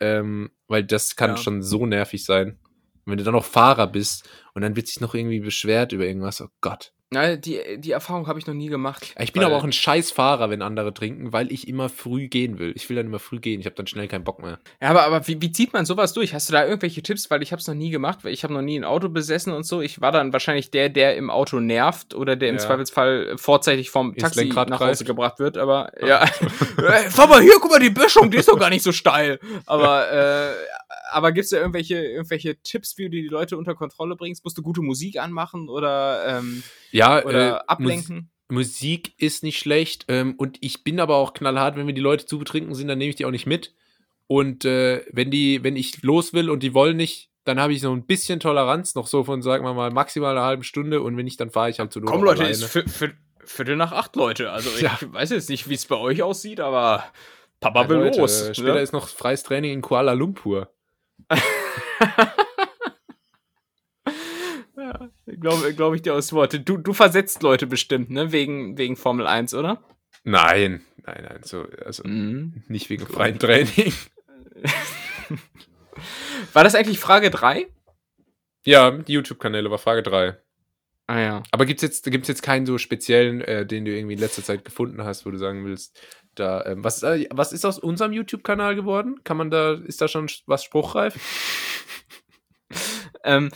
Ähm, 0.00 0.50
weil 0.68 0.84
das 0.84 1.16
kann 1.16 1.30
Ja. 1.32 1.36
schon 1.36 1.62
so 1.62 1.86
nervig 1.86 2.24
sein. 2.24 2.58
Und 3.04 3.12
wenn 3.12 3.18
du 3.18 3.24
dann 3.24 3.34
noch 3.34 3.44
Fahrer 3.44 3.86
bist 3.86 4.28
und 4.54 4.62
dann 4.62 4.76
wird 4.76 4.86
sich 4.86 5.00
noch 5.00 5.14
irgendwie 5.14 5.40
beschwert 5.40 5.92
über 5.92 6.06
irgendwas, 6.06 6.40
oh 6.40 6.48
Gott. 6.60 6.92
Na, 7.10 7.36
die, 7.36 7.58
die 7.78 7.92
Erfahrung 7.92 8.26
habe 8.26 8.38
ich 8.38 8.46
noch 8.46 8.52
nie 8.52 8.66
gemacht. 8.68 9.14
Ich 9.18 9.32
bin 9.32 9.42
aber 9.42 9.56
auch 9.56 9.64
ein 9.64 9.72
scheiß 9.72 10.10
Fahrer, 10.10 10.50
wenn 10.50 10.60
andere 10.60 10.92
trinken, 10.92 11.32
weil 11.32 11.50
ich 11.50 11.66
immer 11.66 11.88
früh 11.88 12.28
gehen 12.28 12.58
will. 12.58 12.72
Ich 12.76 12.86
will 12.90 12.96
dann 12.96 13.06
immer 13.06 13.18
früh 13.18 13.40
gehen. 13.40 13.60
Ich 13.60 13.66
habe 13.66 13.76
dann 13.76 13.86
schnell 13.86 14.08
keinen 14.08 14.24
Bock 14.24 14.42
mehr. 14.42 14.58
Ja, 14.82 14.90
aber, 14.90 15.04
aber 15.04 15.26
wie, 15.26 15.40
wie 15.40 15.50
zieht 15.50 15.72
man 15.72 15.86
sowas 15.86 16.12
durch? 16.12 16.34
Hast 16.34 16.50
du 16.50 16.52
da 16.52 16.66
irgendwelche 16.66 17.02
Tipps? 17.02 17.30
Weil 17.30 17.42
ich 17.42 17.50
habe 17.50 17.60
es 17.60 17.66
noch 17.66 17.74
nie 17.74 17.88
gemacht, 17.88 18.18
weil 18.24 18.34
ich 18.34 18.44
habe 18.44 18.52
noch 18.52 18.60
nie 18.60 18.78
ein 18.78 18.84
Auto 18.84 19.08
besessen 19.08 19.54
und 19.54 19.64
so. 19.64 19.80
Ich 19.80 20.02
war 20.02 20.12
dann 20.12 20.34
wahrscheinlich 20.34 20.70
der, 20.70 20.90
der 20.90 21.16
im 21.16 21.30
Auto 21.30 21.60
nervt 21.60 22.14
oder 22.14 22.36
der 22.36 22.50
im 22.50 22.56
Ja. 22.56 22.60
Zweifelsfall 22.60 23.38
vorzeitig 23.38 23.88
vom 23.88 24.12
Ins 24.12 24.24
Taxi 24.24 24.40
Lenkrad 24.40 24.68
nach 24.68 24.76
greift. 24.76 24.90
Hause 24.90 25.04
gebracht 25.06 25.38
wird. 25.38 25.56
Aber 25.56 25.90
ja, 26.06 26.22
Ey, 26.22 26.28
fahr 27.10 27.26
mal 27.26 27.40
hier, 27.40 27.54
guck 27.58 27.70
mal, 27.70 27.80
die 27.80 27.88
Böschung, 27.88 28.30
die 28.30 28.36
ist 28.36 28.48
doch 28.48 28.58
gar 28.58 28.68
nicht 28.68 28.82
so 28.82 28.92
steil. 28.92 29.40
Aber, 29.64 30.12
äh, 30.12 30.52
aber 31.10 31.32
gibt's 31.32 31.50
da 31.50 31.58
irgendwelche, 31.58 31.96
irgendwelche 31.96 32.56
Tipps, 32.62 32.96
wie 32.98 33.04
du 33.04 33.10
die 33.10 33.28
Leute 33.28 33.56
unter 33.58 33.74
Kontrolle 33.74 34.16
bringst? 34.16 34.44
Musst 34.44 34.56
du 34.58 34.62
gute 34.62 34.82
Musik 34.82 35.18
anmachen 35.18 35.68
oder, 35.68 36.38
ähm, 36.38 36.62
Ja, 36.90 37.24
oder 37.24 37.56
äh, 37.56 37.60
ablenken? 37.66 38.16
Mus 38.16 38.24
Musik 38.50 39.12
ist 39.18 39.42
nicht 39.42 39.58
schlecht. 39.58 40.06
Ähm, 40.08 40.34
und 40.38 40.56
ich 40.62 40.82
bin 40.82 41.00
aber 41.00 41.16
auch 41.16 41.34
knallhart, 41.34 41.76
wenn 41.76 41.86
wir 41.86 41.94
die 41.94 42.00
Leute 42.00 42.24
zu 42.24 42.38
betrunken 42.38 42.74
sind, 42.74 42.88
dann 42.88 42.96
nehme 42.98 43.10
ich 43.10 43.16
die 43.16 43.26
auch 43.26 43.30
nicht 43.30 43.46
mit. 43.46 43.74
Und 44.26 44.64
äh, 44.64 45.04
wenn 45.12 45.30
die, 45.30 45.62
wenn 45.64 45.76
ich 45.76 46.02
los 46.02 46.32
will 46.32 46.48
und 46.48 46.62
die 46.62 46.72
wollen 46.72 46.96
nicht, 46.96 47.30
dann 47.44 47.60
habe 47.60 47.72
ich 47.72 47.80
so 47.80 47.92
ein 47.92 48.06
bisschen 48.06 48.40
Toleranz, 48.40 48.94
noch 48.94 49.06
so 49.06 49.24
von, 49.24 49.42
sagen 49.42 49.64
wir 49.64 49.74
mal, 49.74 49.90
maximal 49.90 50.32
einer 50.36 50.46
halben 50.46 50.62
Stunde. 50.64 51.02
Und 51.02 51.16
wenn 51.16 51.24
nicht, 51.24 51.40
dann 51.40 51.50
fahre 51.50 51.70
ich 51.70 51.78
halt 51.78 51.92
zu 51.92 52.00
Komm, 52.00 52.22
Leute, 52.22 52.40
alleine. 52.40 52.52
ist 52.54 52.64
für, 52.64 52.88
für, 52.88 53.12
Viertel 53.44 53.76
nach 53.76 53.92
acht, 53.92 54.16
Leute. 54.16 54.50
Also 54.50 54.70
ich 54.74 54.82
Ja. 54.82 54.98
weiß 55.02 55.30
jetzt 55.30 55.48
nicht, 55.48 55.68
wie 55.68 55.74
es 55.74 55.86
bei 55.86 55.96
euch 55.96 56.22
aussieht, 56.22 56.60
aber 56.60 57.04
Papa 57.60 57.82
Ja, 57.82 57.88
will 57.88 57.96
Leute, 57.98 58.20
los. 58.20 58.42
äh, 58.42 58.54
Später 58.54 58.74
ne? 58.74 58.80
ist 58.80 58.92
noch 58.92 59.08
freies 59.08 59.42
Training 59.42 59.72
in 59.72 59.82
Kuala 59.82 60.12
Lumpur. 60.12 60.70
Glaube 65.40 65.74
glaub 65.74 65.94
ich 65.94 66.02
dir 66.02 66.14
aus 66.14 66.32
Worte. 66.32 66.60
Du, 66.60 66.76
du 66.76 66.92
versetzt 66.92 67.42
Leute 67.42 67.66
bestimmt, 67.66 68.10
ne? 68.10 68.32
Wegen, 68.32 68.78
wegen 68.78 68.96
Formel 68.96 69.26
1, 69.26 69.54
oder? 69.54 69.82
Nein, 70.24 70.84
nein, 71.04 71.26
nein, 71.28 71.40
so, 71.42 71.66
also 71.84 72.02
Mhm. 72.06 72.62
nicht 72.68 72.90
wegen 72.90 73.06
freiem 73.06 73.38
Training. 73.38 73.92
War 76.52 76.64
das 76.64 76.74
eigentlich 76.74 76.98
Frage 76.98 77.30
3? 77.30 77.66
Ja, 78.64 78.90
die 78.90 79.12
YouTube-Kanäle 79.12 79.70
war 79.70 79.78
Frage 79.78 80.02
3. 80.02 80.36
Ah 81.06 81.20
ja. 81.20 81.42
Aber 81.50 81.64
gibt's 81.66 81.82
jetzt, 81.82 82.04
gibt's 82.10 82.28
jetzt 82.28 82.42
keinen 82.42 82.66
so 82.66 82.76
speziellen, 82.78 83.40
äh, 83.40 83.64
den 83.66 83.84
du 83.84 83.90
irgendwie 83.92 84.14
in 84.14 84.20
letzter 84.20 84.42
Zeit 84.42 84.64
gefunden 84.64 85.02
hast, 85.04 85.24
wo 85.24 85.30
du 85.30 85.38
sagen 85.38 85.64
willst, 85.64 85.98
da, 86.38 86.64
ähm, 86.66 86.84
was, 86.84 87.02
äh, 87.02 87.26
was 87.30 87.52
ist 87.52 87.64
aus 87.64 87.78
unserem 87.78 88.12
YouTube-Kanal 88.12 88.74
geworden? 88.74 89.20
Kann 89.24 89.36
man 89.36 89.50
da, 89.50 89.72
ist 89.72 90.00
da 90.00 90.08
schon 90.08 90.28
was 90.46 90.64
spruchreif? 90.64 91.14
Ähm, 93.24 93.50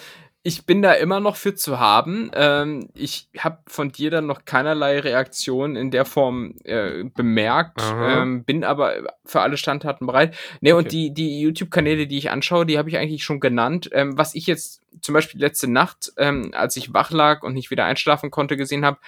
ich 0.45 0.66
bin 0.66 0.83
da 0.83 0.93
immer 0.95 1.20
noch 1.20 1.37
für 1.37 1.55
zu 1.55 1.78
haben. 1.78 2.30
Ähm, 2.35 2.89
ich 2.95 3.28
habe 3.39 3.59
von 3.68 3.93
dir 3.93 4.11
dann 4.11 4.26
noch 4.26 4.45
keinerlei 4.45 4.99
Reaktion 4.99 5.76
in 5.76 5.93
der 5.93 6.05
Form 6.05 6.57
äh, 6.64 7.05
bemerkt, 7.05 7.80
ähm, 7.80 8.43
bin 8.45 8.64
aber 8.64 9.14
für 9.24 9.41
alle 9.41 9.57
Standarten 9.57 10.07
bereit. 10.07 10.35
Ne, 10.61 10.72
und 10.74 10.87
Okay. 10.87 10.89
die, 10.89 11.14
die 11.14 11.41
YouTube-Kanäle, 11.43 12.09
die 12.09 12.18
ich 12.18 12.30
anschaue, 12.30 12.66
die 12.66 12.76
habe 12.76 12.89
ich 12.89 12.97
eigentlich 12.99 13.22
schon 13.22 13.39
genannt. 13.39 13.89
Ähm, 13.93 14.18
was 14.18 14.35
ich 14.35 14.47
jetzt 14.49 14.83
zum 15.01 15.12
Beispiel 15.12 15.41
letzte 15.41 15.70
Nacht, 15.70 16.12
ähm, 16.16 16.51
als 16.55 16.76
ich 16.76 16.93
wach 16.93 17.12
lag 17.12 17.45
und 17.45 17.55
nicht 17.55 17.70
wieder 17.70 17.85
einschlafen 17.85 18.33
konnte, 18.33 18.57
gesehen 18.57 18.85
habe, 18.85 18.99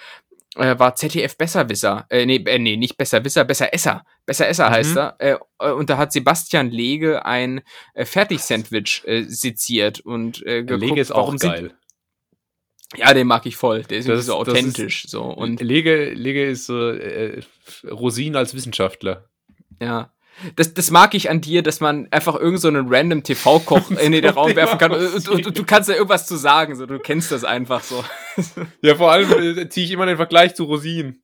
äh, 0.55 0.77
war 0.79 0.95
ZDF 0.95 1.37
Besserwisser. 1.37 2.05
Äh, 2.09 2.25
nee, 2.25 2.37
äh, 2.45 2.59
nee, 2.59 2.77
nicht 2.77 2.97
Besserwisser, 2.97 3.43
Besseresser. 3.45 4.03
Besseresser 4.25 4.69
Mhm. 4.69 4.73
heißt 4.73 4.97
er. 4.97 5.15
Äh, 5.19 5.37
und 5.71 5.89
da 5.89 5.97
hat 5.97 6.11
Sebastian 6.13 6.69
Lege 6.69 7.25
ein 7.25 7.61
äh, 7.93 8.05
Fertigsandwich 8.05 9.03
äh, 9.05 9.23
seziert 9.23 9.99
und 10.01 10.41
äh, 10.45 10.63
geguckt, 10.63 10.81
Lege 10.89 11.01
ist 11.01 11.11
auch 11.11 11.35
geil. 11.37 11.73
Ja, 12.95 13.13
den 13.13 13.27
mag 13.27 13.45
ich 13.45 13.55
voll. 13.57 13.83
Der 13.83 13.97
ist 13.97 14.07
Das- 14.07 14.25
so 14.27 14.43
das 14.43 14.53
ist- 14.53 14.59
authentisch. 14.65 15.05
so 15.07 15.23
und 15.23 15.59
Lege, 15.61 16.11
Lege 16.13 16.45
ist 16.45 16.65
so 16.67 16.89
äh, 16.91 17.41
Rosin 17.89 18.35
als 18.35 18.53
Wissenschaftler. 18.53 19.29
ja. 19.81 20.11
Das, 20.55 20.73
das 20.73 20.91
mag 20.91 21.13
ich 21.13 21.29
an 21.29 21.41
dir, 21.41 21.63
dass 21.63 21.79
man 21.79 22.07
einfach 22.11 22.35
irgend 22.35 22.59
so 22.59 22.67
einen 22.67 22.93
random 22.93 23.23
TV-Koch 23.23 23.91
in 24.01 24.11
den 24.11 24.25
Raum 24.25 24.55
werfen 24.55 24.77
kann 24.77 24.91
und, 24.91 25.27
und, 25.29 25.47
und 25.47 25.57
du 25.57 25.63
kannst 25.63 25.89
da 25.89 25.93
irgendwas 25.93 26.27
zu 26.27 26.35
sagen. 26.35 26.75
So, 26.75 26.85
du 26.85 26.99
kennst 26.99 27.31
das 27.31 27.43
einfach 27.43 27.81
so. 27.81 28.03
Ja, 28.81 28.95
vor 28.95 29.11
allem 29.11 29.57
äh, 29.57 29.69
ziehe 29.69 29.85
ich 29.85 29.91
immer 29.91 30.05
den 30.05 30.17
Vergleich 30.17 30.55
zu 30.55 30.65
Rosin. 30.65 31.21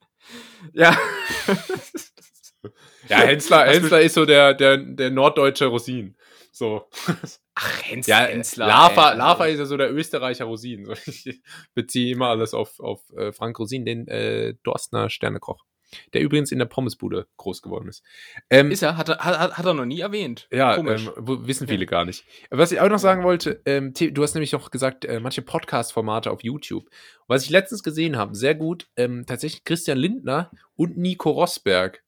Ja. 0.74 0.97
Ja, 3.09 3.18
Hensler, 3.18 3.66
Hensler 3.66 4.01
ist 4.01 4.14
so 4.14 4.26
der, 4.26 4.53
der, 4.53 4.78
der 4.78 5.12
norddeutsche 5.12 5.66
Rosin. 5.66 6.16
So. 6.53 6.88
Ach, 7.55 7.84
Hens 7.84 8.07
Ja, 8.07 8.20
Hensler. 8.20 8.68
Lava. 8.68 9.14
Lava 9.14 9.45
ist 9.47 9.59
ja 9.59 9.66
so 9.66 9.76
der 9.76 9.91
Österreicher 9.93 10.45
Rosin. 10.45 10.86
So, 10.86 10.93
ich 10.93 11.41
beziehe 11.74 12.14
immer 12.14 12.28
alles 12.28 12.53
auf, 12.53 12.80
auf 12.80 13.01
äh, 13.18 13.34
Frank 13.34 13.59
Rosin, 13.59 13.84
den 13.84 14.07
äh, 14.07 14.53
Dorstner 14.64 15.09
Sternekoch. 15.09 15.66
Der 16.14 16.22
übrigens 16.22 16.52
in 16.52 16.60
der 16.60 16.66
Pommesbude 16.66 17.28
groß 17.38 17.62
geworden 17.62 17.88
ist. 17.89 18.04
Ähm, 18.50 18.72
Ist 18.72 18.82
er? 18.82 18.98
Hat 18.98 19.10
er, 19.10 19.18
hat, 19.20 19.58
hat 19.58 19.66
er 19.66 19.74
noch 19.74 19.86
nie 19.86 20.00
erwähnt. 20.00 20.48
ja, 20.52 20.78
ähm, 20.78 21.10
wissen 21.18 21.68
viele 21.68 21.86
gar 21.86 22.06
nicht. 22.06 22.26
Was 22.50 22.72
ich 22.72 22.80
auch 22.80 22.89
noch 22.89 23.00
sagen 23.00 23.24
wollte, 23.24 23.62
ähm, 23.66 23.94
du 23.94 24.24
hast 24.24 24.34
nämlich 24.36 24.52
noch 24.54 24.72
gesagt, 24.72 25.06
äh, 25.06 25.20
manche 25.20 25.42
Podcast-Formate 25.42 26.32
auf 26.32 26.44
YouTube. 26.44 26.89
Was 27.28 27.44
ich 27.44 27.50
letztens 27.50 27.84
gesehen 27.84 28.18
habe, 28.18 28.36
sehr 28.36 28.56
gut, 28.56 28.88
ähm, 28.96 29.26
tatsächlich 29.26 29.64
Christian 29.64 29.98
Lindner 29.98 30.52
und 30.76 30.98
Nico 30.98 31.30
Rosberg. 31.32 32.04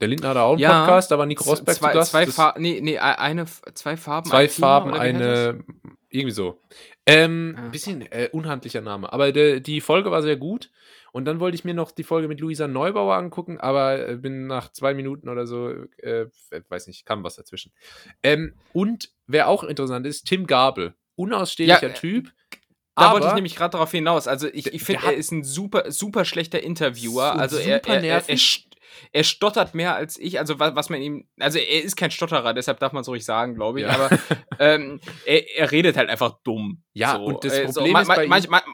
Der 0.00 0.08
Lindner 0.08 0.30
hat 0.30 0.36
auch 0.38 0.52
einen 0.52 0.60
Ja, 0.60 0.80
Podcast, 0.84 1.12
aber 1.12 1.26
Nico 1.26 1.44
Rosberg 1.44 1.76
zwei, 1.76 1.90
zu 1.92 1.98
Gast. 1.98 2.10
zwei 2.12 2.24
Das- 2.24 2.34
Farben, 2.34 2.62
nee, 2.62 2.80
nee, 2.80 2.98
eine, 2.98 3.44
zwei 3.74 3.96
Farben. 3.96 4.30
Zwei 4.30 4.44
ein 4.44 4.48
Farben, 4.48 4.90
das? 4.92 5.00
eine. 5.00 5.64
Irgendwie 6.12 6.32
so. 6.34 6.60
Ähm, 7.06 7.54
Ja. 7.56 7.68
Bisschen 7.68 8.02
äh, 8.10 8.28
unhandlicher 8.32 8.80
Name. 8.80 9.12
Aber 9.12 9.30
de, 9.30 9.60
die 9.60 9.80
Folge 9.80 10.10
war 10.10 10.22
sehr 10.22 10.36
gut. 10.36 10.70
Und 11.12 11.24
dann 11.24 11.40
wollte 11.40 11.54
ich 11.56 11.64
mir 11.64 11.74
noch 11.74 11.90
die 11.90 12.04
Folge 12.04 12.28
mit 12.28 12.40
Luisa 12.40 12.68
Neubauer 12.68 13.16
angucken, 13.16 13.58
aber 13.58 14.08
äh, 14.08 14.16
bin 14.16 14.46
nach 14.46 14.70
zwei 14.72 14.94
Minuten 14.94 15.28
oder 15.28 15.46
so, 15.46 15.70
äh, 15.98 16.26
weiß 16.68 16.86
nicht, 16.86 17.04
kam 17.06 17.24
was 17.24 17.36
dazwischen. 17.36 17.72
Ähm, 18.22 18.54
und 18.72 19.10
wer 19.26 19.48
auch 19.48 19.64
interessant 19.64 20.06
ist, 20.06 20.24
Tim 20.26 20.46
Gabel. 20.46 20.94
Unausstehlicher 21.16 21.82
Ja, 21.82 21.88
äh, 21.88 21.94
Typ. 21.94 22.32
Da 22.96 23.06
aber 23.06 23.14
wollte 23.14 23.28
ich 23.28 23.34
nämlich 23.34 23.56
gerade 23.56 23.72
darauf 23.72 23.90
hinaus. 23.90 24.26
Also 24.28 24.48
ich, 24.48 24.72
ich 24.74 24.82
finde, 24.82 25.06
er 25.06 25.14
ist 25.14 25.30
ein 25.32 25.42
super, 25.44 25.90
super 25.90 26.24
schlechter 26.24 26.62
Interviewer. 26.62 27.32
So 27.34 27.38
also 27.38 27.56
er, 27.58 27.78
super 27.78 27.94
er, 27.94 28.02
er, 28.04 28.28
er, 28.28 28.36
er 29.12 29.24
stottert 29.24 29.74
mehr 29.74 29.94
als 29.94 30.18
ich. 30.18 30.38
Also 30.38 30.58
was, 30.58 30.74
was 30.74 30.90
man 30.90 31.00
ihm, 31.00 31.28
also 31.38 31.58
er 31.58 31.82
ist 31.82 31.96
kein 31.96 32.10
Stotterer, 32.10 32.52
deshalb 32.52 32.78
darf 32.80 32.92
man 32.92 33.02
es 33.02 33.08
ruhig 33.08 33.24
sagen, 33.24 33.54
glaube 33.54 33.80
ich. 33.80 33.86
Ja. 33.86 33.92
Aber 33.94 34.10
ähm, 34.58 35.00
er, 35.24 35.56
er 35.56 35.70
redet 35.70 35.96
halt 35.96 36.10
einfach 36.10 36.40
dumm. 36.42 36.82
Ja, 36.92 37.14
so, 37.16 37.24
und 37.24 37.44
das 37.44 37.54
äh, 37.54 37.64
Problem 37.66 37.92
ma- 37.92 38.00
ist 38.02 38.08
bei 38.08 38.16
ma- 38.16 38.22
ihm- 38.22 38.30
manch- 38.30 38.50
ma- 38.50 38.64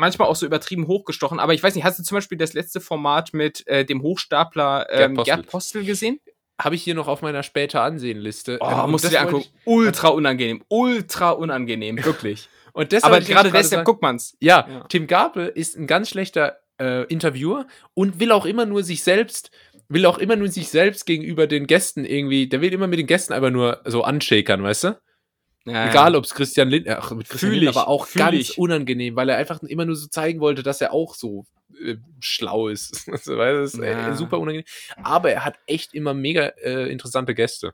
manchmal 0.00 0.28
auch 0.28 0.36
so 0.36 0.46
übertrieben 0.46 0.88
hochgestochen. 0.88 1.38
Aber 1.38 1.54
ich 1.54 1.62
weiß 1.62 1.74
nicht, 1.74 1.84
hast 1.84 1.98
du 1.98 2.02
zum 2.02 2.16
Beispiel 2.16 2.38
das 2.38 2.52
letzte 2.52 2.80
Format 2.80 3.32
mit 3.32 3.66
äh, 3.68 3.84
dem 3.84 4.02
Hochstapler 4.02 4.86
ähm, 4.90 5.14
Gerd 5.14 5.26
Gerd, 5.26 5.46
Postel. 5.46 5.50
Postel. 5.50 5.84
gesehen? 5.84 6.20
Habe 6.60 6.74
ich 6.74 6.82
hier 6.82 6.94
noch 6.94 7.08
auf 7.08 7.22
meiner 7.22 7.42
später 7.42 7.82
Ansehenliste. 7.82 8.58
Oh, 8.60 8.68
Ähm, 8.68 8.90
musst 8.90 9.04
du 9.04 9.08
dir 9.08 9.20
angucken. 9.20 9.46
Ultra 9.64 10.08
unangenehm. 10.08 10.62
Ultra 10.68 11.30
unangenehm, 11.30 12.04
wirklich. 12.04 12.48
Ich, 12.48 12.48
und 12.74 12.92
das 12.92 13.02
Aber 13.02 13.20
gerade 13.20 13.50
deshalb 13.50 13.70
sagen. 13.70 13.84
guckt 13.84 14.02
man's. 14.02 14.36
Ja, 14.40 14.66
Ja. 14.68 14.84
Tim 14.88 15.06
Gabel 15.06 15.48
ist 15.48 15.76
ein 15.76 15.86
ganz 15.86 16.10
schlechter 16.10 16.58
äh, 16.80 17.04
Interviewer 17.04 17.66
und 17.94 18.20
will 18.20 18.32
auch 18.32 18.46
immer 18.46 18.66
nur 18.66 18.82
sich 18.82 19.02
selbst, 19.02 19.50
will 19.88 20.06
auch 20.06 20.18
immer 20.18 20.36
nur 20.36 20.48
sich 20.48 20.68
selbst 20.68 21.06
gegenüber 21.06 21.46
den 21.46 21.66
Gästen 21.66 22.04
irgendwie, 22.04 22.48
der 22.48 22.60
will 22.60 22.72
immer 22.72 22.86
mit 22.86 22.98
den 22.98 23.06
Gästen 23.06 23.32
einfach 23.32 23.50
nur 23.50 23.80
so 23.84 24.02
anschäkern, 24.02 24.62
weißt 24.62 24.84
du? 24.84 25.00
Ja, 25.70 25.88
Egal, 25.90 26.16
ob 26.16 26.24
es 26.24 26.34
Christian 26.34 26.68
Lindner, 26.68 26.98
ach, 27.00 27.10
mit 27.12 27.28
Christian 27.28 27.52
Lindner 27.52 27.70
ich, 27.70 27.76
aber 27.76 27.88
auch 27.88 28.08
ganz 28.12 28.36
ich. 28.36 28.58
unangenehm, 28.58 29.16
weil 29.16 29.28
er 29.28 29.36
einfach 29.36 29.62
immer 29.62 29.84
nur 29.84 29.96
so 29.96 30.06
zeigen 30.08 30.40
wollte, 30.40 30.62
dass 30.62 30.80
er 30.80 30.92
auch 30.92 31.14
so 31.14 31.44
äh, 31.84 31.96
schlau 32.20 32.68
ist. 32.68 33.08
Also, 33.10 33.36
das 33.36 33.74
ist 33.74 33.80
Ja. 33.82 34.10
äh, 34.10 34.16
super 34.16 34.38
unangenehm. 34.38 34.66
Aber 35.02 35.30
er 35.32 35.44
hat 35.44 35.56
echt 35.66 35.94
immer 35.94 36.14
mega 36.14 36.46
äh, 36.62 36.90
interessante 36.90 37.34
Gäste. 37.34 37.72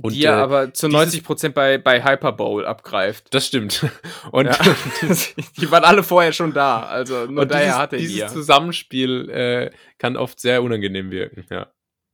Und 0.00 0.14
die 0.14 0.24
er 0.24 0.34
äh, 0.38 0.42
aber 0.42 0.74
zu 0.74 0.88
dieses- 0.88 1.22
90% 1.24 1.50
bei, 1.50 1.78
bei 1.78 2.04
Hyperbowl 2.04 2.66
abgreift. 2.66 3.32
das 3.34 3.46
stimmt. 3.46 3.86
Und 4.32 4.46
Ja. 4.46 4.56
die 5.56 5.70
waren 5.70 5.84
alle 5.84 6.02
vorher 6.02 6.32
schon 6.32 6.52
da. 6.52 6.82
Also 6.82 7.26
nur 7.26 7.42
Und 7.42 7.50
daher 7.50 7.64
dieses, 7.66 7.78
hat 7.78 7.92
er 7.94 7.98
die. 7.98 8.04
dieses 8.06 8.18
Ja. 8.20 8.28
Zusammenspiel 8.28 9.30
äh, 9.30 9.70
kann 9.98 10.16
oft 10.16 10.38
sehr 10.40 10.62
unangenehm 10.62 11.10
wirken. 11.10 11.46
Ja. 11.50 11.68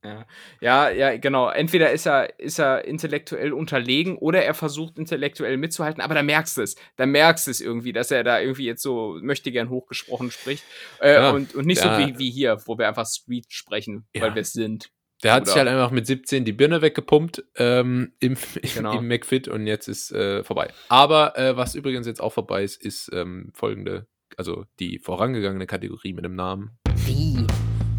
Ja. 0.05 0.25
ja, 0.61 0.89
ja, 0.89 1.17
genau. 1.17 1.49
Entweder 1.49 1.91
ist 1.91 2.05
er, 2.05 2.39
ist 2.39 2.59
er 2.59 2.85
intellektuell 2.85 3.51
unterlegen 3.53 4.17
oder 4.17 4.43
er 4.43 4.53
versucht 4.53 4.97
intellektuell 4.97 5.57
mitzuhalten, 5.57 6.01
aber 6.01 6.13
da 6.15 6.23
merkst 6.23 6.57
du 6.57 6.61
es. 6.61 6.75
Da 6.95 7.05
merkst 7.05 7.47
du 7.47 7.51
es 7.51 7.61
irgendwie, 7.61 7.93
dass 7.93 8.11
er 8.11 8.23
da 8.23 8.39
irgendwie 8.39 8.65
jetzt 8.65 8.81
so 8.83 9.17
möchte 9.21 9.51
gern 9.51 9.69
hochgesprochen 9.69 10.31
spricht. 10.31 10.63
Äh, 11.01 11.13
Ja, 11.15 11.31
und, 11.31 11.55
und 11.55 11.65
nicht 11.65 11.83
ja. 11.83 11.99
so 11.99 12.05
wie, 12.07 12.19
wie 12.19 12.29
hier, 12.31 12.57
wo 12.65 12.77
wir 12.77 12.87
einfach 12.87 13.05
Street 13.07 13.45
sprechen, 13.49 14.05
Ja. 14.13 14.21
weil 14.23 14.35
wir 14.35 14.41
es 14.41 14.53
sind. 14.53 14.91
Der 15.23 15.33
hat 15.33 15.43
Oder- 15.43 15.51
sich 15.51 15.57
halt 15.57 15.69
einfach 15.69 15.91
mit 15.91 16.05
17 16.05 16.43
die 16.43 16.51
Birne 16.51 16.81
weggepumpt 16.81 17.43
ähm, 17.55 18.11
im, 18.19 18.35
Genau. 18.75 18.97
im 18.99 19.07
McFit 19.07 19.47
und 19.47 19.65
jetzt 19.65 19.87
ist 19.87 20.11
äh, 20.11 20.43
vorbei. 20.43 20.71
Aber 20.89 21.37
äh, 21.37 21.55
was 21.55 21.73
übrigens 21.73 22.05
jetzt 22.05 22.19
auch 22.21 22.33
vorbei 22.33 22.63
ist, 22.63 22.83
ist 22.83 23.09
ähm, 23.13 23.49
folgende, 23.53 24.07
also 24.37 24.65
die 24.79 24.99
vorangegangene 24.99 25.67
Kategorie 25.67 26.11
mit 26.13 26.25
dem 26.25 26.35
Namen. 26.35 26.77
Wie? 27.05 27.47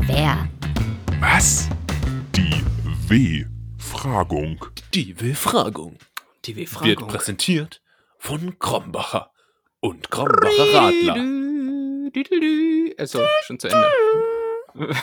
Wer? 0.06 0.46
Was? 1.20 1.70
Die 3.08 3.44
W-Fragung. 3.78 4.64
Die 4.94 5.12
Befragung 5.12 5.96
Die 6.44 6.56
wird 6.56 7.06
präsentiert 7.06 7.80
von 8.18 8.58
Krombacher 8.58 9.30
und 9.78 10.10
Krombacher 10.10 10.72
Radler. 10.72 11.14
Also, 12.98 13.24
schon 13.44 13.60
zu 13.60 13.68
Ende. 13.68 14.96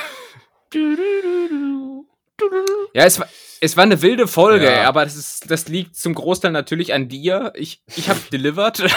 Ja, 2.94 3.06
es 3.06 3.20
war, 3.20 3.30
es 3.62 3.78
war 3.78 3.84
eine 3.84 4.02
wilde 4.02 4.28
Folge, 4.28 4.66
Ja. 4.66 4.88
aber 4.88 5.06
das, 5.06 5.16
ist, 5.16 5.50
das 5.50 5.70
liegt 5.70 5.96
zum 5.96 6.14
Großteil 6.14 6.52
natürlich 6.52 6.94
an 6.94 7.08
dir. 7.08 7.54
Ich, 7.56 7.84
ich 7.96 8.10
habe 8.10 8.20
delivered. 8.32 8.84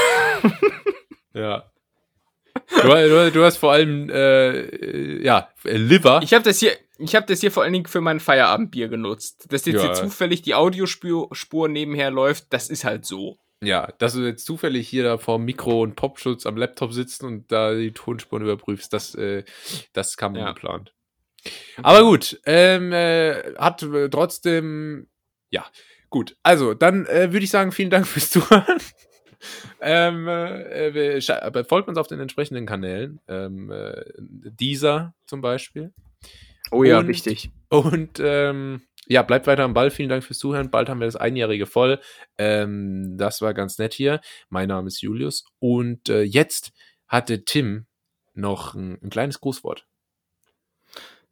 Ja. 1.32 1.70
Du, 2.80 2.88
du, 2.88 3.30
du 3.30 3.44
hast 3.44 3.58
vor 3.58 3.72
allem, 3.72 4.08
äh, 4.08 4.60
äh, 4.60 5.22
ja, 5.22 5.50
äh, 5.64 5.76
Liver. 5.76 6.20
Ich 6.24 6.32
habe 6.32 6.42
das 6.44 6.58
hier, 6.60 6.72
ich 6.98 7.14
habe 7.14 7.26
das 7.26 7.40
hier 7.40 7.50
vor 7.50 7.62
allen 7.62 7.72
Dingen 7.72 7.86
für 7.86 8.00
mein 8.00 8.20
Feierabendbier 8.20 8.88
genutzt. 8.88 9.46
Dass 9.50 9.64
jetzt 9.66 9.76
Ja. 9.76 9.82
hier 9.82 9.92
zufällig 9.94 10.42
die 10.42 10.54
Audiospur 10.54 11.28
Spur 11.32 11.68
nebenher 11.68 12.10
läuft, 12.10 12.46
das 12.52 12.70
ist 12.70 12.84
halt 12.84 13.04
so. 13.04 13.38
Ja, 13.62 13.88
dass 13.98 14.12
du 14.12 14.20
jetzt 14.26 14.44
zufällig 14.44 14.86
hier 14.88 15.02
da 15.04 15.16
vor 15.18 15.38
Mikro 15.38 15.82
und 15.82 15.96
Popschutz 15.96 16.44
am 16.44 16.56
Laptop 16.58 16.92
sitzt 16.92 17.22
und 17.24 17.50
da 17.50 17.74
die 17.74 17.92
Tonspuren 17.92 18.42
überprüfst, 18.42 18.92
das, 18.92 19.14
äh, 19.14 19.44
das 19.94 20.16
kam 20.16 20.34
Ja. 20.36 20.48
ungeplant. 20.48 20.92
Aber 21.82 22.02
gut, 22.02 22.40
ähm, 22.44 22.92
äh, 22.92 23.54
hat 23.56 23.82
äh, 23.82 24.08
trotzdem, 24.10 25.08
ja, 25.50 25.64
gut. 26.10 26.36
Also, 26.42 26.74
dann 26.74 27.06
äh, 27.06 27.32
würde 27.32 27.44
ich 27.44 27.50
sagen, 27.50 27.72
vielen 27.72 27.90
Dank 27.90 28.06
fürs 28.06 28.30
Zuhören. 28.30 28.78
ähm, 29.80 30.26
äh, 30.28 31.20
folgt 31.64 31.88
uns 31.88 31.98
auf 31.98 32.08
den 32.08 32.20
entsprechenden 32.20 32.66
Kanälen. 32.66 33.20
Ähm, 33.28 33.70
äh, 33.70 34.04
dieser 34.18 35.14
zum 35.26 35.40
Beispiel. 35.40 35.92
Oh 36.70 36.84
ja, 36.84 36.98
Und- 36.98 37.08
wichtig. 37.08 37.50
Und 37.68 38.20
ähm, 38.20 38.82
ja, 39.08 39.22
bleibt 39.22 39.46
weiter 39.46 39.64
am 39.64 39.74
Ball. 39.74 39.90
Vielen 39.90 40.08
Dank 40.08 40.24
fürs 40.24 40.38
Zuhören. 40.38 40.70
Bald 40.70 40.88
haben 40.88 41.00
wir 41.00 41.06
das 41.06 41.16
Einjährige 41.16 41.66
voll. 41.66 42.00
Ähm, 42.38 43.16
das 43.16 43.40
war 43.40 43.54
ganz 43.54 43.78
nett 43.78 43.94
hier. 43.94 44.20
Mein 44.48 44.68
Name 44.68 44.88
ist 44.88 45.00
Julius. 45.00 45.44
Und 45.60 46.08
äh, 46.08 46.22
jetzt 46.22 46.72
hatte 47.06 47.44
Tim 47.44 47.86
noch 48.34 48.74
ein, 48.74 48.98
ein 49.02 49.10
kleines 49.10 49.40
Grußwort. 49.40 49.86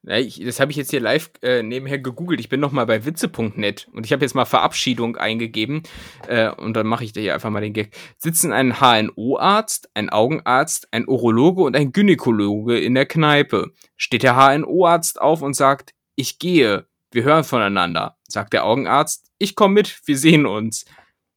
Ich, 0.06 0.38
das 0.44 0.60
habe 0.60 0.70
ich 0.70 0.76
jetzt 0.76 0.90
hier 0.90 1.00
live 1.00 1.30
äh, 1.40 1.62
nebenher 1.62 1.98
gegoogelt. 1.98 2.38
Ich 2.38 2.50
bin 2.50 2.60
noch 2.60 2.72
mal 2.72 2.84
bei 2.84 3.06
witze.net 3.06 3.88
und 3.92 4.04
ich 4.04 4.12
habe 4.12 4.22
jetzt 4.22 4.34
mal 4.34 4.44
Verabschiedung 4.44 5.16
eingegeben 5.16 5.82
äh, 6.28 6.50
und 6.50 6.74
dann 6.74 6.86
mache 6.86 7.04
ich 7.04 7.12
da 7.12 7.20
hier 7.20 7.32
einfach 7.32 7.48
mal 7.48 7.62
den 7.62 7.72
Gag. 7.72 7.96
Sitzen 8.18 8.52
ein 8.52 8.80
HNO-Arzt, 8.80 9.88
ein 9.94 10.10
Augenarzt, 10.10 10.88
ein 10.90 11.08
Urologe 11.08 11.62
und 11.62 11.74
ein 11.74 11.92
Gynäkologe 11.92 12.78
in 12.78 12.94
der 12.94 13.06
Kneipe. 13.06 13.72
Steht 13.96 14.22
der 14.22 14.36
HNO-Arzt 14.36 15.20
auf 15.20 15.40
und 15.40 15.54
sagt, 15.54 15.94
ich 16.16 16.38
gehe, 16.38 16.86
wir 17.10 17.22
hören 17.22 17.44
voneinander. 17.44 18.18
Sagt 18.28 18.52
der 18.52 18.66
Augenarzt, 18.66 19.30
ich 19.38 19.54
komme 19.54 19.74
mit, 19.74 20.00
wir 20.04 20.18
sehen 20.18 20.44
uns. 20.44 20.84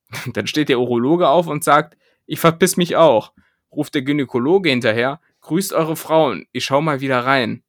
Dann 0.33 0.47
steht 0.47 0.67
der 0.67 0.79
Urologe 0.79 1.29
auf 1.29 1.47
und 1.47 1.63
sagt, 1.63 1.97
ich 2.25 2.41
verpiss 2.41 2.75
mich 2.75 2.97
auch. 2.97 3.31
Ruft 3.71 3.95
der 3.95 4.01
Gynäkologe 4.01 4.69
hinterher, 4.69 5.21
grüßt 5.41 5.71
eure 5.71 5.95
Frauen, 5.95 6.45
ich 6.51 6.65
schau 6.65 6.81
mal 6.81 6.99
wieder 6.99 7.19
rein. 7.19 7.63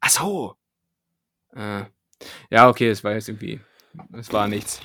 Ach 0.00 0.10
so. 0.10 0.56
Äh, 1.54 1.84
ja, 2.50 2.68
okay, 2.68 2.88
das 2.88 3.02
war 3.04 3.12
jetzt 3.12 3.28
irgendwie. 3.28 3.60
Das 4.10 4.32
war 4.32 4.48
nichts. 4.48 4.80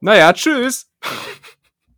Naja, 0.00 0.32
tschüss. 0.32 0.90